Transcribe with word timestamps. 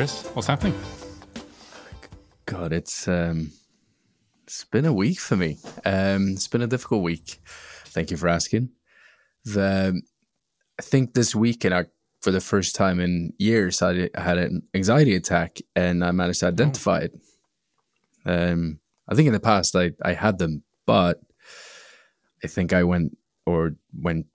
Kris. 0.00 0.24
What's 0.28 0.48
happening? 0.48 0.72
God, 2.46 2.72
it's 2.72 3.06
um, 3.06 3.52
it's 4.44 4.64
been 4.64 4.86
a 4.86 4.94
week 4.94 5.20
for 5.20 5.36
me. 5.36 5.58
Um, 5.84 6.30
it's 6.30 6.48
been 6.48 6.62
a 6.62 6.66
difficult 6.66 7.02
week. 7.02 7.38
Thank 7.44 8.10
you 8.10 8.16
for 8.16 8.26
asking. 8.28 8.70
The 9.44 10.00
I 10.78 10.82
think 10.82 11.12
this 11.12 11.34
weekend, 11.34 11.74
I, 11.74 11.84
for 12.22 12.30
the 12.30 12.40
first 12.40 12.74
time 12.74 12.98
in 12.98 13.34
years, 13.36 13.82
I 13.82 14.08
had 14.14 14.38
an 14.38 14.62
anxiety 14.72 15.14
attack, 15.16 15.58
and 15.76 16.02
I 16.02 16.12
managed 16.12 16.40
to 16.40 16.46
identify 16.46 17.00
it. 17.00 17.12
Um, 18.24 18.80
I 19.06 19.14
think 19.14 19.26
in 19.26 19.34
the 19.34 19.38
past 19.38 19.76
I 19.76 19.92
I 20.02 20.14
had 20.14 20.38
them, 20.38 20.62
but 20.86 21.20
I 22.42 22.46
think 22.46 22.72
I 22.72 22.84
went 22.84 23.18
or 23.44 23.76
went 23.94 24.28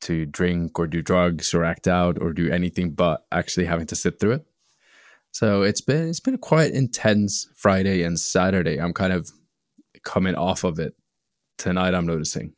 to 0.00 0.26
drink 0.26 0.80
or 0.80 0.88
do 0.88 1.00
drugs 1.00 1.54
or 1.54 1.62
act 1.62 1.86
out 1.86 2.20
or 2.20 2.32
do 2.32 2.50
anything 2.50 2.90
but 2.90 3.24
actually 3.30 3.66
having 3.66 3.86
to 3.86 3.94
sit 3.94 4.18
through 4.18 4.32
it. 4.32 4.46
So 5.32 5.62
it's 5.62 5.80
been 5.80 6.08
it's 6.08 6.20
been 6.20 6.34
a 6.34 6.38
quite 6.38 6.72
intense 6.72 7.48
Friday 7.56 8.02
and 8.02 8.18
Saturday. 8.18 8.78
I'm 8.78 8.92
kind 8.92 9.12
of 9.12 9.30
coming 10.04 10.34
off 10.34 10.64
of 10.64 10.78
it 10.78 10.94
tonight. 11.58 11.94
I'm 11.94 12.06
noticing, 12.06 12.54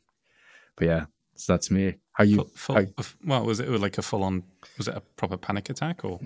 but 0.75 0.87
yeah, 0.87 1.05
so 1.35 1.53
that's 1.53 1.69
me. 1.71 1.95
How 2.13 2.23
you? 2.23 2.37
Full, 2.37 2.51
full, 2.55 2.75
how, 2.75 2.85
well, 3.25 3.45
was 3.45 3.59
it 3.59 3.69
like 3.69 3.97
a 3.97 4.01
full 4.01 4.23
on? 4.23 4.43
Was 4.77 4.87
it 4.87 4.95
a 4.95 5.01
proper 5.01 5.37
panic 5.37 5.69
attack 5.69 6.03
or? 6.03 6.19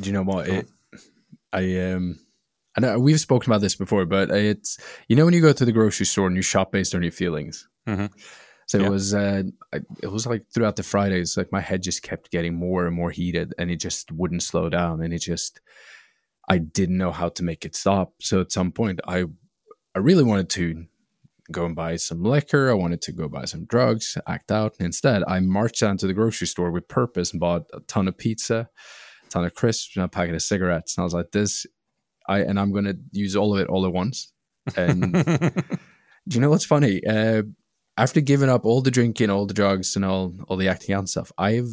Do 0.00 0.06
you 0.06 0.12
know 0.12 0.22
what? 0.22 0.48
It, 0.48 0.68
I 1.52 1.92
um, 1.92 2.18
I 2.76 2.80
know 2.80 2.98
we've 2.98 3.20
spoken 3.20 3.50
about 3.50 3.60
this 3.60 3.76
before, 3.76 4.04
but 4.04 4.30
it's 4.30 4.78
you 5.08 5.16
know 5.16 5.24
when 5.24 5.34
you 5.34 5.40
go 5.40 5.52
to 5.52 5.64
the 5.64 5.72
grocery 5.72 6.06
store 6.06 6.26
and 6.26 6.36
you 6.36 6.42
shop 6.42 6.72
based 6.72 6.94
on 6.94 7.02
your 7.02 7.12
feelings. 7.12 7.68
Mm-hmm. 7.88 8.06
So 8.66 8.78
yeah. 8.78 8.86
it 8.86 8.90
was, 8.90 9.14
uh, 9.14 9.42
it 10.02 10.10
was 10.10 10.26
like 10.26 10.46
throughout 10.50 10.76
the 10.76 10.82
Fridays, 10.82 11.36
like 11.36 11.52
my 11.52 11.60
head 11.60 11.82
just 11.82 12.02
kept 12.02 12.30
getting 12.30 12.54
more 12.54 12.86
and 12.86 12.96
more 12.96 13.10
heated, 13.10 13.54
and 13.58 13.70
it 13.70 13.76
just 13.76 14.10
wouldn't 14.10 14.42
slow 14.42 14.68
down, 14.68 15.02
and 15.02 15.12
it 15.12 15.18
just, 15.18 15.60
I 16.48 16.58
didn't 16.58 16.98
know 16.98 17.12
how 17.12 17.30
to 17.30 17.42
make 17.42 17.64
it 17.64 17.74
stop. 17.74 18.14
So 18.20 18.40
at 18.40 18.52
some 18.52 18.72
point, 18.72 19.00
I 19.06 19.24
I 19.94 20.00
really 20.00 20.24
wanted 20.24 20.50
to 20.50 20.86
go 21.52 21.66
and 21.66 21.76
buy 21.76 21.96
some 21.96 22.22
liquor. 22.22 22.70
I 22.70 22.74
wanted 22.74 23.02
to 23.02 23.12
go 23.12 23.28
buy 23.28 23.44
some 23.44 23.64
drugs, 23.64 24.16
act 24.26 24.50
out. 24.50 24.74
And 24.78 24.86
instead, 24.86 25.22
I 25.28 25.40
marched 25.40 25.80
down 25.80 25.96
to 25.98 26.06
the 26.06 26.14
grocery 26.14 26.46
store 26.46 26.70
with 26.70 26.88
purpose 26.88 27.32
and 27.32 27.40
bought 27.40 27.66
a 27.72 27.80
ton 27.80 28.08
of 28.08 28.16
pizza, 28.16 28.68
a 29.24 29.28
ton 29.28 29.44
of 29.44 29.54
crisps, 29.54 29.96
and 29.96 30.04
a 30.04 30.08
packet 30.08 30.34
of 30.34 30.42
cigarettes. 30.42 30.96
And 30.96 31.02
I 31.02 31.04
was 31.04 31.14
like, 31.14 31.32
this, 31.32 31.66
I 32.28 32.40
and 32.40 32.58
I'm 32.58 32.72
going 32.72 32.86
to 32.86 32.96
use 33.12 33.36
all 33.36 33.54
of 33.54 33.60
it 33.60 33.68
all 33.68 33.86
at 33.86 33.92
once. 33.92 34.32
And 34.76 35.12
do 36.28 36.34
you 36.34 36.40
know 36.40 36.50
what's 36.50 36.66
funny? 36.66 37.04
Uh, 37.06 37.42
after 37.96 38.20
giving 38.20 38.48
up 38.48 38.64
all 38.64 38.80
the 38.80 38.90
drinking, 38.90 39.30
all 39.30 39.46
the 39.46 39.54
drugs, 39.54 39.96
and 39.96 40.04
all 40.04 40.34
all 40.48 40.56
the 40.56 40.68
acting 40.68 40.94
out 40.94 41.08
stuff, 41.08 41.30
I've 41.38 41.68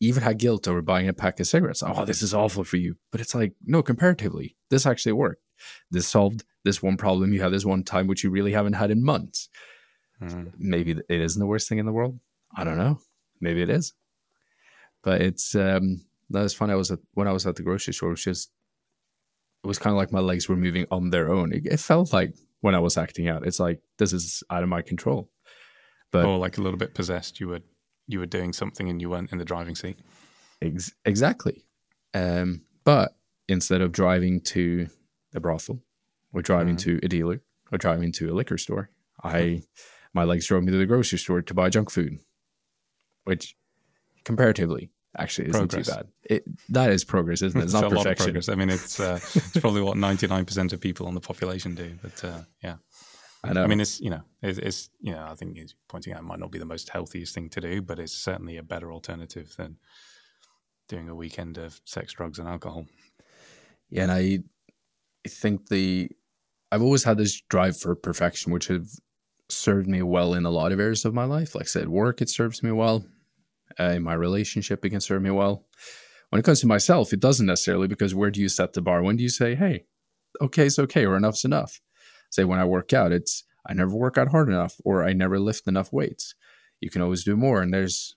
even 0.00 0.22
had 0.22 0.38
guilt 0.38 0.68
over 0.68 0.82
buying 0.82 1.08
a 1.08 1.12
pack 1.12 1.40
of 1.40 1.46
cigarettes. 1.46 1.82
Oh, 1.84 2.04
this 2.04 2.22
is 2.22 2.34
awful 2.34 2.64
for 2.64 2.76
you. 2.76 2.96
But 3.10 3.20
it's 3.20 3.34
like, 3.34 3.54
no, 3.64 3.82
comparatively, 3.82 4.56
this 4.70 4.86
actually 4.86 5.12
worked. 5.12 5.42
This 5.90 6.06
solved 6.06 6.44
this 6.64 6.82
one 6.82 6.96
problem 6.96 7.32
you 7.32 7.42
had 7.42 7.52
this 7.52 7.64
one 7.64 7.82
time, 7.82 8.06
which 8.06 8.22
you 8.22 8.30
really 8.30 8.52
haven't 8.52 8.74
had 8.74 8.90
in 8.90 9.04
months. 9.04 9.48
Mm. 10.22 10.52
Maybe 10.58 10.92
it 10.92 11.20
isn't 11.20 11.40
the 11.40 11.46
worst 11.46 11.68
thing 11.68 11.78
in 11.78 11.86
the 11.86 11.92
world. 11.92 12.18
I 12.56 12.64
don't 12.64 12.78
know. 12.78 13.00
Maybe 13.40 13.62
it 13.62 13.70
is. 13.70 13.92
But 15.02 15.20
it's 15.20 15.54
um 15.54 16.00
that 16.30 16.42
was 16.42 16.54
fun. 16.54 16.70
I 16.70 16.74
was 16.74 16.90
at 16.90 16.98
when 17.14 17.28
I 17.28 17.32
was 17.32 17.46
at 17.46 17.56
the 17.56 17.62
grocery 17.62 17.94
store, 17.94 18.10
it 18.10 18.12
was 18.12 18.24
just 18.24 18.50
it 19.64 19.66
was 19.66 19.78
kind 19.78 19.92
of 19.92 19.98
like 19.98 20.12
my 20.12 20.20
legs 20.20 20.48
were 20.48 20.56
moving 20.56 20.86
on 20.90 21.10
their 21.10 21.32
own. 21.32 21.52
It, 21.52 21.66
it 21.66 21.80
felt 21.80 22.12
like 22.12 22.34
when 22.60 22.74
I 22.74 22.80
was 22.80 22.96
acting 22.96 23.28
out. 23.28 23.46
It's 23.46 23.60
like 23.60 23.80
this 23.98 24.12
is 24.12 24.42
out 24.50 24.62
of 24.62 24.68
my 24.68 24.82
control. 24.82 25.30
But 26.10 26.24
or 26.24 26.38
like 26.38 26.58
a 26.58 26.62
little 26.62 26.78
bit 26.78 26.94
possessed. 26.94 27.38
You 27.40 27.48
were 27.48 27.60
you 28.08 28.18
were 28.18 28.26
doing 28.26 28.52
something 28.52 28.88
and 28.88 29.00
you 29.00 29.10
weren't 29.10 29.30
in 29.30 29.38
the 29.38 29.44
driving 29.44 29.76
seat. 29.76 30.00
Ex- 30.60 30.92
exactly. 31.04 31.64
Um, 32.14 32.62
but 32.84 33.16
instead 33.48 33.80
of 33.80 33.92
driving 33.92 34.40
to 34.40 34.88
a 35.34 35.40
brothel 35.40 35.80
or 36.32 36.42
driving 36.42 36.76
mm-hmm. 36.76 36.98
to 36.98 37.04
a 37.04 37.08
dealer 37.08 37.42
or 37.70 37.78
driving 37.78 38.10
to 38.12 38.32
a 38.32 38.34
liquor 38.34 38.58
store, 38.58 38.90
I 39.22 39.62
my 40.14 40.24
legs 40.24 40.46
drove 40.46 40.64
me 40.64 40.72
to 40.72 40.78
the 40.78 40.86
grocery 40.86 41.18
store 41.18 41.42
to 41.42 41.54
buy 41.54 41.68
junk 41.68 41.90
food, 41.90 42.18
which 43.24 43.56
comparatively 44.24 44.90
actually 45.16 45.48
isn't 45.48 45.68
progress. 45.68 45.86
too 45.86 45.94
bad. 45.94 46.08
It, 46.24 46.44
that 46.70 46.90
is 46.90 47.04
progress, 47.04 47.42
isn't 47.42 47.60
it? 47.60 47.64
It's, 47.64 47.74
it's 47.74 47.82
not 47.82 47.92
perfection. 47.92 48.40
I 48.48 48.54
mean, 48.54 48.70
it's 48.70 48.98
uh, 48.98 49.20
it's 49.34 49.58
probably 49.58 49.82
what 49.82 49.96
ninety 49.96 50.26
nine 50.26 50.44
percent 50.44 50.72
of 50.72 50.80
people 50.80 51.06
on 51.06 51.14
the 51.14 51.20
population 51.20 51.74
do. 51.74 51.98
But 52.02 52.24
uh, 52.24 52.40
yeah, 52.62 52.76
I 53.44 53.52
know. 53.52 53.62
I 53.62 53.66
mean, 53.66 53.80
it's 53.80 54.00
you 54.00 54.10
know, 54.10 54.22
it's, 54.42 54.58
it's 54.58 54.90
you 55.00 55.12
know, 55.12 55.26
I 55.28 55.34
think 55.34 55.56
he's 55.56 55.74
pointing 55.88 56.12
out 56.12 56.20
it 56.20 56.24
might 56.24 56.40
not 56.40 56.50
be 56.50 56.58
the 56.58 56.64
most 56.64 56.88
healthiest 56.88 57.34
thing 57.34 57.48
to 57.50 57.60
do, 57.60 57.82
but 57.82 57.98
it's 57.98 58.12
certainly 58.12 58.56
a 58.56 58.62
better 58.62 58.92
alternative 58.92 59.54
than 59.56 59.76
doing 60.88 61.08
a 61.08 61.14
weekend 61.14 61.58
of 61.58 61.80
sex, 61.84 62.12
drugs, 62.14 62.38
and 62.38 62.48
alcohol. 62.48 62.86
Yeah, 63.90 64.04
and 64.04 64.12
I, 64.12 64.38
I 65.24 65.28
think 65.28 65.68
the, 65.68 66.10
I've 66.72 66.82
always 66.82 67.04
had 67.04 67.18
this 67.18 67.40
drive 67.48 67.78
for 67.78 67.94
perfection, 67.94 68.52
which 68.52 68.68
have 68.68 68.88
served 69.48 69.88
me 69.88 70.02
well 70.02 70.34
in 70.34 70.44
a 70.44 70.50
lot 70.50 70.72
of 70.72 70.80
areas 70.80 71.04
of 71.04 71.14
my 71.14 71.24
life. 71.24 71.54
Like 71.54 71.64
I 71.64 71.66
said, 71.66 71.88
work 71.88 72.20
it 72.20 72.28
serves 72.28 72.62
me 72.62 72.72
well. 72.72 73.04
Uh, 73.78 73.92
in 73.92 74.02
my 74.02 74.14
relationship, 74.14 74.84
it 74.84 74.90
can 74.90 75.00
serve 75.00 75.22
me 75.22 75.30
well. 75.30 75.64
When 76.30 76.40
it 76.40 76.44
comes 76.44 76.60
to 76.60 76.66
myself, 76.66 77.12
it 77.12 77.20
doesn't 77.20 77.46
necessarily 77.46 77.86
because 77.86 78.14
where 78.14 78.30
do 78.30 78.40
you 78.40 78.48
set 78.48 78.72
the 78.72 78.82
bar? 78.82 79.02
When 79.02 79.16
do 79.16 79.22
you 79.22 79.28
say, 79.28 79.54
"Hey, 79.54 79.84
okay, 80.40 80.66
it's 80.66 80.78
okay," 80.78 81.06
or 81.06 81.16
"Enough's 81.16 81.44
enough"? 81.44 81.80
Say 82.30 82.44
when 82.44 82.58
I 82.58 82.64
work 82.64 82.92
out, 82.92 83.12
it's 83.12 83.44
I 83.66 83.74
never 83.74 83.94
work 83.94 84.16
out 84.16 84.28
hard 84.28 84.48
enough 84.48 84.80
or 84.84 85.04
I 85.04 85.12
never 85.12 85.38
lift 85.38 85.68
enough 85.68 85.92
weights. 85.92 86.34
You 86.80 86.90
can 86.90 87.02
always 87.02 87.24
do 87.24 87.36
more. 87.36 87.60
And 87.60 87.72
there's, 87.72 88.16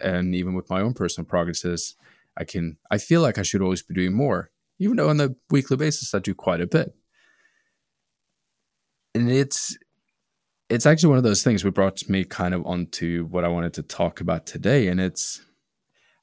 and 0.00 0.34
even 0.34 0.54
with 0.54 0.68
my 0.68 0.80
own 0.80 0.94
personal 0.94 1.26
progresses, 1.26 1.94
I 2.36 2.44
can, 2.44 2.76
I 2.90 2.98
feel 2.98 3.20
like 3.20 3.38
I 3.38 3.42
should 3.42 3.62
always 3.62 3.82
be 3.82 3.94
doing 3.94 4.12
more, 4.12 4.50
even 4.78 4.96
though 4.96 5.08
on 5.08 5.20
a 5.20 5.34
weekly 5.50 5.76
basis 5.76 6.14
I 6.14 6.18
do 6.18 6.34
quite 6.34 6.60
a 6.60 6.66
bit. 6.66 6.94
And 9.14 9.30
it's, 9.30 9.78
it's 10.68 10.84
actually 10.84 11.10
one 11.10 11.18
of 11.18 11.24
those 11.24 11.42
things 11.42 11.64
we 11.64 11.70
brought 11.70 12.08
me 12.08 12.24
kind 12.24 12.52
of 12.52 12.66
onto 12.66 13.24
what 13.26 13.44
I 13.44 13.48
wanted 13.48 13.72
to 13.74 13.82
talk 13.82 14.20
about 14.20 14.46
today. 14.46 14.88
And 14.88 15.00
it's 15.00 15.40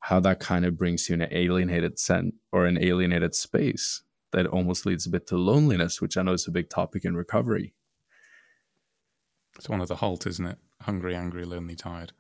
how 0.02 0.20
that 0.20 0.40
kind 0.42 0.66
of 0.66 0.78
brings 0.78 1.08
you 1.08 1.16
an 1.16 1.28
alienated 1.32 1.98
sense 1.98 2.36
or 2.52 2.66
an 2.66 2.78
alienated 2.84 3.34
space 3.34 4.04
that 4.34 4.48
almost 4.48 4.86
leads 4.86 5.06
a 5.06 5.10
bit 5.10 5.28
to 5.28 5.38
loneliness, 5.38 6.02
which 6.02 6.18
I 6.18 6.24
know 6.24 6.34
is 6.34 6.48
a 6.48 6.52
big 6.52 6.70
topic 6.70 7.06
in 7.06 7.16
recovery. 7.16 7.74
It's 9.58 9.70
one 9.70 9.82
of 9.82 9.88
the 9.88 9.96
halt, 9.96 10.28
isn't 10.28 10.46
it? 10.46 10.58
Hungry, 10.82 11.16
angry, 11.16 11.46
lonely, 11.46 11.76
tired. 11.76 12.12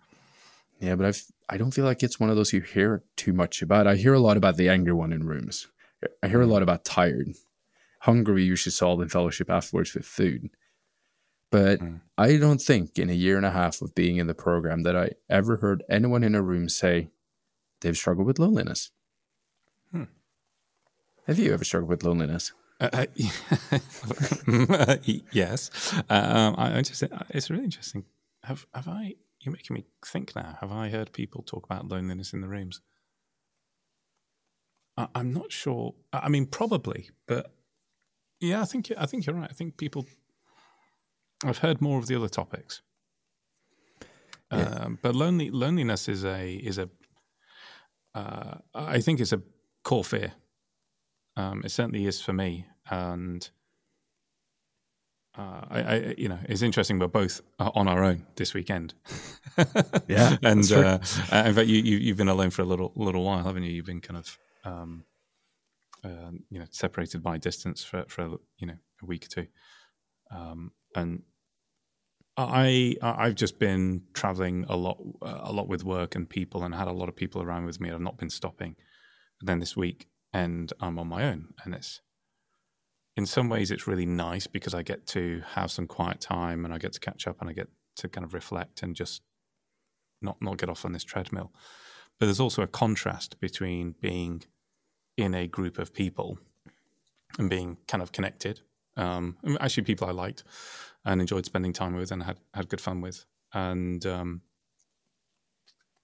Yeah, 0.79 0.95
but 0.95 1.07
I've, 1.07 1.23
I 1.49 1.57
don't 1.57 1.71
feel 1.71 1.85
like 1.85 2.03
it's 2.03 2.19
one 2.19 2.29
of 2.29 2.35
those 2.35 2.53
you 2.53 2.61
hear 2.61 3.03
too 3.15 3.33
much 3.33 3.61
about. 3.61 3.87
I 3.87 3.95
hear 3.95 4.13
a 4.13 4.19
lot 4.19 4.37
about 4.37 4.57
the 4.57 4.69
angry 4.69 4.93
one 4.93 5.11
in 5.11 5.25
rooms. 5.25 5.67
I 6.21 6.27
hear 6.27 6.41
a 6.41 6.47
lot 6.47 6.61
about 6.61 6.85
tired. 6.85 7.33
Hungry 8.01 8.43
usually 8.43 8.71
solved 8.71 9.01
in 9.01 9.09
fellowship 9.09 9.49
afterwards 9.49 9.93
with 9.93 10.05
food. 10.05 10.49
But 11.49 11.79
mm. 11.79 12.01
I 12.17 12.37
don't 12.37 12.61
think 12.61 12.99
in 12.99 13.09
a 13.09 13.13
year 13.13 13.37
and 13.37 13.45
a 13.45 13.51
half 13.51 13.81
of 13.81 13.95
being 13.95 14.17
in 14.17 14.27
the 14.27 14.33
program 14.33 14.83
that 14.83 14.95
I 14.95 15.11
ever 15.29 15.57
heard 15.57 15.83
anyone 15.89 16.23
in 16.23 16.35
a 16.35 16.41
room 16.41 16.69
say 16.69 17.09
they've 17.81 17.97
struggled 17.97 18.27
with 18.27 18.39
loneliness. 18.39 18.91
Have 21.27 21.39
you 21.39 21.53
ever 21.53 21.63
struggled 21.63 21.89
with 21.89 22.03
loneliness? 22.03 22.51
Uh, 22.81 22.89
uh, 22.91 23.05
yes. 25.31 25.93
Um, 26.09 26.55
I, 26.57 26.77
I, 26.77 26.81
just 26.81 27.03
it's 27.29 27.49
really 27.49 27.63
interesting. 27.63 28.03
Have 28.43 28.65
have 28.73 28.87
I? 28.89 29.15
You're 29.39 29.53
making 29.53 29.75
me 29.75 29.85
think 30.05 30.35
now. 30.35 30.57
Have 30.59 30.71
I 30.71 30.89
heard 30.89 31.13
people 31.13 31.43
talk 31.43 31.65
about 31.65 31.87
loneliness 31.87 32.33
in 32.33 32.41
the 32.41 32.49
rooms? 32.49 32.81
I, 34.97 35.07
am 35.15 35.33
not 35.33 35.51
sure. 35.51 35.93
I 36.11 36.27
mean, 36.27 36.45
probably, 36.45 37.09
but 37.25 37.53
yeah, 38.41 38.61
I 38.61 38.65
think 38.65 38.91
I 38.97 39.05
think 39.05 39.25
you're 39.25 39.35
right. 39.35 39.49
I 39.49 39.53
think 39.53 39.77
people. 39.77 40.05
I've 41.45 41.59
heard 41.59 41.81
more 41.81 41.99
of 41.99 42.07
the 42.07 42.15
other 42.15 42.29
topics, 42.29 42.81
yeah. 44.51 44.61
um, 44.61 44.99
but 45.01 45.13
lonely 45.13 45.49
loneliness 45.49 46.09
is 46.09 46.25
a 46.25 46.53
is 46.53 46.77
a. 46.77 46.89
Uh, 48.15 48.55
I 48.75 48.99
think 48.99 49.19
it's 49.19 49.33
a 49.33 49.41
core 49.83 50.03
fear 50.03 50.33
um, 51.35 51.61
it 51.63 51.69
certainly 51.69 52.05
is 52.05 52.21
for 52.21 52.33
me, 52.33 52.67
and 52.89 53.49
uh, 55.37 55.61
I, 55.69 55.81
I, 55.81 56.15
you 56.17 56.29
know, 56.29 56.37
it's 56.47 56.61
interesting. 56.61 56.99
We're 56.99 57.07
both 57.07 57.41
on 57.57 57.87
our 57.87 58.03
own 58.03 58.25
this 58.35 58.53
weekend. 58.53 58.93
yeah, 60.07 60.37
and 60.43 60.71
uh, 60.71 60.99
in 61.31 61.53
fact, 61.53 61.67
you, 61.67 61.81
you 61.81 62.09
have 62.09 62.17
been 62.17 62.27
alone 62.27 62.51
for 62.51 62.61
a 62.61 62.65
little 62.65 62.91
little 62.95 63.23
while, 63.23 63.43
haven't 63.43 63.63
you? 63.63 63.71
You've 63.71 63.85
been 63.85 64.01
kind 64.01 64.17
of 64.17 64.37
um, 64.63 65.05
uh, 66.03 66.31
you 66.49 66.59
know 66.59 66.65
separated 66.69 67.23
by 67.23 67.37
distance 67.37 67.83
for 67.83 68.05
for 68.07 68.37
you 68.57 68.67
know 68.67 68.77
a 69.01 69.05
week 69.05 69.25
or 69.25 69.29
two, 69.29 69.47
um, 70.29 70.71
and 70.95 71.23
I 72.37 72.95
I've 73.01 73.35
just 73.35 73.57
been 73.57 74.03
traveling 74.13 74.65
a 74.69 74.75
lot 74.75 74.99
a 75.23 75.51
lot 75.51 75.67
with 75.67 75.83
work 75.83 76.13
and 76.13 76.29
people, 76.29 76.63
and 76.63 76.75
had 76.75 76.87
a 76.87 76.93
lot 76.93 77.09
of 77.09 77.15
people 77.15 77.41
around 77.41 77.65
with 77.65 77.81
me. 77.81 77.89
I've 77.89 78.01
not 78.01 78.17
been 78.17 78.29
stopping. 78.29 78.75
And 79.39 79.49
then 79.49 79.59
this 79.59 79.75
week, 79.75 80.07
and 80.33 80.73
I'm 80.79 80.99
on 80.99 81.07
my 81.07 81.23
own. 81.23 81.53
And 81.63 81.73
it's 81.73 82.01
in 83.15 83.25
some 83.25 83.49
ways 83.49 83.71
it's 83.71 83.87
really 83.87 84.05
nice 84.05 84.47
because 84.47 84.73
I 84.73 84.81
get 84.81 85.05
to 85.07 85.43
have 85.53 85.71
some 85.71 85.87
quiet 85.87 86.19
time 86.19 86.65
and 86.65 86.73
I 86.73 86.79
get 86.79 86.93
to 86.93 86.99
catch 86.99 87.27
up 87.27 87.39
and 87.39 87.49
I 87.49 87.53
get 87.53 87.69
to 87.97 88.09
kind 88.09 88.25
of 88.25 88.33
reflect 88.33 88.81
and 88.81 88.95
just 88.95 89.21
not 90.21 90.41
not 90.41 90.57
get 90.57 90.69
off 90.69 90.85
on 90.85 90.93
this 90.93 91.03
treadmill. 91.03 91.51
But 92.19 92.27
there's 92.27 92.39
also 92.39 92.61
a 92.61 92.67
contrast 92.67 93.39
between 93.39 93.95
being 94.01 94.43
in 95.17 95.33
a 95.35 95.47
group 95.47 95.77
of 95.77 95.93
people 95.93 96.39
and 97.37 97.49
being 97.49 97.77
kind 97.87 98.01
of 98.01 98.11
connected. 98.11 98.61
Um, 98.95 99.37
actually, 99.59 99.83
people 99.83 100.07
I 100.07 100.11
liked 100.11 100.43
and 101.05 101.21
enjoyed 101.21 101.45
spending 101.45 101.73
time 101.73 101.95
with 101.95 102.11
and 102.11 102.23
had 102.23 102.39
had 102.53 102.69
good 102.69 102.81
fun 102.81 103.01
with, 103.01 103.25
and 103.53 104.05
um, 104.05 104.41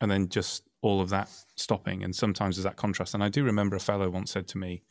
and 0.02 0.10
then 0.10 0.30
just 0.30 0.64
all 0.82 1.02
of 1.02 1.10
that 1.10 1.30
stopping. 1.56 2.04
And 2.04 2.16
sometimes 2.16 2.56
there's 2.56 2.64
that 2.64 2.78
contrast. 2.78 3.14
And 3.14 3.24
I 3.24 3.30
do 3.30 3.44
remember 3.44 3.76
a 3.76 3.80
fellow 3.80 4.10
once 4.10 4.32
said 4.32 4.48
to 4.50 4.58
me, 4.58 4.84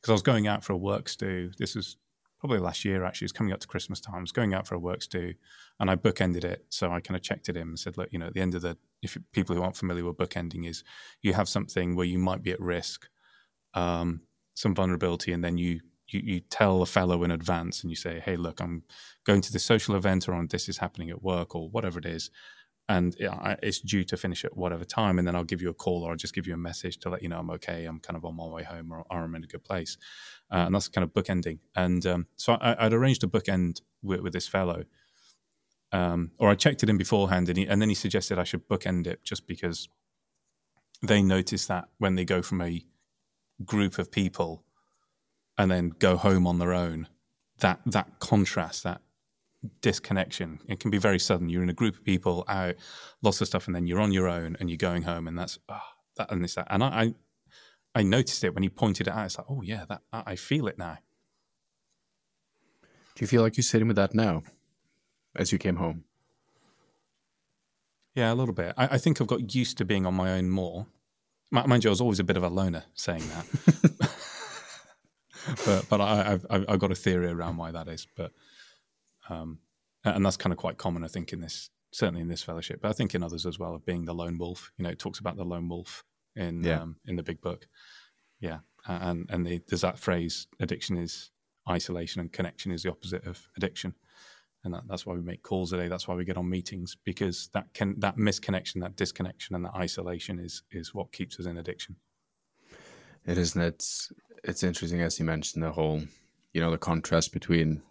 because 0.00 0.10
I 0.10 0.14
was 0.14 0.22
going 0.22 0.46
out 0.46 0.64
for 0.64 0.72
a 0.72 0.76
works 0.76 1.16
do. 1.16 1.50
This 1.58 1.74
was 1.74 1.96
probably 2.40 2.58
last 2.58 2.84
year 2.84 3.04
actually. 3.04 3.26
It's 3.26 3.32
coming 3.32 3.52
up 3.52 3.60
to 3.60 3.68
Christmas 3.68 4.00
time. 4.00 4.16
I 4.16 4.20
was 4.20 4.32
going 4.32 4.52
out 4.52 4.66
for 4.66 4.74
a 4.74 4.78
works 4.78 5.06
do, 5.06 5.32
and 5.78 5.90
I 5.90 5.96
bookended 5.96 6.44
it. 6.44 6.64
So 6.70 6.90
I 6.90 7.00
kind 7.00 7.16
of 7.16 7.22
checked 7.22 7.48
it 7.48 7.56
in 7.56 7.68
and 7.68 7.78
said, 7.78 7.96
look, 7.96 8.08
you 8.12 8.18
know, 8.18 8.26
at 8.26 8.34
the 8.34 8.40
end 8.40 8.54
of 8.54 8.62
the, 8.62 8.76
if 9.02 9.16
people 9.32 9.54
who 9.54 9.62
aren't 9.62 9.76
familiar 9.76 10.04
with 10.04 10.16
bookending 10.16 10.68
is, 10.68 10.82
you 11.22 11.34
have 11.34 11.48
something 11.48 11.94
where 11.94 12.06
you 12.06 12.18
might 12.18 12.42
be 12.42 12.52
at 12.52 12.60
risk, 12.60 13.08
um, 13.74 14.22
some 14.54 14.74
vulnerability, 14.74 15.32
and 15.32 15.42
then 15.42 15.56
you 15.58 15.80
you, 16.08 16.20
you 16.24 16.40
tell 16.40 16.82
a 16.82 16.86
fellow 16.86 17.24
in 17.24 17.30
advance 17.30 17.82
and 17.82 17.90
you 17.90 17.96
say, 17.96 18.20
hey, 18.20 18.36
look, 18.36 18.60
I'm 18.60 18.82
going 19.24 19.40
to 19.40 19.52
this 19.52 19.64
social 19.64 19.94
event 19.94 20.28
or 20.28 20.34
on 20.34 20.46
this 20.48 20.68
is 20.68 20.76
happening 20.76 21.08
at 21.08 21.22
work 21.22 21.54
or 21.54 21.70
whatever 21.70 21.98
it 21.98 22.04
is 22.04 22.30
and 22.88 23.14
it's 23.62 23.80
due 23.80 24.04
to 24.04 24.16
finish 24.16 24.44
at 24.44 24.56
whatever 24.56 24.84
time, 24.84 25.18
and 25.18 25.26
then 25.26 25.36
I'll 25.36 25.44
give 25.44 25.62
you 25.62 25.70
a 25.70 25.74
call 25.74 26.02
or 26.02 26.10
I'll 26.10 26.16
just 26.16 26.34
give 26.34 26.46
you 26.46 26.54
a 26.54 26.58
message 26.58 26.98
to 26.98 27.10
let 27.10 27.22
you 27.22 27.28
know 27.28 27.38
I'm 27.38 27.50
okay. 27.50 27.84
I'm 27.84 28.00
kind 28.00 28.16
of 28.16 28.24
on 28.24 28.36
my 28.36 28.46
way 28.46 28.64
home, 28.64 28.92
or, 28.92 29.04
or 29.10 29.24
I'm 29.24 29.34
in 29.34 29.44
a 29.44 29.46
good 29.46 29.64
place, 29.64 29.96
uh, 30.50 30.64
and 30.66 30.74
that's 30.74 30.88
kind 30.88 31.04
of 31.04 31.12
bookending. 31.12 31.58
And 31.76 32.04
um, 32.06 32.26
so 32.36 32.54
I, 32.54 32.84
would 32.84 32.92
arranged 32.92 33.24
a 33.24 33.28
bookend 33.28 33.80
with, 34.02 34.20
with 34.20 34.32
this 34.32 34.48
fellow, 34.48 34.84
um, 35.92 36.32
or 36.38 36.50
I 36.50 36.54
checked 36.54 36.82
it 36.82 36.90
in 36.90 36.98
beforehand, 36.98 37.48
and, 37.48 37.58
he, 37.58 37.66
and 37.66 37.80
then 37.80 37.88
he 37.88 37.94
suggested 37.94 38.38
I 38.38 38.44
should 38.44 38.68
bookend 38.68 39.06
it 39.06 39.22
just 39.22 39.46
because 39.46 39.88
they 41.02 41.22
notice 41.22 41.66
that 41.66 41.88
when 41.98 42.14
they 42.14 42.24
go 42.24 42.42
from 42.42 42.60
a 42.62 42.84
group 43.64 43.98
of 43.98 44.10
people 44.10 44.64
and 45.58 45.70
then 45.70 45.90
go 45.98 46.16
home 46.16 46.46
on 46.46 46.58
their 46.58 46.72
own, 46.72 47.08
that 47.58 47.80
that 47.86 48.18
contrast, 48.18 48.82
that 48.84 49.00
disconnection. 49.80 50.60
It 50.68 50.80
can 50.80 50.90
be 50.90 50.98
very 50.98 51.18
sudden. 51.18 51.48
You're 51.48 51.62
in 51.62 51.70
a 51.70 51.74
group 51.74 51.96
of 51.96 52.04
people 52.04 52.44
out, 52.48 52.74
lots 53.22 53.40
of 53.40 53.46
stuff, 53.46 53.66
and 53.66 53.74
then 53.74 53.86
you're 53.86 54.00
on 54.00 54.12
your 54.12 54.28
own 54.28 54.56
and 54.58 54.70
you're 54.70 54.76
going 54.76 55.02
home, 55.02 55.28
and 55.28 55.38
that's 55.38 55.58
oh, 55.68 55.80
that 56.16 56.30
and 56.30 56.42
this 56.42 56.54
that. 56.54 56.66
And 56.70 56.82
I, 56.82 56.88
I, 56.88 57.14
I 57.94 58.02
noticed 58.02 58.44
it 58.44 58.54
when 58.54 58.62
he 58.62 58.68
pointed 58.68 59.06
it 59.06 59.12
out. 59.12 59.26
It's 59.26 59.38
like, 59.38 59.46
oh 59.48 59.62
yeah, 59.62 59.84
that 59.88 60.02
I 60.12 60.36
feel 60.36 60.66
it 60.66 60.78
now. 60.78 60.98
Do 63.14 63.22
you 63.22 63.26
feel 63.26 63.42
like 63.42 63.56
you're 63.56 63.62
sitting 63.62 63.88
with 63.88 63.96
that 63.96 64.14
now, 64.14 64.42
as 65.36 65.52
you 65.52 65.58
came 65.58 65.76
home? 65.76 66.04
Yeah, 68.14 68.32
a 68.32 68.34
little 68.34 68.54
bit. 68.54 68.74
I, 68.76 68.94
I 68.94 68.98
think 68.98 69.20
I've 69.20 69.26
got 69.26 69.54
used 69.54 69.78
to 69.78 69.84
being 69.84 70.06
on 70.06 70.14
my 70.14 70.32
own 70.32 70.50
more. 70.50 70.86
Mind 71.50 71.84
you, 71.84 71.90
I 71.90 71.92
was 71.92 72.00
always 72.00 72.18
a 72.18 72.24
bit 72.24 72.38
of 72.38 72.42
a 72.42 72.48
loner 72.48 72.84
saying 72.94 73.22
that. 73.28 74.10
but 75.66 75.88
but 75.88 76.00
I, 76.00 76.38
I've 76.50 76.66
I've 76.68 76.78
got 76.78 76.92
a 76.92 76.94
theory 76.94 77.28
around 77.28 77.56
why 77.56 77.72
that 77.72 77.88
is. 77.88 78.06
But 78.16 78.32
um, 79.28 79.58
and 80.04 80.24
that's 80.24 80.36
kind 80.36 80.52
of 80.52 80.58
quite 80.58 80.78
common, 80.78 81.04
I 81.04 81.08
think, 81.08 81.32
in 81.32 81.40
this 81.40 81.70
certainly 81.92 82.22
in 82.22 82.28
this 82.28 82.42
fellowship, 82.42 82.80
but 82.80 82.88
I 82.88 82.92
think 82.92 83.14
in 83.14 83.22
others 83.22 83.46
as 83.46 83.58
well 83.58 83.74
of 83.74 83.84
being 83.84 84.04
the 84.04 84.14
lone 84.14 84.38
wolf. 84.38 84.72
You 84.76 84.84
know, 84.84 84.90
it 84.90 84.98
talks 84.98 85.20
about 85.20 85.36
the 85.36 85.44
lone 85.44 85.68
wolf 85.68 86.04
in 86.34 86.64
yeah. 86.64 86.80
um, 86.80 86.96
in 87.06 87.16
the 87.16 87.22
big 87.22 87.40
book. 87.40 87.68
Yeah, 88.40 88.58
and 88.86 89.26
and 89.30 89.46
the, 89.46 89.60
there's 89.68 89.82
that 89.82 89.98
phrase: 89.98 90.48
addiction 90.58 90.96
is 90.96 91.30
isolation, 91.68 92.20
and 92.20 92.32
connection 92.32 92.72
is 92.72 92.82
the 92.82 92.90
opposite 92.90 93.26
of 93.26 93.48
addiction. 93.56 93.94
And 94.64 94.74
that, 94.74 94.84
that's 94.88 95.04
why 95.04 95.14
we 95.14 95.22
make 95.22 95.42
calls 95.42 95.70
today. 95.70 95.88
That's 95.88 96.06
why 96.06 96.14
we 96.14 96.24
get 96.24 96.36
on 96.36 96.48
meetings 96.48 96.96
because 97.04 97.48
that 97.52 97.66
can 97.74 97.98
that 97.98 98.16
misconnection, 98.16 98.80
that 98.80 98.96
disconnection, 98.96 99.54
and 99.54 99.64
that 99.64 99.74
isolation 99.74 100.38
is 100.38 100.62
is 100.70 100.94
what 100.94 101.12
keeps 101.12 101.38
us 101.38 101.46
in 101.46 101.58
addiction. 101.58 101.96
It 103.26 103.38
isn't. 103.38 103.60
It's 103.60 104.12
it's 104.44 104.62
interesting 104.62 105.00
as 105.00 105.18
you 105.18 105.24
mentioned 105.24 105.62
the 105.62 105.72
whole, 105.72 106.02
you 106.52 106.60
know, 106.60 106.70
the 106.70 106.78
contrast 106.78 107.32
between 107.32 107.82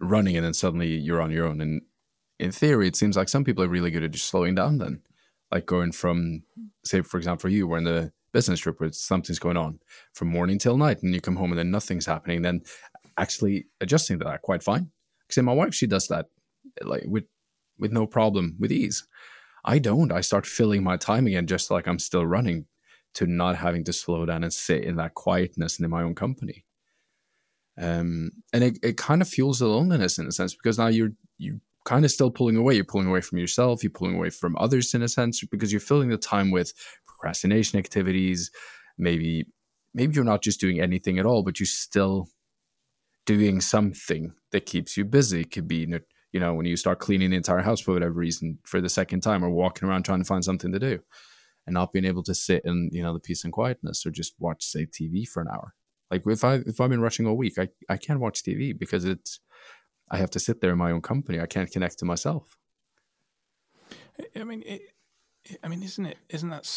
running 0.00 0.36
and 0.36 0.44
then 0.44 0.54
suddenly 0.54 0.88
you're 0.88 1.20
on 1.20 1.30
your 1.30 1.46
own. 1.46 1.60
And 1.60 1.82
in 2.38 2.52
theory, 2.52 2.88
it 2.88 2.96
seems 2.96 3.16
like 3.16 3.28
some 3.28 3.44
people 3.44 3.64
are 3.64 3.68
really 3.68 3.90
good 3.90 4.02
at 4.02 4.10
just 4.10 4.26
slowing 4.26 4.54
down 4.54 4.78
then. 4.78 5.02
Like 5.50 5.66
going 5.66 5.92
from, 5.92 6.42
say, 6.84 7.02
for 7.02 7.18
example, 7.18 7.50
you, 7.50 7.66
we're 7.66 7.78
in 7.78 7.84
the 7.84 8.12
business 8.32 8.60
trip 8.60 8.80
where 8.80 8.92
something's 8.92 9.38
going 9.38 9.56
on 9.56 9.78
from 10.12 10.28
morning 10.28 10.58
till 10.58 10.76
night 10.76 11.02
and 11.02 11.14
you 11.14 11.20
come 11.20 11.36
home 11.36 11.52
and 11.52 11.58
then 11.58 11.70
nothing's 11.70 12.06
happening, 12.06 12.42
then 12.42 12.62
actually 13.16 13.66
adjusting 13.80 14.18
to 14.18 14.24
that 14.24 14.42
quite 14.42 14.62
fine. 14.62 14.90
Because 15.26 15.42
my 15.42 15.52
wife, 15.52 15.74
she 15.74 15.86
does 15.86 16.08
that 16.08 16.26
like 16.82 17.04
with 17.06 17.24
with 17.78 17.92
no 17.92 18.06
problem, 18.06 18.56
with 18.58 18.72
ease. 18.72 19.06
I 19.64 19.78
don't. 19.78 20.12
I 20.12 20.20
start 20.20 20.46
filling 20.46 20.82
my 20.82 20.96
time 20.96 21.26
again 21.26 21.46
just 21.46 21.70
like 21.70 21.88
I'm 21.88 21.98
still 21.98 22.26
running 22.26 22.66
to 23.14 23.26
not 23.26 23.56
having 23.56 23.84
to 23.84 23.92
slow 23.92 24.24
down 24.26 24.44
and 24.44 24.52
sit 24.52 24.84
in 24.84 24.96
that 24.96 25.14
quietness 25.14 25.78
and 25.78 25.84
in 25.84 25.90
my 25.90 26.02
own 26.02 26.14
company. 26.14 26.64
Um, 27.78 28.30
and 28.52 28.64
it, 28.64 28.78
it 28.82 28.96
kind 28.96 29.20
of 29.20 29.28
fuels 29.28 29.58
the 29.58 29.66
loneliness 29.66 30.18
in 30.18 30.26
a 30.26 30.32
sense 30.32 30.54
because 30.54 30.78
now 30.78 30.86
you're 30.86 31.10
you 31.38 31.60
kind 31.84 32.04
of 32.04 32.10
still 32.10 32.30
pulling 32.30 32.56
away. 32.56 32.74
You're 32.74 32.84
pulling 32.84 33.06
away 33.06 33.20
from 33.20 33.38
yourself. 33.38 33.82
You're 33.82 33.90
pulling 33.90 34.16
away 34.16 34.30
from 34.30 34.56
others 34.58 34.92
in 34.94 35.02
a 35.02 35.08
sense 35.08 35.42
because 35.44 35.72
you're 35.72 35.80
filling 35.80 36.08
the 36.08 36.16
time 36.16 36.50
with 36.50 36.72
procrastination 37.06 37.78
activities. 37.78 38.50
Maybe 38.98 39.46
maybe 39.94 40.14
you're 40.14 40.24
not 40.24 40.42
just 40.42 40.60
doing 40.60 40.80
anything 40.80 41.18
at 41.18 41.26
all, 41.26 41.42
but 41.42 41.58
you're 41.58 41.66
still 41.66 42.28
doing 43.24 43.60
something 43.60 44.32
that 44.52 44.66
keeps 44.66 44.96
you 44.96 45.04
busy. 45.04 45.40
It 45.40 45.50
could 45.50 45.68
be 45.68 45.86
you 46.32 46.40
know 46.40 46.54
when 46.54 46.66
you 46.66 46.76
start 46.76 46.98
cleaning 46.98 47.30
the 47.30 47.36
entire 47.36 47.62
house 47.62 47.80
for 47.80 47.92
whatever 47.94 48.12
reason 48.12 48.58
for 48.64 48.80
the 48.80 48.88
second 48.88 49.20
time, 49.20 49.44
or 49.44 49.50
walking 49.50 49.88
around 49.88 50.04
trying 50.04 50.20
to 50.20 50.24
find 50.24 50.44
something 50.44 50.72
to 50.72 50.78
do, 50.78 51.00
and 51.66 51.74
not 51.74 51.92
being 51.92 52.04
able 52.04 52.22
to 52.24 52.34
sit 52.34 52.62
in 52.64 52.90
you 52.92 53.02
know 53.02 53.12
the 53.12 53.20
peace 53.20 53.44
and 53.44 53.52
quietness, 53.52 54.04
or 54.06 54.10
just 54.10 54.34
watch 54.38 54.64
say 54.64 54.86
TV 54.86 55.26
for 55.26 55.40
an 55.42 55.48
hour. 55.52 55.74
Like 56.10 56.22
if 56.26 56.44
I 56.44 56.54
if 56.54 56.80
I've 56.80 56.90
been 56.90 57.00
rushing 57.00 57.26
all 57.26 57.36
week, 57.36 57.58
I, 57.58 57.68
I 57.88 57.96
can't 57.96 58.20
watch 58.20 58.42
TV 58.42 58.76
because 58.76 59.04
it's 59.04 59.40
I 60.10 60.18
have 60.18 60.30
to 60.30 60.40
sit 60.40 60.60
there 60.60 60.70
in 60.70 60.78
my 60.78 60.92
own 60.92 61.02
company. 61.02 61.40
I 61.40 61.46
can't 61.46 61.70
connect 61.70 61.98
to 61.98 62.04
myself. 62.04 62.56
I 64.34 64.44
mean, 64.44 64.62
it, 64.64 64.82
I 65.62 65.68
mean, 65.68 65.82
isn't 65.82 66.06
it? 66.06 66.18
Isn't 66.28 66.50
that 66.50 66.70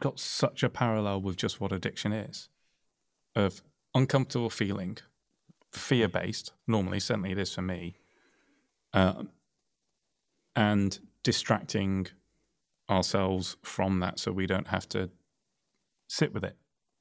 got 0.00 0.20
such 0.20 0.62
a 0.62 0.68
parallel 0.68 1.20
with 1.20 1.36
just 1.36 1.60
what 1.60 1.72
addiction 1.72 2.12
is? 2.12 2.48
Of 3.34 3.62
uncomfortable 3.94 4.50
feeling, 4.50 4.98
fear 5.72 6.08
based. 6.08 6.52
Normally, 6.66 7.00
certainly 7.00 7.32
it 7.32 7.38
is 7.38 7.52
for 7.52 7.62
me, 7.62 7.96
uh, 8.94 9.24
and 10.54 10.98
distracting 11.22 12.06
ourselves 12.88 13.56
from 13.62 13.98
that 13.98 14.20
so 14.20 14.30
we 14.30 14.46
don't 14.46 14.68
have 14.68 14.88
to 14.88 15.10
sit 16.08 16.32
with 16.32 16.44
it 16.44 16.56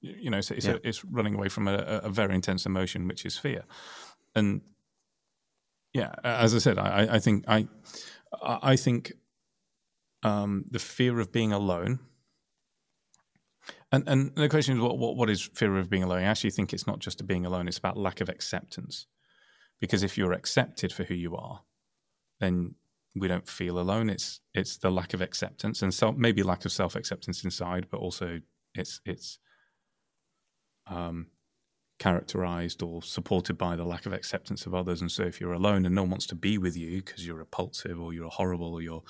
you 0.06 0.30
know, 0.30 0.38
it's, 0.38 0.52
it's, 0.52 0.66
yeah. 0.66 0.74
a, 0.74 0.80
it's 0.84 1.04
running 1.06 1.36
away 1.36 1.50
from 1.50 1.68
a, 1.68 2.02
a, 2.04 2.10
very 2.10 2.36
intense 2.36 2.66
emotion, 2.66 3.08
which 3.08 3.26
is 3.26 3.38
fear. 3.38 3.64
And 4.36 4.62
yeah, 5.94 6.14
as 6.24 6.54
I 6.54 6.60
said, 6.60 6.78
I, 6.78 7.08
I 7.16 7.20
think 7.20 7.46
I, 7.48 7.68
I 8.44 8.76
think 8.76 9.14
um, 10.24 10.66
the 10.70 10.80
fear 10.80 11.20
of 11.20 11.32
being 11.32 11.52
alone. 11.52 12.00
And 13.92 14.08
and 14.08 14.36
the 14.36 14.50
question 14.50 14.76
is, 14.76 14.82
what, 14.82 14.98
what 14.98 15.16
what 15.16 15.30
is 15.30 15.50
fear 15.54 15.78
of 15.78 15.90
being 15.90 16.04
alone? 16.04 16.20
I 16.20 16.24
actually 16.24 16.52
think 16.52 16.74
it's 16.74 16.88
not 16.88 17.00
just 17.00 17.26
being 17.26 17.46
alone; 17.46 17.68
it's 17.68 17.78
about 17.78 17.98
lack 17.98 18.22
of 18.22 18.30
acceptance. 18.30 19.08
Because 19.80 20.04
if 20.04 20.18
you're 20.18 20.34
accepted 20.34 20.92
for 20.94 21.04
who 21.04 21.14
you 21.14 21.36
are, 21.36 21.62
then 22.40 22.76
we 23.16 23.28
don't 23.28 23.48
feel 23.48 23.80
alone. 23.80 24.10
It's 24.10 24.42
it's 24.54 24.78
the 24.78 24.92
lack 24.92 25.14
of 25.14 25.22
acceptance 25.22 25.82
and 25.82 25.94
so 25.94 26.12
maybe 26.12 26.44
lack 26.44 26.66
of 26.66 26.72
self 26.72 26.96
acceptance 26.96 27.44
inside, 27.44 27.88
but 27.90 28.00
also 28.00 28.42
it's 28.74 29.00
it's 29.06 29.40
um, 30.88 31.28
characterized 32.00 32.84
or 32.84 33.02
supported 33.02 33.58
by 33.58 33.76
the 33.76 33.86
lack 33.86 34.06
of 34.06 34.14
acceptance 34.14 34.66
of 34.66 34.76
others. 34.76 35.02
And 35.02 35.12
so, 35.12 35.24
if 35.24 35.40
you're 35.40 35.54
alone 35.54 35.86
and 35.86 35.96
no 35.96 36.04
one 36.04 36.12
wants 36.12 36.28
to 36.28 36.36
be 36.36 36.58
with 36.58 36.76
you 36.78 37.02
because 37.04 37.26
you're 37.26 37.38
repulsive 37.38 38.00
or 38.00 38.14
you're 38.14 38.30
horrible 38.30 38.74
or 38.74 38.82
you're 38.82 39.04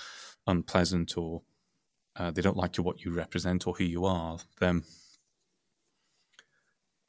unpleasant 0.47 1.17
or 1.17 1.41
uh, 2.17 2.31
they 2.31 2.41
don't 2.41 2.57
like 2.57 2.77
you 2.77 2.83
what 2.83 3.03
you 3.03 3.11
represent 3.11 3.67
or 3.67 3.73
who 3.73 3.83
you 3.83 4.05
are, 4.05 4.37
then 4.59 4.83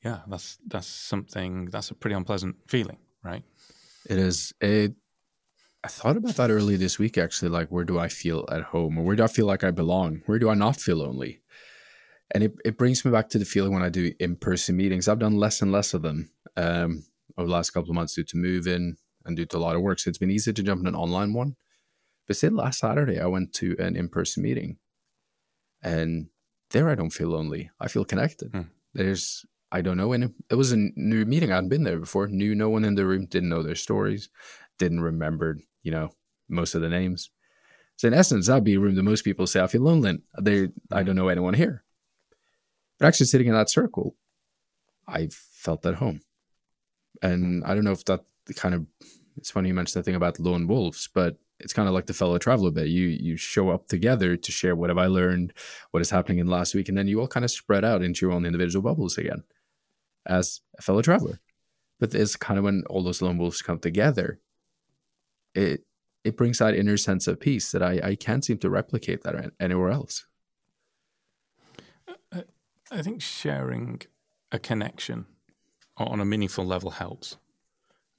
yeah, 0.05 0.21
that's 0.29 0.59
that's 0.67 0.87
something 0.87 1.67
that's 1.67 1.91
a 1.91 1.95
pretty 1.95 2.15
unpleasant 2.15 2.57
feeling, 2.69 2.99
right? 3.23 3.43
It 4.09 4.19
is. 4.19 4.53
It. 4.61 4.95
I 5.83 5.89
thought 5.89 6.17
about 6.17 6.37
that 6.37 6.51
earlier 6.51 6.77
this 6.77 6.99
week, 6.99 7.19
actually. 7.19 7.49
Like, 7.49 7.69
where 7.69 7.85
do 7.85 7.99
I 7.99 8.09
feel 8.09 8.45
at 8.51 8.63
home, 8.63 8.99
or 8.99 9.05
where 9.05 9.17
do 9.17 9.25
I 9.25 9.29
feel 9.29 9.47
like 9.47 9.65
I 9.65 9.71
belong? 9.71 10.23
Where 10.27 10.39
do 10.39 10.49
I 10.49 10.55
not 10.55 10.77
feel 10.77 10.97
lonely? 10.97 11.41
And 12.33 12.45
it, 12.45 12.55
it 12.65 12.79
brings 12.79 13.05
me 13.05 13.11
back 13.11 13.29
to 13.31 13.39
the 13.39 13.45
feeling 13.45 13.73
when 13.73 13.83
I 13.83 13.89
do 13.89 14.13
in 14.19 14.37
person 14.37 14.77
meetings. 14.77 15.09
I've 15.09 15.19
done 15.19 15.37
less 15.37 15.63
and 15.63 15.73
less 15.73 15.95
of 15.95 16.03
them 16.03 16.31
um, 16.57 17.05
over 17.37 17.47
the 17.47 17.53
last 17.53 17.71
couple 17.71 17.91
of 17.91 17.95
months 17.95 18.15
due 18.15 18.25
to 18.25 18.37
moving 18.37 18.97
and 19.25 19.37
due 19.37 19.47
to 19.47 19.57
a 19.57 19.59
lot 19.59 19.77
of 19.77 19.83
work. 19.83 19.99
So 19.99 20.09
it's 20.09 20.19
been 20.19 20.31
easy 20.31 20.53
to 20.53 20.63
jump 20.63 20.81
in 20.81 20.87
an 20.87 20.95
online 20.95 21.33
one. 21.33 21.57
But 22.27 22.37
say 22.37 22.49
last 22.49 22.81
Saturday, 22.81 23.21
I 23.21 23.27
went 23.27 23.53
to 23.55 23.77
an 23.79 23.97
in 23.97 24.09
person 24.09 24.43
meeting, 24.43 24.79
and 25.83 26.29
there 26.71 26.91
I 26.91 26.97
don't 26.97 27.11
feel 27.11 27.29
lonely. 27.29 27.71
I 27.79 27.87
feel 27.87 28.05
connected. 28.05 28.51
Hmm. 28.53 28.63
There's 28.95 29.45
I 29.71 29.81
don't 29.81 29.97
know 29.97 30.13
any. 30.13 30.29
It 30.51 30.57
was 30.57 30.73
a 30.73 30.77
new 30.97 31.25
meeting. 31.25 31.53
I 31.53 31.57
hadn't 31.57 31.71
been 31.71 31.85
there 31.85 31.99
before. 31.99 32.27
Knew 32.27 32.55
no 32.55 32.69
one 32.69 32.85
in 32.85 32.97
the 32.97 33.07
room. 33.07 33.27
Didn't 33.27 33.49
know 33.49 33.63
their 33.63 33.77
stories. 33.77 34.29
Didn't 34.79 35.01
remember 35.01 35.59
you 35.85 35.93
know 35.93 36.11
most 36.49 36.75
of 36.75 36.83
the 36.83 36.89
names. 36.89 37.31
So 37.97 38.09
in 38.09 38.15
essence, 38.15 38.49
that'd 38.49 38.65
be 38.65 38.75
a 38.75 38.81
room 38.81 38.97
that 38.97 39.03
most 39.05 39.25
people 39.25 39.47
say 39.47 39.63
I 39.63 39.69
feel 39.69 39.83
lonely. 39.83 40.19
They 40.41 40.69
I 40.91 41.01
hmm. 41.01 41.07
don't 41.07 41.17
know 41.17 41.29
anyone 41.29 41.55
here. 41.55 41.85
But 42.99 43.07
actually 43.07 43.27
sitting 43.27 43.49
in 43.49 43.55
that 43.55 43.71
circle, 43.71 44.17
I 45.07 45.29
felt 45.31 45.85
at 45.87 45.97
home. 45.97 46.21
And 47.23 47.65
I 47.65 47.75
don't 47.75 47.85
know 47.85 47.93
if 47.93 48.05
that 48.07 48.25
kind 48.57 48.75
of 48.75 48.87
it's 49.37 49.51
funny 49.51 49.69
you 49.69 49.75
mentioned 49.75 50.03
the 50.03 50.05
thing 50.05 50.15
about 50.15 50.39
lone 50.39 50.67
wolves, 50.67 51.09
but 51.13 51.39
it's 51.59 51.73
kind 51.73 51.89
of 51.89 51.95
like 51.95 52.07
the 52.07 52.15
fellow 52.15 52.39
traveler 52.39 52.71
bit. 52.71 52.89
You 52.89 53.07
you 53.07 53.37
show 53.37 53.71
up 53.71 53.89
together 53.89 54.37
to 54.37 54.53
share 54.53 54.77
what 54.77 54.91
have 54.91 54.99
I 54.99 55.07
learned, 55.07 55.53
what 55.91 56.03
is 56.03 56.11
happening 56.11 56.39
in 56.39 56.47
last 56.47 56.75
week, 56.75 56.89
and 56.89 56.97
then 56.97 57.09
you 57.09 57.21
all 57.21 57.29
kind 57.29 57.45
of 57.45 57.51
spread 57.51 57.85
out 57.85 58.03
into 58.03 58.27
your 58.27 58.35
own 58.35 58.45
individual 58.45 58.83
bubbles 58.83 59.19
again 59.19 59.45
as 60.27 60.61
a 60.79 60.83
fellow 60.83 61.03
traveler. 61.03 61.41
But 61.99 62.15
it's 62.15 62.37
kind 62.37 62.59
of 62.59 62.65
when 62.65 62.85
all 62.89 63.03
those 63.03 63.23
lone 63.23 63.39
wolves 63.39 63.63
come 63.63 63.79
together, 63.79 64.41
it 65.55 65.85
it 66.25 66.37
brings 66.37 66.59
that 66.59 66.75
inner 66.75 66.97
sense 66.97 67.27
of 67.27 67.41
peace 67.41 67.71
that 67.73 67.83
I, 67.83 68.01
I 68.03 68.15
can't 68.17 68.45
seem 68.45 68.59
to 68.59 68.71
replicate 68.71 69.23
that 69.23 69.53
anywhere 69.61 69.91
else. 69.91 70.27
I 72.91 73.03
think 73.03 73.21
sharing 73.21 74.03
a 74.53 74.59
connection 74.59 75.27
on 75.97 76.21
a 76.21 76.25
meaningful 76.25 76.65
level 76.65 76.91
helps. 76.91 77.37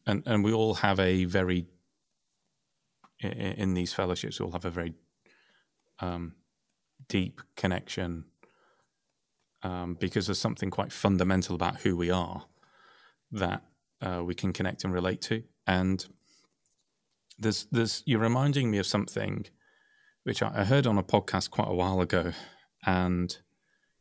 And 0.05 0.23
and 0.25 0.43
we 0.43 0.53
all 0.53 0.75
have 0.75 0.99
a 0.99 1.25
very 1.25 1.67
in 3.19 3.73
these 3.73 3.93
fellowships, 3.93 4.39
we 4.39 4.45
all 4.45 4.51
have 4.51 4.65
a 4.65 4.69
very 4.69 4.93
um, 5.99 6.35
deep 7.07 7.41
connection 7.55 8.25
um, 9.63 9.95
because 9.99 10.27
there's 10.27 10.39
something 10.39 10.69
quite 10.69 10.91
fundamental 10.91 11.55
about 11.55 11.77
who 11.77 11.97
we 11.97 12.11
are 12.11 12.45
that 13.31 13.63
uh, 14.01 14.21
we 14.23 14.35
can 14.35 14.53
connect 14.53 14.83
and 14.83 14.93
relate 14.93 15.21
to. 15.21 15.43
And 15.65 16.05
there's 17.39 17.67
there's 17.71 18.03
you're 18.05 18.19
reminding 18.19 18.71
me 18.71 18.77
of 18.77 18.85
something 18.85 19.45
which 20.23 20.41
I, 20.43 20.51
I 20.61 20.63
heard 20.63 20.87
on 20.87 20.97
a 20.97 21.03
podcast 21.03 21.49
quite 21.49 21.67
a 21.69 21.73
while 21.73 22.01
ago, 22.01 22.33
and 22.85 23.37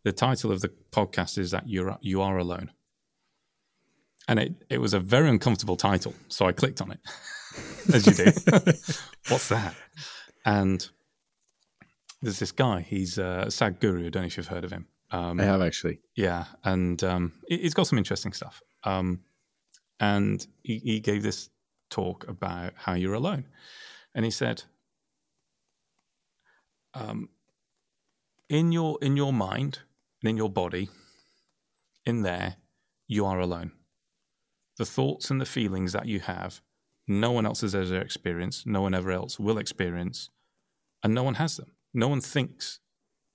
the 0.06 0.12
title 0.12 0.52
of 0.52 0.60
the 0.60 0.70
podcast 0.92 1.36
is 1.36 1.50
that 1.50 1.68
you're 1.68 1.98
you 2.00 2.22
are 2.22 2.38
alone, 2.38 2.70
and 4.28 4.38
it 4.38 4.54
it 4.70 4.78
was 4.78 4.94
a 4.94 5.00
very 5.00 5.28
uncomfortable 5.28 5.76
title, 5.76 6.14
so 6.28 6.46
I 6.46 6.52
clicked 6.52 6.80
on 6.80 6.92
it, 6.92 7.00
as 7.92 8.06
you 8.06 8.12
do. 8.12 8.24
What's 9.28 9.48
that? 9.48 9.74
And 10.44 10.88
there's 12.22 12.38
this 12.38 12.52
guy. 12.52 12.82
He's 12.82 13.18
a 13.18 13.46
Sadhguru. 13.48 14.06
I 14.06 14.10
don't 14.10 14.22
know 14.22 14.26
if 14.26 14.36
you've 14.36 14.46
heard 14.46 14.62
of 14.62 14.70
him. 14.70 14.86
Um, 15.10 15.40
I 15.40 15.42
have 15.42 15.60
actually. 15.60 15.98
Yeah, 16.14 16.44
and 16.62 17.02
um, 17.02 17.32
he's 17.48 17.74
got 17.74 17.88
some 17.88 17.98
interesting 17.98 18.32
stuff. 18.32 18.62
Um, 18.84 19.22
and 19.98 20.46
he, 20.62 20.78
he 20.78 21.00
gave 21.00 21.24
this 21.24 21.50
talk 21.90 22.28
about 22.28 22.74
how 22.76 22.94
you're 22.94 23.14
alone, 23.14 23.46
and 24.14 24.24
he 24.24 24.30
said, 24.30 24.62
um, 26.94 27.28
"In 28.48 28.70
your 28.70 28.98
in 29.02 29.16
your 29.16 29.32
mind 29.32 29.80
in 30.26 30.36
your 30.36 30.50
body, 30.50 30.88
in 32.04 32.22
there, 32.22 32.56
you 33.08 33.26
are 33.26 33.40
alone. 33.40 33.72
The 34.78 34.86
thoughts 34.86 35.30
and 35.30 35.40
the 35.40 35.46
feelings 35.46 35.92
that 35.92 36.06
you 36.06 36.20
have, 36.20 36.60
no 37.08 37.32
one 37.32 37.46
else 37.46 37.60
has 37.62 37.74
ever 37.74 37.98
experienced, 37.98 38.66
no 38.66 38.82
one 38.82 38.94
ever 38.94 39.12
else 39.12 39.38
will 39.38 39.58
experience, 39.58 40.30
and 41.02 41.14
no 41.14 41.22
one 41.22 41.34
has 41.34 41.56
them. 41.56 41.72
No 41.94 42.08
one 42.08 42.20
thinks 42.20 42.80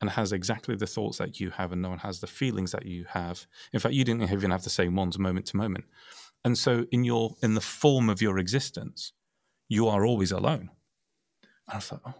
and 0.01 0.09
has 0.09 0.31
exactly 0.31 0.75
the 0.75 0.87
thoughts 0.87 1.19
that 1.19 1.39
you 1.39 1.51
have, 1.51 1.71
and 1.71 1.81
no 1.81 1.89
one 1.89 1.99
has 1.99 2.19
the 2.19 2.27
feelings 2.27 2.71
that 2.71 2.85
you 2.85 3.05
have. 3.09 3.45
In 3.71 3.79
fact, 3.79 3.93
you 3.93 4.03
didn't 4.03 4.31
even 4.31 4.51
have 4.51 4.63
the 4.63 4.69
same 4.69 4.95
ones 4.95 5.17
moment 5.17 5.45
to 5.47 5.57
moment. 5.57 5.85
And 6.43 6.57
so, 6.57 6.85
in 6.91 7.03
your 7.03 7.35
in 7.43 7.53
the 7.53 7.61
form 7.61 8.09
of 8.09 8.21
your 8.21 8.39
existence, 8.39 9.13
you 9.69 9.87
are 9.87 10.05
always 10.05 10.31
alone. 10.31 10.69
And 11.67 11.77
I 11.77 11.79
thought, 11.79 12.01
oh, 12.05 12.15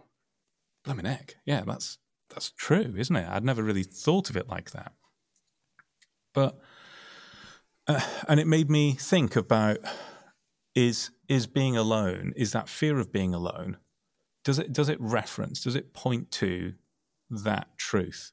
blimey 0.84 1.02
neck, 1.02 1.36
yeah, 1.44 1.62
that's 1.66 1.98
that's 2.32 2.50
true, 2.50 2.94
isn't 2.96 3.14
it? 3.16 3.28
I'd 3.28 3.44
never 3.44 3.62
really 3.62 3.82
thought 3.82 4.30
of 4.30 4.36
it 4.36 4.48
like 4.48 4.70
that. 4.72 4.92
But 6.34 6.58
uh, 7.86 8.00
and 8.28 8.40
it 8.40 8.46
made 8.46 8.70
me 8.70 8.92
think 8.92 9.36
about 9.36 9.78
is 10.74 11.10
is 11.28 11.46
being 11.46 11.76
alone 11.76 12.32
is 12.36 12.52
that 12.52 12.68
fear 12.68 12.98
of 12.98 13.12
being 13.12 13.34
alone 13.34 13.76
does 14.44 14.58
it 14.58 14.72
does 14.72 14.88
it 14.88 15.00
reference 15.00 15.62
does 15.62 15.74
it 15.74 15.92
point 15.92 16.30
to 16.30 16.74
that 17.32 17.76
truth, 17.78 18.32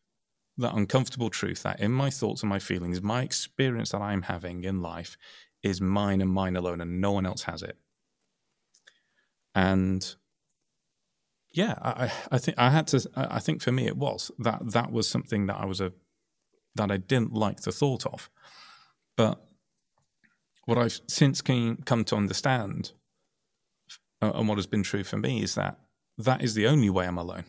that 0.57 0.75
uncomfortable 0.75 1.29
truth 1.29 1.63
that 1.63 1.79
in 1.79 1.91
my 1.91 2.09
thoughts 2.09 2.43
and 2.43 2.49
my 2.49 2.59
feelings, 2.59 3.01
my 3.01 3.23
experience 3.23 3.91
that 3.91 4.01
I'm 4.01 4.23
having 4.23 4.63
in 4.63 4.81
life 4.81 5.17
is 5.63 5.81
mine 5.81 6.21
and 6.21 6.29
mine 6.29 6.55
alone, 6.55 6.81
and 6.81 7.01
no 7.01 7.11
one 7.11 7.25
else 7.25 7.43
has 7.43 7.63
it. 7.63 7.77
And 9.55 10.15
yeah, 11.59 11.75
I, 11.81 12.09
I 12.31 12.37
think 12.37 12.57
I 12.57 12.69
had 12.69 12.87
to. 12.87 13.05
I 13.17 13.39
think 13.39 13.61
for 13.61 13.73
me, 13.73 13.85
it 13.85 13.97
was 13.97 14.31
that 14.39 14.59
that 14.71 14.93
was 14.93 15.09
something 15.09 15.47
that 15.47 15.57
I 15.57 15.65
was 15.65 15.81
a 15.81 15.91
that 16.75 16.89
I 16.89 16.95
didn't 16.95 17.33
like 17.33 17.61
the 17.61 17.73
thought 17.73 18.05
of, 18.05 18.29
but 19.17 19.43
what 20.63 20.77
I've 20.77 21.01
since 21.07 21.41
came, 21.41 21.75
come 21.83 22.05
to 22.05 22.15
understand, 22.15 22.93
uh, 24.21 24.31
and 24.35 24.47
what 24.47 24.57
has 24.57 24.67
been 24.67 24.83
true 24.83 25.03
for 25.03 25.17
me, 25.17 25.43
is 25.43 25.55
that 25.55 25.79
that 26.17 26.41
is 26.41 26.53
the 26.53 26.65
only 26.65 26.89
way 26.89 27.05
I'm 27.05 27.17
alone. 27.17 27.43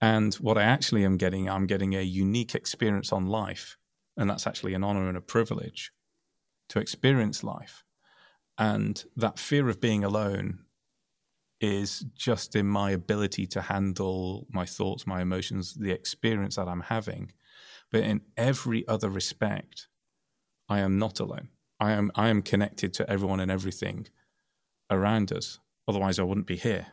And 0.00 0.34
what 0.34 0.58
I 0.58 0.64
actually 0.64 1.04
am 1.04 1.16
getting, 1.16 1.48
I'm 1.48 1.66
getting 1.66 1.94
a 1.94 2.02
unique 2.02 2.56
experience 2.56 3.12
on 3.12 3.26
life. 3.26 3.78
And 4.16 4.28
that's 4.28 4.46
actually 4.48 4.74
an 4.74 4.82
honor 4.82 5.08
and 5.08 5.16
a 5.16 5.20
privilege 5.20 5.92
to 6.70 6.80
experience 6.80 7.44
life. 7.44 7.84
And 8.58 9.04
that 9.16 9.38
fear 9.38 9.68
of 9.68 9.80
being 9.80 10.02
alone 10.02 10.65
is 11.60 12.04
just 12.14 12.54
in 12.54 12.66
my 12.66 12.90
ability 12.90 13.46
to 13.46 13.62
handle 13.62 14.46
my 14.50 14.66
thoughts, 14.66 15.06
my 15.06 15.22
emotions, 15.22 15.74
the 15.74 15.90
experience 15.90 16.56
that 16.56 16.68
I'm 16.68 16.82
having. 16.82 17.32
But 17.90 18.02
in 18.02 18.20
every 18.36 18.86
other 18.88 19.08
respect, 19.08 19.88
I 20.68 20.80
am 20.80 20.98
not 20.98 21.20
alone. 21.20 21.48
I 21.78 21.92
am 21.92 22.10
I 22.14 22.28
am 22.28 22.42
connected 22.42 22.92
to 22.94 23.08
everyone 23.10 23.40
and 23.40 23.50
everything 23.50 24.08
around 24.90 25.32
us. 25.32 25.60
Otherwise 25.88 26.18
I 26.18 26.22
wouldn't 26.24 26.46
be 26.46 26.56
here. 26.56 26.86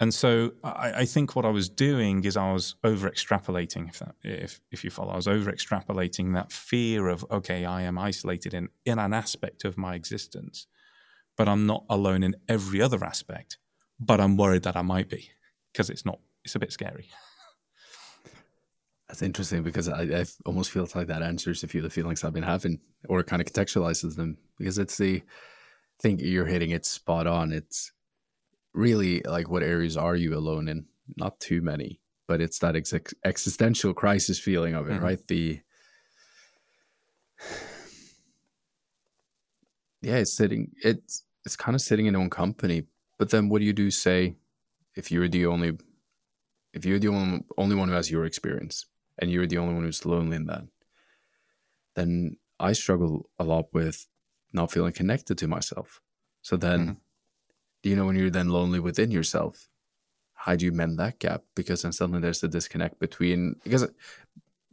And 0.00 0.12
so 0.12 0.52
I, 0.64 0.92
I, 0.96 1.04
think 1.04 1.36
what 1.36 1.44
I 1.44 1.50
was 1.50 1.68
doing 1.68 2.24
is 2.24 2.36
I 2.36 2.52
was 2.52 2.74
over 2.82 3.08
extrapolating, 3.08 3.88
if, 3.88 4.00
that, 4.00 4.16
if, 4.24 4.60
if 4.72 4.82
you 4.82 4.90
follow, 4.90 5.12
I 5.12 5.16
was 5.16 5.28
over 5.28 5.52
extrapolating 5.52 6.34
that 6.34 6.50
fear 6.50 7.08
of, 7.08 7.24
okay, 7.30 7.64
I 7.64 7.82
am 7.82 7.96
isolated 7.96 8.54
in, 8.54 8.70
in 8.84 8.98
an 8.98 9.14
aspect 9.14 9.64
of 9.64 9.78
my 9.78 9.94
existence, 9.94 10.66
but 11.36 11.48
I'm 11.48 11.66
not 11.66 11.84
alone 11.88 12.22
in 12.22 12.36
every 12.48 12.80
other 12.80 13.04
aspect, 13.04 13.58
but 13.98 14.20
I'm 14.20 14.36
worried 14.36 14.62
that 14.64 14.76
I 14.76 14.82
might 14.82 15.08
be 15.08 15.30
because 15.72 15.90
it's 15.90 16.04
not, 16.04 16.18
it's 16.44 16.54
a 16.54 16.58
bit 16.58 16.72
scary. 16.72 17.08
That's 19.08 19.22
interesting 19.22 19.62
because 19.62 19.88
I, 19.88 20.02
I 20.02 20.24
almost 20.46 20.70
feel 20.70 20.88
like 20.94 21.08
that 21.08 21.22
answers 21.22 21.62
a 21.62 21.68
few 21.68 21.80
of 21.80 21.84
the 21.84 21.90
feelings 21.90 22.24
I've 22.24 22.32
been 22.32 22.42
having 22.42 22.80
or 23.08 23.22
kind 23.22 23.42
of 23.42 23.46
contextualizes 23.46 24.16
them 24.16 24.38
because 24.58 24.78
it's 24.78 24.96
the, 24.96 25.16
I 25.16 26.02
think 26.02 26.20
you're 26.22 26.46
hitting 26.46 26.70
it 26.70 26.86
spot 26.86 27.26
on. 27.26 27.52
It's, 27.52 27.92
really 28.74 29.22
like 29.24 29.48
what 29.48 29.62
areas 29.62 29.96
are 29.96 30.16
you 30.16 30.36
alone 30.36 30.68
in? 30.68 30.86
Not 31.16 31.40
too 31.40 31.62
many, 31.62 32.00
but 32.26 32.40
it's 32.40 32.58
that 32.58 32.76
ex- 32.76 33.14
existential 33.24 33.94
crisis 33.94 34.38
feeling 34.38 34.74
of 34.74 34.88
it, 34.88 34.94
mm-hmm. 34.94 35.04
right? 35.04 35.26
The 35.28 35.60
yeah, 40.04 40.16
it's 40.16 40.36
sitting. 40.36 40.72
It's 40.82 41.24
it's 41.44 41.56
kind 41.56 41.74
of 41.74 41.80
sitting 41.80 42.06
in 42.06 42.16
own 42.16 42.30
company. 42.30 42.84
But 43.18 43.30
then, 43.30 43.48
what 43.48 43.60
do 43.60 43.64
you 43.64 43.72
do? 43.72 43.90
Say, 43.90 44.36
if 44.94 45.10
you're 45.10 45.28
the 45.28 45.46
only, 45.46 45.78
if 46.72 46.84
you're 46.84 46.98
the 46.98 47.08
only 47.08 47.44
only 47.56 47.76
one 47.76 47.88
who 47.88 47.94
has 47.94 48.10
your 48.10 48.24
experience, 48.24 48.86
and 49.18 49.30
you're 49.30 49.46
the 49.46 49.58
only 49.58 49.74
one 49.74 49.84
who's 49.84 50.06
lonely 50.06 50.36
in 50.36 50.46
that, 50.46 50.64
then 51.94 52.36
I 52.58 52.72
struggle 52.72 53.30
a 53.38 53.44
lot 53.44 53.66
with 53.72 54.06
not 54.52 54.70
feeling 54.70 54.92
connected 54.92 55.38
to 55.38 55.48
myself. 55.48 56.00
So 56.42 56.56
then, 56.56 56.80
mm-hmm 56.80 56.92
do 57.84 57.90
you 57.90 57.96
know 57.96 58.06
when 58.06 58.16
you're 58.16 58.30
then 58.30 58.48
lonely 58.48 58.80
within 58.80 59.10
yourself 59.10 59.68
how 60.32 60.56
do 60.56 60.64
you 60.64 60.72
mend 60.72 60.98
that 60.98 61.18
gap 61.20 61.42
because 61.54 61.82
then 61.82 61.92
suddenly 61.92 62.20
there's 62.20 62.42
a 62.42 62.48
disconnect 62.48 62.98
between 62.98 63.54
because 63.62 63.84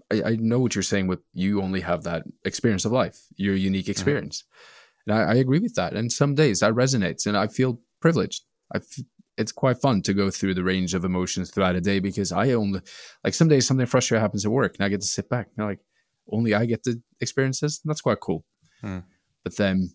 I, 0.10 0.24
I 0.26 0.36
know 0.38 0.60
what 0.60 0.76
you're 0.76 0.82
saying 0.82 1.08
with 1.08 1.20
you 1.34 1.62
only 1.62 1.82
have 1.82 2.04
that 2.04 2.24
experience 2.46 2.86
of 2.86 2.94
life 2.94 3.20
your 3.36 3.54
unique 3.54 3.84
mm-hmm. 3.84 3.92
experience 3.92 4.44
mm-hmm. 4.44 4.81
And 5.08 5.17
I, 5.17 5.31
I, 5.31 5.34
agree 5.36 5.60
with 5.60 5.75
that 5.75 5.93
and 5.93 6.12
some 6.12 6.36
days 6.36 6.60
that 6.60 6.74
resonates 6.74 7.25
and 7.25 7.38
i 7.38 7.48
feel 7.48 7.79
privileged 8.00 8.43
I 8.74 8.77
f- 8.77 9.05
it's 9.38 9.51
quite 9.51 9.81
fun 9.81 10.01
to 10.03 10.13
go 10.13 10.29
through 10.29 10.53
the 10.53 10.63
range 10.63 10.93
of 10.93 11.05
emotions 11.05 11.50
throughout 11.50 11.75
a 11.75 11.81
day 11.81 12.00
because 12.00 12.31
i 12.31 12.51
only 12.51 12.81
like 13.24 13.34
some 13.34 13.48
days 13.48 13.67
something 13.67 13.86
frustrating 13.86 14.22
happens 14.22 14.46
at 14.46 14.51
work 14.51 14.75
and 14.75 14.86
i 14.86 14.89
get 14.89 15.01
to 15.01 15.08
sit 15.08 15.29
back 15.29 15.50
and 15.58 15.67
like 15.67 15.79
only 16.31 16.53
i 16.53 16.65
get 16.65 16.84
to 16.84 17.01
experience 17.20 17.60
this 17.60 17.81
And 17.84 17.89
that's 17.89 18.01
quite 18.01 18.20
cool 18.20 18.46
mm. 18.84 19.03
but 19.43 19.58
then 19.58 19.91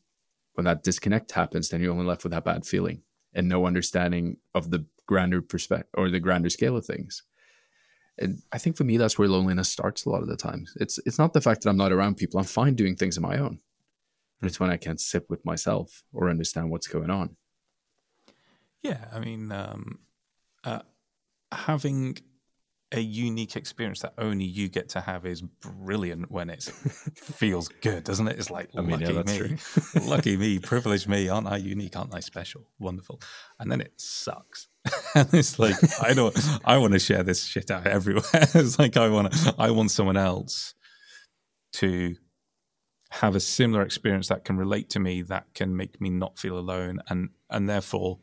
when 0.55 0.65
that 0.65 0.83
disconnect 0.83 1.33
happens 1.33 1.69
then 1.69 1.81
you're 1.81 1.93
only 1.93 2.07
left 2.07 2.25
with 2.25 2.33
that 2.33 2.45
bad 2.45 2.65
feeling 2.67 3.03
and 3.37 3.49
no 3.49 3.67
understanding 3.67 4.39
of 4.55 4.71
the 4.71 4.87
grander 5.07 5.41
perspective 5.41 5.91
or 5.95 6.11
the 6.11 6.19
grander 6.19 6.51
scale 6.51 6.77
of 6.77 6.85
things. 6.85 7.23
And 8.19 8.43
I 8.51 8.59
think 8.59 8.77
for 8.77 8.85
me, 8.85 8.97
that's 8.97 9.19
where 9.19 9.29
loneliness 9.29 9.69
starts 9.69 10.05
a 10.05 10.11
lot 10.11 10.23
of 10.23 10.29
the 10.29 10.37
times. 10.37 10.73
It's 10.81 10.99
it's 11.05 11.19
not 11.19 11.35
the 11.35 11.41
fact 11.41 11.63
that 11.63 11.71
I'm 11.71 11.77
not 11.77 11.93
around 11.93 12.17
people. 12.17 12.41
I'm 12.41 12.47
fine 12.47 12.75
doing 12.75 12.97
things 12.97 13.19
on 13.19 13.23
my 13.23 13.37
own, 13.39 13.61
but 14.41 14.49
it's 14.49 14.61
when 14.61 14.71
I 14.71 14.77
can't 14.77 15.01
sit 15.01 15.29
with 15.29 15.45
myself 15.45 16.03
or 16.13 16.31
understand 16.31 16.71
what's 16.71 16.87
going 16.87 17.11
on. 17.11 17.37
Yeah, 18.83 19.07
I 19.13 19.19
mean, 19.19 19.51
um, 19.51 20.01
uh, 20.65 20.81
having 21.53 22.19
a 22.93 23.01
unique 23.01 23.57
experience 23.57 24.01
that 24.01 24.15
only 24.17 24.45
you 24.45 24.69
get 24.69 24.89
to 24.91 25.01
have 25.01 25.27
is 25.27 25.43
brilliant 25.43 26.31
when 26.31 26.49
it 26.51 26.63
feels 27.17 27.69
good, 27.69 28.05
doesn't 28.05 28.29
it? 28.29 28.39
It's 28.39 28.51
like 28.51 28.71
I 28.77 28.81
mean, 28.81 29.01
lucky 29.01 29.13
yeah, 29.13 29.23
me, 29.23 29.57
lucky 30.07 30.37
me, 30.37 30.59
privileged 30.61 31.09
me. 31.09 31.29
Aren't 31.29 31.49
I 31.49 31.57
unique? 31.57 31.97
Aren't 31.97 32.15
I 32.15 32.21
special? 32.21 32.69
Wonderful. 32.79 33.21
And 33.59 33.71
then 33.71 33.81
it 33.81 33.93
sucks. 33.97 34.69
and 35.15 35.33
it's 35.35 35.59
like 35.59 35.75
I 36.01 36.15
don't. 36.15 36.37
I 36.65 36.79
want 36.79 36.93
to 36.93 37.01
share 37.01 37.25
this 37.25 37.45
shit 37.45 37.71
out 37.71 37.87
everywhere. 37.87 38.25
it's 38.33 38.79
like 38.79 38.97
I 38.97 39.09
want. 39.09 39.35
I 39.59 39.73
want 39.73 39.91
someone 39.91 40.17
else 40.17 40.75
to 41.75 42.15
have 43.21 43.35
a 43.35 43.41
similar 43.41 43.83
experience 43.83 44.29
that 44.29 44.45
can 44.45 44.57
relate 44.57 44.91
to 44.91 45.01
me, 45.01 45.23
that 45.23 45.47
can 45.55 45.77
make 45.77 46.01
me 46.01 46.11
not 46.11 46.39
feel 46.39 46.59
alone, 46.59 47.01
and 47.09 47.31
and 47.51 47.69
therefore, 47.69 48.19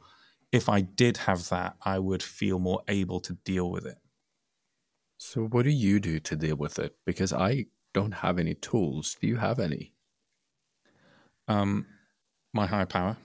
if 0.52 0.70
I 0.70 0.82
did 0.82 1.18
have 1.18 1.50
that, 1.50 1.76
I 1.84 2.00
would 2.00 2.24
feel 2.24 2.60
more 2.60 2.82
able 2.88 3.20
to 3.22 3.34
deal 3.46 3.72
with 3.72 3.86
it 3.86 3.98
so, 5.26 5.46
what 5.46 5.64
do 5.64 5.70
you 5.70 6.02
do 6.02 6.20
to 6.20 6.36
deal 6.36 6.58
with 6.58 6.78
it? 6.80 6.98
Because 7.06 7.32
I 7.32 7.68
don't 7.94 8.12
have 8.12 8.38
any 8.38 8.56
tools. 8.56 9.16
Do 9.22 9.28
you 9.28 9.38
have 9.38 9.58
any? 9.58 9.94
Um, 11.48 11.86
my 12.52 12.66
higher 12.66 12.86
power. 12.86 13.16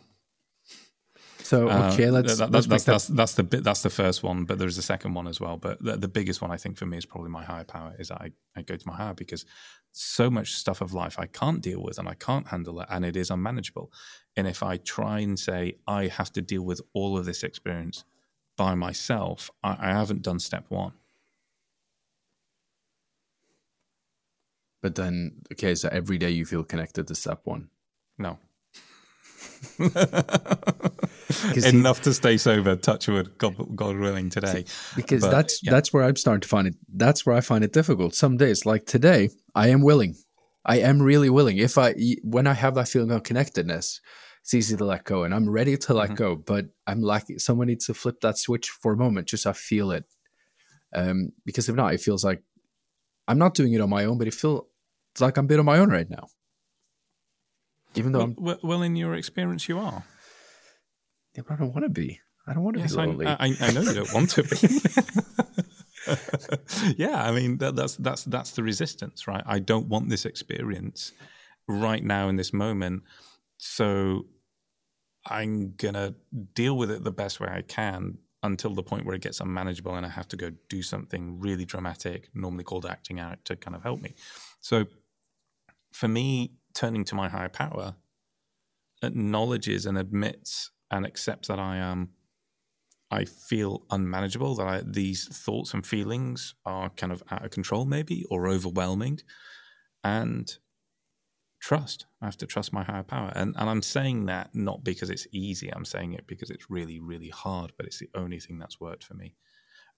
So 1.41 1.69
uh, 1.69 1.91
okay, 1.93 2.07
uh, 2.07 2.13
let's, 2.13 2.39
that, 2.39 2.51
let's 2.51 2.67
that's, 2.67 2.85
that's, 2.85 3.07
that's 3.07 3.35
the 3.35 3.43
bit. 3.43 3.65
That's 3.65 3.83
the 3.83 3.91
first 3.91 4.23
one, 4.23 4.45
but 4.45 4.59
there's 4.59 4.77
a 4.77 4.83
second 4.83 5.15
one 5.15 5.29
as 5.29 5.41
well. 5.41 5.57
But 5.57 5.83
the, 5.83 5.97
the, 5.97 6.09
biggest 6.09 6.43
one 6.43 6.51
I 6.51 6.57
think 6.57 6.77
for 6.77 6.87
me 6.87 6.99
is 6.99 7.07
probably 7.07 7.31
my 7.31 7.45
higher 7.45 7.65
power. 7.65 7.95
Is 7.99 8.11
I 8.11 8.33
I 8.57 8.63
go 8.63 8.77
to 8.77 8.89
my 8.89 8.97
higher 8.97 9.15
because 9.15 9.45
so 9.93 10.31
much 10.31 10.53
stuff 10.53 10.81
of 10.81 10.93
life 10.93 11.19
I 11.19 11.27
can't 11.27 11.61
deal 11.61 11.83
with 11.83 11.99
and 11.99 12.09
I 12.09 12.15
can't 12.15 12.49
handle 12.49 12.81
it, 12.81 12.89
and 12.91 13.05
it 13.05 13.17
is 13.17 13.31
unmanageable. 13.31 13.93
And 14.37 14.47
if 14.47 14.63
I 14.63 14.79
try 14.79 15.21
and 15.21 15.39
say 15.39 15.77
I 15.87 16.09
have 16.09 16.33
to 16.33 16.43
deal 16.43 16.63
with 16.63 16.81
all 16.93 17.17
of 17.17 17.25
this 17.25 17.43
experience 17.43 18.05
by 18.57 18.75
myself, 18.75 19.51
I, 19.63 19.77
I 19.81 19.91
haven't 19.93 20.23
done 20.23 20.41
step 20.41 20.67
one. 20.69 20.93
But 24.81 24.95
then, 24.95 25.43
okay, 25.53 25.75
so 25.75 25.89
every 25.91 26.19
day 26.19 26.31
you 26.31 26.45
feel 26.45 26.63
connected 26.63 27.09
to 27.09 27.15
step 27.15 27.41
one. 27.45 27.69
No. 28.17 28.39
Enough 31.65 31.99
he, 31.99 32.05
to 32.05 32.15
stay 32.15 32.37
sober. 32.37 32.77
Touch 32.77 33.09
wood, 33.09 33.37
God, 33.39 33.77
God 33.77 33.99
willing, 33.99 34.31
today. 34.31 34.65
Because 34.97 35.23
but, 35.23 35.31
that's 35.31 35.63
yeah. 35.63 35.71
that's 35.71 35.93
where 35.93 36.05
I'm 36.05 36.17
starting 36.17 36.41
to 36.41 36.49
find 36.49 36.69
it. 36.69 36.75
That's 36.93 37.27
where 37.27 37.37
I 37.37 37.41
find 37.41 37.65
it 37.65 37.73
difficult. 37.73 38.15
Some 38.15 38.37
days, 38.37 38.65
like 38.65 38.87
today, 38.87 39.31
I 39.55 39.69
am 39.69 39.83
willing. 39.83 40.17
I 40.65 40.79
am 40.81 41.01
really 41.01 41.31
willing. 41.31 41.59
If 41.59 41.79
I 41.79 41.95
when 42.23 42.47
I 42.47 42.55
have 42.55 42.75
that 42.77 42.89
feeling 42.89 43.11
of 43.11 43.23
connectedness, 43.23 44.01
it's 44.43 44.55
easy 44.55 44.77
to 44.77 44.85
let 44.85 45.05
go, 45.05 45.25
and 45.25 45.35
I'm 45.35 45.49
ready 45.49 45.77
to 45.77 45.95
let 45.95 46.07
mm-hmm. 46.07 46.15
go. 46.15 46.37
But 46.37 46.67
I'm 46.87 47.03
lacking. 47.03 47.39
Someone 47.39 47.67
needs 47.67 47.87
to 47.87 47.95
flip 47.95 48.21
that 48.23 48.39
switch 48.39 48.71
for 48.71 48.93
a 48.93 48.97
moment, 48.97 49.29
just 49.29 49.47
I 49.47 49.53
feel 49.53 49.91
it. 49.91 50.05
Um, 50.95 51.33
because 51.45 51.69
if 51.69 51.77
not, 51.77 51.93
it 51.93 52.01
feels 52.01 52.25
like 52.25 52.43
I'm 53.27 53.39
not 53.39 53.55
doing 53.55 53.75
it 53.75 53.81
on 53.81 53.91
my 53.91 54.07
own, 54.07 54.17
but 54.17 54.27
it 54.27 54.35
feels 54.35 54.65
like 55.21 55.37
I'm 55.37 55.45
a 55.45 55.49
bit 55.49 55.59
on 55.59 55.67
my 55.67 55.79
own 55.79 55.91
right 55.91 56.09
now. 56.09 56.29
Even 57.95 58.13
though 58.13 58.35
well, 58.37 58.59
well, 58.63 58.83
in 58.83 58.97
your 58.97 59.15
experience, 59.15 59.69
you 59.69 59.79
are. 59.79 60.05
Yeah, 61.39 61.43
but 61.47 61.55
I 61.55 61.57
don't 61.59 61.73
want 61.73 61.85
to 61.85 61.89
be. 61.89 62.21
I 62.49 62.53
don't 62.53 62.65
want 62.65 62.79
to 62.79 62.81
yes, 62.81 62.97
be 62.97 62.99
lonely. 62.99 63.27
I, 63.27 63.37
I, 63.39 63.57
I 63.61 63.71
know 63.71 63.83
you 63.83 63.95
don't 63.95 64.13
want 64.13 64.31
to 64.31 64.43
be. 64.43 64.57
yeah, 66.97 67.23
I 67.23 67.31
mean 67.31 67.59
that, 67.59 67.77
that's 67.77 67.95
that's 67.95 68.25
that's 68.25 68.51
the 68.53 68.65
resistance, 68.65 69.29
right? 69.29 69.45
I 69.47 69.61
don't 69.61 69.87
want 69.87 70.09
this 70.09 70.25
experience 70.25 71.13
right 71.69 72.03
now 72.03 72.29
in 72.29 72.35
this 72.35 72.53
moment, 72.53 73.05
so 73.57 74.27
I'm 75.27 75.75
gonna 75.77 76.17
deal 76.55 76.77
with 76.77 76.91
it 76.91 77.05
the 77.05 77.13
best 77.13 77.39
way 77.39 77.47
I 77.49 77.63
can 77.63 78.19
until 78.43 78.75
the 78.75 78.83
point 78.83 79.07
where 79.07 79.15
it 79.15 79.23
gets 79.23 79.39
unmanageable 79.39 79.95
and 79.95 80.05
I 80.05 80.09
have 80.09 80.27
to 80.29 80.37
go 80.37 80.51
do 80.69 80.83
something 80.83 81.39
really 81.39 81.65
dramatic, 81.65 82.31
normally 82.35 82.65
called 82.65 82.85
acting 82.85 83.21
out, 83.21 83.45
to 83.45 83.55
kind 83.55 83.77
of 83.77 83.85
help 83.85 84.01
me. 84.01 84.17
So 84.61 84.87
for 85.93 86.09
me, 86.09 86.55
turning 86.75 87.05
to 87.05 87.15
my 87.15 87.29
higher 87.29 87.49
power 87.49 87.95
acknowledges 89.03 89.87
and 89.87 89.97
admits 89.97 90.73
and 90.91 91.07
accepts 91.07 91.49
that 91.49 91.59
I 91.59 91.77
am. 91.77 92.11
I 93.11 93.25
feel 93.25 93.85
unmanageable. 93.91 94.55
That 94.57 94.67
I, 94.67 94.83
these 94.85 95.27
thoughts 95.29 95.73
and 95.75 95.87
feelings 95.87 96.55
are 96.67 96.91
kind 96.91 97.13
of 97.13 97.23
out 97.31 97.45
of 97.45 97.51
control, 97.51 97.85
maybe, 97.87 98.25
or 98.31 98.49
overwhelming, 98.49 99.21
and 100.05 100.57
trust. 101.61 102.07
I 102.21 102.27
have 102.27 102.37
to 102.39 102.47
trust 102.47 102.73
my 102.73 102.83
higher 102.83 103.03
power. 103.03 103.33
And, 103.35 103.55
and 103.59 103.69
I'm 103.69 103.83
saying 103.83 104.27
that 104.27 104.51
not 104.55 104.85
because 104.85 105.11
it's 105.11 105.27
easy. 105.33 105.73
I'm 105.73 105.85
saying 105.85 106.13
it 106.13 106.27
because 106.27 106.51
it's 106.51 106.71
really, 106.71 107.01
really 107.01 107.29
hard, 107.29 107.73
but 107.77 107.87
it's 107.87 107.99
the 107.99 108.11
only 108.15 108.41
thing 108.41 108.59
that's 108.59 108.81
worked 108.81 109.05
for 109.05 109.15
me. 109.15 109.35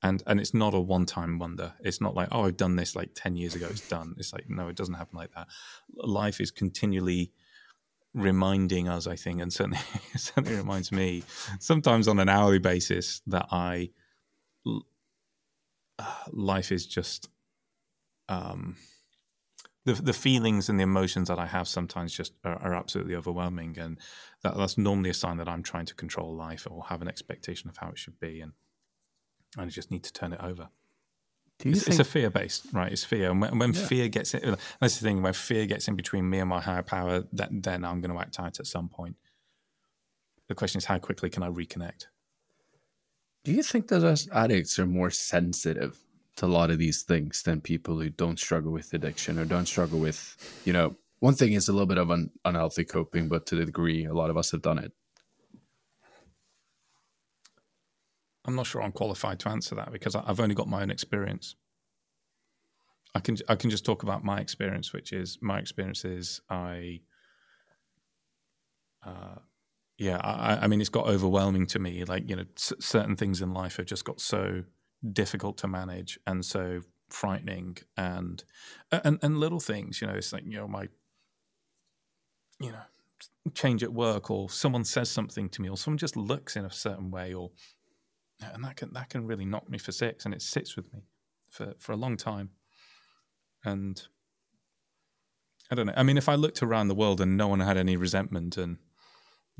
And 0.02 0.22
and 0.26 0.40
it's 0.40 0.54
not 0.54 0.72
a 0.72 0.80
one 0.80 1.04
time 1.04 1.38
wonder. 1.38 1.74
It's 1.80 2.00
not 2.00 2.14
like, 2.14 2.28
oh, 2.32 2.44
I've 2.44 2.56
done 2.56 2.76
this 2.76 2.96
like 2.96 3.10
10 3.14 3.36
years 3.36 3.54
ago, 3.54 3.66
it's 3.70 3.86
done. 3.86 4.14
It's 4.16 4.32
like, 4.32 4.48
no, 4.48 4.68
it 4.68 4.76
doesn't 4.76 4.94
happen 4.94 5.18
like 5.18 5.32
that. 5.34 5.48
Life 5.94 6.40
is 6.40 6.50
continually 6.50 7.32
reminding 8.14 8.88
us, 8.88 9.06
I 9.06 9.16
think, 9.16 9.40
and 9.40 9.52
certainly 9.52 9.78
certainly 10.16 10.56
reminds 10.56 10.92
me, 10.92 11.22
sometimes 11.58 12.08
on 12.08 12.18
an 12.18 12.28
hourly 12.28 12.58
basis, 12.58 13.22
that 13.26 13.46
I 13.50 13.90
life 16.32 16.72
is 16.72 16.86
just 16.86 17.28
um 18.28 18.76
the 19.84 19.94
the 19.94 20.12
feelings 20.12 20.68
and 20.68 20.78
the 20.78 20.84
emotions 20.84 21.28
that 21.28 21.38
I 21.38 21.46
have 21.46 21.66
sometimes 21.66 22.12
just 22.12 22.32
are, 22.44 22.56
are 22.56 22.74
absolutely 22.74 23.14
overwhelming, 23.14 23.78
and 23.78 23.98
that, 24.42 24.56
that's 24.56 24.76
normally 24.76 25.10
a 25.10 25.14
sign 25.14 25.38
that 25.38 25.48
I'm 25.48 25.62
trying 25.62 25.86
to 25.86 25.94
control 25.94 26.34
life 26.34 26.66
or 26.70 26.84
have 26.84 27.02
an 27.02 27.08
expectation 27.08 27.70
of 27.70 27.78
how 27.78 27.88
it 27.90 27.98
should 27.98 28.20
be, 28.20 28.40
and 28.40 28.52
I 29.56 29.64
just 29.66 29.90
need 29.90 30.04
to 30.04 30.12
turn 30.12 30.32
it 30.32 30.40
over. 30.42 30.68
It's, 31.64 31.84
think... 31.84 31.88
it's, 31.88 31.98
a 31.98 32.04
fear 32.04 32.30
based, 32.30 32.66
right? 32.72 32.90
It's 32.90 33.04
fear, 33.04 33.30
and 33.30 33.40
when, 33.40 33.58
when 33.58 33.72
yeah. 33.72 33.86
fear 33.86 34.08
gets 34.08 34.34
in, 34.34 34.56
that's 34.80 34.98
the 34.98 35.06
thing. 35.06 35.22
When 35.22 35.32
fear 35.32 35.66
gets 35.66 35.88
in 35.88 35.96
between 35.96 36.28
me 36.28 36.38
and 36.38 36.48
my 36.48 36.60
higher 36.60 36.82
power, 36.82 37.24
that 37.32 37.50
then 37.50 37.84
I'm 37.84 38.00
going 38.00 38.14
to 38.14 38.20
act 38.20 38.40
out 38.40 38.58
at 38.58 38.66
some 38.66 38.88
point. 38.88 39.16
The 40.48 40.54
question 40.54 40.78
is, 40.78 40.84
how 40.84 40.98
quickly 40.98 41.30
can 41.30 41.42
I 41.42 41.48
reconnect? 41.48 42.06
Do 43.44 43.52
you 43.52 43.62
think 43.62 43.88
that 43.88 44.04
us 44.04 44.28
addicts 44.32 44.78
are 44.78 44.86
more 44.86 45.10
sensitive 45.10 45.98
to 46.36 46.46
a 46.46 46.48
lot 46.48 46.70
of 46.70 46.78
these 46.78 47.02
things 47.02 47.42
than 47.42 47.60
people 47.60 48.00
who 48.00 48.10
don't 48.10 48.38
struggle 48.38 48.72
with 48.72 48.92
addiction 48.92 49.38
or 49.38 49.44
don't 49.44 49.66
struggle 49.66 49.98
with, 49.98 50.36
you 50.64 50.72
know, 50.72 50.96
one 51.20 51.34
thing 51.34 51.52
is 51.52 51.68
a 51.68 51.72
little 51.72 51.86
bit 51.86 51.98
of 51.98 52.10
an 52.10 52.30
unhealthy 52.44 52.84
coping, 52.84 53.28
but 53.28 53.46
to 53.46 53.56
the 53.56 53.66
degree 53.66 54.06
a 54.06 54.14
lot 54.14 54.30
of 54.30 54.36
us 54.36 54.50
have 54.50 54.62
done 54.62 54.78
it. 54.78 54.92
I'm 58.44 58.54
not 58.54 58.66
sure 58.66 58.82
I'm 58.82 58.92
qualified 58.92 59.38
to 59.40 59.48
answer 59.48 59.74
that 59.76 59.92
because 59.92 60.14
I've 60.14 60.40
only 60.40 60.54
got 60.54 60.68
my 60.68 60.82
own 60.82 60.90
experience. 60.90 61.56
I 63.14 63.20
can 63.20 63.36
I 63.48 63.56
can 63.56 63.70
just 63.70 63.84
talk 63.84 64.02
about 64.02 64.24
my 64.24 64.40
experience, 64.40 64.92
which 64.92 65.12
is 65.12 65.38
my 65.42 65.58
experience 65.58 66.04
is 66.04 66.40
I, 66.48 67.00
uh, 69.04 69.36
yeah, 69.98 70.18
I, 70.22 70.60
I 70.62 70.66
mean 70.68 70.80
it's 70.80 70.88
got 70.88 71.06
overwhelming 71.06 71.66
to 71.66 71.78
me. 71.78 72.04
Like 72.04 72.30
you 72.30 72.36
know, 72.36 72.44
c- 72.56 72.76
certain 72.78 73.16
things 73.16 73.42
in 73.42 73.52
life 73.52 73.76
have 73.76 73.86
just 73.86 74.04
got 74.04 74.20
so 74.20 74.62
difficult 75.12 75.58
to 75.58 75.68
manage 75.68 76.18
and 76.26 76.44
so 76.44 76.80
frightening 77.08 77.76
and 77.96 78.44
and 78.92 79.18
and 79.22 79.38
little 79.38 79.60
things 79.60 80.00
you 80.00 80.06
know 80.06 80.14
it's 80.14 80.32
like 80.32 80.44
you 80.44 80.56
know 80.56 80.68
my 80.68 80.88
you 82.60 82.70
know 82.70 82.78
change 83.54 83.82
at 83.82 83.92
work 83.92 84.30
or 84.30 84.48
someone 84.48 84.84
says 84.84 85.10
something 85.10 85.48
to 85.48 85.62
me 85.62 85.68
or 85.68 85.76
someone 85.76 85.98
just 85.98 86.16
looks 86.16 86.56
in 86.56 86.64
a 86.64 86.70
certain 86.70 87.10
way 87.10 87.34
or 87.34 87.50
and 88.54 88.64
that 88.64 88.76
can 88.76 88.92
that 88.92 89.08
can 89.08 89.26
really 89.26 89.44
knock 89.44 89.68
me 89.68 89.78
for 89.78 89.92
six 89.92 90.24
and 90.24 90.34
it 90.34 90.42
sits 90.42 90.76
with 90.76 90.92
me 90.92 91.00
for 91.48 91.74
for 91.78 91.92
a 91.92 91.96
long 91.96 92.16
time 92.16 92.50
and 93.64 94.06
i 95.70 95.74
don't 95.74 95.86
know 95.86 95.94
i 95.96 96.02
mean 96.02 96.16
if 96.16 96.28
i 96.28 96.34
looked 96.34 96.62
around 96.62 96.88
the 96.88 96.94
world 96.94 97.20
and 97.20 97.36
no 97.36 97.48
one 97.48 97.60
had 97.60 97.76
any 97.76 97.96
resentment 97.96 98.56
and 98.56 98.78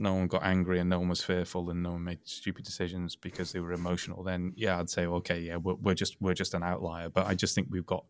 no 0.01 0.15
one 0.15 0.27
got 0.27 0.43
angry 0.43 0.81
and 0.81 0.89
no 0.89 0.99
one 0.99 1.09
was 1.09 1.23
fearful 1.23 1.69
and 1.71 1.83
no 1.83 1.93
one 1.93 2.05
made 2.05 2.27
stupid 2.27 2.65
decisions 2.65 3.15
because 3.17 3.53
they 3.53 3.61
were 3.61 3.73
emotional, 3.73 4.23
then 4.25 4.53
yeah, 4.57 4.81
I'd 4.81 4.89
say 4.89 5.07
okay, 5.07 5.41
yeah, 5.41 5.57
we're, 5.57 5.75
we're 5.75 5.95
just 5.95 6.17
we're 6.21 6.35
just 6.35 6.55
an 6.55 6.63
outlier. 6.63 7.11
But 7.11 7.27
I 7.27 7.35
just 7.35 7.55
think 7.55 7.69
we've 7.71 7.87
got 7.87 8.05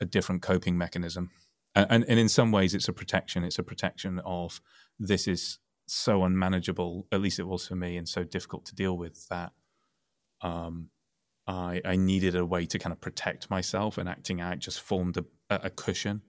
a 0.00 0.04
different 0.04 0.42
coping 0.42 0.76
mechanism, 0.76 1.30
and, 1.74 1.86
and, 1.88 2.04
and 2.08 2.18
in 2.18 2.28
some 2.28 2.50
ways, 2.50 2.74
it's 2.74 2.88
a 2.88 2.92
protection. 2.92 3.44
It's 3.44 3.58
a 3.58 3.62
protection 3.62 4.20
of 4.24 4.60
this 4.98 5.28
is 5.28 5.58
so 5.86 6.24
unmanageable. 6.24 7.06
At 7.12 7.20
least 7.20 7.38
it 7.38 7.46
was 7.46 7.68
for 7.68 7.76
me, 7.76 7.96
and 7.96 8.08
so 8.08 8.24
difficult 8.24 8.66
to 8.66 8.74
deal 8.74 8.98
with 8.98 9.28
that. 9.28 9.52
Um, 10.42 10.88
I, 11.46 11.80
I 11.84 11.96
needed 11.96 12.36
a 12.36 12.46
way 12.46 12.66
to 12.66 12.78
kind 12.78 12.92
of 12.92 13.00
protect 13.00 13.50
myself, 13.50 13.98
and 13.98 14.08
acting 14.08 14.40
out 14.40 14.58
just 14.58 14.80
formed 14.80 15.16
a, 15.16 15.24
a 15.50 15.70
cushion 15.70 16.22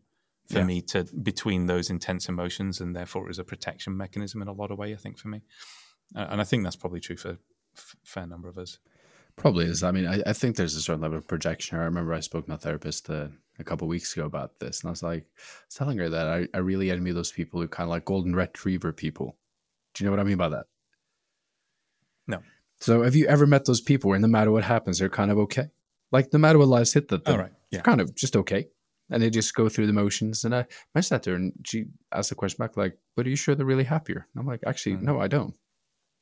for 0.47 0.59
yeah. 0.59 0.65
me 0.65 0.81
to 0.81 1.03
between 1.03 1.67
those 1.67 1.89
intense 1.89 2.29
emotions, 2.29 2.81
and 2.81 2.95
therefore 2.95 3.25
it 3.25 3.29
was 3.29 3.39
a 3.39 3.43
protection 3.43 3.95
mechanism 3.95 4.41
in 4.41 4.47
a 4.47 4.53
lot 4.53 4.71
of 4.71 4.77
way. 4.77 4.93
I 4.93 4.97
think 4.97 5.17
for 5.17 5.27
me, 5.27 5.41
uh, 6.15 6.27
and 6.29 6.41
I 6.41 6.43
think 6.43 6.63
that's 6.63 6.75
probably 6.75 6.99
true 6.99 7.15
for 7.15 7.29
a 7.29 7.37
f- 7.75 7.95
fair 8.03 8.25
number 8.25 8.49
of 8.49 8.57
us. 8.57 8.79
Probably 9.35 9.65
is. 9.65 9.83
I 9.83 9.91
mean, 9.91 10.05
I, 10.05 10.21
I, 10.27 10.33
think 10.33 10.55
there's 10.55 10.75
a 10.75 10.81
certain 10.81 11.01
level 11.01 11.17
of 11.17 11.27
projection. 11.27 11.79
I 11.79 11.85
remember 11.85 12.13
I 12.13 12.19
spoke 12.19 12.45
to 12.45 12.51
my 12.51 12.57
therapist 12.57 13.09
uh, 13.09 13.29
a 13.57 13.63
couple 13.63 13.87
weeks 13.87 14.15
ago 14.15 14.25
about 14.25 14.59
this, 14.59 14.81
and 14.81 14.89
I 14.89 14.91
was 14.91 15.01
like, 15.01 15.23
I 15.23 15.65
was 15.67 15.75
telling 15.75 15.97
her 15.97 16.09
that 16.09 16.27
I, 16.27 16.47
I 16.53 16.59
really 16.59 16.91
envy 16.91 17.11
those 17.11 17.31
people 17.31 17.59
who 17.59 17.67
kind 17.67 17.85
of 17.85 17.89
like 17.89 18.05
golden 18.05 18.35
retriever 18.35 18.93
people. 18.93 19.37
Do 19.93 20.03
you 20.03 20.07
know 20.07 20.11
what 20.11 20.19
I 20.19 20.23
mean 20.23 20.37
by 20.37 20.49
that? 20.49 20.65
No. 22.27 22.41
So, 22.83 23.01
have 23.03 23.15
you 23.15 23.25
ever 23.27 23.47
met 23.47 23.63
those 23.63 23.79
people 23.79 24.09
where 24.09 24.19
no 24.19 24.27
matter 24.27 24.51
what 24.51 24.65
happens, 24.65 24.99
they're 24.99 25.07
kind 25.07 25.31
of 25.31 25.37
okay? 25.39 25.69
Like 26.11 26.33
no 26.33 26.39
matter 26.39 26.59
what 26.59 26.67
lies 26.67 26.91
hit 26.91 27.07
that, 27.07 27.25
All 27.29 27.37
right. 27.37 27.53
Yeah. 27.71 27.79
kind 27.81 28.01
of 28.01 28.13
just 28.13 28.35
okay. 28.35 28.67
And 29.09 29.23
they 29.23 29.29
just 29.29 29.55
go 29.55 29.69
through 29.69 29.87
the 29.87 29.93
motions. 29.93 30.43
And 30.43 30.53
I, 30.53 30.65
I 30.93 30.99
sat 30.99 31.23
there 31.23 31.35
and 31.35 31.53
she 31.65 31.85
asked 32.11 32.29
the 32.29 32.35
question 32.35 32.57
back, 32.59 32.75
like, 32.75 32.97
but 33.15 33.25
are 33.25 33.29
you 33.29 33.37
sure 33.37 33.55
they're 33.55 33.65
really 33.65 33.85
happier? 33.85 34.27
And 34.33 34.41
I'm 34.41 34.45
like, 34.47 34.61
actually, 34.67 34.97
Mm. 34.97 35.01
no, 35.03 35.19
I 35.21 35.27
don't. 35.29 35.55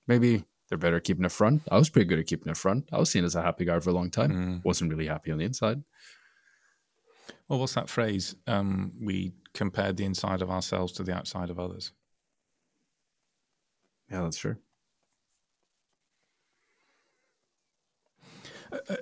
Maybe 0.07 0.45
they're 0.69 0.77
better 0.77 0.97
at 0.97 1.03
keeping 1.03 1.25
a 1.25 1.29
front. 1.29 1.63
I 1.71 1.77
was 1.79 1.89
pretty 1.89 2.07
good 2.07 2.19
at 2.19 2.27
keeping 2.27 2.51
a 2.51 2.55
front. 2.55 2.89
I 2.91 2.99
was 2.99 3.09
seen 3.09 3.25
as 3.25 3.33
a 3.35 3.41
happy 3.41 3.65
guy 3.65 3.79
for 3.79 3.89
a 3.89 3.93
long 3.93 4.11
time. 4.11 4.31
Mm. 4.31 4.63
Wasn't 4.65 4.89
really 4.91 5.07
happy 5.07 5.31
on 5.31 5.39
the 5.39 5.45
inside. 5.45 5.83
Well, 7.49 7.59
what's 7.59 7.73
that 7.73 7.89
phrase? 7.89 8.35
Um, 8.45 8.93
we 9.01 9.33
compared 9.55 9.97
the 9.97 10.05
inside 10.05 10.43
of 10.43 10.51
ourselves 10.51 10.93
to 10.93 11.03
the 11.03 11.15
outside 11.15 11.49
of 11.49 11.59
others. 11.59 11.91
Yeah, 14.11 14.21
that's 14.21 14.37
true. 14.37 14.57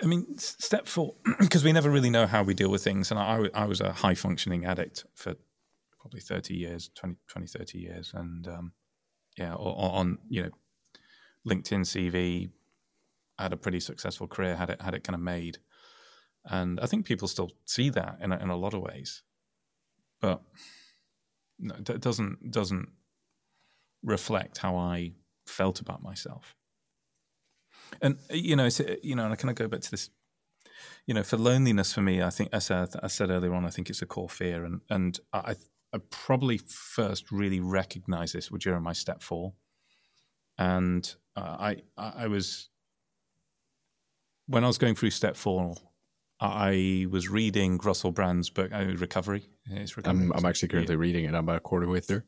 I- 0.01 0.05
mean, 0.05 0.37
step 0.37 0.87
four, 0.87 1.15
because 1.39 1.63
we 1.63 1.71
never 1.71 1.89
really 1.89 2.09
know 2.09 2.25
how 2.27 2.43
we 2.43 2.53
deal 2.53 2.69
with 2.71 2.83
things. 2.83 3.11
And 3.11 3.19
I, 3.19 3.49
I 3.53 3.65
was 3.65 3.81
a 3.81 3.91
high 3.91 4.15
functioning 4.15 4.65
addict 4.65 5.05
for 5.15 5.35
probably 5.99 6.19
30 6.21 6.53
years, 6.55 6.89
20, 6.95 7.15
20 7.27 7.47
30 7.47 7.77
years. 7.79 8.11
And 8.13 8.47
um, 8.47 8.71
yeah, 9.37 9.53
o- 9.53 9.75
o- 9.77 9.91
on, 9.91 10.17
you 10.29 10.43
know, 10.43 10.49
LinkedIn 11.47 11.81
CV, 11.81 12.49
I 13.37 13.43
had 13.43 13.53
a 13.53 13.57
pretty 13.57 13.79
successful 13.79 14.27
career, 14.27 14.55
had 14.55 14.69
it, 14.71 14.81
had 14.81 14.93
it 14.93 15.03
kind 15.03 15.15
of 15.15 15.21
made. 15.21 15.57
And 16.45 16.79
I 16.79 16.85
think 16.85 17.05
people 17.05 17.27
still 17.27 17.51
see 17.65 17.89
that 17.91 18.17
in 18.21 18.31
a, 18.31 18.37
in 18.37 18.49
a 18.49 18.55
lot 18.57 18.73
of 18.73 18.81
ways. 18.81 19.23
But 20.21 20.41
no, 21.59 21.75
it 21.75 22.01
doesn't, 22.01 22.51
doesn't 22.51 22.89
reflect 24.03 24.57
how 24.57 24.75
I 24.77 25.13
felt 25.45 25.79
about 25.81 26.01
myself. 26.01 26.55
And 28.01 28.17
you 28.29 28.55
know, 28.55 28.67
uh, 28.67 28.95
you 29.03 29.15
know, 29.15 29.23
and 29.25 29.33
I 29.33 29.35
kind 29.35 29.49
of 29.49 29.55
go 29.55 29.67
back 29.67 29.81
to 29.81 29.91
this. 29.91 30.09
You 31.05 31.13
know, 31.13 31.23
for 31.23 31.37
loneliness 31.37 31.93
for 31.93 32.01
me, 32.01 32.21
I 32.21 32.29
think 32.29 32.49
as 32.53 32.69
I, 32.69 32.87
I 33.01 33.07
said 33.07 33.29
earlier 33.29 33.53
on, 33.53 33.65
I 33.65 33.69
think 33.69 33.89
it's 33.89 34.01
a 34.01 34.05
core 34.05 34.29
fear, 34.29 34.63
and 34.63 34.81
and 34.89 35.19
I 35.33 35.55
I 35.93 35.97
probably 36.11 36.59
first 36.67 37.31
really 37.31 37.59
recognized 37.59 38.35
this 38.35 38.49
during 38.49 38.83
my 38.83 38.93
step 38.93 39.23
four, 39.23 39.53
and 40.57 41.13
uh, 41.35 41.57
I 41.59 41.77
I 41.97 42.27
was 42.27 42.69
when 44.47 44.63
I 44.63 44.67
was 44.67 44.77
going 44.77 44.95
through 44.95 45.11
step 45.11 45.35
four, 45.35 45.75
I 46.39 47.05
was 47.11 47.29
reading 47.29 47.77
Russell 47.77 48.11
Brand's 48.11 48.49
book, 48.49 48.71
uh, 48.73 48.85
Recovery. 48.97 49.43
It's 49.69 49.95
Recovery. 49.95 50.23
I'm, 50.25 50.31
I'm 50.33 50.45
actually 50.45 50.69
currently 50.69 50.95
reading 50.95 51.25
it. 51.25 51.29
I'm 51.29 51.35
about 51.43 51.57
a 51.57 51.61
quarter 51.61 51.87
way 51.87 51.99
through. 51.99 52.23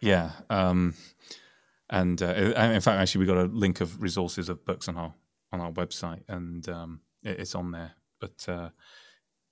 Yeah. 0.00 0.30
Um, 0.50 0.94
and 1.90 2.20
uh, 2.20 2.26
in 2.26 2.80
fact, 2.80 3.00
actually, 3.00 3.20
we 3.20 3.26
got 3.26 3.38
a 3.38 3.44
link 3.44 3.80
of 3.80 4.02
resources 4.02 4.48
of 4.48 4.64
books 4.64 4.88
on 4.88 4.96
our 4.96 5.14
on 5.52 5.60
our 5.60 5.70
website, 5.72 6.22
and 6.28 6.68
um, 6.68 7.00
it, 7.22 7.40
it's 7.40 7.54
on 7.54 7.70
there. 7.70 7.92
But 8.20 8.44
uh, 8.48 8.70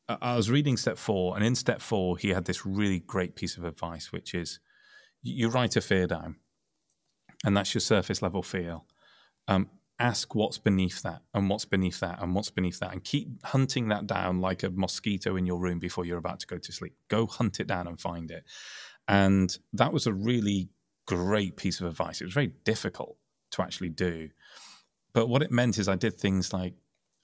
I, 0.09 0.35
was 0.37 0.51
reading 0.51 0.77
step 0.77 0.99
four, 0.99 1.37
and 1.37 1.44
in 1.44 1.55
step 1.55 1.81
four, 1.81 2.18
he 2.18 2.31
had 2.31 2.44
this 2.44 2.66
really 2.66 3.01
great 3.01 3.37
piece 3.37 3.57
of 3.57 3.64
advice, 3.64 4.11
which 4.11 4.35
is 4.35 4.59
you 5.23 5.49
write 5.49 5.77
a 5.77 5.81
fear 5.81 6.07
down, 6.07 6.37
and 7.44 7.57
that's 7.57 7.73
your 7.75 7.81
surface 7.81 8.20
level 8.20 8.42
fear. 8.42 8.81
Um, 9.47 9.68
ask 10.01 10.35
what's 10.35 10.59
beneath 10.59 11.03
that, 11.03 11.23
and 11.35 11.49
what's 11.49 11.64
beneath 11.64 12.01
that, 12.01 12.20
and 12.20 12.35
what's 12.35 12.51
beneath 12.51 12.81
that, 12.81 12.92
and 12.92 13.05
keep 13.05 13.29
hunting 13.47 13.88
that 13.88 14.09
down 14.09 14.40
like 14.40 14.64
a 14.64 14.70
mosquito 14.70 15.37
in 15.37 15.47
your 15.47 15.61
room 15.61 15.79
before 15.79 16.05
you're 16.05 16.18
about 16.18 16.40
to 16.40 16.47
go 16.49 16.59
to 16.59 16.73
sleep. 16.73 16.97
Go 17.09 17.27
hunt 17.27 17.61
it 17.61 17.68
down 17.68 17.87
and 17.87 18.01
find 18.01 18.31
it. 18.33 18.44
And 19.07 19.57
that 19.75 19.92
was 19.92 20.07
a 20.07 20.12
really 20.12 20.70
great 21.07 21.57
piece 21.57 21.81
of 21.81 21.87
advice. 21.87 22.21
It 22.21 22.25
was 22.25 22.35
very 22.35 22.53
difficult 22.64 23.17
to 23.53 23.62
actually 23.62 23.90
do. 23.90 24.31
But 25.12 25.29
what 25.29 25.43
it 25.43 25.51
meant 25.53 25.79
is 25.79 25.88
I 25.88 25.97
did 25.97 26.19
things 26.19 26.53
like, 26.53 26.75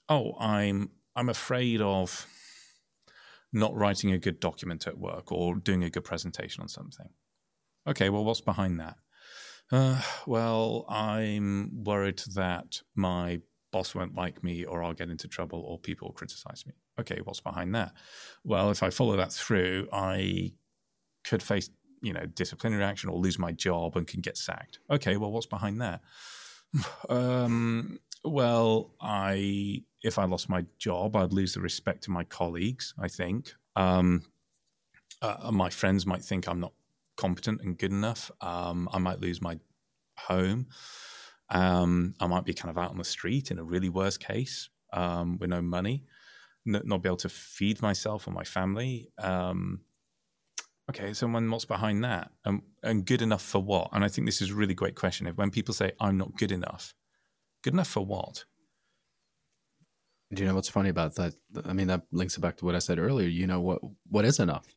oh, 0.09 0.33
I'm 0.39 0.89
I'm 1.15 1.29
afraid 1.29 1.81
of 1.81 2.25
not 3.53 3.75
writing 3.75 4.11
a 4.11 4.17
good 4.17 4.39
document 4.39 4.87
at 4.87 4.97
work 4.97 5.31
or 5.31 5.55
doing 5.55 5.83
a 5.83 5.89
good 5.89 6.05
presentation 6.05 6.61
on 6.61 6.69
something. 6.69 7.09
Okay, 7.85 8.09
well, 8.09 8.23
what's 8.23 8.41
behind 8.41 8.79
that? 8.79 8.95
Uh, 9.71 10.01
well, 10.25 10.85
I'm 10.89 11.83
worried 11.83 12.21
that 12.35 12.81
my 12.95 13.41
boss 13.71 13.95
won't 13.95 14.15
like 14.15 14.43
me 14.43 14.65
or 14.65 14.83
I'll 14.83 14.93
get 14.93 15.09
into 15.09 15.27
trouble 15.27 15.61
or 15.61 15.79
people 15.79 16.09
will 16.09 16.13
criticize 16.13 16.65
me. 16.65 16.73
Okay, 16.99 17.19
what's 17.23 17.39
behind 17.39 17.73
that? 17.75 17.93
Well, 18.43 18.69
if 18.69 18.83
I 18.83 18.89
follow 18.89 19.15
that 19.17 19.31
through, 19.31 19.87
I 19.91 20.53
could 21.23 21.41
face, 21.41 21.69
you 22.01 22.13
know, 22.13 22.25
disciplinary 22.25 22.83
action 22.83 23.09
or 23.09 23.17
lose 23.17 23.37
my 23.39 23.51
job 23.51 23.95
and 23.95 24.07
can 24.07 24.21
get 24.21 24.37
sacked. 24.37 24.79
Okay, 24.89 25.17
well, 25.17 25.31
what's 25.31 25.45
behind 25.47 25.81
that? 25.81 26.01
Um, 27.09 27.99
well, 28.23 28.93
I 29.01 29.83
if 30.03 30.17
I 30.17 30.25
lost 30.25 30.49
my 30.49 30.65
job, 30.77 31.15
I'd 31.15 31.33
lose 31.33 31.53
the 31.53 31.61
respect 31.61 32.07
of 32.07 32.13
my 32.13 32.23
colleagues. 32.23 32.93
I 32.99 33.07
think 33.07 33.53
um, 33.75 34.23
uh, 35.21 35.51
my 35.51 35.69
friends 35.69 36.05
might 36.05 36.23
think 36.23 36.47
I'm 36.47 36.59
not 36.59 36.73
competent 37.17 37.61
and 37.61 37.77
good 37.77 37.91
enough. 37.91 38.31
Um, 38.41 38.89
I 38.91 38.97
might 38.99 39.21
lose 39.21 39.41
my 39.41 39.59
home. 40.17 40.67
Um, 41.49 42.15
I 42.19 42.27
might 42.27 42.45
be 42.45 42.53
kind 42.53 42.69
of 42.69 42.77
out 42.77 42.91
on 42.91 42.97
the 42.97 43.03
street 43.03 43.51
in 43.51 43.59
a 43.59 43.63
really 43.63 43.89
worst 43.89 44.19
case 44.19 44.69
um, 44.93 45.37
with 45.37 45.49
no 45.49 45.61
money, 45.61 46.05
n- 46.67 46.81
not 46.85 47.03
be 47.03 47.09
able 47.09 47.17
to 47.17 47.29
feed 47.29 47.81
myself 47.81 48.27
or 48.27 48.31
my 48.31 48.43
family. 48.43 49.09
Um, 49.17 49.81
okay, 50.91 51.13
so 51.13 51.27
when 51.27 51.49
what's 51.49 51.65
behind 51.65 52.03
that, 52.03 52.31
and, 52.45 52.61
and 52.83 53.05
good 53.05 53.21
enough 53.21 53.41
for 53.41 53.61
what? 53.61 53.89
And 53.93 54.03
I 54.03 54.07
think 54.07 54.27
this 54.27 54.41
is 54.41 54.51
a 54.51 54.55
really 54.55 54.73
great 54.73 54.95
question. 54.95 55.27
If 55.27 55.37
when 55.37 55.49
people 55.51 55.73
say 55.73 55.91
I'm 55.99 56.17
not 56.17 56.37
good 56.37 56.51
enough, 56.51 56.93
good 57.63 57.73
enough 57.73 57.87
for 57.87 58.05
what? 58.05 58.45
Do 60.33 60.41
you 60.41 60.47
know 60.47 60.55
what's 60.55 60.69
funny 60.69 60.89
about 60.89 61.15
that? 61.15 61.35
I 61.65 61.73
mean, 61.73 61.87
that 61.87 62.03
links 62.11 62.37
it 62.37 62.41
back 62.41 62.57
to 62.57 62.65
what 62.65 62.75
I 62.75 62.79
said 62.79 62.99
earlier. 62.99 63.27
You 63.27 63.47
know 63.47 63.59
what? 63.59 63.79
What 64.09 64.25
is 64.25 64.39
enough? 64.39 64.67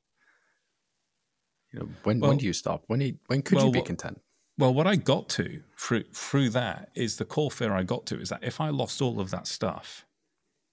You 1.72 1.80
know, 1.80 1.88
when 2.04 2.20
Well- 2.20 2.30
when 2.30 2.38
do 2.38 2.46
you 2.46 2.52
stop? 2.52 2.84
When 2.86 3.00
you, 3.00 3.18
when 3.26 3.42
could 3.42 3.56
well, 3.56 3.66
you 3.66 3.72
be 3.72 3.78
what- 3.80 3.86
content? 3.86 4.20
Well, 4.56 4.72
what 4.72 4.86
I 4.86 4.94
got 4.94 5.28
to 5.30 5.62
through 5.76 6.04
through 6.12 6.50
that 6.50 6.90
is 6.94 7.16
the 7.16 7.24
core 7.24 7.50
fear 7.50 7.72
I 7.72 7.82
got 7.82 8.06
to 8.06 8.20
is 8.20 8.28
that 8.28 8.44
if 8.44 8.60
I 8.60 8.68
lost 8.68 9.02
all 9.02 9.18
of 9.18 9.30
that 9.30 9.48
stuff, 9.48 10.06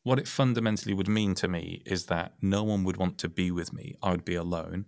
what 0.03 0.19
it 0.19 0.27
fundamentally 0.27 0.93
would 0.93 1.07
mean 1.07 1.33
to 1.35 1.47
me 1.47 1.81
is 1.83 2.05
that 2.05 2.33
no 2.41 2.63
one 2.63 2.83
would 2.83 2.97
want 2.97 3.17
to 3.19 3.27
be 3.27 3.49
with 3.49 3.73
me. 3.73 3.95
I 4.03 4.11
would 4.11 4.23
be 4.23 4.35
alone, 4.35 4.85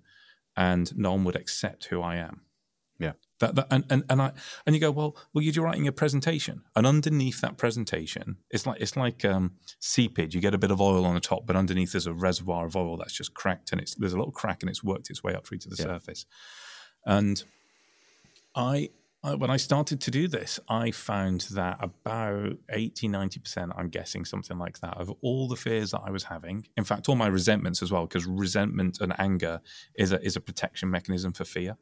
and 0.56 0.96
no 0.98 1.12
one 1.12 1.24
would 1.24 1.36
accept 1.36 1.86
who 1.86 2.02
I 2.02 2.16
am. 2.18 2.42
Yeah. 3.00 3.14
That, 3.40 3.56
that 3.56 3.68
and, 3.72 3.84
and 3.90 4.04
and 4.10 4.22
I 4.22 4.32
and 4.66 4.74
you 4.76 4.80
go 4.80 4.92
well 4.92 5.18
well 5.34 5.44
you're 5.44 5.66
writing 5.66 5.88
a 5.88 5.92
presentation 5.92 6.62
and 6.76 6.88
underneath 6.88 7.42
that 7.42 7.58
presentation 7.58 8.38
it's 8.50 8.66
like 8.66 8.80
it's 8.80 8.96
like 8.96 9.26
um, 9.26 9.54
seepage 9.82 10.34
you 10.34 10.40
get 10.40 10.54
a 10.54 10.58
bit 10.58 10.72
of 10.72 10.80
oil 10.80 11.04
on 11.06 11.14
the 11.16 11.20
top 11.20 11.46
but 11.46 11.56
underneath 11.58 11.92
there's 11.92 12.08
a 12.08 12.14
reservoir 12.14 12.68
of 12.68 12.78
oil 12.78 12.96
that's 12.96 13.12
just 13.12 13.34
cracked 13.34 13.74
and 13.74 13.82
it's 13.82 13.96
there's 13.96 14.14
a 14.14 14.18
little 14.18 14.32
crack 14.32 14.62
and 14.64 14.70
it's 14.70 14.84
worked 14.84 15.10
its 15.10 15.24
way 15.24 15.34
up 15.34 15.46
through 15.46 15.58
to 15.58 15.70
the 15.70 15.76
Yeah. 15.78 15.86
surface 15.86 16.26
and 17.06 17.44
I, 18.56 18.62
I 18.66 18.90
when 19.24 19.50
I 19.50 19.58
started 19.58 20.02
to 20.02 20.12
do 20.12 20.28
this, 20.28 20.60
I 20.68 20.92
found 20.92 21.42
that 21.52 21.78
about 21.82 22.58
80, 22.70 23.08
90%, 23.08 23.72
I'm 23.76 23.88
guessing 23.88 24.26
something 24.26 24.58
like 24.58 24.80
that, 24.82 24.98
of 24.98 25.14
all 25.22 25.48
the 25.48 25.56
fears 25.56 25.92
that 25.92 26.02
I 26.06 26.12
was 26.12 26.26
having, 26.26 26.68
in 26.76 26.84
fact, 26.84 27.08
all 27.08 27.16
my 27.16 27.28
resentments 27.28 27.82
as 27.82 27.90
well, 27.90 28.06
because 28.06 28.26
resentment 28.26 29.00
and 29.00 29.18
anger 29.20 29.62
is 29.96 30.12
a, 30.12 30.22
is 30.22 30.36
a 30.36 30.42
protection 30.42 30.90
mechanism 30.92 31.32
for 31.32 31.46
fear. 31.46 31.78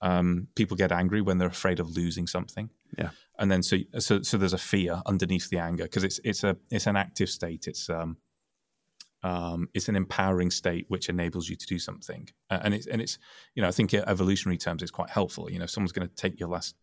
Um, 0.00 0.48
people 0.54 0.76
get 0.76 0.92
angry 0.92 1.20
when 1.20 1.36
they're 1.36 1.48
afraid 1.48 1.78
of 1.78 1.90
losing 1.90 2.26
something. 2.26 2.70
Yeah. 2.98 3.10
And 3.38 3.50
then 3.50 3.62
so 3.62 3.76
so 3.98 4.22
so 4.22 4.36
there's 4.36 4.52
a 4.52 4.58
fear 4.58 5.00
underneath 5.06 5.48
the 5.48 5.58
anger 5.58 5.84
because 5.84 6.04
it's 6.04 6.20
it's 6.24 6.42
a 6.42 6.56
it's 6.70 6.86
an 6.86 6.96
active 6.96 7.30
state. 7.30 7.68
It's 7.68 7.88
um 7.88 8.16
um, 9.24 9.68
it's 9.72 9.88
an 9.88 9.96
empowering 9.96 10.50
state 10.50 10.86
which 10.88 11.08
enables 11.08 11.48
you 11.48 11.54
to 11.54 11.66
do 11.66 11.78
something, 11.78 12.28
uh, 12.50 12.58
and 12.62 12.74
it's 12.74 12.86
and 12.86 13.00
it's 13.00 13.18
you 13.54 13.62
know 13.62 13.68
I 13.68 13.70
think 13.70 13.94
in 13.94 14.02
evolutionary 14.08 14.58
terms 14.58 14.82
it's 14.82 14.90
quite 14.90 15.10
helpful. 15.10 15.50
You 15.50 15.58
know, 15.58 15.64
if 15.64 15.70
someone's 15.70 15.92
going 15.92 16.08
to 16.08 16.14
take 16.14 16.40
your 16.40 16.48
last 16.48 16.74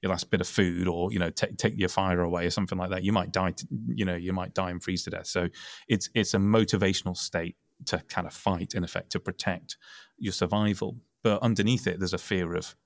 your 0.00 0.10
last 0.10 0.30
bit 0.30 0.40
of 0.40 0.46
food, 0.46 0.86
or 0.86 1.12
you 1.12 1.18
know 1.18 1.30
take 1.30 1.56
take 1.56 1.76
your 1.76 1.88
fire 1.88 2.20
away, 2.20 2.46
or 2.46 2.50
something 2.50 2.78
like 2.78 2.90
that, 2.90 3.02
you 3.02 3.12
might 3.12 3.32
die. 3.32 3.50
To, 3.50 3.66
you 3.88 4.04
know, 4.04 4.14
you 4.14 4.32
might 4.32 4.54
die 4.54 4.70
and 4.70 4.82
freeze 4.82 5.02
to 5.04 5.10
death. 5.10 5.26
So 5.26 5.48
it's 5.88 6.08
it's 6.14 6.34
a 6.34 6.38
motivational 6.38 7.16
state 7.16 7.56
to 7.86 7.98
kind 8.08 8.26
of 8.26 8.32
fight, 8.32 8.74
in 8.74 8.84
effect, 8.84 9.10
to 9.12 9.20
protect 9.20 9.76
your 10.18 10.32
survival. 10.32 10.96
But 11.24 11.42
underneath 11.42 11.88
it, 11.88 11.98
there's 11.98 12.14
a 12.14 12.18
fear 12.18 12.54
of 12.54 12.76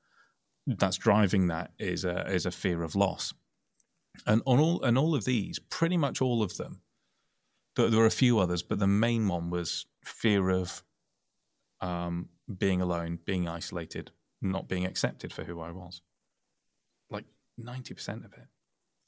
that's 0.67 0.97
driving 0.97 1.49
that 1.49 1.73
is 1.79 2.07
a 2.07 2.27
is 2.33 2.47
a 2.47 2.51
fear 2.51 2.83
of 2.83 2.97
loss, 2.97 3.35
and 4.27 4.41
on 4.47 4.59
all 4.59 4.83
and 4.83 4.97
all 4.97 5.15
of 5.15 5.27
these, 5.27 5.59
pretty 5.59 5.99
much 5.99 6.23
all 6.23 6.43
of 6.43 6.57
them 6.57 6.81
there, 7.77 7.89
there 7.89 8.01
were 8.01 8.07
a 8.07 8.11
few 8.11 8.39
others, 8.39 8.63
but 8.63 8.79
the 8.79 8.87
main 8.87 9.29
one 9.29 9.51
was 9.51 9.87
fear 10.05 10.51
of 10.51 10.83
um, 11.81 12.29
being 12.59 12.81
alone, 12.81 13.19
being 13.25 13.49
isolated, 13.49 14.11
not 14.41 14.69
being 14.69 14.87
accepted 14.87 15.33
for 15.33 15.45
who 15.45 15.61
I 15.61 15.71
was. 15.71 16.03
Like 17.11 17.25
90% 17.61 18.25
of 18.25 18.33
it. 18.33 18.47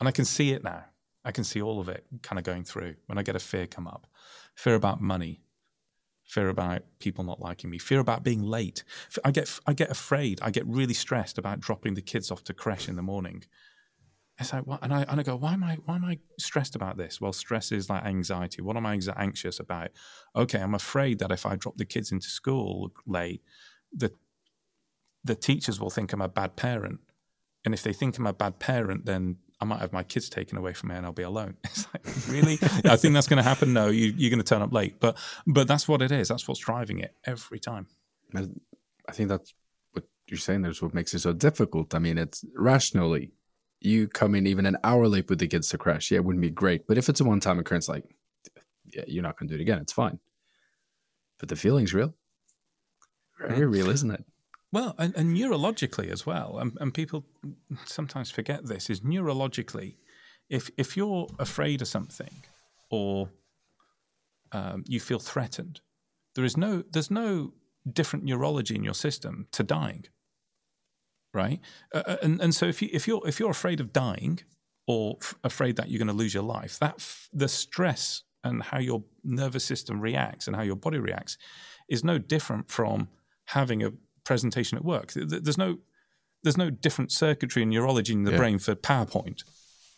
And 0.01 0.09
I 0.09 0.13
can 0.13 0.25
see 0.25 0.53
it 0.53 0.65
now. 0.65 0.85
I 1.25 1.33
can 1.33 1.45
see 1.45 1.63
all 1.63 1.81
of 1.81 1.89
it 1.89 2.05
kind 2.23 2.39
of 2.39 2.45
going 2.45 2.65
through 2.65 2.97
when 3.07 3.17
I 3.17 3.23
get 3.23 3.37
a 3.37 3.41
fear 3.41 3.67
come 3.67 3.87
up 3.87 4.07
fear 4.55 4.75
about 4.75 5.01
money, 5.01 5.41
fear 6.23 6.49
about 6.49 6.83
people 7.01 7.25
not 7.25 7.41
liking 7.41 7.71
me, 7.71 7.79
fear 7.79 7.99
about 7.99 8.23
being 8.23 8.43
late. 8.43 8.85
I 9.25 9.31
get, 9.31 9.59
I 9.67 9.73
get 9.73 9.91
afraid. 9.91 10.39
I 10.43 10.51
get 10.51 10.67
really 10.67 10.95
stressed 10.95 11.39
about 11.39 11.61
dropping 11.61 11.95
the 11.95 12.03
kids 12.03 12.31
off 12.31 12.45
to 12.45 12.55
creche 12.55 12.89
in 12.89 12.97
the 12.97 13.03
morning 13.03 13.45
it's 14.39 14.53
like, 14.53 14.67
what? 14.67 14.81
And 14.83 14.93
I 14.93 15.05
and 15.09 15.21
I 15.21 15.23
go, 15.23 15.37
why 15.37 15.53
am 15.53 15.63
I 15.63 15.79
why 15.85 15.95
am 15.97 16.05
I 16.05 16.19
stressed 16.39 16.75
about 16.75 16.97
this? 16.97 17.21
Well, 17.21 17.33
stress 17.33 17.71
is 17.71 17.89
like 17.89 18.05
anxiety. 18.05 18.63
What 18.63 18.77
am 18.77 18.87
I 18.87 18.99
anxious 19.17 19.61
about? 19.61 19.91
Okay, 20.35 20.61
I'm 20.61 20.75
afraid 20.75 21.21
that 21.21 21.31
if 21.31 21.47
I 21.47 21.55
drop 21.57 21.77
the 21.77 21.85
kids 21.85 22.11
into 22.11 22.29
school 22.29 22.93
late, 23.07 23.43
the 23.93 24.13
the 25.23 25.37
teachers 25.37 25.81
will 25.81 25.91
think 25.91 26.13
I'm 26.13 26.21
a 26.21 26.29
bad 26.29 26.57
parent, 26.57 27.01
and 27.65 27.73
if 27.73 27.83
they 27.83 27.93
think 27.93 28.19
I'm 28.19 28.27
a 28.27 28.33
bad 28.33 28.59
parent, 28.59 29.07
then 29.07 29.37
I 29.61 29.67
might 29.67 29.81
have 29.81 29.93
my 29.93 30.03
kids 30.03 30.29
taken 30.29 30.59
away 30.59 30.73
from 30.73 30.91
me 30.91 30.97
and 30.97 31.07
I'll 31.07 31.13
be 31.13 31.23
alone. 31.23 31.57
It's 31.65 31.87
like, 31.95 32.05
really? 32.29 32.59
I 32.85 32.97
think 32.97 33.15
that's 33.15 33.29
going 33.29 33.43
to 33.43 33.49
happen. 33.49 33.73
No, 33.73 33.89
you, 33.89 34.13
you're 34.17 34.31
going 34.31 34.43
to 34.43 34.45
turn 34.45 34.63
up 34.63 34.73
late. 34.73 34.99
But 34.99 35.17
but 35.47 35.69
that's 35.69 35.87
what 35.87 36.03
it 36.03 36.11
is. 36.11 36.29
That's 36.29 36.47
what's 36.49 36.61
driving 36.61 36.99
it 36.99 37.15
every 37.25 37.61
time. 37.61 37.87
I 38.37 39.13
think 39.13 39.29
that's 39.29 39.55
what 39.93 40.05
you're 40.27 40.39
saying. 40.39 40.63
That's 40.63 40.83
what 40.83 40.93
makes 40.93 41.15
it 41.15 41.21
so 41.21 41.33
difficult. 41.33 41.95
I 41.95 42.01
mean, 42.01 42.19
it's 42.19 42.45
rationally 42.57 43.33
you 43.85 44.09
come 44.09 44.35
in 44.35 44.47
even 44.47 44.67
an 44.67 44.77
hour 44.85 45.07
late 45.09 45.29
with 45.29 45.39
the 45.39 45.49
kids 45.49 45.69
to 45.69 45.79
creche, 45.79 46.11
yeah, 46.11 46.17
it 46.17 46.25
wouldn't 46.25 46.43
be 46.43 46.51
great. 46.51 46.87
But 46.87 46.99
if 46.99 47.09
it's 47.09 47.21
a 47.21 47.25
one 47.25 47.41
time 47.41 47.59
occurrence, 47.59 47.89
like, 47.89 48.05
yeah, 48.87 49.05
you're 49.07 49.23
not 49.23 49.39
going 49.39 49.49
to 49.49 49.55
do 49.55 49.61
it 49.61 49.63
again. 49.63 49.79
It's 49.79 49.93
fine. 49.93 50.19
But 51.39 51.49
the 51.49 51.57
feeling's 51.57 51.93
real. 51.93 52.15
Very 53.39 53.67
real, 53.67 53.91
isn't 53.91 54.11
it? 54.11 54.25
Well, 54.73 54.95
and, 54.99 55.15
and 55.17 55.37
neurologically 55.37 56.11
as 56.11 56.27
well, 56.27 56.59
and, 56.59 56.77
and 56.81 56.93
people 56.93 57.25
sometimes 57.85 58.31
forget 58.31 58.67
this, 58.67 58.91
is 58.91 59.01
neurologically, 59.01 59.97
if, 60.49 60.71
if 60.77 60.97
you're 60.97 61.29
afraid 61.39 61.83
of 61.83 61.89
something 61.89 62.43
or 62.91 63.31
um, 64.53 64.85
you 64.87 64.99
feel 64.99 65.19
threatened, 65.19 65.81
there 66.35 66.45
is 66.45 66.57
no, 66.57 66.83
there's 66.91 67.11
no 67.11 67.53
different 67.93 68.25
neurology 68.25 68.75
in 68.75 68.83
your 68.83 68.95
system 68.95 69.47
to 69.53 69.63
dying 69.63 70.07
right? 71.35 71.61
Uh, 71.95 72.03
uh, 72.07 72.17
and 72.23 72.41
and 72.41 72.55
so 72.55 72.67
if 72.67 72.81
you 72.81 72.89
if 72.93 73.07
you're 73.07 73.27
if 73.27 73.39
you're 73.39 73.51
afraid 73.51 73.81
of 73.81 73.93
dying 73.93 74.41
or 74.87 75.17
f- 75.21 75.35
afraid 75.45 75.77
that 75.77 75.89
you're 75.89 75.99
going 75.99 76.09
to 76.09 76.15
lose 76.15 76.35
your 76.35 76.43
life, 76.43 76.79
that 76.79 76.95
f- 76.99 77.29
the 77.33 77.49
stress 77.49 78.23
and 78.43 78.63
how 78.63 78.79
your 78.79 79.03
nervous 79.25 79.65
system 79.65 80.01
reacts 80.01 80.47
and 80.47 80.55
how 80.55 80.63
your 80.63 80.77
body 80.77 80.99
reacts 80.99 81.39
is 81.89 82.05
no 82.05 82.19
different 82.19 82.71
from 82.71 83.09
having 83.47 83.83
a 83.83 83.93
presentation 84.25 84.79
at 84.79 84.85
work. 84.85 85.13
There's 85.15 85.59
no 85.59 85.79
there's 86.43 86.59
no 86.59 86.71
different 86.71 87.11
circuitry 87.11 87.63
and 87.63 87.71
neurology 87.71 88.13
in 88.13 88.25
the 88.25 88.33
yeah. 88.33 88.37
brain 88.37 88.59
for 88.59 88.75
PowerPoint 88.75 89.43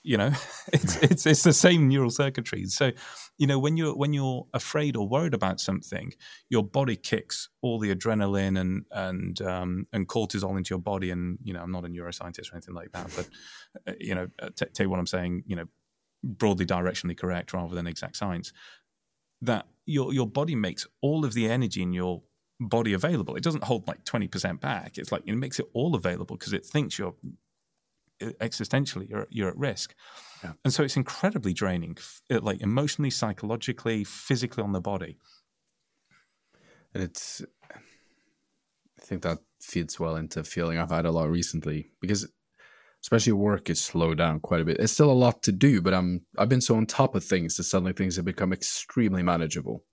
you 0.06 0.16
know 0.16 0.30
it's 0.72 0.96
it's 1.02 1.26
it's 1.26 1.42
the 1.42 1.52
same 1.52 1.88
neural 1.88 2.10
circuitry 2.10 2.64
so 2.66 2.92
you 3.38 3.46
know 3.46 3.58
when 3.58 3.76
you're 3.76 3.94
when 3.94 4.12
you're 4.12 4.46
afraid 4.54 4.96
or 4.96 5.08
worried 5.08 5.34
about 5.34 5.60
something 5.60 6.12
your 6.48 6.62
body 6.62 6.94
kicks 6.94 7.48
all 7.60 7.78
the 7.78 7.94
adrenaline 7.94 8.58
and 8.58 8.84
and 8.92 9.42
um, 9.42 9.86
and 9.92 10.08
cortisol 10.08 10.56
into 10.56 10.70
your 10.70 10.78
body. 10.78 11.10
And 11.10 11.38
you 11.42 11.52
know 11.52 11.60
i'm 11.60 11.72
not 11.72 11.84
a 11.84 11.88
neuroscientist 11.88 12.52
or 12.52 12.56
anything 12.56 12.74
like 12.74 12.92
that 12.92 13.10
but 13.16 13.28
uh, 13.88 13.96
you 14.00 14.14
know 14.14 14.28
uh, 14.40 14.50
t- 14.56 14.66
tell 14.72 14.86
you 14.86 14.90
what 14.90 15.00
i'm 15.00 15.06
saying 15.06 15.42
you 15.46 15.56
know 15.56 15.66
broadly 16.22 16.64
directionally 16.64 17.16
correct 17.16 17.52
rather 17.52 17.74
than 17.74 17.86
exact 17.86 18.16
science 18.16 18.52
that 19.42 19.66
your 19.86 20.14
your 20.14 20.26
body 20.26 20.54
makes 20.54 20.86
all 21.02 21.24
of 21.24 21.34
the 21.34 21.50
energy 21.50 21.82
in 21.82 21.92
your 21.92 22.22
body 22.60 22.94
available. 22.94 23.36
It 23.36 23.42
doesn't 23.42 23.64
hold 23.64 23.86
like 23.86 24.04
20% 24.04 24.60
back. 24.60 24.96
It's 24.96 25.12
like 25.12 25.22
it 25.26 25.34
makes 25.34 25.60
it 25.60 25.66
all 25.74 25.94
available 25.94 26.36
because 26.36 26.54
it 26.54 26.64
thinks 26.64 26.98
you're 26.98 27.14
existentially 28.20 29.08
you're 29.08 29.26
you're 29.30 29.48
at 29.48 29.58
risk. 29.58 29.94
Yeah. 30.42 30.52
and 30.64 30.72
so 30.72 30.82
it's 30.82 30.96
incredibly 30.96 31.52
draining 31.52 31.96
like 32.30 32.60
emotionally 32.60 33.10
psychologically 33.10 34.04
physically 34.04 34.62
on 34.62 34.72
the 34.72 34.80
body. 34.80 35.18
And 36.94 37.02
it's 37.02 37.42
i 37.70 39.02
think 39.02 39.22
that 39.22 39.38
feeds 39.60 39.98
well 39.98 40.16
into 40.16 40.44
feeling. 40.44 40.78
I've 40.78 40.90
had 40.90 41.06
a 41.06 41.10
lot 41.10 41.30
recently 41.30 41.90
because 42.00 42.28
especially 43.02 43.32
work 43.32 43.68
is 43.70 43.82
slowed 43.82 44.18
down 44.18 44.40
quite 44.40 44.60
a 44.60 44.64
bit. 44.64 44.78
It's 44.78 44.92
still 44.92 45.10
a 45.10 45.12
lot 45.12 45.42
to 45.44 45.52
do 45.52 45.80
but 45.82 45.94
i'm 45.94 46.24
i've 46.38 46.48
been 46.48 46.60
so 46.60 46.76
on 46.76 46.86
top 46.86 47.14
of 47.14 47.24
things 47.24 47.56
that 47.56 47.64
suddenly 47.64 47.92
things 47.92 48.16
have 48.16 48.24
become 48.24 48.52
extremely 48.52 49.22
manageable. 49.22 49.84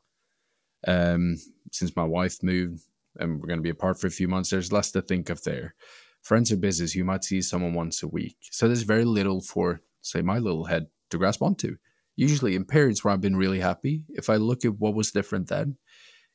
Um 0.88 1.38
since 1.72 1.96
my 1.96 2.04
wife 2.04 2.44
moved 2.44 2.84
and 3.18 3.40
we're 3.40 3.48
going 3.48 3.60
to 3.60 3.64
be 3.64 3.70
apart 3.70 4.00
for 4.00 4.08
a 4.08 4.12
few 4.12 4.28
months 4.28 4.50
there's 4.50 4.72
less 4.72 4.92
to 4.92 5.02
think 5.02 5.30
of 5.30 5.44
there 5.44 5.76
friends 6.24 6.52
or 6.52 6.58
business, 6.58 6.96
you 6.96 7.06
might 7.06 7.24
see 7.24 7.42
someone 7.42 7.74
once 7.74 8.02
a 8.02 8.08
week. 8.08 8.38
So 8.52 8.68
there's 8.68 8.84
very 8.84 9.06
little 9.06 9.42
for, 9.42 9.82
say, 10.02 10.22
my 10.22 10.40
little 10.40 10.66
head 10.66 10.88
to 11.12 11.18
grasp 11.18 11.42
onto. 11.42 11.78
Usually 12.16 12.56
in 12.56 12.66
periods 12.66 13.04
where 13.04 13.14
I've 13.14 13.22
been 13.22 13.36
really 13.36 13.60
happy, 13.60 14.06
if 14.10 14.30
I 14.30 14.36
look 14.38 14.66
at 14.66 14.80
what 14.80 14.96
was 14.96 15.12
different 15.12 15.50
then, 15.50 15.78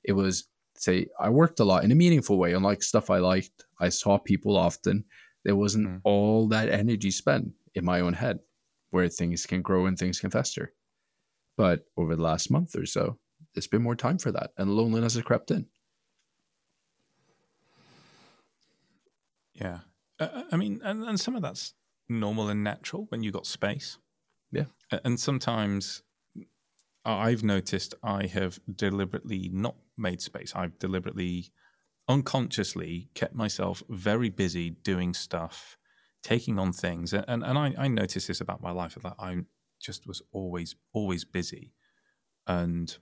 it 0.05 0.13
was, 0.13 0.49
say, 0.77 1.07
I 1.19 1.31
worked 1.31 1.61
a 1.61 1.65
lot 1.65 1.85
in 1.85 1.93
a 1.93 1.97
meaningful 1.97 2.39
way, 2.39 2.53
unlike 2.53 2.83
stuff 2.83 3.11
I 3.11 3.19
liked. 3.19 3.65
I 3.81 3.89
saw 3.89 4.19
people 4.19 4.57
often. 4.57 5.05
There 5.45 5.57
wasn't 5.57 5.89
mm. 5.89 6.01
all 6.05 6.49
that 6.49 6.69
energy 6.69 7.11
spent 7.11 7.53
in 7.75 7.85
my 7.85 8.01
own 8.01 8.13
head 8.13 8.41
where 8.91 9.09
things 9.09 9.47
can 9.47 9.63
grow 9.63 9.87
and 9.87 9.99
things 9.99 10.21
can 10.21 10.31
fester. 10.31 10.73
But 11.57 11.85
over 11.97 12.15
the 12.15 12.23
last 12.23 12.51
month 12.51 12.77
or 12.77 12.87
so, 12.87 13.19
there's 13.55 13.67
been 13.67 13.83
more 13.83 13.97
time 13.97 14.19
for 14.19 14.33
that, 14.33 14.51
and 14.57 14.71
loneliness 14.71 15.15
has 15.15 15.23
crept 15.23 15.51
in. 15.51 15.67
Yeah. 19.61 19.81
Uh, 20.21 20.29
uh, 20.33 20.43
I 20.53 20.57
mean, 20.57 20.81
and, 20.85 21.05
and 21.05 21.19
some 21.19 21.37
of 21.37 21.43
that's 21.43 21.75
normal 22.09 22.49
and 22.49 22.65
natural 22.65 23.07
when 23.11 23.23
you've 23.23 23.35
got 23.35 23.47
space. 23.47 23.99
Yeah. 24.51 24.65
And 25.05 25.21
sometimes 25.21 26.03
I've 27.05 27.43
noticed 27.43 27.95
I 28.03 28.27
have 28.27 28.59
deliberately 28.73 29.51
not 29.53 29.77
made 29.97 30.21
space. 30.21 30.53
I've 30.55 30.79
deliberately, 30.79 31.51
unconsciously 32.09 33.11
kept 33.15 33.35
myself 33.35 33.83
very 33.91 34.31
busy 34.31 34.71
doing 34.71 35.13
stuff, 35.13 35.77
taking 36.23 36.59
on 36.59 36.73
things. 36.73 37.13
And, 37.13 37.25
and, 37.29 37.45
and 37.45 37.59
I, 37.59 37.75
I 37.77 37.89
noticed 37.89 38.29
this 38.29 38.41
about 38.41 38.63
my 38.63 38.71
life 38.71 38.97
that 39.03 39.17
I 39.19 39.37
just 39.81 40.07
was 40.07 40.23
always, 40.33 40.75
always 40.95 41.25
busy. 41.25 41.75
And 42.47 42.97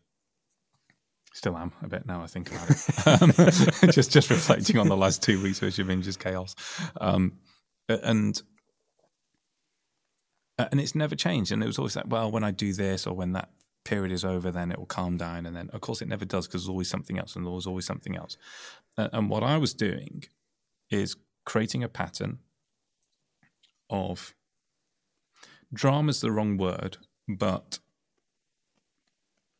Still 1.36 1.58
am 1.58 1.70
a 1.82 1.86
bit 1.86 2.06
now. 2.06 2.22
I 2.22 2.28
think 2.28 2.50
about 2.50 2.70
it. 2.70 3.06
um, 3.22 3.30
just 3.92 4.10
just 4.10 4.30
reflecting 4.30 4.78
on 4.78 4.88
the 4.88 4.96
last 4.96 5.22
two 5.22 5.42
weeks, 5.42 5.60
which 5.60 5.76
have 5.76 5.86
been 5.86 6.00
just 6.00 6.18
chaos, 6.18 6.54
um, 6.98 7.34
and 7.90 8.40
and 10.56 10.80
it's 10.80 10.94
never 10.94 11.14
changed. 11.14 11.52
And 11.52 11.62
it 11.62 11.66
was 11.66 11.76
always 11.76 11.94
like, 11.94 12.06
well, 12.08 12.30
when 12.30 12.42
I 12.42 12.52
do 12.52 12.72
this 12.72 13.06
or 13.06 13.12
when 13.12 13.32
that 13.32 13.50
period 13.84 14.12
is 14.12 14.24
over, 14.24 14.50
then 14.50 14.72
it 14.72 14.78
will 14.78 14.86
calm 14.86 15.18
down. 15.18 15.44
And 15.44 15.54
then, 15.54 15.68
of 15.74 15.82
course, 15.82 16.00
it 16.00 16.08
never 16.08 16.24
does 16.24 16.46
because 16.46 16.62
there's 16.62 16.70
always 16.70 16.88
something 16.88 17.18
else, 17.18 17.36
and 17.36 17.44
there 17.44 17.52
was 17.52 17.66
always 17.66 17.84
something 17.84 18.16
else. 18.16 18.38
and 18.96 19.28
what 19.28 19.42
I 19.42 19.58
was 19.58 19.74
doing 19.74 20.24
is 20.90 21.16
creating 21.44 21.84
a 21.84 21.88
pattern 21.90 22.38
of 23.90 24.34
drama 25.70 26.08
is 26.08 26.22
the 26.22 26.32
wrong 26.32 26.56
word, 26.56 26.96
but 27.28 27.78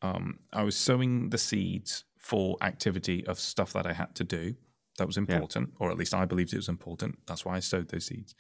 um, 0.07 0.39
I 0.53 0.63
was 0.63 0.77
sowing 0.77 1.31
the 1.31 1.39
seeds 1.39 2.05
for 2.19 2.57
activity 2.61 3.27
of 3.27 3.39
stuff 3.39 3.73
that 3.73 3.87
I 3.87 3.93
had 3.93 4.15
to 4.17 4.25
do. 4.25 4.55
That 4.99 5.07
was 5.07 5.17
important, 5.17 5.71
yeah. 5.73 5.87
or 5.87 5.91
at 5.91 5.99
least 5.99 6.15
I 6.15 6.25
believed 6.25 6.53
it 6.53 6.57
was 6.57 6.69
important. 6.69 7.19
That's 7.27 7.45
why 7.45 7.57
I 7.57 7.61
sowed 7.61 7.89
those 7.89 8.07
seeds, 8.07 8.35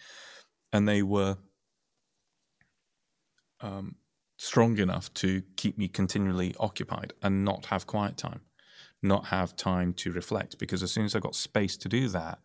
and 0.72 0.88
they 0.88 1.02
were 1.02 1.36
um, 3.60 3.96
strong 4.38 4.78
enough 4.78 5.12
to 5.14 5.42
keep 5.56 5.76
me 5.76 5.88
continually 5.88 6.54
occupied 6.58 7.12
and 7.22 7.44
not 7.44 7.66
have 7.66 7.86
quiet 7.86 8.16
time, 8.16 8.40
not 9.02 9.26
have 9.26 9.54
time 9.56 9.92
to 9.94 10.12
reflect. 10.12 10.58
Because 10.58 10.82
as 10.82 10.92
soon 10.92 11.04
as 11.04 11.14
I 11.14 11.20
got 11.20 11.34
space 11.34 11.76
to 11.78 11.88
do 11.88 12.08
that, 12.08 12.38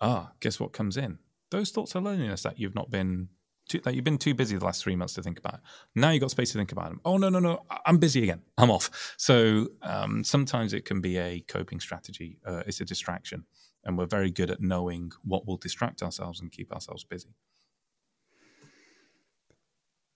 ah, 0.00 0.32
guess 0.40 0.58
what 0.58 0.72
comes 0.72 0.96
in? 0.96 1.18
Those 1.50 1.70
thoughts 1.70 1.94
of 1.94 2.04
loneliness 2.04 2.42
that 2.44 2.58
you've 2.58 2.74
not 2.74 2.90
been 2.90 3.28
too, 3.68 3.80
like 3.84 3.94
you've 3.94 4.04
been 4.04 4.18
too 4.18 4.34
busy 4.34 4.56
the 4.56 4.64
last 4.64 4.82
three 4.82 4.96
months 4.96 5.14
to 5.14 5.22
think 5.22 5.38
about. 5.38 5.54
It. 5.54 5.60
Now 5.94 6.10
you've 6.10 6.20
got 6.20 6.30
space 6.30 6.52
to 6.52 6.58
think 6.58 6.72
about 6.72 6.88
them. 6.88 7.00
Oh 7.04 7.16
no, 7.16 7.28
no, 7.28 7.38
no! 7.38 7.64
I'm 7.86 7.98
busy 7.98 8.22
again. 8.22 8.42
I'm 8.58 8.70
off. 8.70 9.14
So 9.16 9.68
um, 9.82 10.24
sometimes 10.24 10.72
it 10.72 10.84
can 10.84 11.00
be 11.00 11.18
a 11.18 11.40
coping 11.40 11.80
strategy. 11.80 12.38
Uh, 12.46 12.62
it's 12.66 12.80
a 12.80 12.84
distraction, 12.84 13.44
and 13.84 13.96
we're 13.96 14.06
very 14.06 14.30
good 14.30 14.50
at 14.50 14.60
knowing 14.60 15.12
what 15.24 15.46
will 15.46 15.56
distract 15.56 16.02
ourselves 16.02 16.40
and 16.40 16.50
keep 16.50 16.72
ourselves 16.72 17.04
busy. 17.04 17.34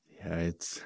Yeah, 0.08 0.36
it's. 0.38 0.80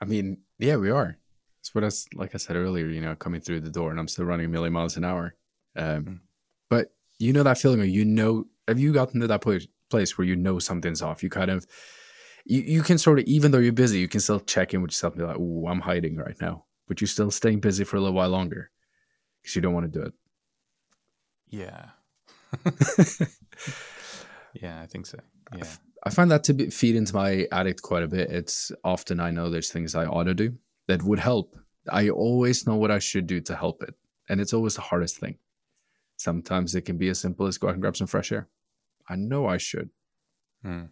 I 0.00 0.04
mean, 0.04 0.38
yeah, 0.58 0.76
we 0.76 0.90
are. 0.90 1.18
It's 1.60 1.74
what 1.74 1.84
I 1.84 1.90
like 2.14 2.34
I 2.34 2.38
said 2.38 2.56
earlier. 2.56 2.86
You 2.86 3.00
know, 3.00 3.14
coming 3.16 3.40
through 3.40 3.60
the 3.60 3.70
door, 3.70 3.90
and 3.90 3.98
I'm 3.98 4.08
still 4.08 4.24
running 4.24 4.46
a 4.46 4.50
million 4.50 4.72
miles 4.72 4.96
an 4.96 5.04
hour. 5.04 5.34
Um, 5.76 6.04
mm. 6.04 6.18
But 6.68 6.92
you 7.18 7.32
know 7.32 7.42
that 7.42 7.58
feeling, 7.58 7.78
where 7.78 7.88
you 7.88 8.04
know, 8.04 8.44
have 8.66 8.78
you 8.78 8.92
gotten 8.92 9.20
to 9.20 9.26
that 9.26 9.40
point 9.40 9.66
place 9.88 10.16
where 10.16 10.26
you 10.26 10.36
know 10.36 10.58
something's 10.58 11.02
off. 11.02 11.22
You 11.22 11.30
kind 11.30 11.50
of 11.50 11.66
you, 12.44 12.60
you 12.62 12.82
can 12.82 12.98
sort 12.98 13.18
of 13.18 13.24
even 13.26 13.50
though 13.50 13.58
you're 13.58 13.72
busy, 13.72 13.98
you 13.98 14.08
can 14.08 14.20
still 14.20 14.40
check 14.40 14.74
in 14.74 14.82
with 14.82 14.90
yourself 14.90 15.14
and 15.14 15.22
be 15.22 15.26
like, 15.26 15.36
"Oh, 15.38 15.66
I'm 15.68 15.80
hiding 15.80 16.16
right 16.16 16.36
now," 16.40 16.64
but 16.86 17.00
you're 17.00 17.08
still 17.08 17.30
staying 17.30 17.60
busy 17.60 17.84
for 17.84 17.96
a 17.96 18.00
little 18.00 18.14
while 18.14 18.30
longer 18.30 18.70
because 19.40 19.56
you 19.56 19.62
don't 19.62 19.74
want 19.74 19.92
to 19.92 19.98
do 19.98 20.04
it. 20.04 20.12
Yeah. 21.48 21.86
yeah, 24.54 24.80
I 24.82 24.86
think 24.86 25.06
so. 25.06 25.18
Yeah. 25.56 25.64
I 26.04 26.10
find 26.10 26.30
that 26.30 26.44
to 26.44 26.54
be, 26.54 26.70
feed 26.70 26.96
into 26.96 27.14
my 27.14 27.46
addict 27.52 27.82
quite 27.82 28.02
a 28.02 28.08
bit. 28.08 28.30
It's 28.30 28.70
often 28.84 29.20
I 29.20 29.30
know 29.30 29.50
there's 29.50 29.70
things 29.70 29.94
I 29.94 30.06
ought 30.06 30.24
to 30.24 30.34
do 30.34 30.54
that 30.86 31.02
would 31.02 31.18
help. 31.18 31.56
I 31.90 32.10
always 32.10 32.66
know 32.66 32.76
what 32.76 32.90
I 32.90 32.98
should 32.98 33.26
do 33.26 33.40
to 33.42 33.56
help 33.56 33.82
it. 33.82 33.94
And 34.28 34.40
it's 34.40 34.52
always 34.52 34.74
the 34.76 34.82
hardest 34.82 35.16
thing. 35.18 35.38
Sometimes 36.16 36.74
it 36.74 36.82
can 36.82 36.98
be 36.98 37.08
as 37.08 37.20
simple 37.20 37.46
as 37.46 37.58
go 37.58 37.68
out 37.68 37.74
and 37.74 37.82
grab 37.82 37.96
some 37.96 38.06
fresh 38.06 38.30
air. 38.32 38.48
I 39.08 39.16
know 39.16 39.46
I 39.46 39.56
should. 39.56 39.90
Hmm. 40.62 40.86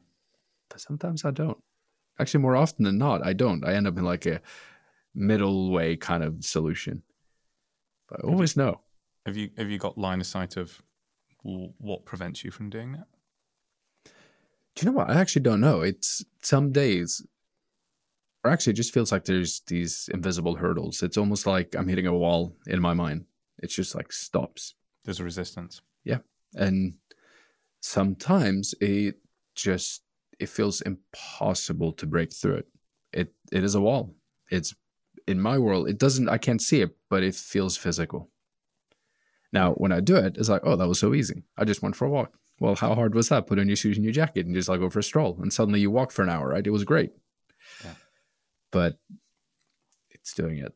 but 0.68 0.80
sometimes 0.80 1.24
I 1.24 1.32
don't. 1.32 1.58
Actually, 2.18 2.40
more 2.40 2.56
often 2.56 2.84
than 2.84 2.98
not, 2.98 3.26
I 3.26 3.32
don't. 3.32 3.64
I 3.64 3.74
end 3.74 3.86
up 3.86 3.98
in 3.98 4.04
like 4.04 4.26
a 4.26 4.40
middle 5.14 5.72
way 5.72 5.96
kind 5.96 6.22
of 6.22 6.44
solution. 6.44 7.02
But 8.08 8.20
I 8.24 8.28
always 8.28 8.56
know. 8.56 8.80
Have 9.26 9.36
you 9.36 9.50
have 9.58 9.70
you 9.70 9.78
got 9.78 9.98
line 9.98 10.20
of 10.20 10.26
sight 10.26 10.56
of 10.56 10.82
what 11.42 12.04
prevents 12.04 12.44
you 12.44 12.50
from 12.50 12.70
doing 12.70 12.92
that? 12.92 13.06
Do 14.74 14.84
you 14.84 14.92
know 14.92 14.96
what? 14.96 15.10
I 15.10 15.14
actually 15.20 15.42
don't 15.42 15.60
know. 15.60 15.80
It's 15.80 16.24
some 16.42 16.70
days, 16.70 17.26
or 18.44 18.50
actually, 18.50 18.72
it 18.72 18.76
just 18.76 18.94
feels 18.94 19.10
like 19.10 19.24
there's 19.24 19.60
these 19.66 20.08
invisible 20.12 20.54
hurdles. 20.54 21.02
It's 21.02 21.16
almost 21.16 21.46
like 21.46 21.74
I'm 21.74 21.88
hitting 21.88 22.06
a 22.06 22.14
wall 22.14 22.54
in 22.66 22.80
my 22.80 22.94
mind. 22.94 23.24
It's 23.58 23.74
just 23.74 23.94
like 23.94 24.12
stops. 24.12 24.74
There's 25.04 25.20
a 25.20 25.24
resistance. 25.24 25.80
Yeah, 26.04 26.18
and 26.54 26.94
sometimes 27.86 28.74
it 28.80 29.16
just 29.54 30.02
it 30.38 30.48
feels 30.48 30.80
impossible 30.82 31.92
to 31.92 32.06
break 32.06 32.32
through 32.32 32.56
it. 32.56 32.66
It 33.12 33.32
it 33.52 33.64
is 33.64 33.74
a 33.74 33.80
wall. 33.80 34.14
It's 34.50 34.74
in 35.26 35.40
my 35.40 35.58
world. 35.58 35.88
It 35.88 35.98
doesn't. 35.98 36.28
I 36.28 36.38
can't 36.38 36.60
see 36.60 36.80
it, 36.82 36.96
but 37.08 37.22
it 37.22 37.34
feels 37.34 37.76
physical. 37.76 38.28
Now, 39.52 39.72
when 39.74 39.92
I 39.92 40.00
do 40.00 40.16
it, 40.16 40.36
it's 40.36 40.48
like, 40.48 40.62
oh, 40.64 40.76
that 40.76 40.88
was 40.88 40.98
so 40.98 41.14
easy. 41.14 41.44
I 41.56 41.64
just 41.64 41.82
went 41.82 41.96
for 41.96 42.04
a 42.04 42.10
walk. 42.10 42.36
Well, 42.58 42.74
how 42.74 42.94
hard 42.94 43.14
was 43.14 43.28
that? 43.28 43.46
Put 43.46 43.58
on 43.58 43.68
your 43.68 43.76
shoes 43.76 43.96
and 43.96 44.04
your 44.04 44.12
jacket 44.12 44.46
and 44.46 44.54
just 44.54 44.68
like 44.68 44.80
go 44.80 44.90
for 44.90 44.98
a 44.98 45.04
stroll. 45.04 45.38
And 45.40 45.52
suddenly 45.52 45.80
you 45.80 45.90
walk 45.90 46.10
for 46.10 46.22
an 46.22 46.28
hour, 46.28 46.48
right? 46.48 46.66
It 46.66 46.70
was 46.70 46.84
great. 46.84 47.12
Yeah. 47.84 47.94
But 48.72 48.98
it's 50.10 50.34
doing 50.34 50.58
it. 50.58 50.74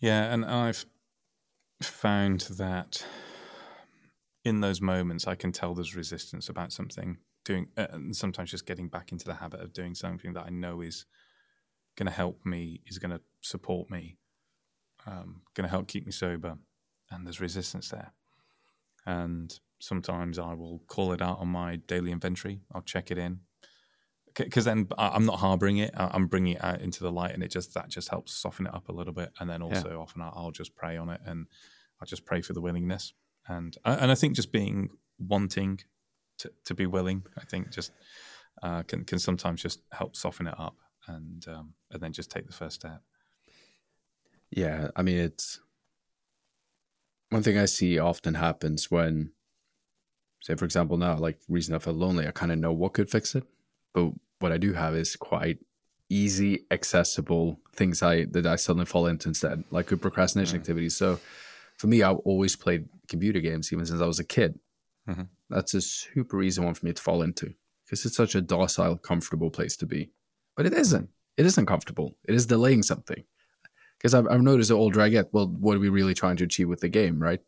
Yeah. 0.00 0.32
And 0.32 0.44
I've 0.44 0.84
found 1.80 2.42
that 2.58 3.04
in 4.44 4.60
those 4.60 4.80
moments, 4.80 5.26
I 5.26 5.34
can 5.34 5.52
tell 5.52 5.74
there's 5.74 5.96
resistance 5.96 6.48
about 6.48 6.72
something 6.72 7.18
doing, 7.44 7.68
uh, 7.76 7.86
and 7.90 8.14
sometimes 8.14 8.50
just 8.50 8.66
getting 8.66 8.88
back 8.88 9.12
into 9.12 9.24
the 9.24 9.34
habit 9.34 9.60
of 9.60 9.72
doing 9.72 9.94
something 9.94 10.32
that 10.34 10.44
I 10.46 10.50
know 10.50 10.80
is 10.80 11.06
going 11.96 12.06
to 12.06 12.12
help 12.12 12.44
me, 12.44 12.80
is 12.86 12.98
going 12.98 13.12
to 13.12 13.20
support 13.40 13.90
me, 13.90 14.18
um, 15.06 15.42
going 15.54 15.64
to 15.64 15.70
help 15.70 15.86
keep 15.86 16.06
me 16.06 16.12
sober. 16.12 16.56
And 17.10 17.26
there's 17.26 17.40
resistance 17.40 17.90
there 17.90 18.12
and 19.06 19.58
sometimes 19.78 20.38
I 20.38 20.54
will 20.54 20.82
call 20.86 21.12
it 21.12 21.20
out 21.20 21.38
on 21.38 21.48
my 21.48 21.76
daily 21.76 22.12
inventory. 22.12 22.60
I'll 22.74 22.82
check 22.82 23.10
it 23.10 23.18
in 23.18 23.40
because 24.34 24.64
then 24.64 24.88
I'm 24.98 25.26
not 25.26 25.38
harboring 25.38 25.78
it. 25.78 25.92
I'm 25.96 26.26
bringing 26.26 26.54
it 26.54 26.64
out 26.64 26.80
into 26.80 27.04
the 27.04 27.12
light, 27.12 27.32
and 27.32 27.42
it 27.42 27.50
just 27.50 27.74
that 27.74 27.88
just 27.88 28.08
helps 28.08 28.32
soften 28.32 28.66
it 28.66 28.74
up 28.74 28.88
a 28.88 28.92
little 28.92 29.12
bit. 29.12 29.30
And 29.38 29.48
then 29.48 29.62
also 29.62 29.90
yeah. 29.90 29.96
often 29.96 30.22
I'll 30.22 30.50
just 30.50 30.74
pray 30.74 30.96
on 30.96 31.10
it, 31.10 31.20
and 31.24 31.46
I 32.00 32.04
just 32.04 32.24
pray 32.24 32.40
for 32.40 32.52
the 32.52 32.60
willingness. 32.60 33.12
And 33.48 33.76
and 33.84 34.10
I 34.10 34.14
think 34.14 34.36
just 34.36 34.52
being 34.52 34.90
wanting 35.18 35.80
to, 36.38 36.50
to 36.64 36.74
be 36.74 36.86
willing, 36.86 37.24
I 37.36 37.44
think 37.44 37.70
just 37.70 37.92
uh, 38.62 38.82
can 38.82 39.04
can 39.04 39.18
sometimes 39.18 39.62
just 39.62 39.80
help 39.92 40.16
soften 40.16 40.46
it 40.46 40.58
up, 40.58 40.76
and 41.06 41.46
um, 41.48 41.74
and 41.90 42.02
then 42.02 42.12
just 42.12 42.30
take 42.30 42.46
the 42.46 42.52
first 42.52 42.76
step. 42.76 43.02
Yeah, 44.50 44.88
I 44.96 45.02
mean 45.02 45.18
it's 45.18 45.60
one 47.30 47.42
thing 47.42 47.58
I 47.58 47.64
see 47.64 47.98
often 47.98 48.34
happens 48.34 48.90
when, 48.90 49.32
say, 50.40 50.54
for 50.54 50.64
example, 50.64 50.96
now, 50.96 51.16
like 51.16 51.38
reason 51.48 51.74
I 51.74 51.78
feel 51.78 51.94
lonely, 51.94 52.28
I 52.28 52.30
kind 52.30 52.52
of 52.52 52.58
know 52.58 52.72
what 52.72 52.92
could 52.92 53.10
fix 53.10 53.34
it, 53.34 53.44
but 53.92 54.12
what 54.38 54.52
I 54.52 54.56
do 54.56 54.72
have 54.72 54.94
is 54.94 55.16
quite 55.16 55.58
easy, 56.08 56.64
accessible 56.70 57.58
things 57.74 58.02
I 58.02 58.26
that 58.26 58.46
I 58.46 58.56
suddenly 58.56 58.86
fall 58.86 59.06
into 59.06 59.28
instead, 59.28 59.64
like 59.70 59.86
good 59.86 60.00
procrastination 60.00 60.58
activities. 60.58 60.96
So, 60.96 61.18
for 61.76 61.86
me, 61.86 62.02
I've 62.02 62.18
always 62.18 62.56
played 62.56 62.88
computer 63.08 63.40
games 63.40 63.72
even 63.72 63.86
since 63.86 64.00
I 64.00 64.06
was 64.06 64.18
a 64.18 64.24
kid. 64.24 64.58
Mm-hmm. 65.08 65.22
That's 65.50 65.74
a 65.74 65.80
super 65.80 66.42
easy 66.42 66.60
one 66.60 66.74
for 66.74 66.86
me 66.86 66.92
to 66.92 67.02
fall 67.02 67.22
into 67.22 67.54
because 67.84 68.04
it's 68.04 68.16
such 68.16 68.34
a 68.34 68.40
docile, 68.40 68.96
comfortable 68.96 69.50
place 69.50 69.76
to 69.78 69.86
be. 69.86 70.10
But 70.56 70.66
it 70.66 70.72
isn't. 70.72 71.10
It 71.36 71.46
isn't 71.46 71.66
comfortable. 71.66 72.16
It 72.26 72.34
is 72.34 72.46
delaying 72.46 72.82
something 72.82 73.24
because 73.98 74.14
I've, 74.14 74.26
I've 74.28 74.42
noticed 74.42 74.68
the 74.68 74.76
older 74.76 75.00
I 75.00 75.08
get, 75.08 75.32
well, 75.32 75.48
what 75.48 75.76
are 75.76 75.80
we 75.80 75.88
really 75.88 76.14
trying 76.14 76.36
to 76.36 76.44
achieve 76.44 76.68
with 76.68 76.80
the 76.80 76.88
game, 76.88 77.18
right? 77.20 77.40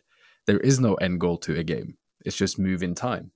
There 0.46 0.60
is 0.60 0.80
no 0.80 0.94
end 0.94 1.20
goal 1.20 1.38
to 1.38 1.58
a 1.58 1.62
game. 1.62 1.96
It's 2.24 2.36
just 2.36 2.58
move 2.58 2.82
in 2.82 2.94
time. 2.94 3.30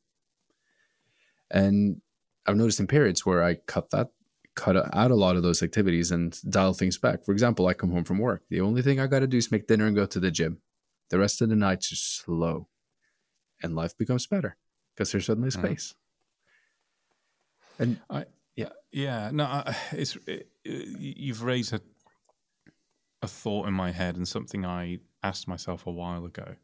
And 1.50 2.00
I've 2.46 2.57
noticed 2.57 2.81
in 2.81 2.87
periods 2.87 3.26
where 3.26 3.42
I 3.42 3.55
cut 3.66 3.90
that, 3.90 4.09
cut 4.55 4.76
out 4.76 5.11
a 5.11 5.16
lot 5.16 5.37
of 5.37 5.42
those 5.42 5.62
activities 5.62 6.11
and 6.11 6.38
dial 6.50 6.72
things 6.72 6.98
back. 6.98 7.24
For 7.24 7.33
example, 7.33 7.66
I 7.66 7.74
come 7.74 7.90
home 7.90 8.05
from 8.05 8.18
work. 8.18 8.42
The 8.48 8.61
only 8.61 8.83
thing 8.83 9.00
I 9.00 9.07
got 9.07 9.20
to 9.20 9.26
do 9.26 9.37
is 9.37 9.50
make 9.50 9.66
dinner 9.66 9.87
and 9.87 9.96
go 9.96 10.07
to 10.07 10.20
the 10.20 10.31
gym. 10.31 10.59
The 11.11 11.18
rest 11.18 11.42
of 11.42 11.49
the 11.49 11.57
night's 11.57 11.90
just 11.90 12.16
slow, 12.16 12.68
and 13.62 13.75
life 13.75 13.96
becomes 13.96 14.27
better 14.27 14.57
because 14.94 15.12
there's 15.12 15.27
suddenly 15.27 15.51
mm-hmm. 15.51 15.66
space. 15.66 15.94
Mm. 17.79 17.83
And 17.83 18.01
I, 18.11 18.25
yeah, 18.57 18.68
yeah, 18.92 19.31
no, 19.33 19.44
I, 19.44 19.77
it's 19.92 20.16
it, 20.27 20.49
you've 20.64 21.42
raised 21.42 21.73
a 21.73 21.81
a 23.23 23.29
thought 23.29 23.68
in 23.68 23.75
my 23.75 23.90
head 23.90 24.16
and 24.16 24.27
something 24.27 24.64
I 24.64 24.99
asked 25.23 25.46
myself 25.46 25.87
a 25.87 25.90
while 25.90 26.25
ago 26.25 26.57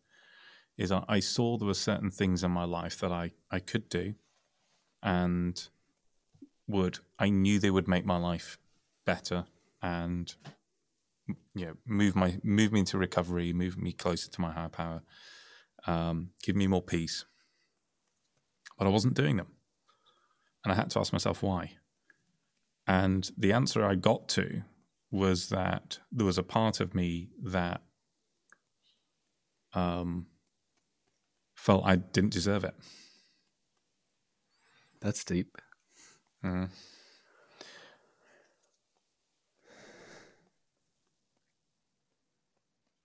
is 0.78 0.90
I, 0.90 1.04
I 1.08 1.20
saw 1.20 1.56
there 1.56 1.66
were 1.66 1.74
certain 1.74 2.10
things 2.10 2.42
in 2.44 2.50
my 2.50 2.64
life 2.64 2.98
that 3.00 3.12
I, 3.12 3.32
I 3.50 3.58
could 3.58 3.88
do 3.88 4.14
and 5.02 5.68
would 6.66 6.98
I 7.18 7.28
knew 7.28 7.58
they 7.58 7.70
would 7.70 7.88
make 7.88 8.04
my 8.04 8.16
life 8.16 8.58
better 9.04 9.44
and 9.82 10.34
you 11.56 11.66
know 11.66 11.74
move 11.86 12.14
my 12.14 12.38
move 12.44 12.70
me 12.70 12.80
into 12.80 12.98
recovery, 12.98 13.52
move 13.52 13.78
me 13.78 13.92
closer 13.92 14.30
to 14.30 14.40
my 14.40 14.52
higher 14.52 14.68
power, 14.68 15.02
um, 15.86 16.30
give 16.42 16.54
me 16.54 16.66
more 16.66 16.82
peace. 16.82 17.24
But 18.78 18.86
I 18.86 18.90
wasn't 18.90 19.14
doing 19.14 19.38
them. 19.38 19.48
And 20.62 20.72
I 20.72 20.76
had 20.76 20.90
to 20.90 20.98
ask 20.98 21.12
myself 21.12 21.42
why. 21.42 21.72
And 22.86 23.30
the 23.38 23.52
answer 23.52 23.84
I 23.84 23.94
got 23.94 24.28
to 24.30 24.62
was 25.10 25.48
that 25.48 25.98
there 26.12 26.26
was 26.26 26.38
a 26.38 26.42
part 26.42 26.80
of 26.80 26.94
me 26.94 27.30
that 27.42 27.80
um, 29.72 30.26
felt 31.54 31.86
I 31.86 31.96
didn't 31.96 32.32
deserve 32.32 32.64
it. 32.64 32.74
That's 35.00 35.24
deep. 35.24 35.56
Mm. 36.44 36.68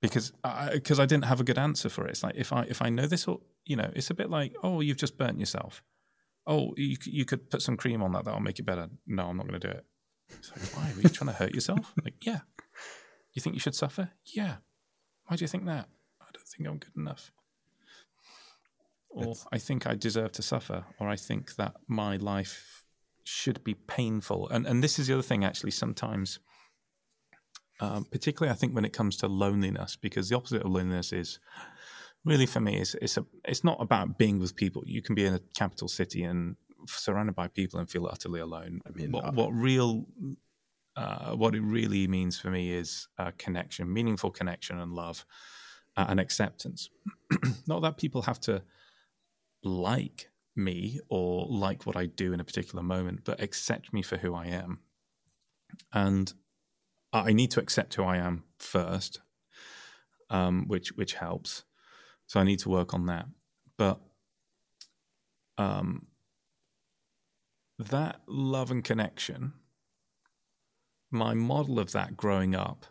Because 0.02 0.34
I, 0.44 0.72
because 0.72 1.00
I 1.00 1.06
didn't 1.06 1.26
have 1.26 1.40
a 1.40 1.44
good 1.44 1.60
answer 1.60 1.88
for 1.88 2.08
it. 2.08 2.12
It's 2.12 2.24
like 2.24 2.36
if 2.36 2.52
I 2.52 2.64
if 2.64 2.82
I 2.82 2.90
know 2.90 3.06
this, 3.06 3.28
or 3.28 3.40
you 3.66 3.76
know, 3.76 3.92
it's 3.96 4.10
a 4.10 4.16
bit 4.16 4.30
like 4.30 4.56
oh, 4.64 4.82
you've 4.82 4.98
just 4.98 5.18
burnt 5.18 5.40
yourself. 5.40 5.84
Oh, 6.48 6.74
you 6.76 6.98
you 7.06 7.24
could 7.24 7.50
put 7.50 7.62
some 7.62 7.78
cream 7.78 8.02
on 8.02 8.12
that. 8.14 8.26
That'll 8.26 8.40
make 8.40 8.60
it 8.60 8.66
better. 8.66 8.90
No, 9.06 9.28
I'm 9.28 9.38
not 9.38 9.48
going 9.48 9.60
to 9.60 9.68
do 9.68 9.74
it. 9.74 9.86
So 10.42 10.54
why? 10.76 10.92
are 10.92 11.02
you 11.02 11.10
trying 11.10 11.28
to 11.28 11.36
hurt 11.36 11.54
yourself? 11.54 11.94
Like, 12.04 12.26
yeah. 12.26 12.40
You 13.34 13.42
think 13.42 13.54
you 13.54 13.60
should 13.60 13.76
suffer? 13.76 14.10
Yeah. 14.26 14.56
Why 15.28 15.36
do 15.36 15.44
you 15.44 15.48
think 15.48 15.66
that? 15.66 15.88
I 16.22 16.26
don't 16.34 16.48
think 16.48 16.68
I'm 16.68 16.78
good 16.78 16.96
enough. 16.98 17.32
Or 19.10 19.32
it's... 19.32 19.46
I 19.52 19.58
think 19.58 19.86
I 19.86 19.96
deserve 19.96 20.32
to 20.34 20.42
suffer, 20.42 20.86
or 21.00 21.10
I 21.10 21.16
think 21.16 21.56
that 21.56 21.76
my 21.88 22.18
life 22.18 22.86
should 23.24 23.64
be 23.64 23.76
painful. 23.76 24.50
And 24.50 24.66
and 24.66 24.84
this 24.84 24.98
is 24.98 25.08
the 25.08 25.14
other 25.14 25.22
thing 25.22 25.46
actually 25.46 25.72
sometimes 25.72 26.40
um, 27.82 28.06
particularly 28.06 28.52
I 28.52 28.56
think 28.56 28.74
when 28.74 28.86
it 28.86 28.94
comes 28.94 29.18
to 29.18 29.28
loneliness, 29.28 29.96
because 29.96 30.30
the 30.30 30.38
opposite 30.38 30.62
of 30.62 30.72
loneliness 30.72 31.12
is 31.12 31.40
really 32.24 32.46
for 32.46 32.60
me 32.60 32.80
is 32.80 32.96
it's 33.02 33.18
a 33.18 33.26
it's 33.44 33.64
not 33.64 33.78
about 33.82 34.18
being 34.18 34.40
with 34.40 34.56
people. 34.56 34.84
You 34.86 35.02
can 35.02 35.16
be 35.16 35.26
in 35.26 35.34
a 35.34 35.40
capital 35.56 35.88
city 35.88 36.24
and 36.24 36.56
surrounded 36.88 37.36
by 37.36 37.48
people 37.48 37.80
and 37.80 37.90
feel 37.90 38.08
utterly 38.08 38.40
alone. 38.40 38.82
I 38.88 38.92
mean, 38.92 39.12
what, 39.12 39.26
uh, 39.26 39.32
what 39.32 39.50
real, 39.50 40.06
uh, 40.96 41.32
what 41.32 41.56
it 41.56 41.62
really 41.62 42.08
means 42.08 42.40
for 42.40 42.50
me 42.50 42.72
is 42.72 43.08
uh, 43.18 43.32
connection, 43.38 43.92
meaningful 43.92 44.32
connection 44.32 44.80
and 44.80 44.94
love 44.94 45.26
uh, 45.98 46.06
and 46.08 46.20
acceptance. 46.20 46.90
Not 47.68 47.82
that 47.82 47.98
people 47.98 48.24
have 48.24 48.40
to 48.42 48.64
like 49.64 50.30
me 50.56 51.00
or 51.10 51.48
like 51.50 51.86
what 51.86 51.96
I 51.96 52.08
do 52.08 52.34
in 52.34 52.40
a 52.40 52.44
particular 52.44 52.84
moment, 52.84 53.22
but 53.24 53.42
accept 53.42 53.94
me 53.94 54.02
for 54.02 54.18
who 54.18 54.34
I 54.34 54.48
am. 54.48 54.80
And 55.94 56.32
I 57.14 57.34
need 57.34 57.52
to 57.52 57.60
accept 57.60 57.96
who 57.96 58.04
I 58.04 58.18
am 58.18 58.44
first, 58.58 59.22
um, 60.30 60.68
which 60.68 60.94
which 60.94 61.16
helps. 61.16 61.64
So 62.28 62.40
I 62.40 62.44
need 62.44 62.60
to 62.60 62.70
work 62.70 62.94
on 62.94 63.08
that. 63.08 63.26
But 63.78 64.00
um, 65.58 66.08
that 67.78 68.22
love 68.28 68.72
and 68.72 68.84
connection, 68.84 69.54
my 71.10 71.34
model 71.34 71.80
of 71.80 71.92
that 71.92 72.16
growing 72.16 72.56
up 72.56 72.86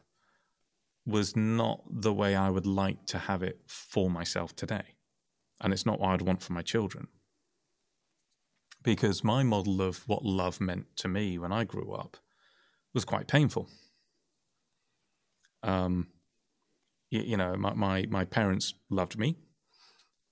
was 1.06 1.34
not 1.34 1.82
the 1.90 2.12
way 2.12 2.36
I 2.36 2.50
would 2.50 2.66
like 2.66 3.06
to 3.06 3.18
have 3.18 3.42
it 3.42 3.60
for 3.66 4.10
myself 4.10 4.54
today. 4.54 4.96
And 5.60 5.72
it's 5.72 5.86
not 5.86 6.00
what 6.00 6.10
I'd 6.10 6.22
want 6.22 6.42
for 6.42 6.52
my 6.52 6.62
children. 6.62 7.08
Because 8.82 9.24
my 9.24 9.42
model 9.42 9.82
of 9.82 10.06
what 10.08 10.24
love 10.24 10.60
meant 10.60 10.86
to 10.96 11.08
me 11.08 11.38
when 11.38 11.52
I 11.52 11.64
grew 11.64 11.92
up 11.92 12.16
was 12.94 13.04
quite 13.04 13.26
painful. 13.26 13.68
Um, 15.62 16.08
you, 17.10 17.20
you 17.20 17.36
know, 17.36 17.56
my, 17.56 17.74
my, 17.74 18.06
my, 18.08 18.24
parents 18.24 18.74
loved 18.88 19.18
me, 19.18 19.36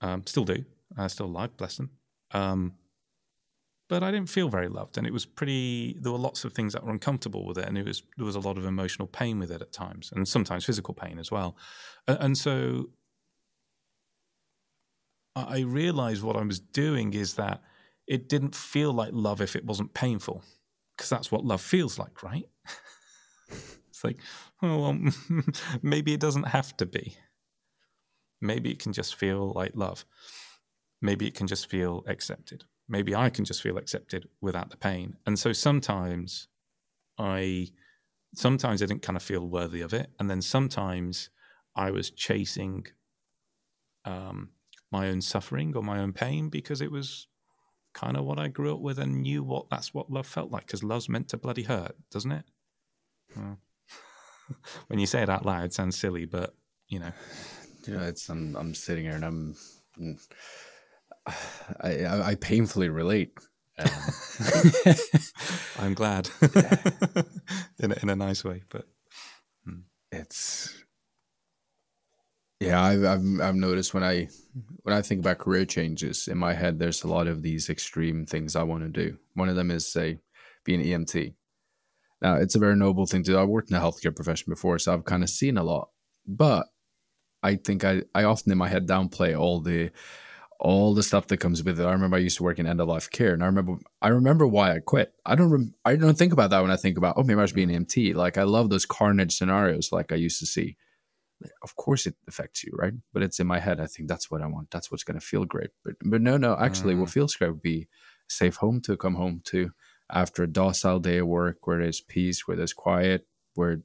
um, 0.01 0.27
still 0.27 0.45
do, 0.45 0.65
uh, 0.97 1.09
still 1.09 1.27
alive, 1.27 1.57
bless 1.57 1.77
them. 1.77 1.91
Um, 2.33 2.75
but 3.89 4.03
I 4.03 4.11
didn't 4.11 4.29
feel 4.29 4.49
very 4.49 4.69
loved, 4.69 4.99
and 4.99 5.07
it 5.07 5.13
was 5.13 5.25
pretty. 5.25 5.97
There 6.01 6.13
were 6.13 6.19
lots 6.19 6.45
of 6.45 6.53
things 6.53 6.75
that 6.75 6.85
were 6.85 6.91
uncomfortable 6.91 7.47
with 7.47 7.57
it, 7.57 7.67
and 7.67 7.79
it 7.79 7.87
was 7.87 8.03
there 8.17 8.27
was 8.27 8.37
a 8.37 8.41
lot 8.41 8.59
of 8.59 8.67
emotional 8.67 9.09
pain 9.09 9.39
with 9.39 9.51
it 9.51 9.63
at 9.63 9.73
times, 9.73 10.13
and 10.15 10.29
sometimes 10.29 10.67
physical 10.67 10.93
pain 10.93 11.19
as 11.19 11.31
well. 11.31 11.57
And, 12.07 12.19
and 12.21 12.39
so 12.39 12.91
I 15.35 15.61
realized 15.61 16.23
what 16.23 16.37
I 16.37 16.43
was 16.43 16.61
doing 16.61 17.15
is 17.15 17.35
that 17.35 17.63
it 18.07 18.29
didn't 18.29 18.55
feel 18.55 18.93
like 18.93 19.11
love 19.13 19.41
if 19.41 19.57
it 19.57 19.65
wasn't 19.65 19.95
painful, 19.95 20.43
because 20.97 21.09
that's 21.09 21.33
what 21.33 21.45
love 21.45 21.61
feels 21.61 21.99
like, 21.99 22.23
right? 22.23 22.49
it's 23.99 24.05
like, 24.05 24.19
oh, 24.63 24.79
well, 24.79 24.99
maybe 25.83 26.15
it 26.15 26.21
doesn't 26.21 26.45
have 26.45 26.77
to 26.77 26.87
be. 26.87 27.17
Maybe 28.41 28.71
it 28.71 28.79
can 28.79 28.93
just 28.93 29.17
feel 29.17 29.53
like 29.55 29.73
love. 29.75 30.05
Maybe 31.03 31.27
it 31.27 31.35
can 31.35 31.49
just 31.49 31.69
feel 31.69 32.05
accepted. 32.07 32.65
Maybe 32.89 33.15
I 33.15 33.29
can 33.29 33.45
just 33.45 33.61
feel 33.61 33.77
accepted 33.77 34.29
without 34.41 34.71
the 34.71 34.77
pain. 34.77 35.17
And 35.27 35.39
so 35.39 35.53
sometimes 35.53 36.47
I 37.19 37.69
sometimes 38.35 38.83
I 38.83 38.87
didn't 38.87 39.03
kind 39.03 39.17
of 39.17 39.23
feel 39.23 39.47
worthy 39.47 39.81
of 39.81 39.93
it. 39.93 40.11
And 40.21 40.31
then 40.31 40.43
sometimes 40.43 41.31
I 41.75 41.91
was 41.91 42.11
chasing 42.11 42.87
um, 44.05 44.51
my 44.93 45.09
own 45.09 45.21
suffering 45.21 45.75
or 45.77 45.83
my 45.83 45.99
own 45.99 46.13
pain 46.13 46.51
because 46.51 46.81
it 46.81 46.93
was 46.93 47.27
kind 47.95 48.17
of 48.17 48.25
what 48.25 48.39
I 48.39 48.47
grew 48.47 48.75
up 48.75 48.81
with 48.81 48.99
and 48.99 49.23
knew 49.23 49.43
what 49.43 49.71
that's 49.71 49.93
what 49.93 50.11
love 50.11 50.27
felt 50.27 50.53
like 50.53 50.67
because 50.67 50.85
love's 50.85 51.09
meant 51.09 51.29
to 51.31 51.37
bloody 51.37 51.65
hurt, 51.65 51.97
doesn't 52.13 52.33
it? 52.33 52.45
Well, 53.37 53.59
when 54.89 54.99
you 54.99 55.07
say 55.07 55.23
it 55.23 55.29
out 55.29 55.47
loud, 55.47 55.65
it 55.65 55.75
sounds 55.75 55.99
silly, 55.99 56.25
but 56.25 56.55
you 56.89 56.99
know, 56.99 57.13
you 57.87 57.95
know, 57.95 58.05
it's 58.05 58.29
I'm 58.29 58.57
I'm 58.57 58.75
sitting 58.75 59.05
here 59.05 59.15
and 59.15 59.25
I'm 59.25 59.57
I 61.81 62.05
I, 62.05 62.29
I 62.31 62.35
painfully 62.37 62.89
relate. 62.89 63.33
Um, 63.79 63.89
I'm 65.79 65.95
glad 65.95 66.29
in 67.79 67.93
a, 67.93 67.97
in 68.03 68.11
a 68.11 68.17
nice 68.17 68.45
way, 68.45 68.63
but 68.71 68.89
hmm. 69.65 69.81
it's 70.11 70.83
yeah. 72.61 72.83
I've, 72.83 73.05
I've 73.05 73.41
I've 73.41 73.55
noticed 73.55 73.95
when 73.95 74.03
I 74.03 74.29
when 74.83 74.95
I 74.95 75.03
think 75.03 75.21
about 75.21 75.39
career 75.39 75.65
changes 75.65 76.27
in 76.27 76.39
my 76.39 76.55
head, 76.55 76.79
there's 76.79 77.05
a 77.05 77.09
lot 77.09 77.29
of 77.29 77.43
these 77.43 77.71
extreme 77.71 78.27
things 78.27 78.57
I 78.57 78.65
want 78.65 78.83
to 78.83 78.89
do. 78.89 79.19
One 79.35 79.49
of 79.49 79.57
them 79.57 79.71
is 79.71 79.87
say 79.87 80.19
be 80.65 80.75
an 80.75 80.83
EMT. 80.83 81.35
Now 82.21 82.35
it's 82.37 82.55
a 82.55 82.59
very 82.59 82.77
noble 82.77 83.07
thing 83.07 83.23
to 83.25 83.33
do. 83.33 83.39
I 83.39 83.45
worked 83.45 83.71
in 83.71 83.77
the 83.77 83.83
healthcare 83.83 84.15
profession 84.15 84.51
before, 84.51 84.79
so 84.79 84.93
I've 84.93 85.05
kind 85.05 85.23
of 85.23 85.31
seen 85.31 85.57
a 85.57 85.63
lot. 85.63 85.91
But 86.27 86.67
I 87.43 87.57
think 87.57 87.85
I, 87.85 88.03
I 88.15 88.25
often 88.25 88.53
in 88.53 88.59
my 88.59 88.69
head 88.69 88.87
downplay 88.87 89.39
all 89.39 89.61
the 89.61 89.91
all 90.61 90.93
the 90.93 91.05
stuff 91.05 91.29
that 91.29 91.37
comes 91.37 91.63
with 91.63 91.79
it. 91.79 91.85
I 91.85 91.93
remember 91.93 92.17
I 92.17 92.21
used 92.21 92.37
to 92.39 92.43
work 92.43 92.59
in 92.59 92.67
end 92.67 92.81
of 92.81 92.89
life 92.89 93.11
care, 93.11 93.33
and 93.33 93.43
I 93.43 93.47
remember 93.47 93.77
I 94.03 94.09
remember 94.09 94.47
why 94.47 94.75
I 94.75 94.81
quit. 94.81 95.13
I 95.25 95.35
don't 95.37 95.51
rem- 95.51 95.75
I 95.85 95.97
don't 95.97 96.19
think 96.19 96.33
about 96.33 96.51
that 96.51 96.61
when 96.61 96.71
I 96.71 96.77
think 96.77 96.99
about 96.99 97.15
oh 97.17 97.23
maybe 97.23 97.41
I 97.41 97.47
should 97.47 97.55
be 97.55 97.63
an 97.63 97.71
EMT. 97.71 98.15
Like 98.15 98.39
I 98.39 98.43
love 98.43 98.71
those 98.71 98.87
carnage 98.87 99.37
scenarios 99.37 99.91
like 99.93 100.13
I 100.13 100.17
used 100.17 100.41
to 100.41 100.47
see. 100.47 100.77
Of 101.63 101.77
course 101.77 102.07
it 102.07 102.17
affects 102.27 102.65
you, 102.65 102.73
right? 102.77 102.95
But 103.13 103.23
it's 103.23 103.39
in 103.39 103.47
my 103.47 103.61
head. 103.61 103.79
I 103.79 103.87
think 103.87 104.09
that's 104.09 104.29
what 104.29 104.43
I 104.43 104.47
want. 104.47 104.73
That's 104.73 104.91
what's 104.91 105.05
going 105.05 105.21
to 105.21 105.25
feel 105.25 105.45
great. 105.45 105.71
But 105.85 105.95
but 106.03 106.21
no 106.21 106.37
no 106.37 106.57
actually, 106.59 106.95
mm. 106.95 107.01
what 107.01 107.11
feels 107.11 107.37
great 107.37 107.51
would 107.51 107.63
be 107.63 107.87
a 108.29 108.33
safe 108.33 108.57
home 108.57 108.81
to 108.83 108.97
come 108.97 109.15
home 109.15 109.43
to 109.47 109.71
after 110.11 110.43
a 110.43 110.47
docile 110.47 111.01
day 111.01 111.19
of 111.19 111.27
work, 111.27 111.67
where 111.67 111.79
there's 111.79 112.01
peace, 112.01 112.47
where 112.47 112.57
there's 112.57 112.73
quiet, 112.73 113.27
where 113.55 113.83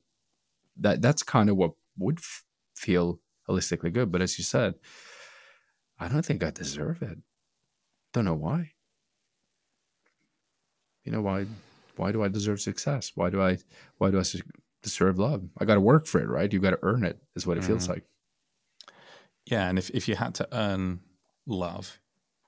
that 0.77 1.01
that's 1.01 1.23
kind 1.23 1.49
of 1.49 1.57
what 1.57 1.71
would 1.97 2.17
f- 2.17 2.43
feel 2.75 3.19
holistically 3.47 3.91
good. 3.91 4.11
But 4.11 4.21
as 4.21 4.37
you 4.37 4.43
said, 4.43 4.75
I 5.99 6.07
don't 6.07 6.25
think 6.25 6.43
I 6.43 6.51
deserve 6.51 7.01
it. 7.01 7.17
Don't 8.13 8.25
know 8.25 8.33
why. 8.33 8.71
You 11.03 11.11
know 11.11 11.21
why? 11.21 11.45
Why 11.95 12.11
do 12.11 12.23
I 12.23 12.27
deserve 12.27 12.61
success? 12.61 13.11
Why 13.15 13.29
do 13.29 13.41
I? 13.41 13.57
Why 13.97 14.11
do 14.11 14.19
I 14.19 14.23
deserve 14.81 15.19
love? 15.19 15.43
I 15.57 15.65
got 15.65 15.75
to 15.75 15.81
work 15.81 16.05
for 16.05 16.21
it, 16.21 16.27
right? 16.27 16.51
You 16.51 16.59
got 16.59 16.71
to 16.71 16.79
earn 16.81 17.03
it. 17.03 17.19
Is 17.35 17.45
what 17.45 17.57
it 17.57 17.63
mm. 17.63 17.67
feels 17.67 17.89
like. 17.89 18.03
Yeah, 19.45 19.67
and 19.67 19.77
if 19.77 19.89
if 19.91 20.07
you 20.07 20.15
had 20.15 20.35
to 20.35 20.47
earn 20.51 21.01
love, 21.45 21.99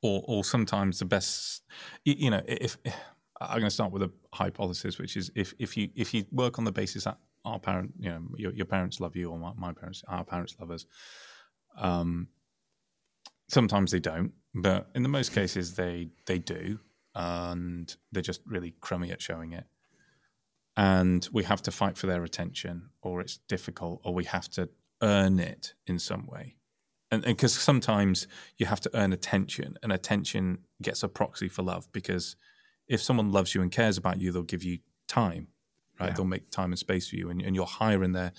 or 0.02 0.24
or 0.28 0.44
sometimes 0.44 1.00
the 1.00 1.06
best, 1.06 1.64
you, 2.06 2.16
you 2.18 2.30
know, 2.30 2.42
if, 2.48 2.78
if 2.86 2.96
I'm 3.42 3.60
going 3.60 3.64
to 3.64 3.70
start 3.70 3.92
with 3.92 4.04
a 4.04 4.12
hypothesis, 4.34 4.98
which 4.98 5.18
is 5.18 5.32
if 5.36 5.54
if 5.60 5.76
you 5.76 5.90
if 5.96 6.14
you 6.14 6.26
work 6.32 6.58
on 6.58 6.66
the 6.66 6.72
basis 6.72 7.04
that 7.04 7.18
our 7.44 7.60
parent, 7.60 7.94
you 8.00 8.10
know, 8.10 8.22
your, 8.38 8.54
your 8.54 8.66
parents 8.66 9.00
love 9.00 9.16
you, 9.16 9.30
or 9.30 9.38
my, 9.38 9.52
my, 9.56 9.72
parents, 9.72 10.04
our 10.08 10.24
parents 10.24 10.56
love 10.60 10.72
us. 10.72 10.86
Um, 11.78 12.28
sometimes 13.48 13.92
they 13.92 14.00
don't, 14.00 14.32
but 14.54 14.90
in 14.96 15.04
the 15.04 15.10
most 15.10 15.34
cases 15.34 15.76
they 15.76 16.10
they 16.26 16.40
do, 16.40 16.80
and 17.14 17.96
they're 18.12 18.24
just 18.24 18.42
really 18.46 18.74
crummy 18.82 19.12
at 19.12 19.22
showing 19.22 19.54
it. 19.54 19.66
And 20.78 21.28
we 21.32 21.44
have 21.44 21.62
to 21.64 21.72
fight 21.72 21.98
for 21.98 22.08
their 22.08 22.24
attention, 22.24 22.90
or 23.02 23.22
it's 23.22 23.38
difficult, 23.48 24.02
or 24.04 24.14
we 24.14 24.26
have 24.26 24.50
to 24.52 24.70
earn 25.02 25.40
it 25.40 25.74
in 25.88 26.00
some 26.00 26.26
way. 26.28 26.56
And 27.12 27.24
because 27.24 27.54
sometimes 27.54 28.28
you 28.58 28.66
have 28.66 28.82
to 28.82 28.90
earn 28.94 29.14
attention, 29.14 29.78
and 29.84 29.92
attention 29.92 30.60
gets 30.82 31.04
a 31.04 31.08
proxy 31.08 31.48
for 31.48 31.64
love. 31.64 31.88
Because 31.92 32.36
if 32.88 33.02
someone 33.02 33.32
loves 33.32 33.56
you 33.56 33.62
and 33.62 33.72
cares 33.72 33.98
about 33.98 34.20
you, 34.20 34.32
they'll 34.32 34.44
give 34.44 34.64
you 34.64 34.80
time 35.08 35.48
right? 36.00 36.08
Yeah. 36.08 36.14
They'll 36.14 36.26
make 36.26 36.52
time 36.52 36.72
and 36.72 36.80
space 36.80 37.10
for 37.10 37.16
you, 37.16 37.30
and, 37.30 37.42
and 37.42 37.56
you're 37.56 37.66
higher 37.66 38.04
in 38.04 38.12
their 38.12 38.34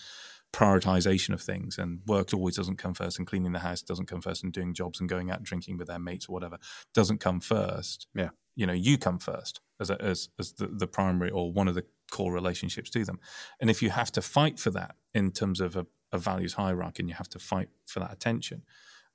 prioritization 0.52 1.34
of 1.34 1.42
things. 1.42 1.78
And 1.78 2.00
work 2.06 2.32
always 2.32 2.56
doesn't 2.56 2.76
come 2.76 2.94
first, 2.94 3.18
and 3.18 3.26
cleaning 3.26 3.52
the 3.52 3.60
house 3.60 3.82
doesn't 3.82 4.06
come 4.06 4.20
first, 4.20 4.44
and 4.44 4.52
doing 4.52 4.74
jobs 4.74 5.00
and 5.00 5.08
going 5.08 5.30
out 5.30 5.42
drinking 5.42 5.78
with 5.78 5.88
their 5.88 5.98
mates 5.98 6.28
or 6.28 6.32
whatever 6.32 6.58
doesn't 6.94 7.18
come 7.18 7.40
first. 7.40 8.06
Yeah, 8.14 8.30
you 8.54 8.66
know, 8.66 8.72
you 8.72 8.98
come 8.98 9.18
first 9.18 9.60
as 9.80 9.90
a, 9.90 10.00
as 10.02 10.28
as 10.38 10.52
the, 10.52 10.66
the 10.66 10.86
primary 10.86 11.30
or 11.30 11.52
one 11.52 11.68
of 11.68 11.74
the 11.74 11.84
core 12.10 12.32
relationships 12.32 12.90
to 12.90 13.04
them. 13.04 13.18
And 13.60 13.70
if 13.70 13.82
you 13.82 13.90
have 13.90 14.12
to 14.12 14.22
fight 14.22 14.58
for 14.58 14.70
that 14.70 14.94
in 15.14 15.32
terms 15.32 15.60
of 15.60 15.76
a, 15.76 15.86
a 16.12 16.18
values 16.18 16.54
hierarchy, 16.54 17.02
and 17.02 17.08
you 17.08 17.14
have 17.14 17.28
to 17.30 17.38
fight 17.38 17.68
for 17.86 18.00
that 18.00 18.12
attention 18.12 18.62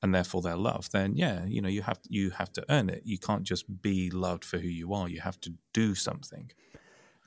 and 0.01 0.13
therefore 0.13 0.41
their 0.41 0.55
love, 0.55 0.89
then 0.91 1.15
yeah, 1.15 1.45
you 1.45 1.61
know, 1.61 1.69
you 1.69 1.81
have 1.83 1.99
you 2.07 2.31
have 2.31 2.51
to 2.53 2.65
earn 2.69 2.89
it. 2.89 3.03
You 3.05 3.17
can't 3.17 3.43
just 3.43 3.81
be 3.81 4.09
loved 4.09 4.43
for 4.43 4.57
who 4.57 4.67
you 4.67 4.93
are. 4.93 5.07
You 5.07 5.21
have 5.21 5.39
to 5.41 5.53
do 5.73 5.95
something. 5.95 6.51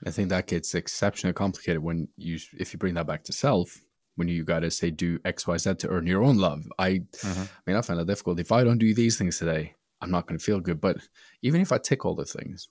I 0.07 0.11
think 0.11 0.29
that 0.29 0.47
gets 0.47 0.75
exceptionally 0.75 1.33
complicated 1.33 1.83
when 1.83 2.09
you 2.17 2.39
if 2.59 2.73
you 2.73 2.79
bring 2.79 2.95
that 2.95 3.07
back 3.07 3.25
to 3.25 3.33
self 3.33 3.81
when 4.17 4.29
you 4.29 4.45
got 4.45 4.61
to 4.61 4.71
say 4.71 4.91
do 4.91 5.19
X 5.25 5.47
Y 5.47 5.57
Z 5.57 5.75
to 5.75 5.89
earn 5.89 6.07
your 6.07 6.23
own 6.23 6.39
love. 6.39 6.67
I, 6.79 6.91
mm-hmm. 6.91 7.43
I 7.43 7.61
mean, 7.67 7.77
I 7.77 7.83
find 7.83 7.99
that 7.99 8.07
difficult. 8.07 8.41
If 8.41 8.53
I 8.53 8.65
don't 8.65 8.79
do 8.79 8.95
these 8.95 9.19
things 9.19 9.39
today, 9.39 9.75
I'm 10.01 10.11
not 10.11 10.27
going 10.27 10.39
to 10.39 10.45
feel 10.45 10.61
good. 10.61 10.81
But 10.81 10.99
even 11.43 11.61
if 11.61 11.73
I 11.73 11.79
tick 11.79 12.05
all 12.05 12.15
the 12.15 12.25
things, 12.25 12.69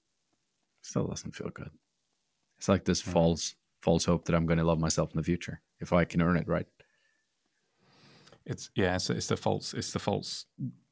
still 0.81 1.07
doesn't 1.07 1.35
feel 1.35 1.49
good. 1.49 1.71
It's 2.57 2.69
like 2.69 2.85
this 2.85 3.01
mm-hmm. 3.01 3.11
false 3.11 3.55
false 3.81 4.05
hope 4.05 4.25
that 4.25 4.35
I'm 4.35 4.45
going 4.45 4.59
to 4.59 4.63
love 4.63 4.79
myself 4.79 5.11
in 5.11 5.17
the 5.17 5.23
future 5.23 5.61
if 5.81 5.91
I 5.91 6.05
can 6.05 6.21
earn 6.21 6.37
it 6.37 6.47
right. 6.47 6.67
It's 8.45 8.69
yeah, 8.75 8.95
it's, 8.95 9.09
it's 9.09 9.27
the 9.27 9.37
false 9.37 9.73
it's 9.73 9.93
the 9.93 9.99
false 9.99 10.45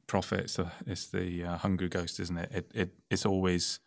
prophet. 0.06 0.40
It's 0.40 0.56
the 0.56 0.72
it's 0.86 1.08
the 1.08 1.44
uh, 1.44 1.58
hungry 1.58 1.88
ghost, 1.88 2.20
isn't 2.20 2.36
it? 2.36 2.50
It 2.52 2.70
it 2.74 2.94
it's 3.10 3.26
always 3.26 3.80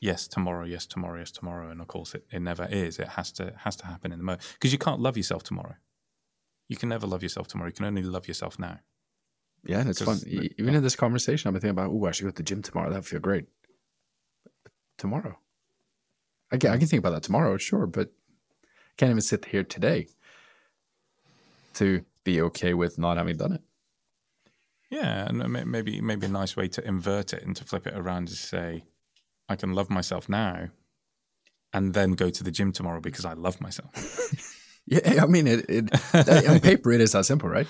yes 0.00 0.28
tomorrow 0.28 0.64
yes 0.64 0.86
tomorrow 0.86 1.18
yes 1.18 1.32
tomorrow 1.32 1.70
and 1.70 1.80
of 1.80 1.88
course 1.88 2.14
it, 2.14 2.24
it 2.30 2.40
never 2.40 2.66
is. 2.70 2.98
It 2.98 3.08
has 3.08 3.32
to 3.32 3.52
has 3.58 3.76
to 3.76 3.86
happen 3.86 4.12
in 4.12 4.18
the 4.18 4.24
moment 4.24 4.42
because 4.54 4.72
you 4.72 4.78
can't 4.78 5.00
love 5.00 5.16
yourself 5.16 5.42
tomorrow. 5.42 5.74
You 6.68 6.76
can 6.76 6.90
never 6.90 7.06
love 7.06 7.22
yourself 7.22 7.48
tomorrow. 7.48 7.68
You 7.68 7.74
can 7.74 7.86
only 7.86 8.02
love 8.02 8.28
yourself 8.28 8.58
now. 8.58 8.78
Yeah 9.64 9.80
and 9.80 9.88
it's 9.88 10.02
fun. 10.02 10.18
The, 10.22 10.52
even 10.58 10.74
in 10.74 10.82
this 10.82 10.96
conversation 10.96 11.48
i've 11.48 11.54
been 11.54 11.60
thinking 11.60 11.78
about 11.78 11.90
oh 11.90 12.06
i 12.06 12.12
should 12.12 12.24
go 12.24 12.30
to 12.30 12.36
the 12.36 12.42
gym 12.42 12.62
tomorrow. 12.62 12.90
That 12.90 12.96
would 12.96 13.06
feel 13.06 13.20
great. 13.20 13.46
But 14.62 14.72
tomorrow. 14.98 15.38
I 16.50 16.56
can, 16.56 16.70
I 16.70 16.78
can 16.78 16.86
think 16.86 17.00
about 17.00 17.10
that 17.10 17.22
tomorrow 17.24 17.56
sure 17.56 17.86
but 17.86 18.08
i 18.64 18.94
can't 18.96 19.10
even 19.10 19.20
sit 19.20 19.44
here 19.46 19.64
today 19.64 20.06
to 21.74 22.04
be 22.24 22.40
okay 22.40 22.74
with 22.74 22.98
not 22.98 23.16
having 23.16 23.36
done 23.36 23.52
it 23.52 23.62
yeah 24.90 25.26
and 25.28 25.70
maybe 25.70 26.00
maybe 26.00 26.26
a 26.26 26.30
nice 26.30 26.56
way 26.56 26.68
to 26.68 26.86
invert 26.86 27.32
it 27.32 27.42
and 27.42 27.56
to 27.56 27.64
flip 27.64 27.86
it 27.86 27.94
around 27.94 28.28
is 28.28 28.40
say 28.40 28.84
I 29.48 29.56
can 29.56 29.72
love 29.72 29.88
myself 29.88 30.28
now 30.28 30.68
and 31.72 31.94
then 31.94 32.12
go 32.12 32.30
to 32.30 32.44
the 32.44 32.50
gym 32.50 32.72
tomorrow 32.72 33.00
because 33.00 33.24
I 33.24 33.32
love 33.34 33.60
myself. 33.60 33.90
yeah, 34.86 35.22
I 35.22 35.26
mean, 35.26 35.46
it, 35.46 35.66
it 35.68 36.48
on 36.48 36.60
paper, 36.60 36.92
it 36.92 37.00
is 37.00 37.12
that 37.12 37.26
simple, 37.26 37.48
right? 37.48 37.66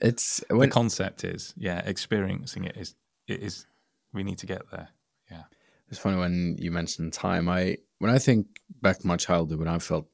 It's 0.00 0.42
when, 0.48 0.60
the 0.60 0.68
concept 0.68 1.24
is, 1.24 1.52
yeah, 1.56 1.82
experiencing 1.84 2.64
it 2.64 2.76
is, 2.76 2.94
it 3.26 3.42
is, 3.42 3.66
we 4.12 4.22
need 4.22 4.38
to 4.38 4.46
get 4.46 4.62
there. 4.70 4.88
Yeah. 5.30 5.44
It's 5.88 5.98
funny 5.98 6.16
when 6.16 6.56
you 6.58 6.70
mentioned 6.70 7.12
time. 7.12 7.48
I, 7.48 7.78
when 7.98 8.10
I 8.10 8.18
think 8.18 8.46
back 8.80 8.98
to 9.00 9.06
my 9.06 9.16
childhood, 9.16 9.58
when 9.58 9.68
I 9.68 9.78
felt 9.78 10.06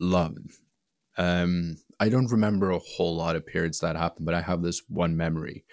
loved, 0.00 0.52
um, 1.16 1.76
I 2.00 2.08
don't 2.08 2.30
remember 2.30 2.70
a 2.70 2.78
whole 2.78 3.16
lot 3.16 3.36
of 3.36 3.46
periods 3.46 3.80
that 3.80 3.96
happened, 3.96 4.26
but 4.26 4.34
I 4.34 4.40
have 4.40 4.62
this 4.62 4.82
one 4.88 5.16
memory. 5.16 5.64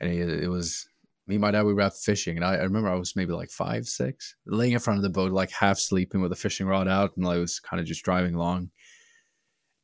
And 0.00 0.10
it, 0.10 0.44
it 0.44 0.48
was 0.48 0.88
me 1.26 1.34
and 1.34 1.42
my 1.42 1.50
dad 1.50 1.64
we 1.64 1.74
were 1.74 1.82
out 1.82 1.96
fishing 1.96 2.36
and 2.36 2.44
I, 2.44 2.54
I, 2.54 2.62
remember 2.62 2.88
I 2.88 2.94
was 2.94 3.14
maybe 3.14 3.32
like 3.32 3.50
five, 3.50 3.86
six, 3.86 4.34
laying 4.46 4.72
in 4.72 4.78
front 4.78 4.98
of 4.98 5.02
the 5.02 5.10
boat, 5.10 5.32
like 5.32 5.50
half 5.50 5.78
sleeping 5.78 6.20
with 6.20 6.32
a 6.32 6.36
fishing 6.36 6.66
rod 6.66 6.88
out, 6.88 7.16
and 7.16 7.26
I 7.26 7.38
was 7.38 7.60
kind 7.60 7.80
of 7.80 7.86
just 7.86 8.04
driving 8.04 8.34
along. 8.34 8.70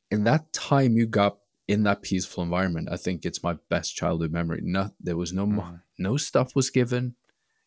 In 0.09 0.23
that 0.23 0.51
time 0.53 0.97
you 0.97 1.05
got 1.05 1.37
in 1.67 1.83
that 1.83 2.01
peaceful 2.01 2.43
environment, 2.43 2.89
I 2.91 2.97
think 2.97 3.25
it's 3.25 3.43
my 3.43 3.57
best 3.69 3.95
childhood 3.95 4.31
memory. 4.31 4.61
Not 4.63 4.93
there 4.99 5.17
was 5.17 5.33
no 5.33 5.45
mm. 5.45 5.81
no 5.97 6.17
stuff 6.17 6.55
was 6.55 6.69
given. 6.69 7.15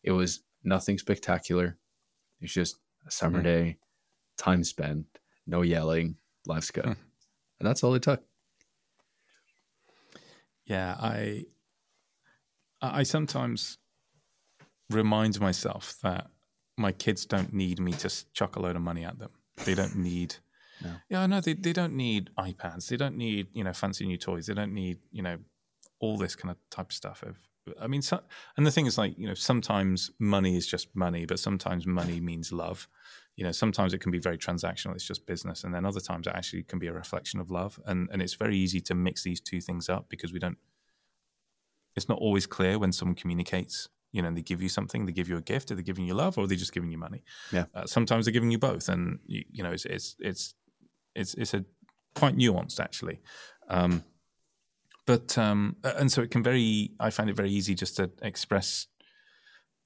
It 0.03 0.11
was 0.11 0.41
nothing 0.63 0.97
spectacular. 0.97 1.77
It's 2.41 2.53
just 2.53 2.77
a 3.05 3.11
summer 3.11 3.39
Mhm. 3.39 3.43
day, 3.43 3.77
time 4.37 4.63
spent, 4.63 5.05
no 5.45 5.61
yelling, 5.61 6.15
life's 6.45 6.71
good. 6.71 6.95
And 7.59 7.67
that's 7.67 7.83
all 7.83 7.93
it 7.95 8.03
took. 8.03 8.23
Yeah, 10.65 10.95
I 10.99 11.45
I 12.81 12.99
I 12.99 13.03
sometimes 13.03 13.77
remind 14.89 15.39
myself 15.39 15.97
that 16.03 16.27
my 16.77 16.91
kids 16.91 17.25
don't 17.25 17.53
need 17.53 17.79
me 17.79 17.91
to 17.91 18.09
chuck 18.33 18.55
a 18.55 18.59
load 18.59 18.75
of 18.75 18.81
money 18.81 19.03
at 19.03 19.19
them. 19.19 19.31
They 19.65 19.75
don't 19.75 19.95
need. 19.95 20.35
No. 20.81 20.91
Yeah, 21.09 21.25
no, 21.25 21.41
they 21.41 21.55
they 21.55 21.73
don't 21.73 21.91
need 21.91 22.29
iPads. 22.39 22.87
They 22.87 22.95
don't 22.95 23.17
need 23.17 23.47
you 23.51 23.65
know 23.65 23.73
fancy 23.73 24.05
new 24.05 24.15
toys. 24.15 24.45
They 24.45 24.53
don't 24.53 24.73
need 24.73 24.99
you 25.11 25.21
know 25.21 25.37
all 25.99 26.17
this 26.17 26.37
kind 26.37 26.51
of 26.51 26.57
type 26.69 26.91
of 26.91 26.93
stuff. 26.93 27.21
Of 27.21 27.35
I 27.81 27.87
mean, 27.87 28.01
so, 28.01 28.21
and 28.55 28.65
the 28.65 28.71
thing 28.71 28.85
is 28.85 28.97
like 28.97 29.17
you 29.17 29.27
know 29.27 29.33
sometimes 29.33 30.09
money 30.19 30.55
is 30.55 30.65
just 30.65 30.95
money, 30.95 31.25
but 31.25 31.37
sometimes 31.37 31.85
money 31.85 32.21
means 32.21 32.53
love. 32.53 32.87
You 33.39 33.45
know, 33.45 33.53
sometimes 33.53 33.93
it 33.93 33.99
can 33.99 34.11
be 34.11 34.19
very 34.19 34.37
transactional. 34.37 34.95
It's 34.95 35.07
just 35.07 35.25
business, 35.25 35.63
and 35.63 35.73
then 35.73 35.85
other 35.85 36.01
times 36.01 36.27
it 36.27 36.33
actually 36.35 36.63
can 36.63 36.77
be 36.77 36.87
a 36.87 36.93
reflection 36.93 37.39
of 37.39 37.49
love. 37.49 37.79
And 37.85 38.09
and 38.11 38.21
it's 38.21 38.33
very 38.33 38.57
easy 38.57 38.81
to 38.81 38.93
mix 38.93 39.23
these 39.23 39.39
two 39.39 39.61
things 39.61 39.87
up 39.87 40.09
because 40.09 40.33
we 40.33 40.39
don't 40.39 40.57
it's 41.95 42.09
not 42.09 42.17
always 42.19 42.45
clear 42.45 42.77
when 42.77 42.91
someone 42.91 43.15
communicates. 43.15 43.87
You 44.11 44.21
know, 44.21 44.27
and 44.27 44.35
they 44.35 44.41
give 44.41 44.61
you 44.61 44.67
something, 44.67 45.05
they 45.05 45.13
give 45.13 45.29
you 45.29 45.37
a 45.37 45.41
gift, 45.41 45.71
are 45.71 45.75
they 45.75 45.83
giving 45.83 46.03
you 46.03 46.15
love, 46.15 46.37
or 46.37 46.43
are 46.43 46.47
they 46.47 46.57
just 46.57 46.73
giving 46.73 46.91
you 46.91 46.97
money? 46.97 47.23
Yeah. 47.53 47.65
Uh, 47.73 47.85
sometimes 47.85 48.25
they're 48.25 48.33
giving 48.33 48.51
you 48.51 48.59
both, 48.59 48.89
and 48.89 49.19
you, 49.25 49.45
you 49.49 49.63
know, 49.63 49.71
it's 49.71 49.85
it's 49.85 50.17
it's 50.19 50.53
it's 51.15 51.33
it's 51.35 51.53
a 51.53 51.63
quite 52.15 52.35
nuanced 52.35 52.81
actually. 52.81 53.21
Um, 53.69 54.03
but 55.05 55.37
um, 55.37 55.77
and 55.83 56.11
so 56.11 56.21
it 56.23 56.31
can 56.31 56.43
very. 56.43 56.91
I 56.99 57.09
find 57.09 57.29
it 57.29 57.37
very 57.37 57.51
easy 57.51 57.73
just 57.73 57.95
to 57.97 58.11
express 58.21 58.87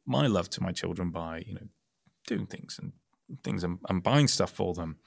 my 0.08 0.26
love 0.26 0.50
to 0.52 0.64
my 0.64 0.72
children 0.72 1.12
by 1.12 1.44
you 1.46 1.54
know 1.54 1.68
doing 2.26 2.48
things 2.48 2.80
and 2.82 2.94
things 3.44 3.64
and, 3.64 4.04
buying 4.04 4.28
stuff 4.28 4.52
for 4.52 4.74
them. 4.74 4.98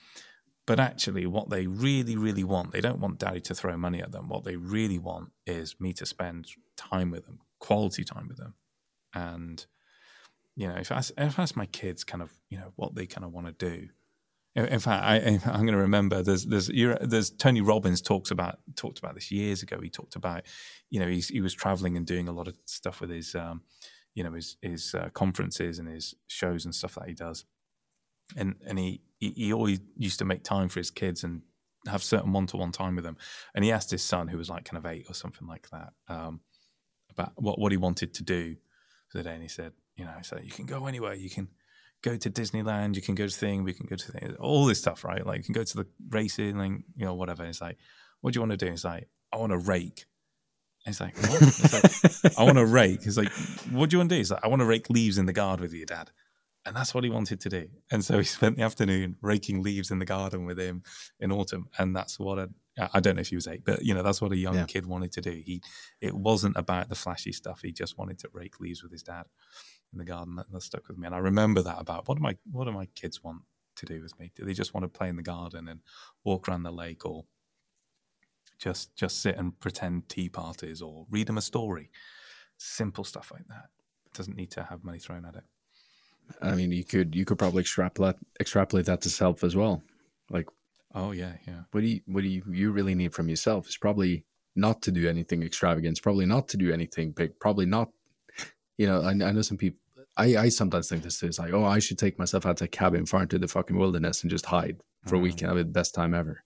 But 0.67 0.81
actually, 0.81 1.27
what 1.27 1.49
they 1.49 1.67
really, 1.69 2.17
really 2.17 2.43
want, 2.43 2.73
they 2.73 2.81
don't 2.81 2.99
want 2.99 3.21
daddy 3.21 3.41
to 3.43 3.55
throw 3.55 3.77
money 3.77 4.03
at 4.03 4.11
them. 4.11 4.29
What 4.29 4.45
they 4.45 4.57
really 4.57 4.99
want 4.99 5.31
is 5.47 5.77
me 5.79 5.93
to 5.95 6.05
spend 6.05 6.49
time 6.77 7.13
with 7.13 7.25
them, 7.25 7.39
quality 7.61 8.03
time 8.03 8.27
with 8.27 8.39
them. 8.39 8.55
And, 9.15 9.65
you 10.57 10.67
know, 10.67 10.75
if 10.75 10.91
I, 10.91 10.99
if 10.99 11.39
I 11.39 11.43
ask 11.43 11.55
my 11.55 11.67
kids 11.67 12.03
kind 12.03 12.21
of, 12.21 12.33
you 12.51 12.59
know, 12.59 12.73
what 12.75 12.97
they 12.97 13.07
kind 13.07 13.25
of 13.25 13.33
want 13.33 13.47
to 13.47 13.53
do, 13.53 13.89
in, 14.57 14.81
fact, 14.81 15.05
I, 15.05 15.19
I'm 15.45 15.61
going 15.61 15.73
to 15.73 15.77
remember 15.77 16.23
there's, 16.23 16.47
there's, 16.47 16.69
there's 16.69 17.31
Tony 17.31 17.61
Robbins 17.61 18.01
talks 18.01 18.31
about, 18.31 18.59
talked 18.75 18.99
about 18.99 19.15
this 19.15 19.31
years 19.31 19.63
ago. 19.63 19.79
He 19.81 19.91
talked 19.91 20.17
about, 20.17 20.45
you 20.91 20.99
know, 20.99 21.07
he 21.07 21.41
was 21.41 21.55
traveling 21.55 21.97
and 21.97 22.07
doing 22.07 22.27
a 22.27 22.33
lot 22.33 22.49
of 22.49 22.57
stuff 22.65 23.01
with 23.03 23.11
his, 23.11 23.35
um, 23.35 23.61
you 24.15 24.25
know, 24.25 24.33
his, 24.33 24.57
his 24.63 24.95
uh, 24.95 25.11
conferences 25.13 25.79
and 25.79 25.87
his 25.87 26.15
shows 26.27 26.65
and 26.65 26.75
stuff 26.75 26.95
that 26.95 27.07
he 27.07 27.15
does 27.15 27.45
and 28.37 28.57
and 28.67 28.79
he, 28.79 29.03
he 29.19 29.53
always 29.53 29.81
used 29.97 30.19
to 30.19 30.25
make 30.25 30.43
time 30.43 30.69
for 30.69 30.81
his 30.81 30.91
kids 30.91 31.25
and 31.25 31.43
have 31.87 32.03
certain 32.03 32.33
one 32.33 32.47
to 32.47 32.57
one 32.57 32.73
time 32.73 32.97
with 32.97 33.05
them. 33.05 33.17
And 33.55 33.65
he 33.65 33.73
asked 33.73 33.91
his 33.91 34.03
son, 34.03 34.29
who 34.29 34.39
was 34.39 34.51
like 34.51 34.65
kind 34.65 34.79
of 34.79 34.91
eight 34.91 35.07
or 35.09 35.15
something 35.15 35.47
like 35.47 35.69
that, 35.71 35.93
um, 36.09 36.41
about 37.11 37.33
what 37.37 37.59
what 37.59 37.73
he 37.73 37.79
wanted 37.79 38.15
to 38.15 38.23
do 38.23 38.57
for 39.09 39.19
the 39.19 39.25
day. 39.25 39.35
And 39.35 39.43
he 39.43 39.49
said, 39.49 39.73
you 39.97 40.05
know, 40.05 40.13
said 40.23 40.45
you 40.45 40.51
can 40.51 40.67
go 40.67 40.87
anywhere, 40.87 41.15
you 41.15 41.31
can 41.31 41.49
go 42.03 42.17
to 42.17 42.31
Disneyland, 42.31 42.97
you 42.97 43.03
can 43.03 43.15
go 43.15 43.27
to 43.27 43.35
thing, 43.35 43.65
we 43.65 43.73
can 43.73 43.87
go 43.87 43.97
to 43.97 44.13
thing, 44.13 44.37
all 44.39 44.67
this 44.67 44.79
stuff, 44.79 45.05
right? 45.05 45.25
Like 45.25 45.39
you 45.39 45.45
can 45.45 45.55
go 45.55 45.65
to 45.65 45.77
the 45.77 45.87
racing, 46.11 46.59
like, 46.59 46.73
you 46.97 47.05
know, 47.05 47.15
whatever. 47.15 47.43
And 47.43 47.51
it's 47.51 47.61
like, 47.61 47.79
what 48.21 48.33
do 48.33 48.39
you 48.39 48.43
want 48.43 48.59
to 48.59 48.65
do? 48.65 48.71
He's 48.71 48.85
like, 48.85 49.09
I 49.33 49.37
want 49.39 49.53
to 49.53 49.59
rake. 49.59 50.05
And 50.85 50.95
he's 50.95 51.01
like, 51.01 51.17
what? 51.17 51.43
He's 51.43 52.23
like, 52.25 52.39
I 52.39 52.45
want 52.45 52.59
to 52.59 52.67
rake. 52.67 53.03
He's 53.03 53.19
like, 53.19 53.33
what 53.71 53.91
do 53.91 53.95
you 53.95 53.99
want 53.99 54.11
to 54.11 54.15
do? 54.15 54.19
He's 54.19 54.31
like, 54.31 54.45
I 54.45 54.49
want 54.49 54.61
to 54.61 54.67
rake 54.67 54.89
leaves 54.91 55.19
in 55.19 55.27
the 55.27 55.33
garden 55.33 55.63
with 55.63 55.73
you, 55.73 55.87
Dad. 55.87 56.11
And 56.67 56.75
that's 56.75 56.93
what 56.95 57.05
he 57.05 57.11
wanted 57.11 57.41
to 57.43 57.49
do. 57.49 57.69
And 57.93 58.05
so 58.05 58.19
he 58.19 58.25
spent 58.39 58.57
the 58.57 58.63
afternoon 58.65 59.17
raking 59.23 59.63
leaves 59.63 59.91
in 59.93 60.01
the 60.01 60.05
garden 60.05 60.45
with 60.45 60.59
him 60.59 60.83
in 61.21 61.31
autumn. 61.31 61.69
And 61.79 61.95
that's 61.95 62.19
what 62.19 62.39
a, 62.39 62.51
I 62.93 63.01
don't 63.01 63.15
know 63.17 63.21
if 63.21 63.29
he 63.29 63.37
was 63.37 63.47
eight, 63.47 63.65
but 63.65 63.83
you 63.85 63.95
know, 63.95 64.03
that's 64.03 64.21
what 64.21 64.33
a 64.33 64.37
young 64.37 64.57
Yeah. 64.57 64.65
kid 64.65 64.85
wanted 64.85 65.13
to 65.13 65.21
do. 65.21 65.31
He, 65.31 65.63
it 66.01 66.13
wasn't 66.13 66.57
about 66.57 66.89
the 66.89 66.95
flashy 66.97 67.33
stuff. 67.33 67.61
He 67.63 67.73
just 67.73 67.97
wanted 67.97 68.19
to 68.19 68.29
rake 68.33 68.59
leaves 68.61 68.83
with 68.83 68.91
his 68.93 69.03
dad 69.05 69.27
in 69.93 69.99
the 69.99 70.05
garden. 70.05 70.35
That, 70.37 70.51
that 70.51 70.63
stuck 70.63 70.89
with 70.89 70.99
me. 70.99 71.07
And 71.07 71.15
I 71.15 71.19
remember 71.19 71.63
that 71.63 71.81
about 71.81 72.09
what 72.09 72.17
do 72.17 72.23
my, 72.23 72.37
what 72.51 72.65
do 72.65 72.73
my 72.73 72.87
kids 72.97 73.23
want 73.23 73.43
to 73.77 73.87
do 73.87 74.03
with 74.03 74.19
me? 74.19 74.33
Do 74.35 74.45
they 74.45 74.53
just 74.53 74.75
want 74.75 74.85
to 74.85 74.89
play 74.99 75.09
in 75.09 75.17
the 75.17 75.23
garden 75.23 75.69
and 75.69 75.81
walk 76.25 76.49
around 76.49 76.65
the 76.65 76.73
lake 76.73 77.07
or 77.07 77.25
just, 78.59 78.95
just 78.97 79.21
sit 79.23 79.37
and 79.37 79.59
pretend 79.61 80.09
tea 80.09 80.29
parties 80.29 80.83
or 80.83 81.07
read 81.11 81.29
them 81.29 81.39
a 81.39 81.43
story? 81.43 81.91
Simple 82.59 83.05
stuff 83.05 83.31
like 83.33 83.47
that. 83.49 83.69
It 84.07 84.15
doesn't 84.15 84.37
need 84.37 84.51
to 84.53 84.65
have 84.65 84.83
money 84.83 84.99
thrown 84.99 85.25
at 85.25 85.37
it. 85.37 85.45
I 86.43 86.55
mean, 86.55 86.73
you 86.73 86.85
could 86.85 87.15
you 87.15 87.25
could 87.25 87.39
probably 87.39 87.61
extrapolate 87.61 88.17
extrapolate 88.41 88.87
that 88.87 89.01
to 89.03 89.11
self 89.11 89.45
as 89.45 89.55
well. 89.57 89.83
Like, 90.31 90.49
Oh 90.95 91.13
yeah, 91.13 91.35
yeah. 91.47 91.63
what 91.73 91.81
do 91.83 91.87
you 91.87 92.01
what 92.07 92.23
do 92.23 92.29
you 92.29 92.43
you 92.51 92.71
really 92.73 92.95
need 92.95 93.15
from 93.15 93.29
yourself? 93.29 93.69
Is 93.69 93.77
probably 93.77 94.25
not 94.55 94.83
to 94.83 94.91
do 94.91 95.09
anything 95.09 95.43
extravagant. 95.43 95.93
It's 95.93 96.01
probably 96.01 96.27
not 96.27 96.49
to 96.49 96.57
do 96.57 96.73
anything 96.73 97.13
big. 97.13 97.39
Probably 97.39 97.67
not. 97.67 97.91
You 98.79 98.87
know, 98.87 99.03
I, 99.03 99.11
I 99.11 99.33
know 99.33 99.43
some 99.43 99.59
people. 99.59 99.81
I, 100.19 100.37
I 100.37 100.49
sometimes 100.49 100.89
think 100.89 101.03
this 101.03 101.23
is 101.23 101.39
like, 101.39 101.53
oh, 101.53 101.65
I 101.65 101.79
should 101.79 101.99
take 101.99 102.19
myself 102.19 102.47
out 102.47 102.57
to 102.59 102.65
a 102.65 102.69
cabin 102.69 103.05
far 103.05 103.23
into 103.23 103.39
the 103.39 103.49
fucking 103.49 103.77
wilderness 103.77 104.23
and 104.23 104.31
just 104.31 104.47
hide 104.47 104.79
for 105.07 105.17
a 105.17 105.19
Mhm. 105.19 105.23
weekend. 105.23 105.49
Have 105.51 105.59
the 105.59 105.65
best 105.67 105.95
time 105.95 106.15
ever. 106.15 106.43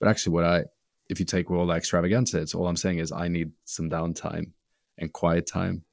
But 0.00 0.08
actually, 0.08 0.32
what 0.32 0.44
I, 0.44 0.64
if 1.10 1.20
you 1.20 1.26
take 1.26 1.50
all 1.50 1.66
that 1.66 1.76
extravaganza, 1.76 2.40
it's 2.40 2.54
all 2.54 2.66
I'm 2.66 2.76
saying 2.76 2.98
is 2.98 3.12
I 3.12 3.28
need 3.28 3.52
some 3.64 3.90
downtime 3.90 4.52
and 4.96 5.12
quiet 5.12 5.46
time, 5.46 5.84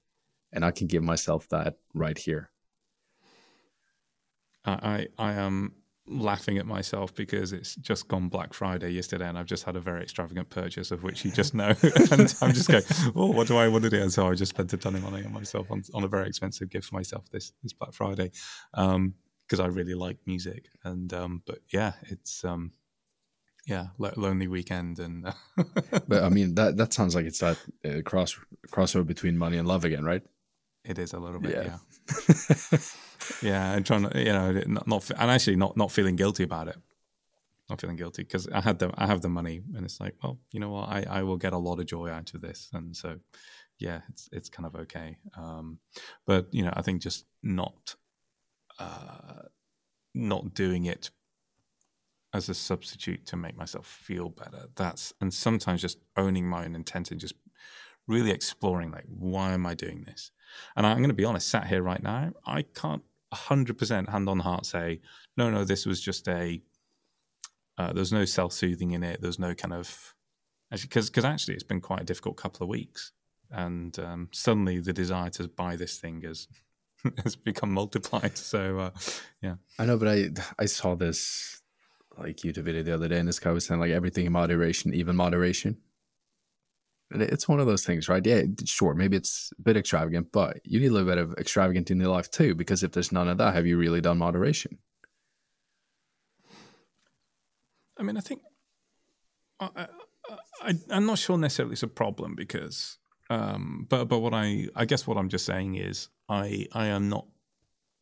and 0.53 0.63
I 0.63 0.71
can 0.71 0.87
give 0.87 1.03
myself 1.03 1.47
that 1.49 1.75
right 1.93 2.17
here. 2.17 2.49
I, 4.65 5.07
I 5.17 5.33
am 5.33 5.73
laughing 6.07 6.57
at 6.57 6.65
myself 6.65 7.15
because 7.15 7.53
it's 7.53 7.75
just 7.75 8.07
gone 8.07 8.29
Black 8.29 8.53
Friday 8.53 8.89
yesterday, 8.89 9.27
and 9.27 9.37
I've 9.37 9.45
just 9.45 9.63
had 9.63 9.75
a 9.75 9.79
very 9.79 10.03
extravagant 10.03 10.49
purchase 10.49 10.91
of 10.91 11.03
which 11.03 11.23
you 11.23 11.31
just 11.31 11.53
know, 11.53 11.69
and 12.11 12.35
I'm 12.41 12.53
just 12.53 12.69
going, 12.69 12.83
oh, 13.15 13.31
what 13.31 13.47
do 13.47 13.57
I 13.57 13.67
want 13.67 13.83
to 13.83 13.89
do? 13.89 14.01
And 14.01 14.11
so 14.11 14.29
I 14.29 14.35
just 14.35 14.51
spent 14.51 14.73
a 14.73 14.77
ton 14.77 14.95
of 14.95 15.03
money 15.03 15.25
on 15.25 15.33
myself 15.33 15.71
on, 15.71 15.83
on 15.93 16.03
a 16.03 16.07
very 16.07 16.27
expensive 16.27 16.69
gift 16.69 16.89
for 16.89 16.95
myself 16.95 17.29
this 17.29 17.53
this 17.63 17.73
Black 17.73 17.93
Friday, 17.93 18.31
because 18.71 19.59
I 19.59 19.67
really 19.67 19.95
like 19.95 20.17
music, 20.25 20.69
and 20.83 21.13
um, 21.13 21.41
but 21.45 21.59
yeah, 21.71 21.93
it's 22.03 22.43
um, 22.43 22.71
yeah, 23.65 23.87
lo- 23.97 24.13
lonely 24.17 24.47
weekend, 24.47 24.99
and 24.99 25.33
But 26.07 26.23
I 26.23 26.29
mean, 26.29 26.55
that 26.55 26.77
that 26.77 26.93
sounds 26.93 27.15
like 27.15 27.25
it's 27.25 27.39
that 27.39 27.57
uh, 27.85 28.01
cross 28.03 28.37
crossover 28.71 29.05
between 29.05 29.37
money 29.37 29.57
and 29.57 29.67
love 29.67 29.85
again, 29.85 30.03
right? 30.03 30.23
It 30.85 30.99
is 30.99 31.13
a 31.13 31.19
little 31.19 31.39
bit, 31.39 31.51
Yeah. 31.55 31.77
yeah. 32.71 32.77
Yeah, 33.41 33.71
and 33.71 33.85
trying 33.85 34.09
to, 34.09 34.19
you 34.19 34.33
know, 34.33 34.51
not, 34.67 34.85
not 34.85 35.09
and 35.11 35.31
actually 35.31 35.55
not 35.55 35.77
not 35.77 35.91
feeling 35.91 36.17
guilty 36.17 36.43
about 36.43 36.67
it. 36.67 36.75
Not 37.69 37.79
feeling 37.79 37.95
guilty 37.95 38.23
because 38.23 38.49
I 38.49 38.59
had 38.59 38.79
the 38.79 38.91
I 38.95 39.07
have 39.07 39.21
the 39.21 39.29
money, 39.29 39.61
and 39.75 39.85
it's 39.85 40.01
like, 40.01 40.15
well, 40.21 40.39
you 40.51 40.59
know 40.59 40.69
what, 40.69 40.89
I, 40.89 41.05
I 41.09 41.23
will 41.23 41.37
get 41.37 41.53
a 41.53 41.57
lot 41.57 41.79
of 41.79 41.85
joy 41.85 42.09
out 42.09 42.33
of 42.33 42.41
this, 42.41 42.69
and 42.73 42.93
so 42.95 43.17
yeah, 43.79 44.01
it's 44.09 44.27
it's 44.33 44.49
kind 44.49 44.65
of 44.65 44.75
okay. 44.75 45.17
Um, 45.37 45.79
but 46.25 46.47
you 46.53 46.63
know, 46.63 46.73
I 46.75 46.81
think 46.81 47.01
just 47.01 47.25
not 47.41 47.95
uh, 48.77 49.43
not 50.13 50.53
doing 50.53 50.85
it 50.85 51.11
as 52.33 52.49
a 52.49 52.53
substitute 52.53 53.25
to 53.27 53.37
make 53.37 53.55
myself 53.55 53.87
feel 53.87 54.27
better. 54.29 54.67
That's 54.75 55.13
and 55.21 55.33
sometimes 55.33 55.81
just 55.81 55.99
owning 56.17 56.45
my 56.47 56.65
own 56.65 56.75
intent 56.75 57.11
and 57.11 57.21
just 57.21 57.35
really 58.07 58.31
exploring 58.31 58.91
like 58.91 59.05
why 59.07 59.53
am 59.53 59.65
I 59.65 59.73
doing 59.73 60.03
this? 60.05 60.31
And 60.75 60.85
I'm 60.85 60.97
going 60.97 61.09
to 61.09 61.15
be 61.15 61.25
honest, 61.25 61.49
sat 61.49 61.67
here 61.67 61.81
right 61.81 62.01
now, 62.01 62.31
I 62.45 62.63
can't 62.63 63.03
100% 63.33 64.09
hand 64.09 64.29
on 64.29 64.39
heart 64.39 64.65
say, 64.65 65.01
no, 65.35 65.49
no, 65.49 65.63
this 65.63 65.85
was 65.85 65.99
just 66.01 66.27
a, 66.27 66.61
uh, 67.77 67.93
there's 67.93 68.13
no 68.13 68.25
self 68.25 68.53
soothing 68.53 68.91
in 68.91 69.03
it. 69.03 69.21
There's 69.21 69.39
no 69.39 69.55
kind 69.55 69.73
of, 69.73 70.13
because 70.71 71.09
because 71.09 71.25
actually 71.25 71.55
it's 71.55 71.63
been 71.63 71.81
quite 71.81 72.01
a 72.01 72.05
difficult 72.05 72.37
couple 72.37 72.63
of 72.63 72.69
weeks. 72.69 73.11
And 73.51 73.97
um, 73.99 74.29
suddenly 74.31 74.79
the 74.79 74.93
desire 74.93 75.29
to 75.31 75.47
buy 75.47 75.75
this 75.75 75.97
thing 75.97 76.21
has, 76.21 76.47
has 77.23 77.35
become 77.35 77.71
multiplied. 77.71 78.37
So, 78.37 78.79
uh, 78.79 78.89
yeah. 79.41 79.55
I 79.77 79.85
know, 79.85 79.97
but 79.97 80.07
I 80.07 80.29
I 80.57 80.65
saw 80.65 80.95
this 80.95 81.61
like 82.17 82.37
YouTube 82.37 82.63
video 82.63 82.83
the 82.83 82.93
other 82.93 83.07
day, 83.07 83.19
and 83.19 83.27
this 83.27 83.39
guy 83.39 83.51
was 83.51 83.65
saying 83.65 83.79
like 83.79 83.91
everything 83.91 84.25
in 84.25 84.33
moderation, 84.33 84.93
even 84.93 85.15
moderation. 85.15 85.77
It's 87.13 87.47
one 87.47 87.59
of 87.59 87.67
those 87.67 87.85
things, 87.85 88.09
right? 88.09 88.25
Yeah, 88.25 88.43
sure, 88.65 88.93
maybe 88.93 89.17
it's 89.17 89.51
a 89.57 89.61
bit 89.61 89.77
extravagant, 89.77 90.31
but 90.31 90.59
you 90.63 90.79
need 90.79 90.87
a 90.87 90.91
little 90.91 91.07
bit 91.07 91.17
of 91.17 91.33
extravagant 91.37 91.91
in 91.91 91.99
your 91.99 92.09
life 92.09 92.29
too, 92.31 92.55
because 92.55 92.83
if 92.83 92.91
there's 92.91 93.11
none 93.11 93.27
of 93.27 93.37
that, 93.37 93.53
have 93.53 93.67
you 93.67 93.77
really 93.77 94.01
done 94.01 94.17
moderation? 94.17 94.77
I 97.97 98.03
mean, 98.03 98.17
I 98.17 98.21
think 98.21 98.41
I, 99.59 99.87
I, 100.61 100.73
I'm 100.89 101.05
not 101.05 101.19
sure 101.19 101.37
necessarily 101.37 101.73
it's 101.73 101.83
a 101.83 101.87
problem 101.87 102.35
because, 102.35 102.97
um, 103.29 103.85
but 103.89 104.05
but 104.05 104.19
what 104.19 104.33
I 104.33 104.67
I 104.75 104.85
guess 104.85 105.05
what 105.07 105.17
I'm 105.17 105.29
just 105.29 105.45
saying 105.45 105.75
is 105.75 106.09
I 106.29 106.67
I 106.73 106.87
am 106.87 107.09
not 107.09 107.27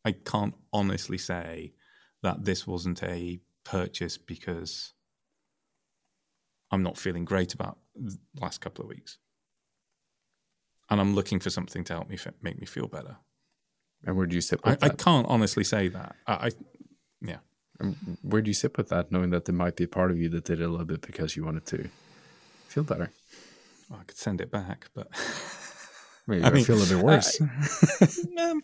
I 0.04 0.12
can't 0.12 0.54
honestly 0.72 1.18
say 1.18 1.74
that 2.22 2.44
this 2.44 2.66
wasn't 2.66 3.02
a 3.02 3.40
purchase 3.64 4.18
because 4.18 4.94
I'm 6.70 6.82
not 6.82 6.98
feeling 6.98 7.24
great 7.24 7.54
about 7.54 7.78
last 8.40 8.60
couple 8.60 8.82
of 8.84 8.88
weeks, 8.88 9.18
and 10.90 11.00
I'm 11.00 11.14
looking 11.14 11.40
for 11.40 11.50
something 11.50 11.84
to 11.84 11.92
help 11.94 12.08
me 12.08 12.16
f- 12.16 12.34
make 12.42 12.58
me 12.58 12.66
feel 12.66 12.88
better. 12.88 13.16
And 14.04 14.16
where 14.16 14.26
do 14.26 14.34
you 14.34 14.40
sit 14.40 14.60
I, 14.64 14.70
with 14.70 14.84
I 14.84 14.88
that? 14.88 14.98
can't 14.98 15.26
honestly 15.28 15.64
say 15.64 15.88
that. 15.88 16.16
I, 16.26 16.32
I 16.32 16.50
yeah. 17.20 17.38
And 17.78 17.96
where 18.22 18.42
do 18.42 18.50
you 18.50 18.54
sit 18.54 18.76
with 18.76 18.88
that, 18.90 19.10
knowing 19.10 19.30
that 19.30 19.44
there 19.44 19.54
might 19.54 19.76
be 19.76 19.84
a 19.84 19.88
part 19.88 20.10
of 20.10 20.18
you 20.18 20.28
that 20.30 20.44
did 20.44 20.60
it 20.60 20.64
a 20.64 20.68
little 20.68 20.86
bit 20.86 21.00
because 21.02 21.36
you 21.36 21.44
wanted 21.44 21.66
to 21.66 21.88
feel 22.68 22.84
better? 22.84 23.10
Well, 23.88 24.00
I 24.00 24.04
could 24.04 24.16
send 24.18 24.40
it 24.40 24.50
back, 24.50 24.88
but 24.94 25.08
Maybe 26.26 26.42
I 26.44 26.48
I 26.48 26.50
mean, 26.50 26.64
feel 26.64 26.82
a 26.82 26.86
bit 26.86 26.98
worse. 26.98 27.40
um, 28.38 28.62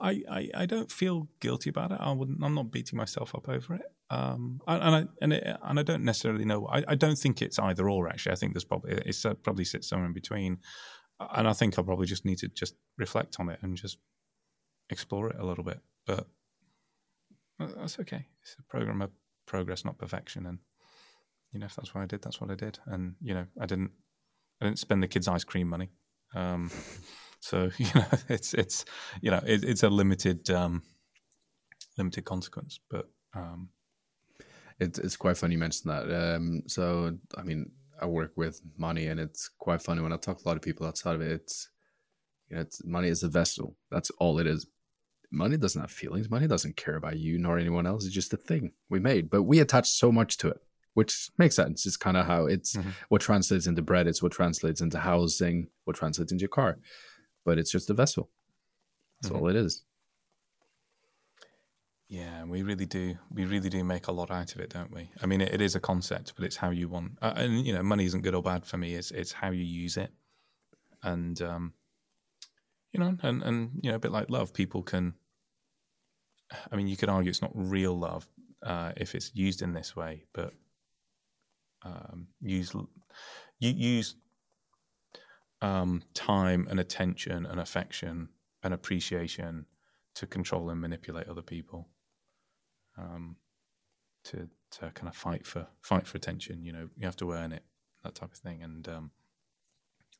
I, 0.00 0.22
I 0.30 0.50
I 0.54 0.66
don't 0.66 0.90
feel 0.90 1.28
guilty 1.40 1.70
about 1.70 1.92
it. 1.92 1.98
I 2.00 2.12
wouldn't. 2.12 2.42
I'm 2.42 2.54
not 2.54 2.70
beating 2.70 2.96
myself 2.96 3.34
up 3.34 3.48
over 3.48 3.74
it. 3.74 3.86
Um, 4.10 4.60
and 4.66 4.82
and 4.82 4.94
I 4.94 5.04
and, 5.22 5.32
it, 5.32 5.56
and 5.62 5.78
I 5.78 5.82
don't 5.82 6.04
necessarily 6.04 6.44
know. 6.44 6.66
I, 6.66 6.84
I 6.88 6.94
don't 6.94 7.18
think 7.18 7.42
it's 7.42 7.58
either 7.58 7.88
or. 7.88 8.08
Actually, 8.08 8.32
I 8.32 8.36
think 8.36 8.54
there's 8.54 8.64
probably 8.64 8.92
it's 9.06 9.24
uh, 9.24 9.34
probably 9.34 9.64
sits 9.64 9.88
somewhere 9.88 10.06
in 10.06 10.12
between. 10.12 10.58
And 11.34 11.46
I 11.46 11.52
think 11.52 11.78
I 11.78 11.82
probably 11.82 12.06
just 12.06 12.24
need 12.24 12.38
to 12.38 12.48
just 12.48 12.74
reflect 12.98 13.36
on 13.38 13.48
it 13.48 13.60
and 13.62 13.76
just 13.76 13.98
explore 14.90 15.30
it 15.30 15.36
a 15.38 15.46
little 15.46 15.64
bit. 15.64 15.80
But 16.06 16.26
that's 17.58 17.98
okay. 18.00 18.26
It's 18.42 18.56
a 18.58 18.62
program 18.64 19.02
of 19.02 19.10
progress, 19.46 19.84
not 19.84 19.98
perfection. 19.98 20.46
And 20.46 20.58
you 21.52 21.60
know, 21.60 21.66
if 21.66 21.76
that's 21.76 21.94
what 21.94 22.02
I 22.02 22.06
did, 22.06 22.22
that's 22.22 22.40
what 22.40 22.50
I 22.50 22.54
did. 22.54 22.78
And 22.86 23.14
you 23.22 23.34
know, 23.34 23.46
I 23.60 23.66
didn't 23.66 23.92
I 24.60 24.66
didn't 24.66 24.78
spend 24.78 25.02
the 25.02 25.08
kids' 25.08 25.28
ice 25.28 25.44
cream 25.44 25.68
money. 25.68 25.90
Um, 26.34 26.70
so 27.42 27.70
you 27.78 27.86
know, 27.94 28.04
it's 28.28 28.54
it's 28.54 28.84
you 29.20 29.30
know, 29.32 29.40
it, 29.44 29.64
it's 29.64 29.82
a 29.82 29.88
limited 29.90 30.48
um, 30.50 30.82
limited 31.98 32.24
consequence. 32.24 32.78
But 32.88 33.08
um, 33.34 33.68
It's 34.80 34.98
it's 34.98 35.16
quite 35.16 35.36
funny 35.36 35.54
you 35.54 35.58
mentioned 35.58 35.90
that. 35.92 36.04
Um, 36.36 36.62
so 36.66 37.16
I 37.36 37.42
mean, 37.42 37.70
I 38.00 38.06
work 38.06 38.32
with 38.36 38.60
money, 38.78 39.06
and 39.08 39.20
it's 39.20 39.48
quite 39.58 39.82
funny 39.82 40.00
when 40.02 40.12
I 40.12 40.16
talk 40.16 40.38
to 40.38 40.46
a 40.46 40.48
lot 40.48 40.56
of 40.56 40.62
people 40.62 40.86
outside 40.86 41.14
of 41.16 41.20
it. 41.20 41.32
It's 41.32 41.68
you 42.48 42.56
know, 42.56 42.62
it's 42.62 42.84
money 42.84 43.08
is 43.08 43.22
a 43.22 43.28
vessel. 43.28 43.76
That's 43.90 44.10
all 44.18 44.38
it 44.38 44.46
is. 44.46 44.66
Money 45.30 45.56
doesn't 45.56 45.80
have 45.80 45.90
feelings. 45.90 46.28
Money 46.30 46.46
doesn't 46.46 46.76
care 46.76 46.96
about 46.96 47.18
you 47.18 47.38
nor 47.38 47.58
anyone 47.58 47.86
else. 47.86 48.04
It's 48.04 48.14
just 48.14 48.34
a 48.34 48.36
thing 48.36 48.72
we 48.90 49.00
made, 49.00 49.30
but 49.30 49.42
we 49.44 49.60
attach 49.60 49.88
so 49.88 50.12
much 50.12 50.36
to 50.38 50.48
it, 50.48 50.60
which 50.92 51.30
makes 51.38 51.56
sense. 51.56 51.86
It's 51.86 51.96
kind 51.96 52.18
of 52.18 52.26
how 52.26 52.46
it's 52.46 52.76
Mhm. 52.76 52.92
what 53.08 53.22
translates 53.22 53.66
into 53.66 53.80
bread. 53.82 54.06
It's 54.06 54.22
what 54.22 54.32
translates 54.32 54.80
into 54.82 54.98
housing. 54.98 55.68
What 55.84 55.96
translates 55.96 56.32
into 56.32 56.42
your 56.42 56.50
car, 56.50 56.78
but 57.44 57.58
it's 57.58 57.70
just 57.70 57.90
a 57.90 57.94
vessel. 57.94 58.30
That's 59.20 59.32
Mhm. 59.32 59.38
all 59.38 59.48
it 59.48 59.56
is. 59.56 59.84
Yeah, 62.08 62.44
we 62.44 62.62
really 62.62 62.84
do. 62.84 63.16
We 63.30 63.46
really 63.46 63.70
do 63.70 63.82
make 63.84 64.06
a 64.08 64.12
lot 64.12 64.30
out 64.30 64.54
of 64.54 64.60
it, 64.60 64.68
don't 64.68 64.92
we? 64.92 65.10
I 65.22 65.26
mean, 65.26 65.40
it, 65.40 65.54
it 65.54 65.60
is 65.62 65.74
a 65.74 65.80
concept, 65.80 66.34
but 66.36 66.44
it's 66.44 66.56
how 66.56 66.68
you 66.70 66.88
want. 66.88 67.12
Uh, 67.22 67.32
and 67.36 67.66
you 67.66 67.72
know, 67.72 67.82
money 67.82 68.04
isn't 68.04 68.20
good 68.20 68.34
or 68.34 68.42
bad 68.42 68.66
for 68.66 68.76
me. 68.76 68.94
It's 68.94 69.10
it's 69.12 69.32
how 69.32 69.50
you 69.50 69.64
use 69.64 69.96
it, 69.96 70.12
and 71.02 71.40
um, 71.40 71.72
you 72.92 73.00
know, 73.00 73.16
and 73.22 73.42
and 73.42 73.80
you 73.82 73.90
know, 73.90 73.96
a 73.96 74.00
bit 74.00 74.12
like 74.12 74.28
love, 74.28 74.52
people 74.52 74.82
can. 74.82 75.14
I 76.70 76.76
mean, 76.76 76.86
you 76.86 76.98
could 76.98 77.08
argue 77.08 77.30
it's 77.30 77.40
not 77.40 77.52
real 77.54 77.98
love 77.98 78.28
uh, 78.62 78.92
if 78.98 79.14
it's 79.14 79.34
used 79.34 79.62
in 79.62 79.72
this 79.72 79.96
way, 79.96 80.26
but 80.34 80.52
um, 81.82 82.28
use 82.42 82.74
you 83.58 83.70
use 83.70 84.16
um, 85.62 86.02
time 86.12 86.66
and 86.68 86.78
attention 86.78 87.46
and 87.46 87.58
affection 87.58 88.28
and 88.62 88.74
appreciation 88.74 89.66
to 90.14 90.26
control 90.26 90.68
and 90.68 90.80
manipulate 90.80 91.28
other 91.28 91.42
people 91.42 91.88
um, 92.98 93.36
to 94.24 94.48
to 94.72 94.90
kind 94.90 95.08
of 95.08 95.16
fight 95.16 95.46
for 95.46 95.68
fight 95.80 96.06
for 96.06 96.18
attention. 96.18 96.62
You 96.62 96.72
know, 96.72 96.88
you 96.96 97.06
have 97.06 97.16
to 97.16 97.32
earn 97.32 97.52
it, 97.52 97.62
that 98.02 98.14
type 98.14 98.32
of 98.32 98.38
thing. 98.38 98.62
And 98.62 98.86
um, 98.88 99.10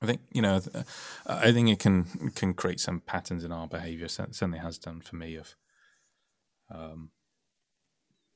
I 0.00 0.06
think 0.06 0.20
you 0.32 0.40
know, 0.40 0.60
I 1.26 1.52
think 1.52 1.68
it 1.68 1.80
can 1.80 2.30
can 2.34 2.54
create 2.54 2.80
some 2.80 3.00
patterns 3.00 3.44
in 3.44 3.52
our 3.52 3.66
behaviour. 3.66 4.08
Certainly 4.08 4.58
has 4.58 4.78
done 4.78 5.00
for 5.00 5.16
me 5.16 5.36
of 5.36 5.56
um, 6.70 7.10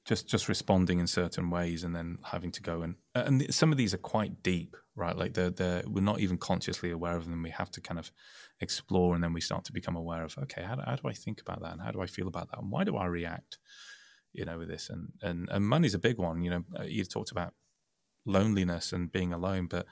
just 0.06 0.28
just 0.28 0.48
responding 0.48 1.00
in 1.00 1.06
certain 1.06 1.50
ways 1.50 1.82
and 1.84 1.94
then 1.94 2.18
having 2.24 2.52
to 2.52 2.62
go 2.62 2.82
and 2.82 2.94
and 3.14 3.52
some 3.52 3.72
of 3.72 3.78
these 3.78 3.92
are 3.92 3.98
quite 3.98 4.42
deep, 4.42 4.76
right? 4.94 5.16
Like 5.16 5.34
they're 5.34 5.50
they're 5.50 5.82
we're 5.86 6.00
not 6.00 6.20
even 6.20 6.38
consciously 6.38 6.90
aware 6.90 7.16
of 7.16 7.28
them. 7.28 7.42
We 7.42 7.50
have 7.50 7.70
to 7.72 7.80
kind 7.80 7.98
of 7.98 8.10
explore 8.60 9.14
and 9.14 9.22
then 9.22 9.32
we 9.32 9.40
start 9.40 9.64
to 9.64 9.72
become 9.72 9.96
aware 9.96 10.24
of 10.24 10.36
okay, 10.38 10.62
how 10.62 10.76
do, 10.76 10.82
how 10.86 10.96
do 10.96 11.08
I 11.08 11.12
think 11.12 11.40
about 11.40 11.60
that 11.62 11.72
and 11.72 11.82
how 11.82 11.90
do 11.90 12.00
I 12.00 12.06
feel 12.06 12.28
about 12.28 12.50
that 12.50 12.60
and 12.60 12.70
why 12.70 12.84
do 12.84 12.96
I 12.96 13.06
react? 13.06 13.58
you 14.36 14.44
know, 14.44 14.58
with 14.58 14.68
this. 14.68 14.90
And 14.90 15.08
and 15.22 15.48
and 15.50 15.66
money's 15.66 15.94
a 15.94 15.98
big 15.98 16.18
one. 16.18 16.42
You 16.42 16.50
know, 16.50 16.64
uh, 16.78 16.82
you 16.84 17.04
talked 17.04 17.32
about 17.32 17.54
loneliness 18.24 18.92
and 18.92 19.10
being 19.10 19.32
alone, 19.32 19.66
but 19.66 19.86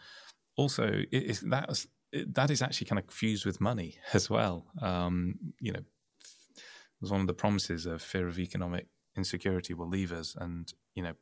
also 0.56 0.84
it 0.84 1.22
is 1.22 1.40
that's 1.40 1.86
it, 2.12 2.32
that 2.34 2.50
is 2.50 2.62
actually 2.62 2.86
kind 2.86 2.98
of 2.98 3.12
fused 3.12 3.46
with 3.46 3.60
money 3.60 3.96
as 4.12 4.30
well. 4.30 4.66
Um, 4.80 5.36
you 5.58 5.72
know, 5.72 5.80
it 5.80 7.00
was 7.00 7.10
one 7.10 7.22
of 7.22 7.26
the 7.26 7.34
promises 7.34 7.86
of 7.86 8.02
fear 8.02 8.28
of 8.28 8.38
economic 8.38 8.86
insecurity 9.16 9.74
will 9.74 9.88
leave 9.88 10.12
us, 10.12 10.36
and 10.38 10.72
you 10.94 11.02
know, 11.02 11.14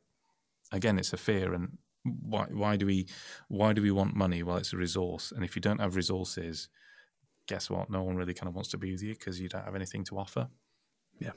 again, 0.71 0.97
it's 0.97 1.13
a 1.13 1.17
fear. 1.17 1.53
And 1.53 1.77
why 2.03 2.45
why 2.51 2.75
do 2.75 2.85
we 2.85 3.07
why 3.47 3.73
do 3.73 3.81
we 3.81 3.91
want 3.91 4.15
money? 4.15 4.43
Well, 4.43 4.57
it's 4.57 4.73
a 4.73 4.77
resource, 4.77 5.31
and 5.31 5.43
if 5.43 5.55
you 5.55 5.61
don't 5.61 5.79
have 5.79 5.95
resources, 5.95 6.69
guess 7.47 7.69
what? 7.69 7.89
No 7.89 8.03
one 8.03 8.15
really 8.15 8.33
kind 8.33 8.47
of 8.47 8.55
wants 8.55 8.69
to 8.71 8.77
be 8.77 8.91
with 8.91 9.03
you 9.03 9.13
because 9.13 9.39
you 9.39 9.49
don't 9.49 9.65
have 9.65 9.75
anything 9.75 10.03
to 10.05 10.17
offer. 10.17 10.47
Yeah. 11.19 11.31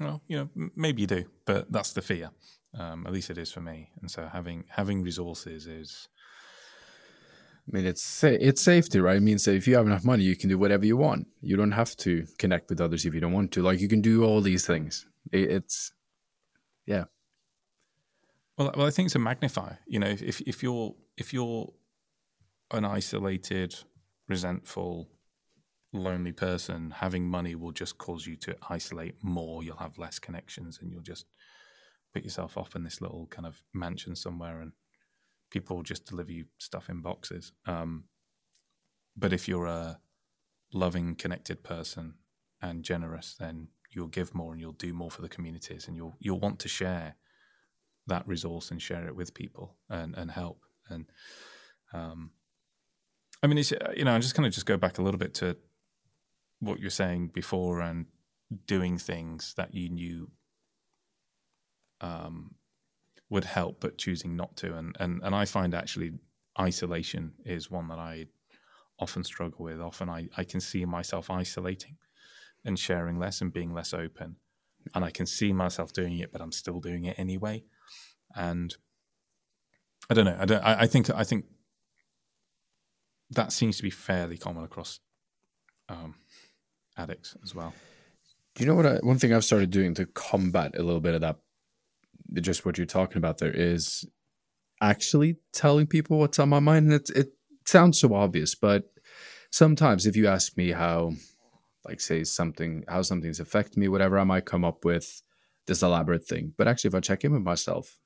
Well, 0.00 0.22
you 0.26 0.36
know, 0.38 0.48
m- 0.56 0.72
maybe 0.74 1.02
you 1.02 1.06
do, 1.06 1.24
but 1.44 1.70
that's 1.70 1.92
the 1.92 2.02
fear. 2.02 2.30
Um, 2.76 3.06
at 3.06 3.12
least 3.12 3.30
it 3.30 3.38
is 3.38 3.52
for 3.52 3.60
me. 3.60 3.90
And 4.00 4.10
so 4.10 4.26
having 4.26 4.64
having 4.68 5.02
resources 5.02 5.66
is 5.66 6.08
I 7.66 7.76
mean, 7.76 7.86
it's 7.86 8.22
it's 8.24 8.60
safety, 8.60 9.00
right? 9.00 9.16
It 9.16 9.22
means 9.22 9.44
that 9.44 9.54
if 9.54 9.66
you 9.66 9.76
have 9.76 9.86
enough 9.86 10.04
money, 10.04 10.24
you 10.24 10.36
can 10.36 10.50
do 10.50 10.58
whatever 10.58 10.84
you 10.84 10.96
want. 10.96 11.28
You 11.40 11.56
don't 11.56 11.72
have 11.72 11.96
to 11.98 12.26
connect 12.38 12.68
with 12.68 12.80
others 12.80 13.06
if 13.06 13.14
you 13.14 13.20
don't 13.20 13.32
want 13.32 13.52
to. 13.52 13.62
Like 13.62 13.80
you 13.80 13.88
can 13.88 14.02
do 14.02 14.24
all 14.24 14.40
these 14.40 14.66
things. 14.66 15.06
It, 15.32 15.50
it's 15.50 15.92
yeah, 16.86 17.04
well. 18.58 18.72
Well, 18.76 18.86
I 18.86 18.90
think 18.90 19.06
it's 19.06 19.14
a 19.14 19.20
magnifier. 19.20 19.78
You 19.86 19.98
know, 19.98 20.08
if 20.08 20.40
if, 20.42 20.62
you're 20.62 20.94
if 21.16 21.32
you're 21.32 21.72
an 22.70 22.84
isolated, 22.84 23.74
resentful, 24.28 25.08
lonely 25.92 26.32
person, 26.32 26.90
having 26.90 27.26
money 27.28 27.54
will 27.54 27.72
just 27.72 27.98
cause 27.98 28.26
you 28.26 28.36
to 28.36 28.56
isolate 28.68 29.16
more. 29.22 29.62
You'll 29.62 29.76
have 29.76 29.98
less 29.98 30.18
connections, 30.18 30.78
and 30.80 30.90
you'll 30.90 31.02
just 31.02 31.26
put 32.12 32.24
yourself 32.24 32.56
off 32.56 32.76
in 32.76 32.84
this 32.84 33.00
little 33.00 33.26
kind 33.26 33.46
of 33.46 33.62
mansion 33.72 34.14
somewhere, 34.14 34.60
and 34.60 34.72
people 35.50 35.76
will 35.76 35.82
just 35.82 36.06
deliver 36.06 36.32
you 36.32 36.44
stuff 36.58 36.88
in 36.88 37.00
boxes. 37.00 37.52
Um, 37.66 38.04
but 39.16 39.32
if 39.32 39.48
you're 39.48 39.66
a 39.66 40.00
loving, 40.72 41.14
connected 41.14 41.62
person 41.62 42.14
and 42.60 42.82
generous, 42.82 43.36
then 43.38 43.68
you'll 43.94 44.08
give 44.08 44.34
more 44.34 44.52
and 44.52 44.60
you'll 44.60 44.72
do 44.72 44.92
more 44.92 45.10
for 45.10 45.22
the 45.22 45.28
communities, 45.28 45.86
and 45.86 45.96
you'll 45.96 46.14
you'll 46.18 46.40
want 46.40 46.58
to 46.60 46.68
share 46.68 47.16
that 48.06 48.26
resource 48.26 48.70
and 48.70 48.80
share 48.82 49.06
it 49.06 49.16
with 49.16 49.34
people 49.34 49.76
and 49.88 50.14
and 50.16 50.30
help. 50.30 50.60
And 50.88 51.06
um, 51.92 52.30
I 53.42 53.46
mean, 53.46 53.58
it's 53.58 53.72
uh, 53.72 53.92
you 53.96 54.04
know, 54.04 54.12
I'm 54.12 54.20
just 54.20 54.34
kind 54.34 54.46
of 54.46 54.52
just 54.52 54.66
go 54.66 54.76
back 54.76 54.98
a 54.98 55.02
little 55.02 55.18
bit 55.18 55.34
to 55.34 55.56
what 56.60 56.80
you're 56.80 56.90
saying 56.90 57.28
before 57.28 57.80
and 57.80 58.06
doing 58.66 58.98
things 58.98 59.54
that 59.56 59.74
you 59.74 59.88
knew 59.88 60.30
um, 62.00 62.54
would 63.30 63.44
help, 63.44 63.80
but 63.80 63.98
choosing 63.98 64.36
not 64.36 64.56
to. 64.58 64.76
And, 64.76 64.96
and 65.00 65.20
and 65.22 65.34
I 65.34 65.44
find 65.44 65.74
actually 65.74 66.12
isolation 66.58 67.32
is 67.44 67.70
one 67.70 67.88
that 67.88 67.98
I 67.98 68.26
often 68.98 69.24
struggle 69.24 69.64
with. 69.64 69.80
Often 69.80 70.08
I, 70.08 70.28
I 70.36 70.44
can 70.44 70.60
see 70.60 70.84
myself 70.84 71.30
isolating 71.30 71.96
and 72.64 72.78
sharing 72.78 73.18
less 73.18 73.40
and 73.40 73.52
being 73.52 73.74
less 73.74 73.92
open. 73.92 74.36
And 74.94 75.04
I 75.04 75.10
can 75.10 75.26
see 75.26 75.52
myself 75.52 75.92
doing 75.92 76.18
it, 76.18 76.32
but 76.32 76.40
I'm 76.40 76.52
still 76.52 76.80
doing 76.80 77.04
it 77.04 77.18
anyway. 77.18 77.64
And 78.34 78.76
I 80.10 80.14
don't 80.14 80.24
know. 80.26 80.36
I 80.38 80.44
don't. 80.44 80.62
I, 80.62 80.82
I 80.82 80.86
think. 80.86 81.10
I 81.10 81.24
think 81.24 81.46
that 83.30 83.52
seems 83.52 83.76
to 83.78 83.82
be 83.82 83.90
fairly 83.90 84.36
common 84.36 84.64
across 84.64 85.00
um, 85.88 86.14
addicts 86.96 87.36
as 87.42 87.54
well. 87.54 87.72
Do 88.54 88.62
you 88.62 88.68
know 88.68 88.76
what? 88.76 88.86
I, 88.86 88.96
one 88.96 89.18
thing 89.18 89.32
I've 89.32 89.44
started 89.44 89.70
doing 89.70 89.94
to 89.94 90.06
combat 90.06 90.78
a 90.78 90.82
little 90.82 91.00
bit 91.00 91.14
of 91.14 91.22
that, 91.22 91.36
just 92.34 92.64
what 92.66 92.78
you're 92.78 92.86
talking 92.86 93.16
about 93.16 93.38
there, 93.38 93.52
is 93.52 94.06
actually 94.80 95.36
telling 95.52 95.86
people 95.86 96.18
what's 96.18 96.38
on 96.38 96.50
my 96.50 96.60
mind. 96.60 96.92
And 96.92 96.94
it 96.94 97.10
it 97.10 97.32
sounds 97.64 97.98
so 97.98 98.14
obvious, 98.14 98.54
but 98.54 98.90
sometimes 99.50 100.06
if 100.06 100.16
you 100.16 100.26
ask 100.26 100.56
me 100.56 100.72
how, 100.72 101.12
like, 101.84 102.00
say 102.00 102.24
something, 102.24 102.84
how 102.88 103.02
something's 103.02 103.40
affected 103.40 103.78
me, 103.78 103.88
whatever, 103.88 104.18
I 104.18 104.24
might 104.24 104.46
come 104.46 104.64
up 104.64 104.84
with 104.84 105.22
this 105.66 105.82
elaborate 105.82 106.26
thing. 106.26 106.54
But 106.56 106.68
actually, 106.68 106.88
if 106.88 106.94
I 106.94 107.00
check 107.00 107.24
in 107.24 107.32
with 107.32 107.42
myself, 107.42 107.98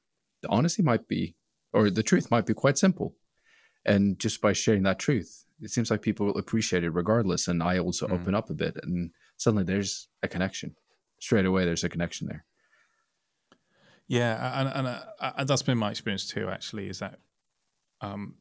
the 0.42 0.48
honesty 0.48 0.82
might 0.82 1.08
be, 1.08 1.36
or 1.72 1.90
the 1.90 2.02
truth 2.02 2.30
might 2.30 2.46
be 2.46 2.54
quite 2.54 2.78
simple. 2.78 3.16
And 3.84 4.18
just 4.18 4.40
by 4.40 4.52
sharing 4.52 4.82
that 4.84 4.98
truth, 4.98 5.44
it 5.60 5.70
seems 5.70 5.90
like 5.90 6.02
people 6.02 6.26
will 6.26 6.38
appreciate 6.38 6.84
it 6.84 6.90
regardless. 6.90 7.48
And 7.48 7.62
I 7.62 7.78
also 7.78 8.06
Mm. 8.06 8.12
open 8.12 8.34
up 8.34 8.50
a 8.50 8.54
bit, 8.54 8.76
and 8.82 9.12
suddenly 9.36 9.64
there's 9.64 10.08
a 10.22 10.28
connection. 10.28 10.76
Straight 11.20 11.46
away, 11.46 11.64
there's 11.64 11.84
a 11.84 11.88
connection 11.88 12.28
there. 12.28 12.44
Yeah, 14.06 14.60
and 14.60 14.68
and 14.68 14.86
uh, 14.86 15.02
uh, 15.20 15.44
that's 15.44 15.62
been 15.62 15.78
my 15.78 15.90
experience 15.90 16.26
too. 16.26 16.48
Actually, 16.48 16.88
is 16.88 17.00
that 17.00 17.18
um, 18.00 18.36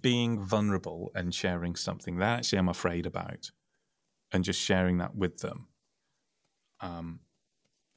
being 0.00 0.42
vulnerable 0.42 1.12
and 1.14 1.34
sharing 1.34 1.76
something 1.76 2.16
that 2.18 2.38
actually 2.38 2.58
I'm 2.58 2.68
afraid 2.68 3.06
about, 3.06 3.50
and 4.32 4.44
just 4.44 4.60
sharing 4.60 4.98
that 4.98 5.14
with 5.14 5.38
them. 5.38 5.68
Um, 6.80 7.20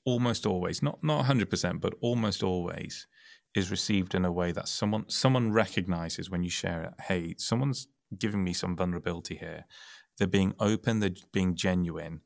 almost 0.06 0.46
always, 0.46 0.82
not 0.82 1.04
not 1.04 1.26
hundred 1.26 1.50
percent, 1.50 1.82
but 1.82 1.94
almost 2.02 2.44
always, 2.44 3.08
is 3.56 3.72
received 3.72 4.16
in 4.16 4.26
a 4.26 4.32
way 4.32 4.52
that 4.52 4.68
someone 4.68 5.06
someone 5.08 5.52
recognizes 5.52 6.30
when 6.30 6.44
you 6.44 6.50
share 6.50 6.84
it. 6.84 6.94
Hey, 7.04 7.36
someone's 7.38 7.88
giving 8.18 8.44
me 8.44 8.54
some 8.54 8.76
vulnerability 8.76 9.36
here. 9.36 9.66
They're 10.18 10.28
being 10.28 10.54
open. 10.60 11.00
They're 11.00 11.12
being 11.32 11.56
genuine, 11.56 12.22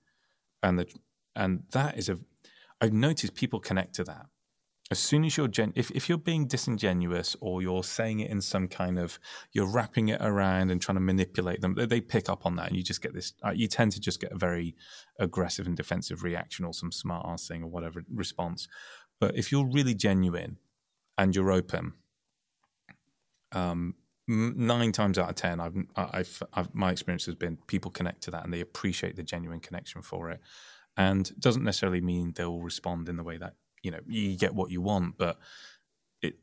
and 0.61 0.79
the 0.79 0.87
and 1.35 1.63
that 1.71 1.97
is 1.97 2.09
a. 2.09 2.19
I've 2.81 2.93
noticed 2.93 3.35
people 3.35 3.59
connect 3.59 3.95
to 3.95 4.03
that 4.05 4.27
as 4.91 4.97
soon 4.97 5.23
as 5.23 5.37
you're 5.37 5.47
gen- 5.47 5.73
if, 5.75 5.91
if 5.91 6.09
you're 6.09 6.17
being 6.17 6.47
disingenuous 6.47 7.35
or 7.41 7.61
you're 7.61 7.83
saying 7.83 8.21
it 8.21 8.31
in 8.31 8.41
some 8.41 8.67
kind 8.67 8.97
of 8.97 9.19
you're 9.51 9.67
wrapping 9.67 10.09
it 10.09 10.19
around 10.21 10.71
and 10.71 10.81
trying 10.81 10.95
to 10.95 11.01
manipulate 11.01 11.61
them 11.61 11.75
they 11.75 12.01
pick 12.01 12.27
up 12.27 12.45
on 12.45 12.55
that 12.55 12.67
and 12.67 12.75
you 12.75 12.83
just 12.83 13.01
get 13.01 13.13
this 13.13 13.33
uh, 13.45 13.51
you 13.51 13.67
tend 13.67 13.91
to 13.91 13.99
just 13.99 14.19
get 14.19 14.31
a 14.31 14.37
very 14.37 14.75
aggressive 15.19 15.67
and 15.67 15.77
defensive 15.77 16.23
reaction 16.23 16.65
or 16.65 16.73
some 16.73 16.91
smart 16.91 17.25
ass 17.27 17.47
thing 17.47 17.63
or 17.63 17.69
whatever 17.69 18.03
response. 18.13 18.67
But 19.19 19.37
if 19.37 19.51
you're 19.51 19.69
really 19.69 19.93
genuine 19.93 20.57
and 21.17 21.35
you're 21.35 21.51
open 21.51 21.93
um, 23.51 23.95
nine 24.27 24.91
times 24.91 25.17
out 25.17 25.29
of 25.29 25.35
ten 25.35 25.59
I've, 25.59 25.75
I've, 25.95 26.43
I've 26.53 26.73
my 26.73 26.91
experience 26.91 27.25
has 27.25 27.35
been 27.35 27.57
people 27.67 27.91
connect 27.91 28.21
to 28.23 28.31
that 28.31 28.43
and 28.43 28.53
they 28.53 28.61
appreciate 28.61 29.15
the 29.15 29.23
genuine 29.23 29.59
connection 29.59 30.01
for 30.01 30.31
it. 30.31 30.39
And 30.97 31.31
doesn't 31.39 31.63
necessarily 31.63 32.01
mean 32.01 32.33
they'll 32.35 32.59
respond 32.59 33.07
in 33.07 33.15
the 33.15 33.23
way 33.23 33.37
that 33.37 33.53
you 33.83 33.91
know 33.91 33.99
you 34.07 34.37
get 34.37 34.53
what 34.53 34.71
you 34.71 34.81
want, 34.81 35.17
but 35.17 35.37
it 36.21 36.35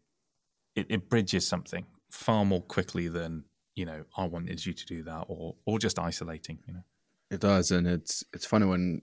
it, 0.74 0.86
it 0.88 1.08
bridges 1.08 1.46
something 1.46 1.86
far 2.10 2.44
more 2.44 2.62
quickly 2.62 3.08
than 3.08 3.44
you 3.74 3.84
know 3.84 4.04
I 4.16 4.24
wanted 4.24 4.64
you 4.64 4.72
to 4.72 4.86
do 4.86 5.02
that 5.04 5.26
or 5.28 5.56
or 5.64 5.78
just 5.78 5.98
isolating. 5.98 6.58
You 6.66 6.74
know, 6.74 6.84
it 7.30 7.40
does, 7.40 7.70
and 7.70 7.86
it's 7.86 8.24
it's 8.32 8.46
funny 8.46 8.66
when 8.66 9.02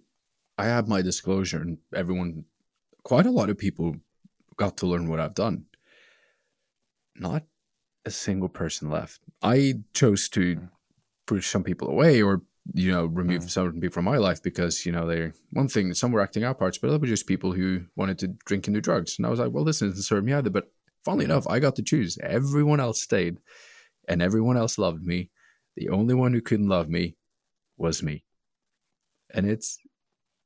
I 0.57 0.65
have 0.65 0.87
my 0.87 1.01
disclosure 1.01 1.61
and 1.61 1.77
everyone, 1.95 2.45
quite 3.03 3.25
a 3.25 3.31
lot 3.31 3.49
of 3.49 3.57
people 3.57 3.95
got 4.55 4.77
to 4.77 4.87
learn 4.87 5.09
what 5.09 5.19
I've 5.19 5.33
done. 5.33 5.65
Not 7.15 7.43
a 8.05 8.11
single 8.11 8.49
person 8.49 8.89
left. 8.89 9.21
I 9.41 9.75
chose 9.93 10.29
to 10.29 10.55
mm. 10.55 10.69
push 11.25 11.47
some 11.47 11.63
people 11.63 11.89
away 11.89 12.21
or 12.21 12.41
you 12.73 12.91
know, 12.91 13.05
remove 13.05 13.43
mm. 13.43 13.49
certain 13.49 13.81
people 13.81 13.93
from 13.93 14.05
my 14.05 14.17
life 14.17 14.41
because, 14.41 14.85
you 14.85 14.91
know, 14.91 15.05
they're 15.05 15.33
one 15.51 15.67
thing, 15.67 15.93
some 15.93 16.11
were 16.11 16.21
acting 16.21 16.43
out 16.43 16.59
parts, 16.59 16.77
but 16.77 16.89
other 16.89 16.99
were 16.99 17.07
just 17.07 17.27
people 17.27 17.51
who 17.51 17.81
wanted 17.95 18.17
to 18.19 18.27
drink 18.45 18.67
and 18.67 18.73
do 18.73 18.81
drugs. 18.81 19.15
And 19.17 19.25
I 19.25 19.29
was 19.29 19.39
like, 19.39 19.51
well, 19.51 19.65
this 19.65 19.79
doesn't 19.79 20.01
serve 20.01 20.23
me 20.23 20.33
either. 20.33 20.49
But 20.49 20.71
funnily 21.03 21.25
enough, 21.25 21.47
I 21.47 21.59
got 21.59 21.75
to 21.75 21.83
choose. 21.83 22.17
Everyone 22.21 22.79
else 22.79 23.01
stayed 23.01 23.37
and 24.07 24.21
everyone 24.21 24.57
else 24.57 24.77
loved 24.77 25.03
me. 25.03 25.29
The 25.75 25.89
only 25.89 26.13
one 26.13 26.33
who 26.33 26.41
couldn't 26.41 26.69
love 26.69 26.87
me 26.87 27.17
was 27.77 28.01
me. 28.01 28.23
And 29.33 29.49
it's, 29.49 29.79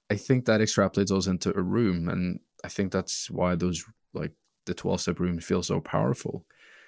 I 0.10 0.16
think 0.16 0.46
that 0.46 0.62
extrapolates 0.62 1.16
us 1.16 1.28
into 1.28 1.56
a 1.56 1.62
room. 1.62 2.10
And 2.10 2.40
I 2.64 2.70
think 2.70 2.92
that's 2.92 3.30
why 3.30 3.56
those, 3.56 3.84
like, 4.14 4.32
the 4.66 4.74
12 4.74 5.02
step 5.02 5.20
room 5.20 5.40
feel 5.40 5.62
so 5.62 5.82
powerful. 5.82 6.46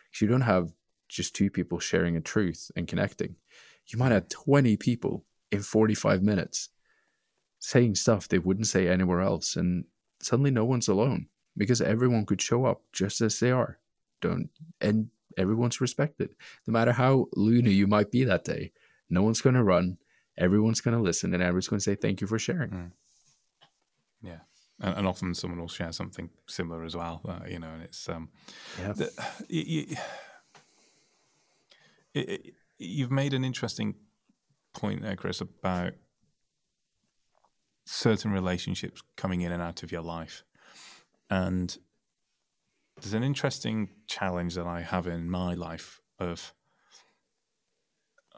Because 0.09 0.21
you 0.21 0.27
don't 0.27 0.41
have 0.41 0.71
just 1.09 1.35
two 1.35 1.49
people 1.49 1.79
sharing 1.79 2.15
a 2.15 2.21
truth 2.21 2.71
and 2.75 2.87
connecting 2.87 3.35
you 3.89 3.97
might 3.97 4.11
have 4.11 4.29
20 4.29 4.77
people 4.77 5.25
in 5.51 5.61
45 5.61 6.21
minutes 6.21 6.69
saying 7.59 7.95
stuff 7.95 8.27
they 8.27 8.39
wouldn't 8.39 8.67
say 8.67 8.87
anywhere 8.87 9.21
else. 9.21 9.55
And 9.55 9.85
suddenly 10.21 10.51
no 10.51 10.65
one's 10.65 10.87
alone 10.87 11.27
because 11.57 11.81
everyone 11.81 12.25
could 12.25 12.41
show 12.41 12.65
up 12.65 12.81
just 12.93 13.21
as 13.21 13.39
they 13.39 13.51
are. 13.51 13.79
Don't, 14.21 14.49
and 14.79 15.09
everyone's 15.37 15.81
respected. 15.81 16.35
No 16.67 16.71
matter 16.71 16.91
how 16.91 17.27
loony 17.35 17.71
you 17.71 17.87
might 17.87 18.11
be 18.11 18.23
that 18.23 18.43
day, 18.43 18.71
no 19.09 19.23
one's 19.23 19.41
going 19.41 19.55
to 19.55 19.63
run. 19.63 19.97
Everyone's 20.37 20.81
going 20.81 20.95
to 20.95 21.03
listen 21.03 21.33
and 21.33 21.43
everyone's 21.43 21.67
going 21.67 21.79
to 21.79 21.83
say, 21.83 21.95
thank 21.95 22.21
you 22.21 22.27
for 22.27 22.39
sharing. 22.39 22.69
Mm. 22.69 22.91
Yeah. 24.21 24.39
And, 24.81 24.97
and, 24.99 25.07
often 25.07 25.33
someone 25.33 25.59
will 25.59 25.67
share 25.67 25.91
something 25.91 26.29
similar 26.47 26.85
as 26.85 26.95
well, 26.95 27.21
uh, 27.27 27.39
you 27.47 27.59
know, 27.59 27.69
and 27.69 27.83
it's, 27.83 28.07
um, 28.07 28.29
yeah. 28.79 28.93
The, 28.93 29.11
you, 29.49 29.61
you, 29.61 29.97
it, 32.13 32.29
it, 32.29 32.53
you've 32.79 33.11
made 33.11 33.33
an 33.33 33.43
interesting 33.43 33.95
point 34.73 35.01
there, 35.01 35.15
Kris, 35.15 35.41
about 35.41 35.93
certain 37.85 38.31
relationships 38.31 39.01
coming 39.17 39.41
in 39.41 39.51
and 39.51 39.61
out 39.61 39.83
of 39.83 39.91
your 39.91 40.01
life. 40.01 40.43
And 41.29 41.77
there's 43.01 43.13
an 43.13 43.23
interesting 43.23 43.89
challenge 44.07 44.55
that 44.55 44.65
I 44.65 44.81
have 44.81 45.07
in 45.07 45.29
my 45.29 45.53
life 45.53 46.01
of 46.19 46.53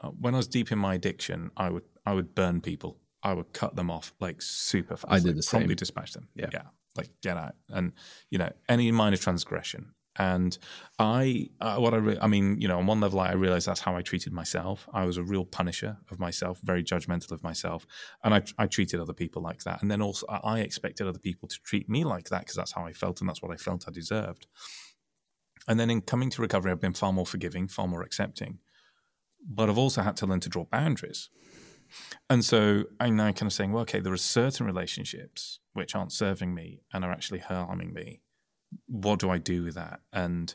uh, 0.02 0.08
when 0.08 0.34
I 0.34 0.38
was 0.38 0.48
deep 0.48 0.72
in 0.72 0.78
my 0.78 0.94
addiction, 0.94 1.50
I 1.56 1.70
would 1.70 1.84
I 2.04 2.12
would 2.14 2.34
burn 2.34 2.60
people. 2.60 2.98
I 3.22 3.34
would 3.34 3.52
cut 3.52 3.76
them 3.76 3.90
off 3.90 4.12
like 4.18 4.42
super 4.42 4.96
fast. 4.96 5.12
I 5.12 5.18
did 5.18 5.26
like, 5.28 5.36
the 5.36 5.42
same. 5.42 5.58
Promptly 5.60 5.74
dispatch 5.76 6.12
them. 6.12 6.28
Yeah. 6.34 6.48
yeah. 6.52 6.62
Like 6.96 7.10
get 7.22 7.36
out. 7.36 7.54
And 7.68 7.92
you 8.30 8.38
know, 8.38 8.50
any 8.68 8.90
minor 8.90 9.16
transgression, 9.16 9.94
and 10.16 10.58
I, 10.98 11.48
uh, 11.60 11.76
what 11.76 11.94
I, 11.94 11.96
re- 11.96 12.18
I 12.20 12.26
mean, 12.26 12.60
you 12.60 12.68
know, 12.68 12.78
on 12.78 12.86
one 12.86 13.00
level, 13.00 13.20
I 13.20 13.32
realized 13.32 13.66
that's 13.66 13.80
how 13.80 13.96
I 13.96 14.02
treated 14.02 14.32
myself. 14.32 14.86
I 14.92 15.04
was 15.04 15.16
a 15.16 15.22
real 15.22 15.44
punisher 15.44 15.96
of 16.10 16.18
myself, 16.18 16.60
very 16.62 16.84
judgmental 16.84 17.32
of 17.32 17.42
myself, 17.42 17.86
and 18.22 18.34
I, 18.34 18.42
I 18.58 18.66
treated 18.66 19.00
other 19.00 19.14
people 19.14 19.42
like 19.42 19.64
that. 19.64 19.80
And 19.80 19.90
then 19.90 20.02
also, 20.02 20.26
I 20.28 20.60
expected 20.60 21.06
other 21.06 21.18
people 21.18 21.48
to 21.48 21.58
treat 21.64 21.88
me 21.88 22.04
like 22.04 22.28
that 22.28 22.40
because 22.40 22.56
that's 22.56 22.72
how 22.72 22.84
I 22.84 22.92
felt, 22.92 23.20
and 23.20 23.28
that's 23.28 23.42
what 23.42 23.52
I 23.52 23.56
felt 23.56 23.86
I 23.88 23.90
deserved. 23.90 24.46
And 25.66 25.80
then 25.80 25.90
in 25.90 26.02
coming 26.02 26.28
to 26.30 26.42
recovery, 26.42 26.72
I've 26.72 26.80
been 26.80 26.92
far 26.92 27.12
more 27.12 27.26
forgiving, 27.26 27.68
far 27.68 27.86
more 27.88 28.02
accepting, 28.02 28.58
but 29.48 29.70
I've 29.70 29.78
also 29.78 30.02
had 30.02 30.16
to 30.18 30.26
learn 30.26 30.40
to 30.40 30.48
draw 30.48 30.64
boundaries. 30.64 31.30
And 32.28 32.44
so 32.44 32.84
I'm 33.00 33.16
now 33.16 33.32
kind 33.32 33.42
of 33.42 33.52
saying, 33.52 33.72
well, 33.72 33.82
okay, 33.82 34.00
there 34.00 34.12
are 34.12 34.18
certain 34.18 34.66
relationships 34.66 35.60
which 35.72 35.94
aren't 35.94 36.12
serving 36.12 36.54
me 36.54 36.82
and 36.92 37.04
are 37.04 37.12
actually 37.12 37.40
harming 37.40 37.92
me 37.92 38.22
what 38.86 39.18
do 39.18 39.30
I 39.30 39.38
do 39.38 39.64
with 39.64 39.74
that? 39.74 40.00
And 40.12 40.54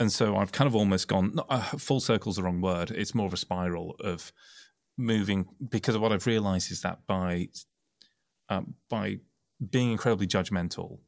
and 0.00 0.12
so 0.12 0.36
I've 0.36 0.52
kind 0.52 0.68
of 0.68 0.76
almost 0.76 1.08
gone 1.08 1.34
not, 1.34 1.46
uh, 1.48 1.60
full 1.60 2.00
circle 2.00 2.30
is 2.30 2.36
the 2.36 2.42
wrong 2.42 2.60
word. 2.60 2.90
It's 2.90 3.14
more 3.14 3.26
of 3.26 3.32
a 3.32 3.38
spiral 3.38 3.96
of 4.00 4.32
moving 4.96 5.46
because 5.70 5.94
of 5.94 6.02
what 6.02 6.12
I've 6.12 6.26
realized 6.26 6.70
is 6.70 6.82
that 6.82 7.06
by 7.06 7.48
um, 8.48 8.74
by 8.88 9.18
being 9.70 9.92
incredibly 9.92 10.26
judgmental 10.26 10.98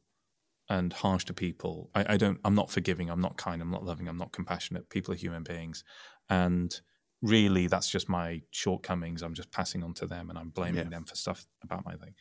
and 0.69 0.93
harsh 0.93 1.25
to 1.25 1.33
people, 1.33 1.89
I, 1.95 2.13
I, 2.13 2.17
don't. 2.17 2.39
I'm 2.45 2.55
not 2.55 2.69
forgiving. 2.69 3.09
I'm 3.09 3.21
not 3.21 3.37
kind. 3.37 3.61
I'm 3.61 3.71
not 3.71 3.83
loving. 3.83 4.07
I'm 4.07 4.17
not 4.17 4.31
compassionate. 4.31 4.89
People 4.89 5.13
are 5.13 5.17
human 5.17 5.43
beings, 5.43 5.83
and 6.29 6.73
really, 7.21 7.67
that's 7.67 7.89
just 7.89 8.09
my 8.09 8.41
shortcomings. 8.51 9.21
I'm 9.21 9.33
just 9.33 9.51
passing 9.51 9.83
on 9.83 9.93
to 9.95 10.07
them, 10.07 10.29
and 10.29 10.37
I'm 10.37 10.49
blaming 10.49 10.83
yeah. 10.83 10.89
them 10.89 11.05
for 11.05 11.15
stuff 11.15 11.45
about 11.63 11.85
my 11.85 11.95
thing. 11.95 12.13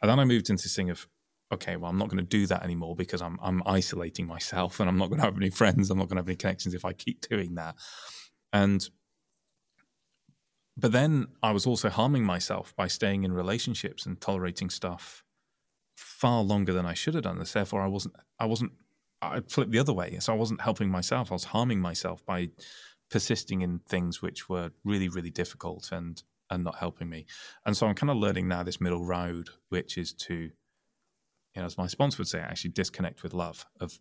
And 0.00 0.10
then 0.10 0.18
I 0.18 0.24
moved 0.24 0.48
into 0.50 0.62
this 0.62 0.76
thing 0.76 0.90
of 0.90 1.08
okay, 1.52 1.76
well, 1.76 1.90
I'm 1.90 1.98
not 1.98 2.08
going 2.08 2.18
to 2.18 2.24
do 2.24 2.46
that 2.46 2.62
anymore 2.62 2.94
because 2.94 3.22
I'm 3.22 3.38
I'm 3.42 3.62
isolating 3.66 4.26
myself 4.26 4.80
and 4.80 4.88
I'm 4.88 4.98
not 4.98 5.08
going 5.08 5.20
to 5.20 5.24
have 5.24 5.36
any 5.36 5.50
friends. 5.50 5.90
I'm 5.90 5.98
not 5.98 6.08
going 6.08 6.16
to 6.16 6.22
have 6.22 6.28
any 6.28 6.36
connections 6.36 6.74
if 6.74 6.84
I 6.84 6.92
keep 6.92 7.26
doing 7.28 7.54
that. 7.54 7.76
And 8.52 8.88
but 10.76 10.92
then 10.92 11.26
I 11.42 11.50
was 11.50 11.66
also 11.66 11.88
harming 11.88 12.24
myself 12.24 12.74
by 12.76 12.86
staying 12.86 13.24
in 13.24 13.32
relationships 13.32 14.06
and 14.06 14.20
tolerating 14.20 14.70
stuff 14.70 15.24
far 15.96 16.42
longer 16.42 16.72
than 16.72 16.86
I 16.86 16.94
should 16.94 17.14
have 17.14 17.24
done. 17.24 17.38
This, 17.38 17.52
therefore, 17.52 17.82
I 17.82 17.88
wasn't 17.88 18.14
I 18.38 18.46
wasn't 18.46 18.72
I 19.20 19.40
flipped 19.40 19.72
the 19.72 19.80
other 19.80 19.92
way. 19.92 20.18
So 20.20 20.32
I 20.32 20.36
wasn't 20.36 20.60
helping 20.60 20.90
myself. 20.90 21.32
I 21.32 21.34
was 21.34 21.44
harming 21.44 21.80
myself 21.80 22.24
by 22.24 22.50
persisting 23.10 23.62
in 23.62 23.80
things 23.88 24.20
which 24.20 24.48
were 24.48 24.70
really 24.84 25.08
really 25.08 25.30
difficult 25.30 25.90
and 25.90 26.22
and 26.50 26.64
not 26.64 26.76
helping 26.76 27.08
me. 27.08 27.26
And 27.66 27.76
so 27.76 27.86
I'm 27.86 27.94
kind 27.94 28.10
of 28.10 28.16
learning 28.16 28.48
now 28.48 28.62
this 28.62 28.80
middle 28.80 29.04
road, 29.04 29.50
which 29.68 29.98
is 29.98 30.12
to 30.14 30.50
you 31.58 31.62
know, 31.62 31.66
as 31.66 31.76
my 31.76 31.88
sponsor 31.88 32.18
would 32.18 32.28
say, 32.28 32.38
actually 32.38 32.70
disconnect 32.70 33.24
with 33.24 33.34
love 33.34 33.66
of, 33.80 33.98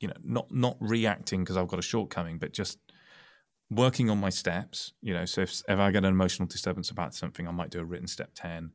you 0.00 0.08
know, 0.08 0.16
not 0.22 0.52
not 0.52 0.76
reacting 0.80 1.42
because 1.42 1.56
I've 1.56 1.66
got 1.66 1.78
a 1.78 1.82
shortcoming, 1.82 2.36
but 2.36 2.52
just 2.52 2.78
working 3.70 4.10
on 4.10 4.18
my 4.18 4.28
steps. 4.28 4.92
You 5.00 5.14
know, 5.14 5.24
so 5.24 5.40
if, 5.40 5.62
if 5.66 5.78
I 5.78 5.90
get 5.90 6.04
an 6.04 6.12
emotional 6.12 6.46
disturbance 6.46 6.90
about 6.90 7.14
something, 7.14 7.48
I 7.48 7.52
might 7.52 7.70
do 7.70 7.80
a 7.80 7.84
written 7.84 8.06
step 8.06 8.32
ten, 8.34 8.72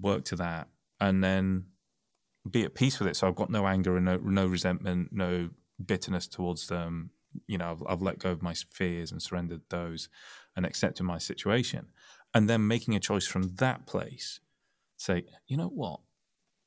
work 0.00 0.24
to 0.26 0.36
that, 0.36 0.68
and 1.00 1.24
then 1.24 1.64
be 2.48 2.62
at 2.62 2.76
peace 2.76 3.00
with 3.00 3.08
it. 3.08 3.16
So 3.16 3.26
I've 3.26 3.34
got 3.34 3.50
no 3.50 3.66
anger 3.66 3.96
and 3.96 4.04
no 4.04 4.18
no 4.18 4.46
resentment, 4.46 5.08
no 5.10 5.50
bitterness 5.84 6.28
towards 6.28 6.68
them. 6.68 7.10
You 7.48 7.58
know, 7.58 7.72
I've, 7.72 7.82
I've 7.88 8.02
let 8.02 8.20
go 8.20 8.30
of 8.30 8.42
my 8.42 8.54
fears 8.54 9.10
and 9.10 9.20
surrendered 9.20 9.62
those, 9.70 10.08
and 10.54 10.64
accepted 10.64 11.02
my 11.02 11.18
situation, 11.18 11.88
and 12.32 12.48
then 12.48 12.68
making 12.68 12.94
a 12.94 13.00
choice 13.00 13.26
from 13.26 13.56
that 13.56 13.86
place. 13.86 14.38
Say, 14.98 15.24
you 15.48 15.56
know 15.56 15.66
what? 15.66 15.98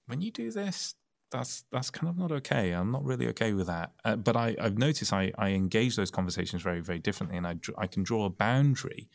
When 0.10 0.22
you 0.22 0.32
do 0.32 0.51
this, 0.51 0.95
that's 1.32 1.64
that's 1.72 1.91
kind 1.91 2.10
of 2.10 2.18
not 2.18 2.32
okay. 2.32 2.72
I'm 2.72 2.91
not 2.91 3.05
really 3.05 3.28
okay 3.30 3.53
with 3.53 3.68
that. 3.68 3.91
Uh, 4.03 4.16
but 4.16 4.36
I, 4.36 4.55
have 4.60 4.78
noticed 4.78 5.14
I, 5.14 5.32
I 5.38 5.49
engage 5.49 5.95
those 5.95 6.10
conversations 6.10 6.64
very 6.64 6.82
very 6.82 6.99
differently, 6.99 7.38
and 7.38 7.45
I 7.45 7.57
I 7.78 7.86
can 7.86 8.03
draw 8.03 8.26
a 8.26 8.30
boundary, 8.30 9.10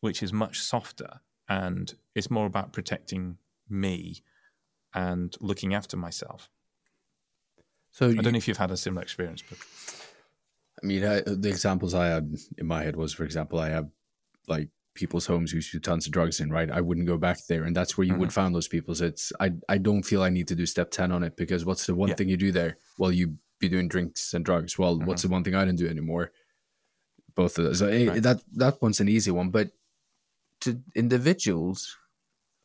which 0.00 0.22
is 0.22 0.32
much 0.32 0.60
softer, 0.60 1.20
and 1.48 1.94
it's 2.14 2.30
more 2.30 2.46
about 2.46 2.72
protecting 2.72 3.38
me 3.68 4.22
and 4.92 5.34
looking 5.40 5.74
after 5.74 5.96
myself. 5.96 6.50
So 7.92 8.06
I 8.06 8.10
you, 8.10 8.22
don't 8.22 8.32
know 8.32 8.38
if 8.38 8.48
you've 8.48 8.56
had 8.56 8.72
a 8.72 8.76
similar 8.76 9.02
experience, 9.02 9.42
but 9.48 9.58
I 10.82 10.86
mean, 10.86 11.04
I, 11.04 11.20
the 11.20 11.48
examples 11.48 11.94
I 11.94 12.08
had 12.08 12.34
in 12.58 12.66
my 12.66 12.82
head 12.82 12.96
was, 12.96 13.12
for 13.12 13.22
example, 13.22 13.60
I 13.60 13.68
have 13.68 13.88
like 14.48 14.68
people's 14.94 15.26
homes 15.26 15.50
who 15.50 15.60
do 15.60 15.80
tons 15.80 16.06
of 16.06 16.12
drugs 16.12 16.40
in, 16.40 16.50
right? 16.50 16.70
I 16.70 16.80
wouldn't 16.80 17.06
go 17.06 17.18
back 17.18 17.38
there, 17.48 17.64
and 17.64 17.74
that's 17.74 17.98
where 17.98 18.04
you 18.04 18.12
mm-hmm. 18.12 18.20
would 18.20 18.32
find 18.32 18.54
those 18.54 18.68
people. 18.68 18.94
So 18.94 19.06
it's 19.06 19.32
I 19.40 19.52
I 19.68 19.78
don't 19.78 20.02
feel 20.02 20.22
I 20.22 20.30
need 20.30 20.48
to 20.48 20.54
do 20.54 20.66
step 20.66 20.90
ten 20.90 21.12
on 21.12 21.22
it 21.22 21.36
because 21.36 21.64
what's 21.64 21.86
the 21.86 21.94
one 21.94 22.10
yeah. 22.10 22.14
thing 22.14 22.28
you 22.28 22.36
do 22.36 22.52
there? 22.52 22.78
Well, 22.98 23.12
you 23.12 23.36
be 23.58 23.68
doing 23.68 23.88
drinks 23.88 24.34
and 24.34 24.44
drugs. 24.44 24.78
Well, 24.78 24.96
mm-hmm. 24.96 25.06
what's 25.06 25.22
the 25.22 25.28
one 25.28 25.44
thing 25.44 25.54
I 25.54 25.64
didn't 25.64 25.78
do 25.78 25.88
anymore? 25.88 26.32
Both 27.34 27.58
of 27.58 27.64
those. 27.64 27.78
So, 27.80 27.88
right. 27.88 28.22
that 28.22 28.42
that 28.54 28.80
one's 28.80 29.00
an 29.00 29.08
easy 29.08 29.30
one, 29.30 29.50
but 29.50 29.70
to 30.60 30.80
individuals, 30.94 31.96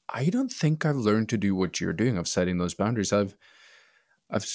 I 0.08 0.30
don't 0.30 0.52
think 0.52 0.86
I've 0.86 0.96
learned 0.96 1.30
to 1.30 1.38
do 1.38 1.56
what 1.56 1.82
you're 1.82 1.94
doing 1.94 2.18
of 2.18 2.28
setting 2.28 2.58
those 2.58 2.74
boundaries. 2.74 3.12
I've 3.12 3.36
I've 4.30 4.46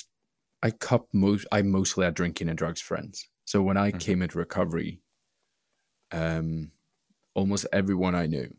I 0.63 0.71
cut 0.71 1.05
most 1.13 1.47
I 1.53 1.63
mostly 1.63 2.05
had 2.05 2.15
drinking 2.15 2.49
and 2.49 2.59
drugs 2.59 2.81
friends. 2.81 3.29
So 3.45 3.63
when 3.63 3.77
I 3.77 3.91
mm-hmm. 3.91 3.99
came 3.99 4.23
into 4.23 4.39
recovery, 4.39 5.01
um, 6.13 6.71
almost 7.35 7.67
everyone 7.73 8.15
I 8.15 8.27
knew 8.27 8.55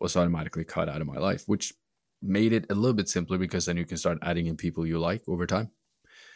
was 0.00 0.16
automatically 0.16 0.64
cut 0.64 0.88
out 0.88 1.00
of 1.00 1.06
my 1.06 1.18
life, 1.18 1.44
which 1.46 1.74
made 2.22 2.52
it 2.52 2.66
a 2.70 2.74
little 2.74 2.94
bit 2.94 3.08
simpler 3.08 3.38
because 3.38 3.66
then 3.66 3.76
you 3.76 3.84
can 3.84 3.96
start 3.96 4.18
adding 4.22 4.46
in 4.46 4.56
people 4.56 4.86
you 4.86 4.98
like 4.98 5.22
over 5.28 5.46
time. 5.46 5.70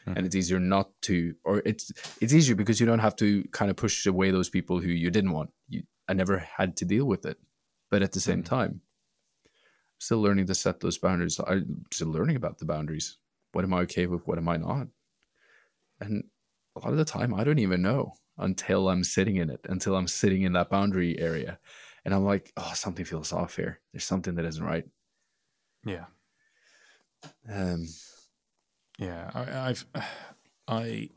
Mm-hmm. 0.07 0.17
And 0.17 0.27
it's 0.27 0.37
easier 0.37 0.59
not 0.59 0.91
to, 1.03 1.35
or 1.45 1.63
it's 1.65 1.93
it's 2.21 2.33
easier 2.33 2.55
because 2.55 2.81
you 2.81 2.87
don't 2.87 3.01
have 3.01 3.17
to 3.17 3.45
kind 3.53 3.71
of 3.71 3.77
push 3.77 4.07
away 4.07 4.31
those 4.31 4.49
people 4.49 4.81
who 4.81 4.89
you 4.89 5.11
didn't 5.11 5.33
want. 5.33 5.51
You, 5.69 5.83
I 6.09 6.15
never 6.15 6.39
had 6.39 6.77
to 6.79 6.85
deal 6.85 7.05
with 7.05 7.27
it, 7.27 7.39
but 7.91 8.03
at 8.03 8.13
the 8.13 8.21
same 8.21 8.43
mm-hmm. 8.43 8.55
time, 8.55 8.81
still 9.99 10.21
learning 10.21 10.47
to 10.47 10.55
set 10.55 10.81
those 10.81 10.99
boundaries. 10.99 11.39
I'm 11.47 11.85
still 11.93 12.09
learning 12.09 12.37
about 12.37 12.59
the 12.59 12.65
boundaries. 12.65 13.19
What 13.53 13.65
am 13.65 13.75
I 13.75 13.81
okay 13.81 14.07
with? 14.07 14.27
What 14.27 14.39
am 14.39 14.49
I 14.49 14.57
not? 14.57 14.89
And 16.01 16.25
a 16.77 16.81
lot 16.81 16.93
of 16.93 16.99
the 16.99 17.05
time, 17.05 17.35
I 17.35 17.45
don't 17.45 17.59
even 17.59 17.83
know 17.83 18.15
until 18.41 18.89
I'm 18.89 19.05
sitting 19.05 19.37
in 19.37 19.51
it, 19.51 19.61
until 19.69 19.97
I'm 19.97 20.09
sitting 20.09 20.43
in 20.43 20.53
that 20.55 20.71
boundary 20.71 21.19
area. 21.19 21.59
And 22.05 22.15
I'm 22.15 22.25
like, 22.25 22.53
oh, 22.57 22.73
something 22.75 23.05
feels 23.05 23.33
off 23.33 23.57
here. 23.57 23.81
There's 23.93 24.05
something 24.05 24.35
that 24.37 24.45
isn't 24.45 24.65
right. 24.65 24.87
Yeah. 25.85 26.07
Um, 27.51 27.87
yeah, 28.99 29.31
I, 29.35 29.71
I've, 29.71 29.87
I, 30.69 31.09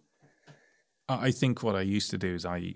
I 1.09 1.31
think 1.31 1.63
what 1.63 1.75
I 1.75 1.81
used 1.81 2.09
to 2.11 2.17
do 2.17 2.33
is 2.33 2.45
I, 2.45 2.75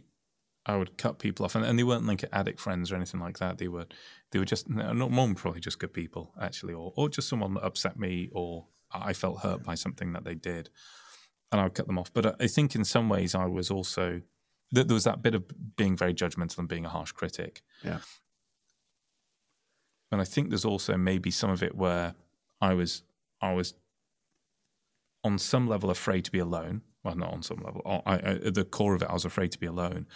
I 0.66 0.76
would 0.76 0.98
cut 0.98 1.20
people 1.20 1.46
off, 1.46 1.56
and, 1.56 1.66
and 1.66 1.80
they 1.80 1.84
weren't 1.84 2.06
like 2.06 2.26
addict 2.32 2.60
friends 2.60 2.92
or 2.92 2.96
anything 2.96 3.22
like 3.22 3.40
that. 3.40 3.58
They 3.58 3.70
were, 3.70 3.88
they 4.32 4.40
were 4.40 4.46
just 4.46 4.70
not 4.70 5.12
more 5.12 5.34
probably 5.34 5.62
just 5.62 5.80
good 5.80 5.94
people 5.94 6.34
actually, 6.40 6.74
or 6.74 6.92
or 6.98 7.08
just 7.08 7.30
someone 7.30 7.54
that 7.54 7.64
upset 7.64 7.98
me, 7.98 8.30
or 8.34 8.66
I 8.92 9.14
felt 9.14 9.40
hurt 9.40 9.64
by 9.64 9.76
something 9.76 10.12
that 10.12 10.26
they 10.26 10.36
did, 10.36 10.70
and 11.52 11.62
I 11.62 11.64
would 11.64 11.74
cut 11.74 11.88
them 11.88 11.98
off. 11.98 12.12
But 12.14 12.42
I 12.42 12.48
think 12.48 12.76
in 12.76 12.84
some 12.84 13.08
ways 13.08 13.34
I 13.34 13.46
was 13.46 13.72
also 13.72 14.22
there 14.72 14.86
was 14.86 15.06
that 15.06 15.22
bit 15.22 15.36
of 15.36 15.44
being 15.76 15.96
very 15.96 16.14
judgmental 16.14 16.60
and 16.60 16.68
being 16.68 16.86
a 16.86 16.90
harsh 16.90 17.12
critic. 17.12 17.62
Yeah. 17.84 18.00
And 20.12 20.22
I 20.22 20.24
think 20.24 20.50
there's 20.50 20.66
also 20.66 20.98
maybe 20.98 21.32
some 21.32 21.50
of 21.50 21.62
it 21.64 21.76
where 21.76 22.16
I 22.62 22.74
was 22.74 23.04
I 23.42 23.54
was 23.54 23.74
on 25.24 25.38
some 25.38 25.68
level 25.68 25.90
afraid 25.90 26.26
to 26.26 26.32
be 26.32 26.40
alone. 26.40 26.82
Well, 27.04 27.16
not 27.16 27.34
on 27.34 27.44
some 27.44 27.62
level. 27.64 27.82
I, 27.86 28.14
I, 28.14 28.18
at 28.18 28.54
the 28.54 28.66
core 28.66 28.94
of 28.94 29.02
it, 29.02 29.10
I 29.10 29.14
was 29.14 29.24
afraid 29.24 29.52
to 29.54 29.60
be 29.60 29.66
alone. 29.66 30.08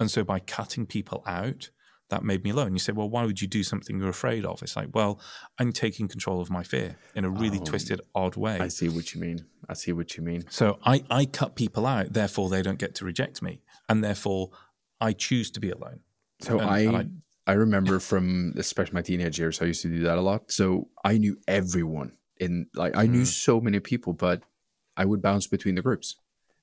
And 0.00 0.10
so 0.10 0.24
by 0.24 0.40
cutting 0.40 0.86
people 0.86 1.22
out, 1.26 1.70
that 2.10 2.24
made 2.24 2.44
me 2.44 2.50
alone. 2.50 2.72
You 2.72 2.78
say, 2.78 2.92
well, 2.92 3.08
why 3.08 3.24
would 3.24 3.40
you 3.40 3.48
do 3.48 3.62
something 3.62 3.98
you're 3.98 4.08
afraid 4.08 4.44
of? 4.44 4.62
It's 4.62 4.76
like, 4.76 4.88
well, 4.92 5.20
I'm 5.58 5.72
taking 5.72 6.08
control 6.08 6.40
of 6.40 6.50
my 6.50 6.62
fear 6.62 6.96
in 7.14 7.24
a 7.24 7.30
really 7.30 7.58
oh, 7.60 7.64
twisted, 7.64 8.00
odd 8.14 8.36
way. 8.36 8.58
I 8.58 8.68
see 8.68 8.88
what 8.88 9.14
you 9.14 9.20
mean. 9.20 9.46
I 9.68 9.74
see 9.74 9.92
what 9.92 10.16
you 10.16 10.22
mean. 10.22 10.44
So 10.50 10.78
I, 10.84 11.04
I 11.08 11.24
cut 11.24 11.54
people 11.54 11.86
out, 11.86 12.12
therefore 12.12 12.50
they 12.50 12.62
don't 12.62 12.78
get 12.78 12.94
to 12.96 13.04
reject 13.04 13.42
me. 13.42 13.62
And 13.90 14.02
therefore 14.02 14.50
I 15.00 15.12
choose 15.12 15.50
to 15.52 15.60
be 15.60 15.70
alone. 15.70 16.00
So 16.40 16.58
and, 16.58 16.70
I, 16.70 16.78
and 16.78 16.96
I 16.96 17.06
I 17.50 17.54
remember 17.54 17.98
from 17.98 18.54
especially 18.56 18.94
my 18.94 19.02
teenage 19.02 19.38
years, 19.38 19.60
I 19.60 19.64
used 19.64 19.82
to 19.82 19.88
do 19.88 20.04
that 20.04 20.18
a 20.18 20.20
lot. 20.20 20.52
So 20.52 20.88
I 21.04 21.18
knew 21.18 21.36
everyone 21.48 22.12
in 22.38 22.66
like 22.74 22.96
I 22.96 23.06
knew 23.06 23.22
mm. 23.22 23.26
so 23.26 23.60
many 23.60 23.80
people, 23.80 24.12
but 24.12 24.42
I 24.96 25.04
would 25.04 25.20
bounce 25.20 25.48
between 25.48 25.74
the 25.74 25.82
groups. 25.82 26.16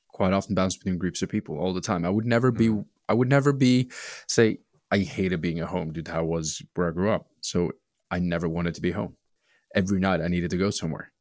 Quite 0.07 0.33
often 0.33 0.55
bounce 0.55 0.77
between 0.77 0.97
groups 0.97 1.21
of 1.21 1.29
people 1.29 1.59
all 1.59 1.73
the 1.73 1.81
time. 1.81 2.05
I 2.05 2.09
would 2.09 2.25
never 2.25 2.51
mm. 2.51 2.57
be 2.57 2.83
I 3.09 3.13
would 3.13 3.29
never 3.29 3.51
be 3.51 3.91
say 4.27 4.59
I 4.89 4.99
hated 4.99 5.41
being 5.41 5.59
at 5.59 5.67
home 5.67 5.91
due 5.91 6.03
to 6.03 6.11
how 6.11 6.23
was 6.23 6.61
where 6.75 6.87
I 6.87 6.91
grew 6.91 7.11
up. 7.11 7.27
So 7.41 7.71
I 8.09 8.19
never 8.19 8.47
wanted 8.47 8.73
to 8.75 8.81
be 8.81 8.91
home. 8.91 9.17
Every 9.75 9.99
night 9.99 10.21
I 10.21 10.29
needed 10.29 10.51
to 10.51 10.57
go 10.57 10.69
somewhere. 10.69 11.11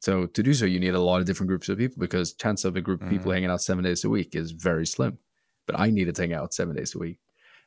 So 0.00 0.26
to 0.26 0.42
do 0.42 0.54
so, 0.54 0.64
you 0.64 0.80
need 0.80 0.94
a 0.94 1.00
lot 1.00 1.20
of 1.20 1.26
different 1.26 1.48
groups 1.48 1.68
of 1.68 1.78
people 1.78 2.00
because 2.00 2.32
chance 2.32 2.64
of 2.64 2.74
a 2.76 2.80
group 2.80 3.02
of 3.02 3.10
people 3.10 3.30
mm. 3.30 3.34
hanging 3.34 3.50
out 3.50 3.60
seven 3.60 3.84
days 3.84 4.02
a 4.04 4.08
week 4.08 4.34
is 4.34 4.50
very 4.50 4.86
slim. 4.86 5.18
But 5.66 5.78
I 5.78 5.90
needed 5.90 6.16
to 6.16 6.22
hang 6.22 6.32
out 6.32 6.54
seven 6.54 6.74
days 6.74 6.94
a 6.94 6.98
week, 6.98 7.18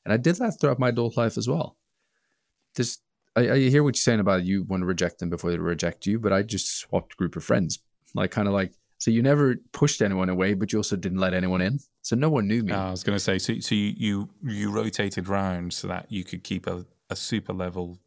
and 0.04 0.14
I 0.14 0.18
did 0.18 0.36
that 0.38 0.60
throughout 0.60 0.80
my 0.80 0.90
adult 0.90 1.16
life 1.16 1.38
as 1.38 1.48
well. 1.48 1.78
Just 2.76 3.02
I, 3.36 3.52
I 3.52 3.60
hear 3.60 3.84
what 3.84 3.96
you're 3.96 4.02
saying 4.02 4.20
about 4.20 4.44
you 4.44 4.64
want 4.64 4.82
to 4.82 4.88
reject 4.88 5.20
them 5.20 5.30
before 5.30 5.52
they 5.52 5.58
reject 5.58 6.06
you, 6.06 6.20
but 6.20 6.34
I 6.34 6.42
just 6.42 6.80
swapped 6.80 7.16
group 7.16 7.36
of 7.36 7.44
friends, 7.44 7.80
like 8.16 8.32
kind 8.32 8.48
of 8.48 8.54
like 8.54 8.74
so 9.04 9.12
you 9.12 9.22
never 9.22 9.58
pushed 9.74 10.02
anyone 10.02 10.30
away, 10.30 10.54
but 10.54 10.72
you 10.72 10.80
also 10.80 10.96
didn't 10.96 11.18
let 11.18 11.34
anyone 11.34 11.60
in. 11.60 11.78
So 12.04 12.16
no 12.16 12.30
one 12.30 12.48
knew 12.48 12.64
me. 12.64 12.72
I 12.72 12.90
was 12.90 13.04
going 13.04 13.18
to 13.18 13.20
say, 13.20 13.38
so, 13.38 13.60
so 13.60 13.76
you, 13.76 13.94
you, 13.98 14.30
you 14.42 14.72
rotated 14.72 15.28
round 15.28 15.74
so 15.74 15.90
that 15.90 16.10
you 16.10 16.24
could 16.24 16.42
keep 16.42 16.68
a, 16.68 16.86
a 17.10 17.16
super 17.18 17.52
level, 17.52 18.00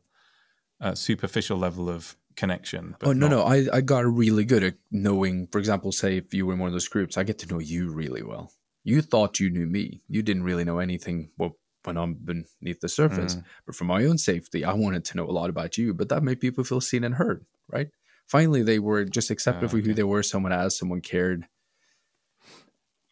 a 0.81 0.97
superficial 0.97 1.59
level 1.59 1.91
of 1.91 2.17
connection. 2.37 2.97
oh 3.03 3.13
no, 3.13 3.29
not... 3.29 3.37
no, 3.37 3.43
I, 3.45 3.67
I 3.73 3.81
got 3.81 4.05
really 4.05 4.45
good 4.45 4.63
at 4.63 4.75
knowing. 4.91 5.49
For 5.49 5.59
example, 5.59 5.93
say 5.93 6.19
if 6.19 6.33
you 6.35 6.47
were 6.47 6.55
in 6.55 6.59
one 6.59 6.69
of 6.69 6.73
those 6.73 6.89
groups, 6.89 7.17
I 7.17 7.25
get 7.25 7.39
to 7.41 7.47
know 7.47 7.59
you 7.59 7.93
really 7.93 8.23
well. 8.23 8.53
You 8.85 9.03
thought 9.03 9.41
you 9.41 9.51
knew 9.51 9.67
me. 9.67 10.03
You 10.09 10.23
didn't 10.23 10.45
really 10.45 10.65
know 10.65 10.79
anything 10.79 11.31
what 11.37 11.53
went 11.85 11.99
on 11.99 12.15
beneath 12.15 12.81
the 12.81 12.89
surface. 12.89 13.37
Mm. 13.37 13.45
But 13.65 13.75
for 13.75 13.85
my 13.85 14.05
own 14.05 14.19
safety, 14.19 14.65
I 14.65 14.75
wanted 14.75 15.05
to 15.07 15.17
know 15.17 15.25
a 15.25 15.33
lot 15.33 15.51
about 15.51 15.77
you. 15.77 15.93
But 15.95 16.09
that 16.11 16.23
made 16.23 16.41
people 16.41 16.63
feel 16.65 16.81
seen 16.81 17.05
and 17.05 17.15
heard, 17.15 17.45
right? 17.69 17.89
finally 18.27 18.63
they 18.63 18.79
were 18.79 19.05
just 19.05 19.31
accepted 19.31 19.65
oh, 19.65 19.67
okay. 19.67 19.83
for 19.83 19.89
who 19.89 19.95
they 19.95 20.03
were. 20.03 20.23
Someone 20.23 20.53
as 20.53 20.77
someone 20.77 21.01
cared. 21.01 21.47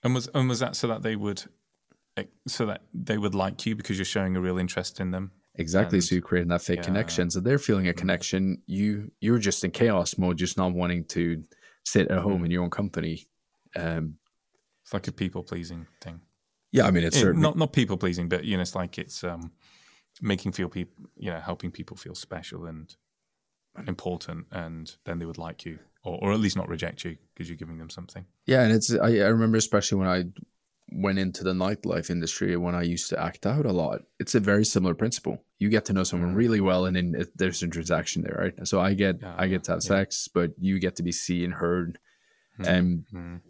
And 0.02 0.14
was 0.14 0.28
and 0.34 0.48
was 0.48 0.58
that 0.58 0.76
so 0.76 0.88
that 0.88 1.02
they 1.02 1.16
would, 1.16 1.44
so 2.46 2.66
that 2.66 2.82
they 2.92 3.16
would 3.16 3.34
like 3.34 3.64
you 3.64 3.74
because 3.74 3.96
you're 3.96 4.04
showing 4.04 4.36
a 4.36 4.40
real 4.40 4.58
interest 4.58 5.00
in 5.00 5.12
them. 5.12 5.32
Exactly. 5.56 5.98
And, 5.98 6.04
so 6.04 6.14
you're 6.16 6.22
creating 6.22 6.48
that 6.48 6.62
fake 6.62 6.78
yeah. 6.78 6.84
connection. 6.84 7.30
So 7.30 7.40
they're 7.40 7.58
feeling 7.58 7.88
a 7.88 7.92
mm. 7.92 7.96
connection. 7.96 8.62
You 8.66 9.10
you're 9.20 9.38
just 9.38 9.62
in 9.64 9.70
chaos 9.70 10.18
mode, 10.18 10.36
just 10.36 10.56
not 10.56 10.72
wanting 10.72 11.04
to 11.06 11.44
sit 11.84 12.10
at 12.10 12.18
home 12.18 12.42
mm. 12.42 12.46
in 12.46 12.50
your 12.50 12.64
own 12.64 12.70
company. 12.70 13.26
Um, 13.76 14.16
it's 14.82 14.92
like 14.92 15.06
a 15.08 15.12
people 15.12 15.42
pleasing 15.42 15.86
thing. 16.00 16.20
Yeah, 16.72 16.86
I 16.86 16.90
mean 16.90 17.04
it's 17.04 17.16
it, 17.16 17.20
certainly 17.20 17.42
not 17.42 17.56
not 17.56 17.72
people 17.72 17.96
pleasing, 17.96 18.28
but 18.28 18.44
you 18.44 18.56
know, 18.56 18.62
it's 18.62 18.74
like 18.74 18.98
it's 18.98 19.22
um, 19.22 19.52
making 20.20 20.52
feel 20.52 20.68
people, 20.68 21.06
you 21.16 21.30
know, 21.30 21.38
helping 21.38 21.70
people 21.70 21.96
feel 21.96 22.14
special 22.14 22.66
and 22.66 22.94
important 23.86 24.46
and 24.52 24.96
then 25.04 25.18
they 25.18 25.26
would 25.26 25.38
like 25.38 25.64
you 25.64 25.78
or, 26.04 26.18
or 26.22 26.32
at 26.32 26.40
least 26.40 26.56
not 26.56 26.68
reject 26.68 27.04
you 27.04 27.16
because 27.32 27.48
you're 27.48 27.56
giving 27.56 27.78
them 27.78 27.90
something 27.90 28.24
yeah 28.46 28.62
and 28.62 28.72
it's 28.72 28.94
I, 28.94 29.08
I 29.18 29.26
remember 29.26 29.56
especially 29.56 29.98
when 29.98 30.08
i 30.08 30.24
went 30.90 31.18
into 31.18 31.42
the 31.42 31.52
nightlife 31.52 32.10
industry 32.10 32.56
when 32.56 32.74
i 32.74 32.82
used 32.82 33.08
to 33.08 33.20
act 33.20 33.46
out 33.46 33.66
a 33.66 33.72
lot 33.72 34.02
it's 34.18 34.34
a 34.34 34.40
very 34.40 34.64
similar 34.64 34.94
principle 34.94 35.42
you 35.58 35.68
get 35.68 35.84
to 35.84 35.92
know 35.92 36.04
someone 36.04 36.34
mm. 36.34 36.36
really 36.36 36.60
well 36.60 36.84
and 36.84 36.96
then 36.96 37.24
there's 37.34 37.62
a 37.62 37.68
transaction 37.68 38.22
there 38.22 38.36
right 38.38 38.66
so 38.68 38.80
i 38.80 38.94
get 38.94 39.16
yeah, 39.20 39.34
i 39.38 39.46
get 39.46 39.64
to 39.64 39.72
have 39.72 39.82
yeah. 39.82 39.88
sex 39.88 40.28
but 40.32 40.50
you 40.58 40.78
get 40.78 40.96
to 40.96 41.02
be 41.02 41.12
seen 41.12 41.50
heard 41.50 41.98
mm. 42.60 42.66
and 42.66 43.04
mm. 43.12 43.40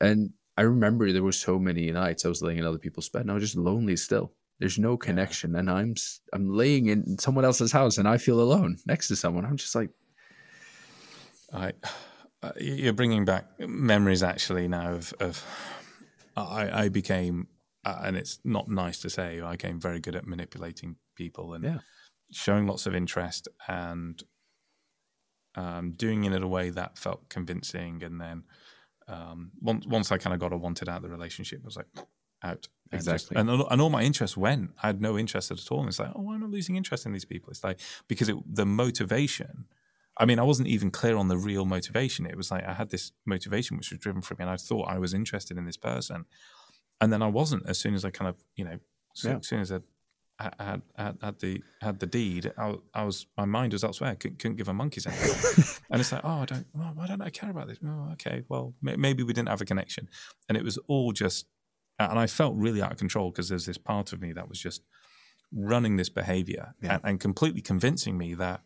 and 0.00 0.30
i 0.56 0.62
remember 0.62 1.12
there 1.12 1.22
were 1.22 1.32
so 1.32 1.58
many 1.58 1.90
nights 1.90 2.24
i 2.24 2.28
was 2.28 2.42
laying 2.42 2.58
in 2.58 2.66
other 2.66 2.78
people's 2.78 3.08
bed 3.08 3.22
and 3.22 3.30
i 3.30 3.34
was 3.34 3.42
just 3.42 3.56
lonely 3.56 3.96
still 3.96 4.32
there's 4.62 4.78
no 4.78 4.96
connection, 4.96 5.54
yeah. 5.54 5.58
and 5.58 5.68
I'm 5.68 5.94
I'm 6.32 6.48
laying 6.48 6.86
in 6.86 7.18
someone 7.18 7.44
else's 7.44 7.72
house, 7.72 7.98
and 7.98 8.06
I 8.06 8.16
feel 8.16 8.40
alone 8.40 8.76
next 8.86 9.08
to 9.08 9.16
someone. 9.16 9.44
I'm 9.44 9.56
just 9.56 9.74
like, 9.74 9.90
I 11.52 11.72
uh, 12.44 12.52
you're 12.60 12.92
bringing 12.92 13.24
back 13.24 13.46
memories 13.58 14.22
actually 14.22 14.68
now 14.68 14.92
of 14.92 15.12
of 15.18 15.44
I, 16.36 16.84
I 16.84 16.88
became 16.88 17.48
uh, 17.84 18.00
and 18.04 18.16
it's 18.16 18.38
not 18.44 18.68
nice 18.68 19.00
to 19.00 19.10
say 19.10 19.40
I 19.40 19.52
became 19.52 19.80
very 19.80 20.00
good 20.00 20.16
at 20.16 20.26
manipulating 20.26 20.96
people 21.16 21.54
and 21.54 21.64
yeah. 21.64 21.78
showing 22.30 22.66
lots 22.66 22.86
of 22.86 22.94
interest 22.94 23.48
and 23.68 24.22
um, 25.54 25.92
doing 25.92 26.24
it 26.24 26.32
in 26.32 26.42
a 26.42 26.48
way 26.48 26.70
that 26.70 26.96
felt 26.96 27.28
convincing 27.28 28.02
and 28.02 28.20
then 28.20 28.44
um, 29.08 29.50
once 29.60 29.86
once 29.86 30.12
I 30.12 30.18
kind 30.18 30.32
of 30.34 30.40
got 30.40 30.52
a 30.52 30.56
wanted 30.56 30.88
out 30.88 30.96
of 30.96 31.02
the 31.02 31.08
relationship 31.10 31.60
I 31.62 31.66
was 31.66 31.76
like 31.76 31.86
out 32.42 32.68
Exactly. 32.92 33.36
And, 33.36 33.48
just, 33.48 33.60
and, 33.60 33.72
and 33.72 33.80
all 33.80 33.90
my 33.90 34.02
interest 34.02 34.36
went. 34.36 34.72
I 34.82 34.88
had 34.88 35.00
no 35.00 35.18
interest 35.18 35.50
at 35.50 35.60
all. 35.70 35.80
And 35.80 35.88
it's 35.88 35.98
like, 35.98 36.12
oh, 36.14 36.30
I'm 36.30 36.40
not 36.40 36.50
losing 36.50 36.76
interest 36.76 37.06
in 37.06 37.12
these 37.12 37.24
people. 37.24 37.50
It's 37.50 37.64
like, 37.64 37.80
because 38.06 38.28
it, 38.28 38.36
the 38.46 38.66
motivation, 38.66 39.64
I 40.18 40.26
mean, 40.26 40.38
I 40.38 40.42
wasn't 40.42 40.68
even 40.68 40.90
clear 40.90 41.16
on 41.16 41.28
the 41.28 41.38
real 41.38 41.64
motivation. 41.64 42.26
It 42.26 42.36
was 42.36 42.50
like 42.50 42.64
I 42.64 42.74
had 42.74 42.90
this 42.90 43.12
motivation 43.24 43.76
which 43.76 43.90
was 43.90 43.98
driven 44.00 44.22
from 44.22 44.36
me, 44.38 44.42
and 44.42 44.50
I 44.50 44.56
thought 44.56 44.88
I 44.88 44.98
was 44.98 45.14
interested 45.14 45.56
in 45.56 45.64
this 45.64 45.76
person, 45.76 46.26
and 47.00 47.12
then 47.12 47.22
I 47.22 47.28
wasn't. 47.28 47.68
As 47.68 47.78
soon 47.78 47.94
as 47.94 48.04
I 48.04 48.10
kind 48.10 48.28
of, 48.28 48.36
you 48.56 48.64
know, 48.64 48.78
so, 49.14 49.30
yeah. 49.30 49.36
as 49.36 49.48
soon 49.48 49.60
as 49.60 49.72
I 49.72 49.80
had, 50.38 50.82
had, 50.96 51.18
had 51.22 51.40
the 51.40 51.62
had 51.80 51.98
the 52.00 52.06
deed, 52.06 52.52
I, 52.58 52.74
I, 52.92 53.04
was 53.04 53.26
my 53.36 53.46
mind 53.46 53.72
was 53.72 53.84
elsewhere. 53.84 54.14
Couldn't, 54.16 54.38
couldn't 54.38 54.56
give 54.56 54.68
a 54.68 54.74
monkey's 54.74 55.06
anything. 55.06 55.64
and 55.90 56.00
it's 56.00 56.12
like, 56.12 56.24
oh, 56.24 56.40
I 56.42 56.44
don't. 56.44 56.66
Well, 56.74 56.92
why 56.94 57.06
don't 57.06 57.22
I 57.22 57.30
care 57.30 57.50
about 57.50 57.68
this? 57.68 57.78
Oh, 57.86 58.10
okay. 58.12 58.44
Well, 58.48 58.74
maybe 58.82 59.22
we 59.22 59.32
didn't 59.32 59.48
have 59.48 59.60
a 59.60 59.66
connection, 59.66 60.08
and 60.48 60.58
it 60.58 60.64
was 60.64 60.78
all 60.88 61.12
just 61.12 61.46
and 61.98 62.18
I 62.18 62.26
felt 62.26 62.54
really 62.56 62.82
out 62.82 62.92
of 62.92 62.98
control 62.98 63.30
because 63.30 63.48
there's 63.48 63.66
this 63.66 63.78
part 63.78 64.12
of 64.12 64.20
me 64.20 64.32
that 64.32 64.48
was 64.48 64.58
just 64.58 64.82
running 65.52 65.96
this 65.96 66.08
behavior 66.08 66.74
Yeah. 66.80 66.94
and, 66.94 67.00
and 67.04 67.20
completely 67.20 67.60
convincing 67.60 68.16
me 68.16 68.34
that 68.34 68.62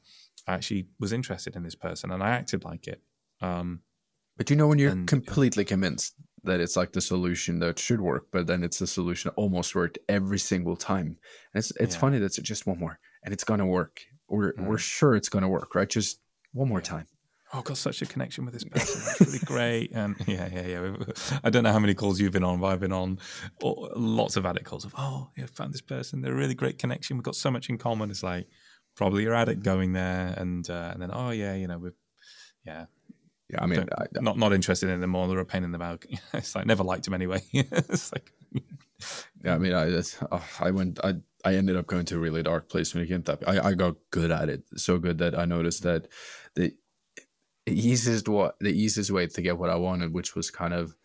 I 0.47 0.55
actually 0.55 0.89
was 1.01 1.13
interested 1.13 1.57
in 1.57 1.63
this 1.63 1.75
person 1.75 2.11
and 2.13 2.23
I 2.23 2.31
acted 2.31 2.65
like 2.65 2.87
it. 2.87 3.03
Um, 3.41 3.83
But 4.39 4.51
you 4.51 4.57
know 4.57 4.69
when 4.69 4.79
you're 4.79 4.93
And- 4.93 5.09
completely 5.09 5.65
convinced 5.65 6.15
that 6.45 6.61
it's 6.61 6.77
like 6.77 6.93
the 6.93 7.01
solution 7.01 7.59
that 7.61 7.79
should 7.79 8.01
work, 8.01 8.27
but 8.31 8.47
then 8.47 8.63
it's 8.63 8.79
the 8.79 8.87
solution 8.87 9.31
that 9.31 9.35
almost 9.41 9.75
worked 9.75 9.99
every 10.09 10.39
single 10.39 10.77
time. 10.77 11.07
And 11.53 11.57
it's 11.61 11.73
it's 11.81 11.95
Yeah. 11.95 12.01
funny 12.01 12.19
that 12.19 12.27
it's 12.27 12.37
just 12.49 12.67
one 12.67 12.79
more 12.79 12.99
and 13.23 13.33
it's 13.35 13.45
gonna 13.45 13.67
work. 13.67 14.01
We're 14.29 14.53
Mm. 14.53 14.67
we're 14.69 14.79
sure 14.79 15.17
it's 15.17 15.29
gonna 15.31 15.49
work, 15.49 15.75
right? 15.75 15.89
Just 15.89 16.21
one 16.53 16.69
more 16.69 16.83
time. 16.83 17.07
oh, 17.53 17.59
I've 17.61 17.65
got 17.65 17.77
such 17.79 18.03
a 18.03 18.07
connection 18.07 18.45
with 18.45 18.55
this 18.55 18.65
person. 18.73 19.01
It's 19.07 19.21
really 19.21 19.39
great. 19.39 19.93
And 19.93 20.17
yeah, 20.27 20.49
yeah, 20.53 20.67
yeah. 20.67 20.97
I 21.45 21.49
don't 21.51 21.63
know 21.63 21.73
how 21.73 21.79
many 21.79 21.95
calls 21.95 22.21
you've 22.21 22.33
been 22.33 22.45
on, 22.45 22.61
but 22.61 22.67
I've 22.73 22.81
been 22.81 22.93
on 23.05 23.19
oh, 23.63 23.89
lots 23.97 24.37
of 24.37 24.45
addict 24.45 24.67
calls 24.67 24.85
of, 24.85 24.93
oh, 24.99 25.31
yeah, 25.37 25.45
I 25.45 25.47
found 25.47 25.73
this 25.73 25.81
person. 25.81 26.21
They're 26.21 26.33
a 26.39 26.43
really 26.45 26.55
great 26.63 26.79
connection. 26.79 27.17
We've 27.17 27.23
got 27.31 27.37
so 27.37 27.51
much 27.51 27.71
in 27.71 27.79
common. 27.79 28.11
It's 28.11 28.23
like 28.25 28.47
probably 28.97 29.23
your 29.23 29.35
addict 29.35 29.63
going 29.63 29.93
there. 29.93 30.35
And, 30.37 30.69
uh, 30.69 30.91
and 30.93 31.01
then, 31.01 31.11
oh, 31.13 31.31
yeah, 31.31 31.55
you 31.55 31.69
know, 31.69 31.79
we're, 31.79 31.95
yeah, 32.65 32.87
Yeah, 33.49 33.63
I 33.63 33.67
mean, 33.67 33.87
I, 33.97 34.07
not 34.21 34.37
not 34.37 34.53
interested 34.53 34.89
in 34.91 35.01
them 35.01 35.11
more. 35.11 35.29
They're 35.29 35.39
a 35.39 35.45
pain 35.45 35.63
in 35.63 35.71
the 35.71 35.79
back. 35.79 36.07
it's 36.33 36.57
like 36.57 36.67
never 36.67 36.83
liked 36.83 37.07
him 37.07 37.15
anyway. 37.15 37.43
it's 37.53 38.13
like 38.13 38.33
yeah, 39.45 39.55
I 39.55 39.59
mean, 39.59 39.73
I 39.73 39.85
that's- 39.85 40.19
oh, 40.33 40.45
I 40.59 40.73
went, 40.73 40.99
I 41.05 41.15
I 41.45 41.55
ended 41.55 41.77
up 41.77 41.87
going 41.87 42.07
to 42.07 42.17
a 42.17 42.19
really 42.19 42.43
dark 42.43 42.69
place 42.69 42.93
when 42.93 43.05
it 43.05 43.07
came 43.07 43.23
to 43.23 43.37
that. 43.37 43.49
I 43.49 43.69
I 43.69 43.75
got 43.75 43.95
good 44.11 44.33
at 44.33 44.49
it, 44.49 44.65
so 44.77 44.99
good 44.99 45.19
that 45.19 45.39
I 45.39 45.45
noticed 45.45 45.85
that 45.85 46.09
the 46.57 46.75
easiest 47.67 48.29
what 48.29 48.57
the 48.59 48.73
easiest 48.73 49.13
way 49.13 49.29
to 49.29 49.43
get 49.43 49.59
what 49.59 49.71
I 49.71 49.77
wanted, 49.77 50.13
which 50.13 50.35
was 50.35 50.51
kind 50.51 50.75
of 50.75 50.97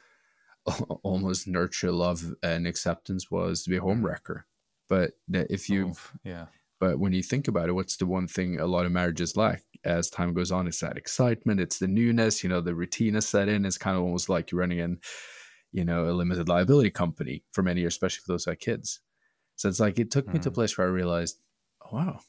almost 1.03 1.47
nurture 1.47 1.91
love 1.91 2.33
and 2.41 2.65
acceptance, 2.65 3.29
was 3.29 3.63
to 3.63 3.69
be 3.69 3.77
a 3.77 3.81
home 3.81 4.03
wrecker. 4.03 4.47
But 4.89 5.11
that 5.27 5.47
if 5.51 5.69
you 5.69 5.89
oof, 5.89 6.11
yeah, 6.23 6.47
But 6.81 6.99
when 6.99 7.13
you 7.13 7.23
think 7.23 7.47
about 7.47 7.69
it, 7.69 7.73
what's 7.73 7.97
the 7.97 8.07
one 8.07 8.27
thing 8.27 8.59
a 8.59 8.67
lot 8.67 8.87
of 8.87 8.93
marriages 8.93 9.37
lack 9.37 9.63
as 9.85 10.11
time 10.11 10.33
goes 10.35 10.51
on? 10.51 10.67
It's 10.67 10.81
that 10.81 10.97
excitement, 10.97 11.61
it's 11.61 11.79
the 11.79 11.87
newness, 11.87 12.43
you 12.43 12.49
know, 12.49 12.61
the 12.61 12.75
routine 12.75 13.15
is 13.15 13.29
set 13.29 13.49
in. 13.49 13.65
It's 13.65 13.79
kind 13.79 13.97
of 13.97 14.03
almost 14.03 14.29
like 14.29 14.51
you're 14.51 14.61
running 14.61 14.79
in, 14.79 14.99
you 15.71 15.85
know, 15.85 16.09
a 16.09 16.13
limited 16.13 16.49
liability 16.49 16.89
company 16.91 17.43
for 17.51 17.63
many 17.63 17.81
years, 17.81 17.93
especially 17.93 18.23
for 18.25 18.33
those 18.33 18.47
like 18.47 18.59
kids. 18.59 19.01
So 19.57 19.69
it's 19.69 19.79
like 19.79 19.99
it 19.99 20.11
took 20.11 20.33
me 20.33 20.39
to 20.39 20.49
a 20.49 20.51
Mhm. 20.51 20.53
place 20.53 20.77
where 20.77 20.87
I 20.87 20.91
realized, 20.91 21.41
oh, 21.85 21.95
wow, 21.97 22.21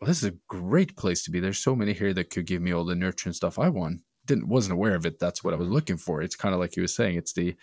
well, 0.00 0.08
this 0.08 0.18
is 0.22 0.30
a 0.30 0.38
great 0.48 0.96
place 0.96 1.24
to 1.24 1.30
be. 1.32 1.40
There's 1.40 1.58
so 1.58 1.76
many 1.76 1.92
here 1.94 2.14
that 2.14 2.30
could 2.30 2.46
give 2.46 2.62
me 2.62 2.72
all 2.72 2.84
the 2.84 2.96
nurturing 2.96 3.34
stuff 3.34 3.58
I 3.58 3.68
want. 3.70 4.02
Didn't 4.26 4.48
wasn't 4.48 4.74
aware 4.74 4.94
of 4.96 5.06
it. 5.06 5.18
That's 5.20 5.44
what 5.44 5.54
I 5.54 5.58
was 5.58 5.68
looking 5.68 5.96
for. 5.98 6.22
It's 6.22 6.36
kind 6.36 6.54
of 6.54 6.60
like 6.60 6.76
you 6.76 6.82
were 6.82 6.88
saying. 6.88 7.16
It's 7.16 7.32
the, 7.34 7.56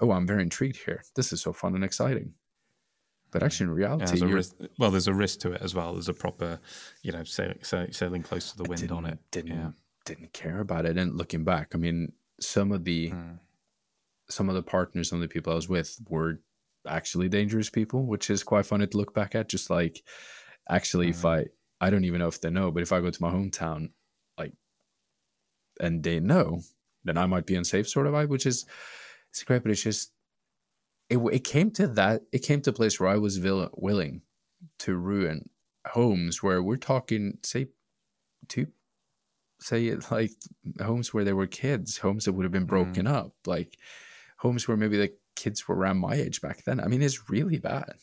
oh, 0.00 0.12
I'm 0.12 0.26
very 0.26 0.42
intrigued 0.42 0.78
here. 0.84 1.02
This 1.16 1.32
is 1.32 1.42
so 1.42 1.52
fun 1.52 1.74
and 1.74 1.84
exciting. 1.84 2.34
But 3.32 3.42
actually, 3.42 3.64
in 3.64 3.70
Yeah, 3.70 3.76
reality, 3.86 4.04
there's 4.04 4.22
a 4.22 4.26
risk, 4.28 4.54
well, 4.78 4.90
there's 4.90 5.08
a 5.08 5.14
risk 5.14 5.40
to 5.40 5.52
it 5.52 5.62
as 5.62 5.74
well. 5.74 5.94
There's 5.94 6.08
a 6.10 6.14
proper, 6.14 6.60
you 7.02 7.12
know, 7.12 7.24
sail, 7.24 7.54
sail, 7.62 7.86
sailing 7.90 8.22
close 8.22 8.52
to 8.52 8.58
the 8.58 8.64
wind 8.64 8.92
on 8.92 9.06
it. 9.06 9.18
Didn't 9.30 9.56
yeah. 9.56 9.70
didn't 10.04 10.32
care 10.32 10.60
about 10.60 10.84
it. 10.84 10.98
And 10.98 11.16
looking 11.16 11.42
back, 11.42 11.74
I 11.74 11.78
mean, 11.78 12.12
some 12.40 12.70
of 12.72 12.84
the 12.84 13.10
Mm. 13.10 13.38
some 14.28 14.48
of 14.48 14.54
the 14.54 14.62
partners, 14.62 15.08
some 15.08 15.20
of 15.22 15.28
the 15.28 15.32
people 15.32 15.52
I 15.52 15.56
was 15.56 15.68
with 15.68 15.98
were 16.08 16.40
actually 16.86 17.28
dangerous 17.28 17.70
people, 17.70 18.06
which 18.06 18.28
is 18.30 18.42
quite 18.42 18.66
funny 18.66 18.86
to 18.86 18.96
look 18.96 19.14
back 19.14 19.34
at. 19.34 19.48
Just 19.48 19.70
like 19.70 20.02
actually, 20.68 21.08
if 21.08 21.24
I 21.24 21.46
I 21.80 21.90
don't 21.90 22.04
even 22.04 22.20
know 22.20 22.28
if 22.28 22.40
they 22.40 22.50
know, 22.50 22.70
but 22.70 22.82
if 22.82 22.92
I 22.92 23.00
go 23.00 23.10
to 23.10 23.22
my 23.22 23.30
hometown, 23.32 23.90
like, 24.38 24.52
and 25.80 26.02
they 26.02 26.20
know, 26.20 26.60
then 27.04 27.16
I 27.18 27.26
might 27.26 27.46
be 27.46 27.56
unsafe, 27.56 27.88
sort 27.88 28.06
of 28.06 28.12
vibe, 28.12 28.28
which 28.28 28.46
is 28.46 28.66
it's 29.30 29.42
great. 29.42 29.62
But 29.62 29.72
it's 29.72 29.82
just 29.82 30.12
it 31.12 31.18
it 31.38 31.44
came 31.44 31.70
to 31.72 31.86
that 32.00 32.22
it 32.32 32.40
came 32.48 32.60
to 32.62 32.70
a 32.70 32.78
place 32.80 32.98
where 32.98 33.08
I 33.08 33.18
was 33.18 33.36
vil- 33.38 33.70
willing 33.88 34.22
to 34.80 34.96
ruin 34.96 35.48
homes 35.86 36.42
where 36.42 36.62
we're 36.62 36.76
talking 36.92 37.38
say 37.42 37.66
two 38.48 38.66
say 39.60 39.94
like 40.10 40.32
homes 40.80 41.12
where 41.14 41.24
there 41.24 41.36
were 41.36 41.46
kids 41.46 41.98
homes 41.98 42.24
that 42.24 42.32
would 42.32 42.44
have 42.44 42.52
been 42.58 42.66
broken 42.76 43.06
up 43.06 43.32
like 43.46 43.76
homes 44.38 44.66
where 44.66 44.76
maybe 44.76 44.96
the 44.98 45.12
kids 45.36 45.66
were 45.66 45.76
around 45.76 45.98
my 45.98 46.14
age 46.14 46.40
back 46.40 46.64
then. 46.64 46.78
I 46.80 46.86
mean 46.88 47.02
it's 47.02 47.30
really 47.30 47.58
bad 47.58 47.94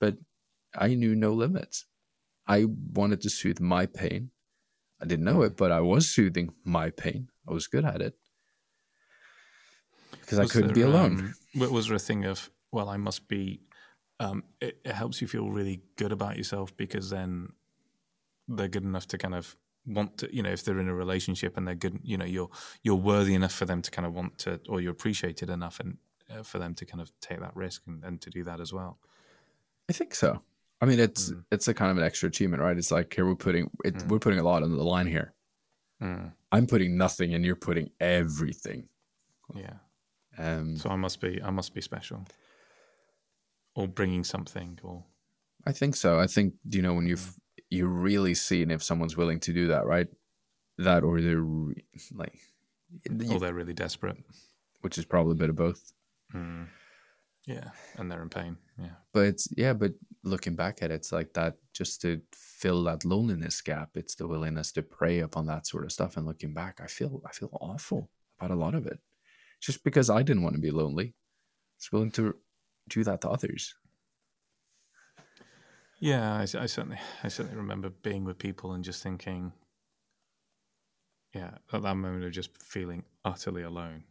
but 0.00 0.16
i 0.76 0.88
knew 0.94 1.14
no 1.14 1.32
limits. 1.32 1.86
I 2.46 2.66
wanted 3.00 3.20
to 3.22 3.30
soothe 3.30 3.60
my 3.60 3.86
pain. 3.86 4.30
I 5.00 5.04
didn't 5.06 5.24
know 5.24 5.42
it 5.42 5.56
but 5.56 5.70
i 5.72 5.80
was 5.80 6.08
soothing 6.08 6.52
my 6.64 6.90
pain. 6.90 7.28
I 7.48 7.52
was 7.52 7.66
good 7.66 7.84
at 7.84 8.00
it. 8.02 8.14
Because 10.20 10.38
i 10.38 10.46
couldn't 10.46 10.74
be 10.74 10.82
alone. 10.82 11.12
um, 11.18 11.34
wa- 11.54 11.68
was 11.68 11.86
there 11.88 11.96
a 11.96 12.06
thing 12.10 12.24
of, 12.24 12.50
well, 12.74 12.88
I 12.88 12.96
must 12.96 13.28
be, 13.28 13.60
um, 14.20 14.42
it, 14.60 14.78
it 14.84 14.92
helps 14.92 15.20
you 15.22 15.28
feel 15.28 15.48
really 15.50 15.80
good 15.96 16.12
about 16.12 16.36
yourself 16.36 16.76
because 16.76 17.08
then 17.10 17.48
they're 18.48 18.68
good 18.68 18.82
enough 18.84 19.06
to 19.08 19.18
kind 19.18 19.34
of 19.34 19.56
want 19.86 20.18
to, 20.18 20.34
you 20.34 20.42
know, 20.42 20.50
if 20.50 20.64
they're 20.64 20.80
in 20.80 20.88
a 20.88 20.94
relationship 20.94 21.56
and 21.56 21.66
they're 21.66 21.74
good, 21.74 22.00
you 22.02 22.16
know, 22.18 22.24
you're, 22.24 22.50
you're 22.82 22.96
worthy 23.12 23.34
enough 23.34 23.52
for 23.54 23.64
them 23.64 23.80
to 23.82 23.90
kind 23.90 24.06
of 24.06 24.12
want 24.14 24.38
to, 24.38 24.60
or 24.68 24.80
you're 24.80 24.92
appreciated 24.92 25.48
enough 25.50 25.78
and 25.80 25.98
uh, 26.30 26.42
for 26.42 26.58
them 26.58 26.74
to 26.74 26.84
kind 26.84 27.00
of 27.00 27.12
take 27.20 27.40
that 27.40 27.54
risk 27.54 27.82
and, 27.86 28.02
and 28.04 28.20
to 28.20 28.30
do 28.30 28.42
that 28.44 28.60
as 28.60 28.72
well. 28.72 28.98
I 29.88 29.92
think 29.92 30.14
so. 30.14 30.40
I 30.80 30.86
mean, 30.86 30.98
it's 30.98 31.30
Mm. 31.30 31.44
it's 31.52 31.68
a 31.68 31.74
kind 31.74 31.90
of 31.92 31.98
an 31.98 32.04
extra 32.04 32.28
achievement, 32.28 32.62
right? 32.62 32.76
It's 32.76 32.90
like 32.90 33.14
here 33.14 33.24
we're 33.26 33.36
putting 33.36 33.70
it, 33.84 33.94
Mm. 33.94 34.08
we're 34.08 34.18
putting 34.18 34.40
a 34.40 34.42
lot 34.42 34.62
on 34.62 34.76
the 34.76 34.82
line 34.82 35.06
here. 35.06 35.32
Mm, 36.02 36.32
I'm 36.50 36.66
putting 36.66 36.96
nothing, 36.96 37.34
and 37.34 37.44
you're 37.44 37.56
putting 37.68 37.90
everything. 38.00 38.88
yeah. 39.54 39.74
Um, 40.36 40.76
So 40.76 40.90
I 40.90 40.96
must 40.96 41.20
be, 41.20 41.40
I 41.42 41.50
must 41.50 41.72
be 41.74 41.80
special 41.80 42.24
or 43.74 43.88
bringing 43.88 44.24
something 44.24 44.78
or, 44.82 45.04
I 45.66 45.72
think 45.72 45.96
so. 45.96 46.18
I 46.18 46.26
think 46.26 46.54
you 46.70 46.82
know 46.82 46.94
when 46.94 47.06
you've 47.06 47.34
you 47.70 47.86
really 47.86 48.34
seen 48.34 48.70
if 48.70 48.82
someone's 48.82 49.16
willing 49.16 49.40
to 49.40 49.52
do 49.52 49.68
that, 49.68 49.86
right? 49.86 50.08
That 50.78 51.02
or 51.02 51.20
they're 51.20 51.40
re- 51.40 51.84
like, 52.12 52.38
or 53.30 53.40
they're 53.40 53.54
really 53.54 53.74
desperate. 53.74 54.16
which 54.82 54.98
is 54.98 55.04
probably 55.04 55.32
a 55.32 55.36
bit 55.36 55.50
of 55.50 55.56
both. 55.56 55.92
Mm. 56.34 56.68
Yeah. 57.46 57.70
And 57.96 58.10
they're 58.10 58.22
in 58.22 58.28
pain. 58.28 58.56
Yeah. 58.78 58.96
But 59.12 59.26
it's 59.26 59.48
yeah. 59.56 59.72
But 59.72 59.92
looking 60.22 60.56
back 60.56 60.82
at 60.82 60.90
it, 60.90 60.94
it's 60.94 61.12
like 61.12 61.32
that 61.34 61.56
just 61.72 62.00
to 62.02 62.20
fill 62.32 62.84
that 62.84 63.04
loneliness 63.04 63.60
gap. 63.60 63.90
It's 63.94 64.14
the 64.14 64.26
willingness 64.26 64.72
to 64.72 64.82
prey 64.82 65.20
upon 65.20 65.46
that 65.46 65.66
sort 65.66 65.84
of 65.84 65.92
stuff. 65.92 66.16
And 66.16 66.26
looking 66.26 66.54
back, 66.54 66.80
I 66.82 66.86
feel 66.86 67.22
I 67.26 67.32
feel 67.32 67.50
awful 67.60 68.10
about 68.38 68.50
a 68.50 68.58
lot 68.58 68.74
of 68.74 68.86
it, 68.86 68.98
just 69.60 69.84
because 69.84 70.10
I 70.10 70.22
didn't 70.22 70.42
want 70.42 70.54
to 70.56 70.60
be 70.60 70.70
lonely. 70.70 71.14
it's 71.78 71.92
willing 71.92 72.10
to 72.12 72.34
do 72.88 73.04
that 73.04 73.20
to 73.22 73.30
others. 73.30 73.74
Yeah, 76.00 76.34
I, 76.34 76.42
I 76.42 76.66
certainly, 76.66 76.98
I 77.22 77.28
certainly 77.28 77.56
remember 77.56 77.90
being 77.90 78.24
with 78.24 78.38
people 78.38 78.72
and 78.72 78.84
just 78.84 79.02
thinking, 79.02 79.52
yeah, 81.34 81.52
at 81.72 81.82
that 81.82 81.94
moment 81.94 82.24
of 82.24 82.32
just 82.32 82.50
feeling 82.62 83.04
utterly 83.24 83.62
alone, 83.62 84.04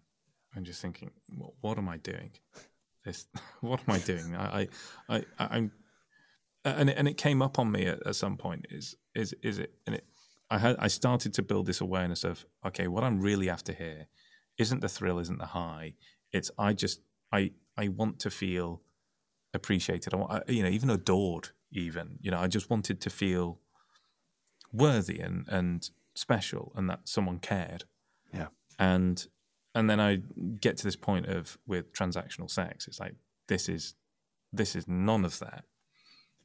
and 0.55 0.65
just 0.65 0.81
thinking, 0.81 1.11
what, 1.37 1.53
what 1.61 1.77
am 1.77 1.89
I 1.89 1.97
doing? 1.97 2.31
This, 3.05 3.27
what 3.61 3.79
am 3.87 3.95
I 3.95 3.99
doing? 3.99 4.35
I, 4.35 4.67
I, 5.09 5.17
I 5.17 5.23
I'm, 5.39 5.71
and 6.65 6.89
it, 6.89 6.97
and 6.97 7.07
it 7.07 7.17
came 7.17 7.41
up 7.41 7.59
on 7.59 7.71
me 7.71 7.85
at, 7.85 8.05
at 8.07 8.15
some 8.15 8.37
point. 8.37 8.67
Is 8.69 8.95
is 9.13 9.35
is 9.43 9.59
it? 9.59 9.73
And 9.85 9.95
it, 9.95 10.05
I 10.49 10.59
had, 10.59 10.75
I 10.77 10.87
started 10.87 11.33
to 11.33 11.41
build 11.41 11.65
this 11.65 11.81
awareness 11.81 12.23
of, 12.23 12.45
okay, 12.65 12.87
what 12.87 13.03
I'm 13.03 13.19
really 13.19 13.49
after 13.49 13.73
here, 13.73 14.07
isn't 14.59 14.81
the 14.81 14.89
thrill, 14.89 15.17
isn't 15.17 15.39
the 15.39 15.47
high. 15.47 15.95
It's 16.31 16.51
I 16.59 16.73
just, 16.73 16.99
I, 17.33 17.51
I 17.77 17.87
want 17.89 18.19
to 18.19 18.29
feel 18.29 18.81
appreciated. 19.53 20.13
I 20.13 20.17
want, 20.17 20.49
you 20.49 20.63
know, 20.63 20.69
even 20.69 20.89
adored. 20.89 21.49
Even 21.75 22.19
you 22.21 22.29
know, 22.29 22.39
I 22.39 22.47
just 22.47 22.69
wanted 22.69 23.01
to 23.01 23.09
feel 23.09 23.59
worthy 24.71 25.19
and 25.19 25.47
and 25.47 25.89
special, 26.15 26.71
and 26.75 26.87
that 26.89 26.99
someone 27.05 27.39
cared. 27.39 27.85
Yeah. 28.31 28.49
And 28.77 29.25
and 29.73 29.89
then 29.89 29.99
I 29.99 30.19
get 30.61 30.77
to 30.77 30.83
this 30.83 30.95
point 30.95 31.25
of 31.25 31.57
with 31.65 31.91
transactional 31.91 32.49
sex. 32.49 32.87
It's 32.87 32.99
like 32.99 33.15
this 33.47 33.67
is 33.67 33.95
this 34.51 34.75
is 34.75 34.87
none 34.87 35.25
of 35.25 35.39
that. 35.39 35.63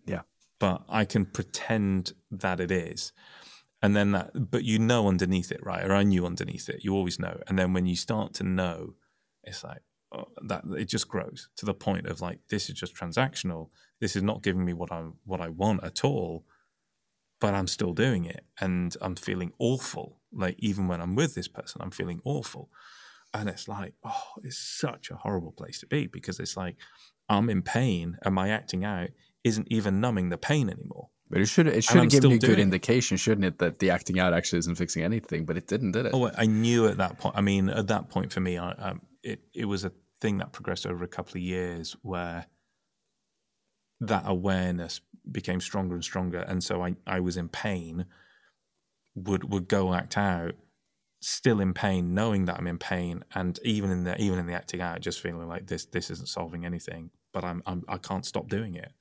Yeah. 0.07 0.23
But 0.59 0.83
I 0.89 1.05
can 1.05 1.27
pretend 1.27 2.15
that 2.31 2.59
it 2.59 2.71
is. 2.71 3.13
And 3.83 3.95
then 3.95 4.13
that, 4.13 4.51
but 4.51 4.65
you 4.65 4.79
know 4.79 5.07
underneath 5.07 5.53
it, 5.53 5.61
right? 5.63 5.85
Or 5.85 5.95
I 5.95 6.03
knew 6.03 6.27
underneath 6.27 6.69
it. 6.69 6.83
You 6.83 6.95
always 6.95 7.19
know. 7.19 7.39
And 7.47 7.59
then 7.59 7.73
when 7.73 7.87
you 7.87 7.95
start 7.95 8.35
to 8.35 8.45
know, 8.45 8.95
it's 9.45 9.63
like, 9.63 9.83
Uh, 10.11 10.25
that 10.43 10.65
it 10.79 10.87
just 10.87 11.07
grows 11.07 11.51
to 11.55 11.67
the 11.67 11.75
point 11.75 12.07
of 12.07 12.23
like 12.23 12.39
this 12.49 12.71
is 12.71 12.75
just 12.75 12.95
transactional. 12.95 13.69
This 14.01 14.17
is 14.17 14.23
not 14.23 14.43
giving 14.43 14.65
me 14.65 14.73
what 14.73 14.91
I 14.91 15.03
what 15.25 15.43
I 15.43 15.51
want 15.51 15.85
at 15.85 16.03
all, 16.03 16.47
but 17.41 17.53
I'm 17.53 17.67
still 17.67 17.93
doing 17.93 18.25
it, 18.25 18.45
and 18.59 18.97
I'm 19.03 19.17
feeling 19.17 19.53
awful. 19.59 20.21
Like 20.33 20.57
even 20.59 20.89
when 20.89 21.03
I'm 21.03 21.15
with 21.15 21.35
this 21.35 21.49
person, 21.49 21.83
I'm 21.83 21.91
feeling 21.91 22.23
awful, 22.25 22.71
and 23.35 23.51
it's 23.51 23.69
like 23.69 23.95
oh, 24.03 24.33
it's 24.43 24.57
such 24.57 25.11
a 25.11 25.17
horrible 25.17 25.53
place 25.53 25.79
to 25.81 25.87
be 25.87 26.07
because 26.07 26.41
it's 26.41 26.57
like 26.57 26.77
I'm 27.29 27.51
in 27.51 27.61
pain, 27.61 28.17
and 28.23 28.35
my 28.35 28.49
acting 28.49 28.87
out 28.87 29.11
isn't 29.45 29.69
even 29.71 30.01
numbing 30.01 30.31
the 30.31 30.39
pain 30.39 30.71
anymore. 30.71 31.11
But 31.31 31.41
it 31.43 31.47
should 31.47 31.67
it 31.67 31.85
should 31.85 31.97
have 31.97 32.11
given 32.11 32.31
you 32.31 32.37
a 32.37 32.41
good 32.41 32.59
indication, 32.59 33.17
shouldn't 33.17 33.45
it, 33.45 33.59
that 33.59 33.79
the 33.81 33.91
acting 33.91 34.19
out 34.19 34.33
actually 34.33 34.61
isn't 34.61 34.77
fixing 34.77 35.03
anything? 35.03 35.45
But 35.45 35.59
it 35.59 35.67
didn't, 35.67 35.93
did 35.93 36.07
it? 36.07 36.13
Oh, 36.15 36.31
I 36.37 36.47
knew 36.47 36.87
at 36.87 36.97
that 36.97 37.19
point. 37.19 37.37
I 37.37 37.43
mean, 37.43 37.69
at 37.69 37.89
that 37.89 38.09
point 38.09 38.33
for 38.33 38.41
me, 38.41 38.57
I, 38.57 38.71
um, 38.73 39.03
it 39.23 39.41
it 39.55 39.67
was 39.67 39.85
a 39.85 39.93
thing 40.21 40.39
that 40.39 40.53
progressed 40.53 40.87
over 40.87 41.05
a 41.05 41.09
couple 41.09 41.33
of 41.33 41.43
years 41.43 41.97
where 42.03 42.47
that 44.01 44.23
awareness 44.27 45.01
became 45.31 45.61
stronger 45.61 45.95
and 45.95 46.05
stronger. 46.05 46.39
And 46.39 46.63
so 46.65 46.83
I, 46.83 46.97
I 47.07 47.21
was 47.21 47.37
in 47.37 47.49
pain, 47.49 48.07
would 49.15 49.53
would 49.53 49.69
go 49.69 49.93
act 49.93 50.17
out, 50.17 50.55
still 51.21 51.61
in 51.61 51.75
pain, 51.75 52.15
knowing 52.15 52.47
that 52.47 52.57
I'm 52.57 52.67
in 52.67 52.79
pain, 52.79 53.25
and 53.35 53.59
even 53.65 53.91
in 53.91 54.05
the 54.05 54.19
even 54.21 54.39
in 54.39 54.47
the 54.47 54.55
acting 54.55 54.81
out, 54.81 55.01
just 55.01 55.21
feeling 55.21 55.49
like 55.49 55.67
this 55.67 55.85
this 55.85 56.11
isn't 56.11 56.29
solving 56.29 56.65
anything, 56.65 57.11
but 57.33 57.45
I'm, 57.45 57.63
I'm 57.67 57.85
I 57.87 57.99
can't 57.99 58.25
stop 58.25 58.49
doing 58.49 58.77
it. 58.77 58.93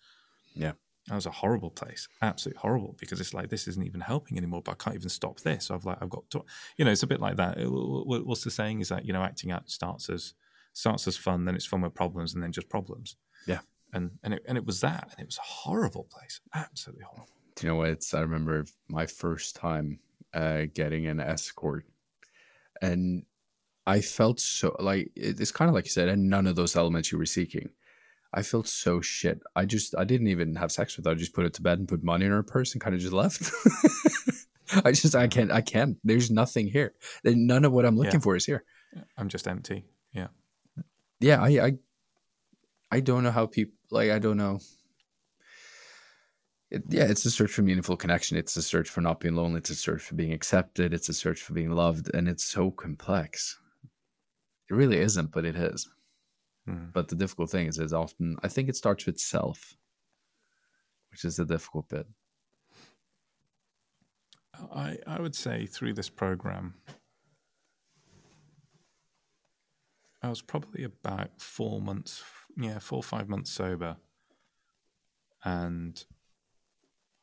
Yeah. 0.54 0.74
That 1.08 1.16
was 1.16 1.26
a 1.26 1.32
horrible 1.32 1.72
place, 1.72 2.10
absolutely 2.22 2.60
horrible, 2.60 2.96
because 3.00 3.22
it's 3.22 3.34
like 3.34 3.50
this 3.50 3.68
isn't 3.70 3.86
even 3.86 4.02
helping 4.02 4.38
anymore. 4.38 4.62
But 4.62 4.74
I 4.74 4.84
can't 4.84 4.96
even 4.96 5.08
stop 5.08 5.40
this. 5.40 5.66
So 5.66 5.76
I've 5.76 5.86
like 5.86 5.98
I've 6.02 6.10
got 6.10 6.30
to, 6.32 6.44
you 6.76 6.84
know, 6.84 6.92
it's 6.92 7.04
a 7.04 7.08
bit 7.08 7.22
like 7.22 7.38
that. 7.38 7.58
What's 7.60 8.44
the 8.44 8.52
saying? 8.52 8.82
Is 8.82 8.90
that 8.90 9.06
you 9.06 9.14
know, 9.14 9.24
acting 9.24 9.52
out 9.52 9.70
starts 9.70 10.10
as 10.10 10.34
starts 10.74 11.08
as 11.08 11.16
fun, 11.16 11.46
then 11.46 11.56
it's 11.56 11.66
fun 11.66 11.82
with 11.82 11.94
problems, 11.94 12.34
and 12.34 12.44
then 12.44 12.52
just 12.52 12.68
problems. 12.68 13.16
Yeah, 13.46 13.60
and 13.94 14.12
and 14.24 14.34
it, 14.34 14.44
and 14.48 14.58
it 14.58 14.66
was 14.66 14.82
that, 14.82 15.08
and 15.12 15.20
it 15.22 15.26
was 15.26 15.38
a 15.38 15.42
horrible 15.42 16.04
place, 16.12 16.42
absolutely 16.54 17.06
horrible. 17.06 17.34
Do 17.56 17.66
you 17.66 17.72
know 17.72 17.78
what? 17.78 17.90
It's 17.90 18.14
I 18.14 18.20
remember 18.20 18.66
my 18.90 19.06
first 19.06 19.56
time 19.56 20.00
uh, 20.34 20.64
getting 20.74 21.08
an 21.08 21.22
escort, 21.22 21.86
and 22.82 23.24
I 23.86 24.02
felt 24.02 24.42
so 24.42 24.76
like 24.80 25.12
it's 25.16 25.52
kind 25.52 25.70
of 25.70 25.76
like 25.76 25.86
you 25.86 25.92
said, 25.92 26.10
and 26.10 26.30
none 26.30 26.48
of 26.48 26.58
those 26.58 26.76
elements 26.76 27.14
you 27.14 27.18
were 27.18 27.26
seeking. 27.26 27.70
I 28.38 28.44
felt 28.44 28.68
so 28.68 29.02
shit. 29.02 29.42
I 29.56 29.66
just 29.66 29.96
I 29.98 30.04
didn't 30.04 30.28
even 30.28 30.58
have 30.58 30.72
sex 30.72 30.96
with 30.96 31.08
her. 31.08 31.12
I 31.12 31.16
just 31.16 31.34
put 31.34 31.46
it 31.46 31.56
to 31.56 31.64
bed 31.64 31.80
and 31.80 31.88
put 31.88 32.04
money 32.04 32.28
in 32.28 32.32
her 32.32 32.44
purse 32.44 32.74
and 32.74 32.80
kind 32.80 32.94
of 32.94 33.02
just 33.02 33.12
left. 33.12 33.52
I 34.86 34.92
just 34.92 35.16
I 35.16 35.28
can't 35.28 35.52
I 35.52 35.62
can't. 35.62 35.98
There's 36.04 36.30
nothing 36.30 36.68
here. 36.68 36.94
None 37.24 37.66
of 37.66 37.72
what 37.72 37.84
I'm 37.84 37.98
looking 37.98 38.20
yeah. 38.20 38.20
for 38.20 38.36
is 38.36 38.46
here. 38.46 38.64
I'm 39.18 39.28
just 39.28 39.48
empty. 39.48 39.86
Yeah. 40.14 40.28
Yeah. 41.20 41.42
I 41.42 41.48
I 41.48 41.74
I 42.92 43.00
don't 43.00 43.24
know 43.24 43.32
how 43.32 43.48
people 43.48 43.74
like. 43.90 44.12
I 44.12 44.20
don't 44.20 44.38
know. 44.38 44.60
It, 46.70 46.84
yeah, 46.90 47.06
it's 47.06 47.26
a 47.26 47.32
search 47.32 47.50
for 47.50 47.64
meaningful 47.64 47.98
connection. 47.98 48.38
It's 48.38 48.56
a 48.56 48.62
search 48.62 48.88
for 48.88 49.02
not 49.02 49.20
being 49.20 49.36
lonely. 49.36 49.58
It's 49.58 49.72
a 49.72 49.76
search 49.76 50.04
for 50.04 50.14
being 50.14 50.32
accepted. 50.32 50.94
It's 50.94 51.10
a 51.10 51.14
search 51.14 51.42
for 51.42 51.54
being 51.54 51.72
loved, 51.72 52.14
and 52.14 52.28
it's 52.28 52.44
so 52.44 52.70
complex. 52.70 53.58
It 54.70 54.76
really 54.76 55.00
isn't, 55.00 55.32
but 55.32 55.44
it 55.44 55.56
is. 55.56 55.90
Mm. 56.68 56.92
But 56.94 57.08
the 57.08 57.16
difficult 57.16 57.50
thing 57.50 57.68
is, 57.68 57.80
is 57.80 57.94
often 57.94 58.38
I 58.44 58.48
think 58.48 58.70
it 58.70 58.76
starts 58.76 59.06
with 59.06 59.20
self, 59.20 59.76
which 61.12 61.24
is 61.24 61.38
the 61.38 61.46
difficult 61.46 61.90
bit. 61.90 62.08
I 64.74 64.98
I 65.06 65.22
would 65.22 65.36
say 65.36 65.66
through 65.66 65.94
this 65.94 66.10
program, 66.10 66.76
I 70.22 70.30
was 70.30 70.42
probably 70.42 70.84
about 70.84 71.42
four 71.42 71.80
months, 71.82 72.24
yeah, 72.58 72.80
four 72.80 73.00
or 73.00 73.04
five 73.04 73.30
months 73.30 73.52
sober, 73.52 73.98
and 75.44 76.04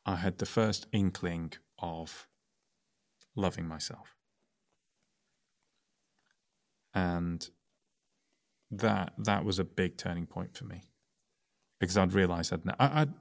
I 0.05 0.15
had 0.15 0.37
the 0.37 0.45
first 0.45 0.87
inkling 0.91 1.53
of 1.79 2.27
loving 3.35 3.67
myself. 3.67 4.15
And 6.93 7.47
that 8.79 9.13
that 9.17 9.45
was 9.45 9.59
a 9.59 9.63
big 9.63 9.97
turning 9.97 10.25
point 10.25 10.55
for 10.55 10.65
me 10.65 10.83
because 11.79 11.97
I'd 11.97 12.13
realised 12.13 12.53
I'd, 12.53 12.61
I, 12.79 13.01
I'd 13.01 13.13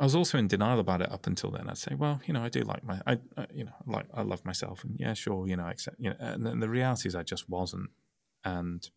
I 0.00 0.04
was 0.04 0.14
also 0.14 0.38
in 0.38 0.46
denial 0.46 0.78
about 0.78 1.00
it 1.00 1.10
up 1.10 1.26
until 1.26 1.50
then. 1.50 1.68
I'd 1.68 1.78
say, 1.78 1.94
well, 1.96 2.20
you 2.24 2.32
know, 2.32 2.42
I 2.42 2.48
do 2.48 2.60
like 2.60 2.84
my, 2.84 3.00
I, 3.04 3.18
you 3.52 3.64
know, 3.64 3.72
like 3.84 4.06
I 4.14 4.22
love 4.22 4.44
myself, 4.44 4.84
and 4.84 4.96
yeah, 4.98 5.12
sure, 5.14 5.46
you 5.48 5.56
know, 5.56 5.66
accept, 5.66 5.96
you 5.98 6.10
know. 6.10 6.16
And 6.20 6.46
then 6.46 6.60
the 6.60 6.68
reality 6.68 7.08
is, 7.08 7.16
I 7.16 7.24
just 7.24 7.48
wasn't, 7.48 7.90
and 8.44 8.88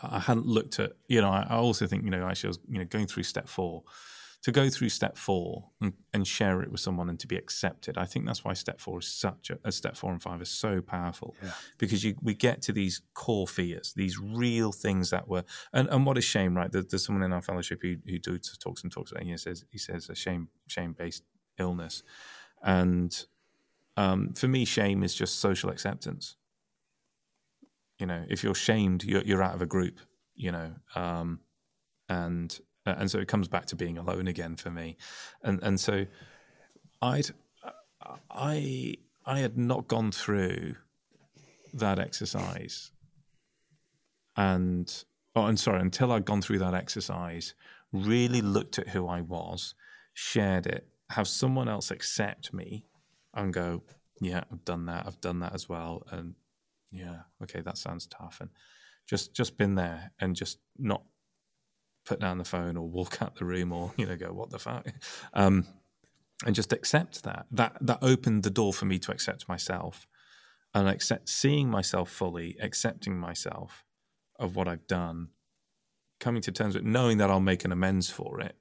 I 0.00 0.20
hadn't 0.20 0.46
looked 0.46 0.78
at, 0.78 0.92
you 1.08 1.20
know, 1.20 1.30
I, 1.30 1.44
I 1.48 1.56
also 1.56 1.88
think, 1.88 2.04
you 2.04 2.10
know, 2.10 2.28
actually, 2.28 2.48
I 2.48 2.50
was, 2.50 2.58
you 2.68 2.78
know, 2.78 2.84
going 2.84 3.08
through 3.08 3.24
step 3.24 3.48
four 3.48 3.82
to 4.42 4.52
go 4.52 4.68
through 4.68 4.88
step 4.88 5.16
four 5.16 5.64
and, 5.80 5.92
and, 6.14 6.26
share 6.26 6.62
it 6.62 6.70
with 6.70 6.80
someone 6.80 7.08
and 7.08 7.18
to 7.18 7.26
be 7.26 7.36
accepted. 7.36 7.98
I 7.98 8.04
think 8.04 8.24
that's 8.24 8.44
why 8.44 8.52
step 8.52 8.80
four 8.80 9.00
is 9.00 9.08
such 9.08 9.50
a, 9.50 9.58
a 9.64 9.72
step 9.72 9.96
four 9.96 10.12
and 10.12 10.22
five 10.22 10.40
is 10.40 10.48
so 10.48 10.80
powerful 10.80 11.34
yeah. 11.42 11.50
because 11.76 12.04
you, 12.04 12.14
we 12.22 12.34
get 12.34 12.62
to 12.62 12.72
these 12.72 13.02
core 13.14 13.48
fears, 13.48 13.92
these 13.96 14.18
real 14.18 14.70
things 14.70 15.10
that 15.10 15.26
were, 15.26 15.44
and, 15.72 15.88
and 15.88 16.06
what 16.06 16.16
a 16.16 16.20
shame, 16.20 16.56
right? 16.56 16.70
There, 16.70 16.82
there's 16.82 17.04
someone 17.04 17.24
in 17.24 17.32
our 17.32 17.42
fellowship 17.42 17.80
who, 17.82 17.96
who 18.06 18.18
do, 18.18 18.38
talks 18.38 18.84
and 18.84 18.92
talks 18.92 19.10
and 19.10 19.28
he 19.28 19.36
says, 19.36 19.64
he 19.70 19.78
says 19.78 20.08
a 20.08 20.14
shame, 20.14 20.48
shame 20.68 20.92
based 20.96 21.24
illness. 21.58 22.04
And 22.62 23.24
um, 23.96 24.34
for 24.34 24.46
me, 24.46 24.64
shame 24.64 25.02
is 25.02 25.14
just 25.14 25.40
social 25.40 25.70
acceptance. 25.70 26.36
You 27.98 28.06
know, 28.06 28.24
if 28.28 28.44
you're 28.44 28.54
shamed, 28.54 29.02
you're, 29.02 29.22
you're 29.22 29.42
out 29.42 29.56
of 29.56 29.62
a 29.62 29.66
group, 29.66 29.98
you 30.36 30.52
know, 30.52 30.74
um, 30.94 31.40
and 32.08 32.56
uh, 32.88 32.94
and 32.98 33.10
so 33.10 33.18
it 33.18 33.28
comes 33.28 33.48
back 33.48 33.66
to 33.66 33.76
being 33.76 33.98
alone 33.98 34.26
again 34.28 34.56
for 34.56 34.70
me, 34.70 34.96
and 35.42 35.62
and 35.62 35.78
so 35.78 36.06
I'd 37.02 37.28
I 38.30 38.94
I 39.26 39.38
had 39.40 39.58
not 39.58 39.88
gone 39.88 40.10
through 40.10 40.76
that 41.74 41.98
exercise, 41.98 42.90
and 44.36 45.04
oh, 45.36 45.42
I'm 45.42 45.58
sorry, 45.58 45.80
until 45.80 46.12
I'd 46.12 46.24
gone 46.24 46.40
through 46.40 46.60
that 46.60 46.74
exercise, 46.74 47.54
really 47.92 48.40
looked 48.40 48.78
at 48.78 48.88
who 48.88 49.06
I 49.06 49.20
was, 49.20 49.74
shared 50.14 50.66
it, 50.66 50.88
have 51.10 51.28
someone 51.28 51.68
else 51.68 51.90
accept 51.90 52.54
me, 52.54 52.86
and 53.34 53.52
go, 53.52 53.82
yeah, 54.20 54.44
I've 54.50 54.64
done 54.64 54.86
that, 54.86 55.06
I've 55.06 55.20
done 55.20 55.40
that 55.40 55.54
as 55.54 55.68
well, 55.68 56.06
and 56.10 56.34
yeah, 56.90 57.20
okay, 57.42 57.60
that 57.60 57.76
sounds 57.76 58.06
tough, 58.06 58.38
and 58.40 58.48
just 59.06 59.34
just 59.34 59.58
been 59.58 59.74
there 59.74 60.12
and 60.20 60.34
just 60.34 60.58
not 60.78 61.02
put 62.08 62.20
down 62.20 62.38
the 62.38 62.44
phone 62.44 62.76
or 62.76 62.88
walk 62.88 63.20
out 63.20 63.36
the 63.36 63.44
room 63.44 63.70
or 63.72 63.92
you 63.96 64.06
know 64.06 64.16
go 64.16 64.32
what 64.32 64.50
the 64.50 64.58
fuck? 64.58 64.86
Um, 65.34 65.66
and 66.46 66.54
just 66.54 66.72
accept 66.72 67.24
that. 67.24 67.46
That 67.50 67.76
that 67.80 67.98
opened 68.00 68.42
the 68.42 68.50
door 68.50 68.72
for 68.72 68.86
me 68.86 68.98
to 69.00 69.12
accept 69.12 69.48
myself 69.48 70.06
and 70.74 70.88
accept 70.88 71.28
seeing 71.28 71.68
myself 71.68 72.10
fully 72.10 72.56
accepting 72.60 73.18
myself 73.18 73.84
of 74.38 74.56
what 74.56 74.68
I've 74.68 74.86
done 74.86 75.28
coming 76.20 76.42
to 76.42 76.52
terms 76.52 76.74
with 76.74 76.84
knowing 76.84 77.18
that 77.18 77.30
I'll 77.30 77.40
make 77.40 77.64
an 77.64 77.72
amends 77.72 78.10
for 78.10 78.40
it 78.40 78.56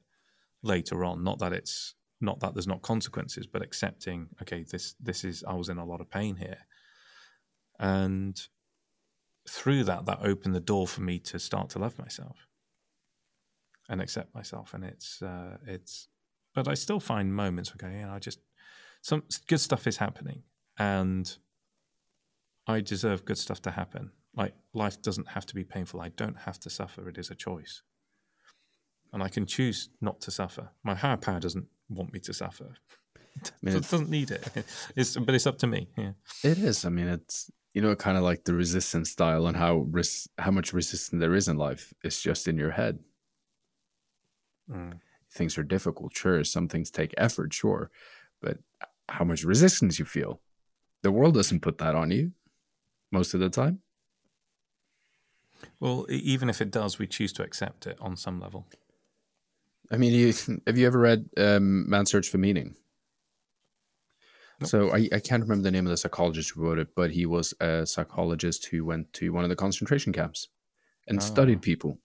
later 0.62 1.06
on. 1.06 1.24
Not 1.24 1.40
that 1.40 1.54
it's 1.54 1.96
not 2.20 2.40
that 2.40 2.54
there's 2.54 2.68
not 2.68 2.82
consequences 2.82 3.46
but 3.46 3.62
accepting 3.62 4.28
okay 4.42 4.66
this 4.72 4.96
this 5.00 5.24
is 5.24 5.44
I 5.48 5.54
was 5.54 5.70
in 5.70 5.78
a 5.78 5.86
lot 5.86 6.02
of 6.02 6.10
pain 6.10 6.36
here. 6.36 6.60
And 7.80 8.42
through 9.48 9.86
that 9.86 10.06
that 10.06 10.20
opened 10.24 10.56
the 10.56 10.60
door 10.60 10.88
for 10.88 11.02
me 11.02 11.20
to 11.20 11.40
start 11.40 11.70
to 11.70 11.80
love 11.80 11.98
myself 11.98 12.48
and 13.90 14.02
accept 14.02 14.34
myself. 14.34 14.74
And 14.74 14.84
it's 14.84 15.22
uh, 15.22 15.58
it's, 15.66 16.08
but 16.54 16.68
I 16.68 16.74
still 16.74 17.00
find 17.00 17.34
moments. 17.34 17.72
Okay, 17.72 18.00
you 18.00 18.06
know, 18.06 18.14
I 18.14 18.20
just 18.20 18.40
some 19.02 19.24
good 19.48 19.60
stuff 19.60 19.88
is 19.88 19.98
happening, 19.98 20.44
and 20.78 21.38
I 22.68 22.82
deserve 22.82 23.26
good 23.26 23.38
stuff 23.38 23.62
to 23.64 23.72
happen. 23.72 24.12
Like 24.36 24.54
life 24.74 25.02
doesn't 25.02 25.30
have 25.30 25.46
to 25.48 25.56
be 25.56 25.64
painful. 25.64 26.02
I 26.02 26.10
don't 26.10 26.38
have 26.40 26.60
to 26.62 26.70
suffer. 26.70 27.08
It 27.10 27.18
is 27.18 27.30
a 27.30 27.36
choice, 27.36 27.84
and 29.14 29.24
I 29.24 29.30
can 29.30 29.46
choose 29.46 29.90
not 30.02 30.22
to 30.22 30.32
suffer. 30.32 30.70
My 30.84 30.96
higher 30.96 31.18
power 31.18 31.40
doesn't 31.40 31.68
want 31.90 32.14
me 32.14 32.20
to 32.22 32.34
suffer. 32.34 32.76
I 33.44 33.50
mean, 33.62 33.76
it 33.78 33.90
doesn't 33.90 34.10
need 34.10 34.32
it. 34.32 34.48
It's, 34.96 35.16
but 35.16 35.36
it's 35.36 35.48
up 35.48 35.60
to 35.60 35.68
me. 35.68 35.90
Yeah, 35.98 36.12
it 36.44 36.58
is. 36.58 36.86
I 36.86 36.90
mean, 36.90 37.08
it's 37.08 37.52
you 37.78 37.82
know, 37.82 37.96
kind 37.96 38.18
of 38.18 38.24
like 38.24 38.44
the 38.44 38.56
resistance 38.56 39.12
style 39.12 39.46
and 39.46 39.56
how 39.56 39.86
res- 39.92 40.28
how 40.40 40.50
much 40.50 40.74
resistance 40.74 41.20
there 41.20 41.36
is 41.36 41.48
in 41.48 41.58
life. 41.58 41.94
It's 42.04 42.20
just 42.22 42.48
in 42.48 42.58
your 42.58 42.72
head. 42.72 42.98
Mm. 44.72 45.00
Things 45.32 45.58
are 45.58 45.64
difficult, 45.64 46.16
sure. 46.16 46.44
Some 46.44 46.68
things 46.68 46.90
take 46.90 47.14
effort, 47.18 47.54
sure. 47.54 47.92
But 48.42 48.60
how 49.10 49.26
much 49.26 49.44
resistance 49.44 50.00
you 50.00 50.06
feel, 50.06 50.42
the 51.04 51.12
world 51.12 51.36
doesn't 51.36 51.62
put 51.62 51.78
that 51.78 51.96
on 51.96 52.12
you 52.12 52.32
most 53.12 53.34
of 53.34 53.40
the 53.40 53.50
time. 53.50 53.82
Well, 55.80 56.06
even 56.10 56.50
if 56.50 56.62
it 56.62 56.72
does, 56.72 57.00
we 57.00 57.08
choose 57.08 57.34
to 57.34 57.44
accept 57.44 57.88
it 57.88 57.98
on 58.00 58.16
some 58.16 58.40
level. 58.40 58.68
I 59.92 59.98
mean, 59.98 60.14
you, 60.14 60.34
have 60.68 60.78
you 60.78 60.88
ever 60.88 61.00
read 61.00 61.30
um, 61.38 61.90
Man's 61.90 62.12
Search 62.12 62.30
for 62.30 62.38
Meaning? 62.38 62.76
Nope. 64.60 64.70
So 64.70 64.92
I, 64.92 65.08
I 65.12 65.20
can't 65.20 65.44
remember 65.44 65.64
the 65.64 65.72
name 65.72 65.86
of 65.86 65.92
the 65.92 65.98
psychologist 65.98 66.52
who 66.52 66.64
wrote 66.64 66.80
it, 66.80 66.96
but 66.96 67.12
he 67.12 67.26
was 67.26 67.54
a 67.60 67.86
psychologist 67.86 68.66
who 68.66 68.86
went 68.86 69.14
to 69.14 69.32
one 69.32 69.44
of 69.44 69.50
the 69.50 69.56
concentration 69.56 70.12
camps 70.12 70.48
and 71.08 71.20
oh. 71.20 71.22
studied 71.22 71.62
people. 71.62 72.00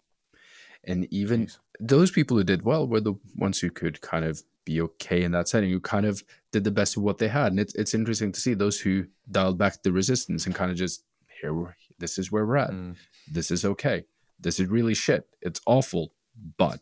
And 0.85 1.07
even 1.13 1.47
Jeez. 1.47 1.59
those 1.81 2.11
people 2.11 2.37
who 2.37 2.45
did 2.45 2.65
well 2.65 2.87
were 2.87 3.01
the 3.01 3.15
ones 3.37 3.61
who 3.61 3.71
could 3.71 4.01
kind 4.01 4.25
of 4.25 4.43
be 4.65 4.81
okay 4.81 5.23
in 5.23 5.33
that 5.33 5.49
setting, 5.49 5.71
who 5.71 5.81
kind 5.81 6.07
of 6.07 6.23
did 6.51 6.65
the 6.65 6.71
best 6.71 6.97
of 6.97 7.03
what 7.03 7.19
they 7.19 7.29
had. 7.29 7.53
And 7.53 7.61
it's 7.61 7.75
it's 7.75 7.95
interesting 7.95 8.33
to 8.33 8.41
see 8.41 8.55
those 8.55 8.81
who 8.81 9.07
dialed 9.31 9.59
back 9.59 9.83
the 9.83 9.93
resistance 9.93 10.47
and 10.47 10.55
kind 10.55 10.71
of 10.71 10.77
just 10.77 11.05
here 11.41 11.75
this 11.99 12.19
is 12.19 12.33
where 12.33 12.45
we're 12.45 12.57
at. 12.57 12.71
Mm. 12.71 12.97
This 13.31 13.51
is 13.51 13.65
okay. 13.65 14.05
This 14.41 14.59
is 14.59 14.69
really 14.69 14.95
shit. 14.95 15.29
It's 15.41 15.61
awful, 15.67 16.13
but 16.59 16.81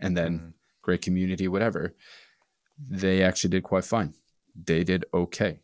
and 0.00 0.16
then 0.16 0.38
mm. 0.38 0.52
great 0.82 1.02
community, 1.02 1.46
whatever. 1.48 1.94
They 2.78 3.22
actually 3.22 3.50
did 3.50 3.62
quite 3.62 3.84
fine. 3.84 4.14
They 4.54 4.82
did 4.82 5.04
okay. 5.14 5.60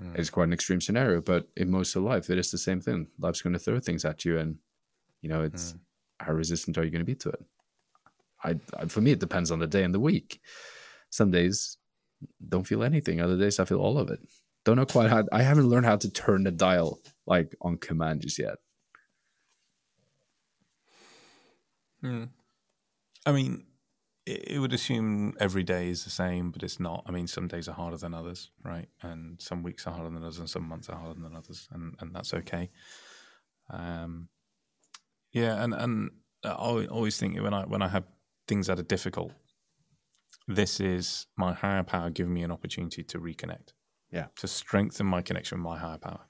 Mm. 0.00 0.18
It's 0.18 0.28
quite 0.28 0.44
an 0.44 0.52
extreme 0.52 0.82
scenario, 0.82 1.22
but 1.22 1.48
in 1.56 1.70
most 1.70 1.96
of 1.96 2.02
life, 2.02 2.28
it 2.28 2.38
is 2.38 2.50
the 2.50 2.58
same 2.58 2.80
thing. 2.80 3.08
Life's 3.18 3.40
going 3.40 3.54
to 3.54 3.58
throw 3.58 3.80
things 3.80 4.04
at 4.04 4.24
you, 4.24 4.38
and 4.38 4.58
you 5.22 5.28
know, 5.30 5.42
it's 5.42 5.72
Mm. 5.72 5.78
How 6.22 6.32
resistant 6.32 6.78
are 6.78 6.84
you 6.84 6.90
going 6.90 7.00
to 7.00 7.06
be 7.06 7.14
to 7.16 7.30
it? 7.30 7.44
I, 8.44 8.54
I, 8.76 8.86
for 8.86 9.00
me, 9.00 9.12
it 9.12 9.20
depends 9.20 9.50
on 9.50 9.58
the 9.58 9.66
day 9.66 9.84
and 9.84 9.94
the 9.94 10.00
week. 10.00 10.40
Some 11.10 11.30
days 11.30 11.76
don't 12.48 12.66
feel 12.66 12.82
anything. 12.82 13.20
Other 13.20 13.38
days, 13.38 13.60
I 13.60 13.64
feel 13.64 13.80
all 13.80 13.98
of 13.98 14.10
it. 14.10 14.20
Don't 14.64 14.76
know 14.76 14.86
quite 14.86 15.10
how. 15.10 15.24
I 15.32 15.42
haven't 15.42 15.68
learned 15.68 15.86
how 15.86 15.96
to 15.96 16.10
turn 16.10 16.44
the 16.44 16.50
dial 16.50 17.00
like 17.26 17.54
on 17.60 17.78
command 17.78 18.22
just 18.22 18.38
yet. 18.38 18.56
Mm. 22.02 22.28
I 23.26 23.32
mean, 23.32 23.64
it, 24.26 24.52
it 24.52 24.58
would 24.58 24.72
assume 24.72 25.34
every 25.40 25.62
day 25.62 25.88
is 25.88 26.04
the 26.04 26.10
same, 26.10 26.50
but 26.50 26.62
it's 26.62 26.80
not. 26.80 27.04
I 27.06 27.10
mean, 27.10 27.26
some 27.26 27.48
days 27.48 27.68
are 27.68 27.74
harder 27.74 27.96
than 27.96 28.14
others, 28.14 28.50
right? 28.64 28.88
And 29.02 29.40
some 29.40 29.62
weeks 29.62 29.86
are 29.86 29.94
harder 29.94 30.10
than 30.10 30.22
others, 30.22 30.38
and 30.38 30.50
some 30.50 30.68
months 30.68 30.88
are 30.88 30.96
harder 30.96 31.20
than 31.20 31.36
others, 31.36 31.68
and, 31.72 31.94
and 32.00 32.14
that's 32.14 32.34
okay. 32.34 32.70
Um, 33.70 34.28
yeah, 35.32 35.62
and 35.62 35.74
and 35.74 36.10
I 36.44 36.50
always- 36.50 37.18
think 37.18 37.40
when 37.40 37.54
I 37.54 37.64
when 37.64 37.82
I 37.82 37.88
have 37.88 38.04
things 38.48 38.66
that 38.66 38.78
are 38.78 38.82
difficult, 38.88 39.32
this 40.48 40.80
is 40.80 41.26
my 41.36 41.52
higher 41.52 41.82
power 41.84 42.10
giving 42.10 42.34
me 42.34 42.42
an 42.44 42.50
opportunity 42.50 43.02
to 43.04 43.18
reconnect. 43.18 43.72
Yeah. 44.10 44.26
to 44.36 44.46
strengthen 44.46 45.06
my 45.06 45.22
connection 45.22 45.58
with 45.58 45.64
my 45.72 45.78
higher 45.78 45.96
power. 45.98 46.20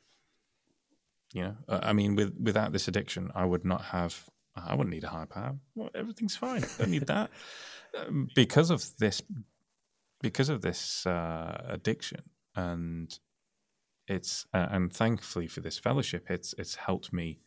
You 1.34 1.42
know, 1.42 1.56
Uh, 1.68 1.80
I 1.82 1.92
mean, 1.92 2.14
with 2.16 2.32
without 2.38 2.72
this 2.72 2.88
addiction, 2.88 3.30
I 3.34 3.44
would 3.44 3.64
not 3.64 3.82
have. 3.86 4.28
I 4.54 4.74
wouldn't 4.74 4.90
need 4.94 5.04
a 5.04 5.08
higher 5.08 5.26
power. 5.26 5.58
Well, 5.74 5.90
everything's 5.94 6.36
fine. 6.36 6.62
Don't 6.78 6.90
need 6.90 7.06
that 7.06 7.30
Um, 7.98 8.28
because 8.34 8.70
of 8.70 8.96
this. 8.98 9.22
Because 10.20 10.48
of 10.52 10.60
this 10.60 11.04
uh, 11.06 11.64
addiction, 11.68 12.22
and 12.54 13.18
it's 14.06 14.46
uh, 14.54 14.68
and 14.70 14.92
thankfully 14.92 15.48
for 15.48 15.60
this 15.62 15.78
fellowship, 15.78 16.30
it's 16.30 16.54
it's 16.58 16.76
helped 16.76 17.12
me 17.12 17.40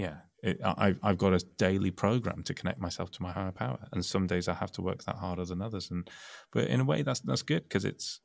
yeah. 0.00 0.16
It, 0.42 0.58
I, 0.64 0.94
I've- 1.02 1.18
got 1.18 1.34
a 1.34 1.44
daily 1.58 1.90
program 1.90 2.42
to 2.44 2.54
connect 2.54 2.80
myself 2.80 3.10
to 3.12 3.22
my 3.22 3.30
higher 3.30 3.52
power, 3.52 3.78
and 3.92 4.02
some 4.02 4.26
days 4.26 4.48
I 4.48 4.54
have 4.54 4.72
to 4.72 4.82
work 4.82 5.04
that 5.04 5.16
harder 5.16 5.44
than 5.44 5.60
others, 5.60 5.90
and 5.90 6.08
but 6.52 6.66
in 6.68 6.80
a 6.80 6.84
way 6.84 7.02
that's 7.02 7.20
that's 7.20 7.42
good 7.42 7.64
because 7.64 7.84
it's 7.84 8.20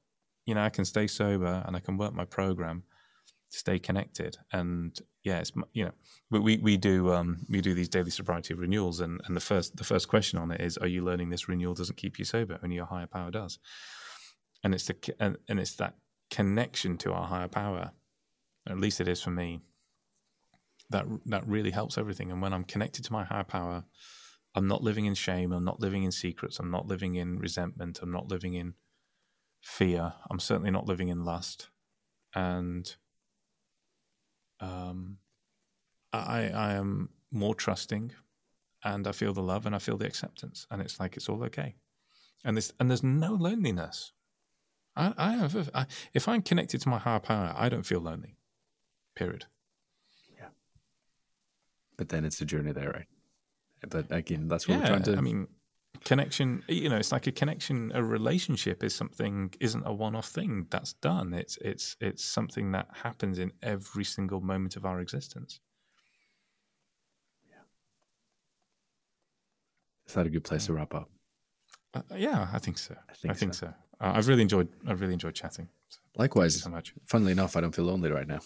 you 0.46 0.56
know 0.56 0.64
I 0.64 0.70
can 0.70 0.86
stay 0.86 1.08
sober 1.08 1.64
and 1.66 1.76
I 1.76 1.82
can 1.82 1.98
work 1.98 2.14
my 2.14 2.26
program 2.26 2.84
stay 3.50 3.80
connected 3.80 4.38
and 4.52 5.00
yeah 5.24 5.40
it's 5.40 5.52
you 5.74 5.86
know 5.86 5.92
we 6.30 6.40
we, 6.40 6.58
we 6.58 6.78
do 6.78 7.14
um 7.14 7.38
we 7.50 7.62
do 7.62 7.74
these 7.74 7.90
daily 7.90 8.12
sobriety 8.12 8.54
renewals 8.54 9.00
and 9.00 9.22
and 9.26 9.36
the 9.36 9.42
first 9.42 9.78
the 9.78 9.84
first 9.84 10.08
question 10.08 10.38
on 10.40 10.52
it 10.52 10.60
is 10.62 10.78
are 10.78 10.88
you 10.88 11.04
learning 11.04 11.30
this 11.30 11.48
renewal 11.48 11.74
doesn't 11.74 11.98
keep 11.98 12.20
you 12.20 12.26
sober 12.26 12.60
only 12.64 12.76
your 12.76 12.86
higher 12.86 13.08
power 13.08 13.32
does 13.32 13.60
and 14.64 14.74
it's 14.74 14.86
the 14.86 15.16
and, 15.20 15.38
and 15.48 15.60
it's 15.60 15.76
that 15.76 15.96
connection 16.32 16.98
to 16.98 17.14
our 17.14 17.28
higher 17.28 17.48
power 17.48 17.92
at 18.68 18.80
least 18.80 19.00
it 19.00 19.08
is 19.08 19.22
for 19.22 19.32
me 19.32 19.62
that 20.90 21.06
that 21.26 21.48
really 21.48 21.72
helps 21.72 21.98
everything 21.98 22.32
and 22.32 22.42
when 22.42 22.54
i'm 22.54 22.64
connected 22.64 23.04
to 23.04 23.14
my 23.14 23.24
higher 23.24 23.44
power 23.44 23.84
i'm 24.54 24.68
not 24.68 24.84
living 24.84 25.06
in 25.06 25.16
shame 25.16 25.52
i'm 25.52 25.66
not 25.66 25.80
living 25.80 26.04
in 26.04 26.12
secrets 26.12 26.60
i'm 26.60 26.72
not 26.72 26.88
living 26.88 27.16
in 27.16 27.40
resentment 27.40 28.00
i'm 28.02 28.12
not 28.12 28.28
living 28.28 28.54
in 28.54 28.74
fear 29.62 30.14
i'm 30.30 30.40
certainly 30.40 30.72
not 30.72 30.86
living 30.86 31.08
in 31.08 31.24
lust 31.24 31.70
and 32.36 32.96
um, 34.60 35.18
I, 36.14 36.50
I 36.50 36.74
am 36.74 37.10
more 37.32 37.56
trusting 37.56 38.14
and 38.84 39.08
I 39.08 39.12
feel 39.12 39.34
the 39.34 39.42
love 39.42 39.66
and 39.66 39.76
I 39.76 39.80
feel 39.80 39.98
the 39.98 40.06
acceptance 40.06 40.68
and 40.72 40.82
it's 40.82 41.00
like 41.00 41.18
it's 41.18 41.30
all 41.30 41.44
okay. 41.46 41.76
And 42.44 42.56
this 42.56 42.72
and 42.80 42.90
there's 42.90 43.04
no 43.04 43.34
loneliness. 43.34 44.12
I, 44.96 45.14
I 45.18 45.34
have 45.34 45.70
I, 45.74 45.88
if 46.14 46.28
I'm 46.28 46.42
connected 46.42 46.82
to 46.82 46.90
my 46.90 47.00
higher 47.00 47.20
power, 47.20 47.54
I 47.58 47.70
don't 47.70 47.86
feel 47.86 48.00
lonely. 48.00 48.38
Period. 49.16 49.46
But 51.98 52.10
then 52.10 52.26
it's 52.26 52.42
a 52.42 52.46
journey 52.46 52.72
there, 52.72 52.92
right? 52.92 53.08
But 53.90 54.12
again, 54.12 54.48
that's 54.48 54.68
what 54.68 54.80
we're 54.80 54.88
trying 54.88 55.04
to. 55.04 55.18
I 55.18 55.22
mean, 55.22 55.48
connection. 56.04 56.64
You 56.68 56.90
know, 56.90 56.98
it's 56.98 57.12
like 57.12 57.28
a 57.28 57.32
connection. 57.32 57.92
A 57.94 58.04
relationship 58.04 58.84
is 58.84 58.94
something 58.94 59.54
isn't 59.60 59.84
a 59.86 59.94
one-off 59.94 60.28
thing 60.28 60.68
that's 60.70 60.94
done. 60.94 61.34
It's 61.34 61.58
it's 61.58 61.96
it's 62.02 62.24
something 62.24 62.72
that 62.72 62.88
happens 62.92 63.40
in 63.40 63.52
every 63.62 64.04
single 64.04 64.42
moment 64.42 64.76
of 64.76 64.86
our 64.86 65.00
existence. 65.00 65.60
is 70.08 70.14
that 70.14 70.28
a 70.28 70.30
good 70.30 70.44
place 70.44 70.68
to 70.68 70.74
wrap 70.74 70.94
up? 70.94 71.10
Uh, 71.94 72.02
yeah, 72.16 72.48
I 72.54 72.60
think 72.60 72.78
so. 72.78 72.96
I 73.10 73.14
think 73.14 73.36
think, 73.38 73.54
so. 73.54 73.68
Uh, 74.00 74.12
I've 74.16 74.28
really 74.28 74.42
enjoyed. 74.42 74.68
I've 74.88 75.02
really 75.02 75.14
enjoyed 75.14 75.34
chatting. 75.34 75.68
So, 75.90 76.00
Likewise, 76.18 76.62
so 76.62 76.70
much. 76.70 76.94
funnily 77.06 77.32
enough, 77.32 77.56
I 77.56 77.62
don't 77.62 77.74
feel 77.74 77.86
lonely 77.86 78.12
right 78.12 78.28
now. 78.28 78.40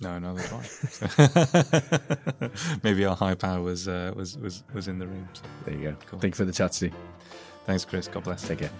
No, 0.00 0.18
no, 0.18 0.34
that's 0.36 0.98
fine. 0.98 2.50
Maybe 2.84 3.04
our 3.06 3.16
high 3.16 3.34
power 3.34 3.62
was 3.62 3.88
uh, 3.88 4.12
was 4.16 4.38
was 4.38 4.64
was 4.74 4.88
in 4.88 4.98
the 4.98 5.06
room. 5.06 5.28
So. 5.34 5.42
There 5.66 5.74
you 5.74 5.82
go. 5.90 5.96
Cool. 6.06 6.20
Thank 6.20 6.34
you 6.34 6.38
for 6.38 6.46
the 6.46 6.52
chat, 6.52 6.74
Steve. 6.74 6.94
Thanks, 7.66 7.84
Kris. 7.84 8.08
God 8.08 8.24
bless. 8.24 8.46
Take 8.46 8.60
care. 8.60 8.70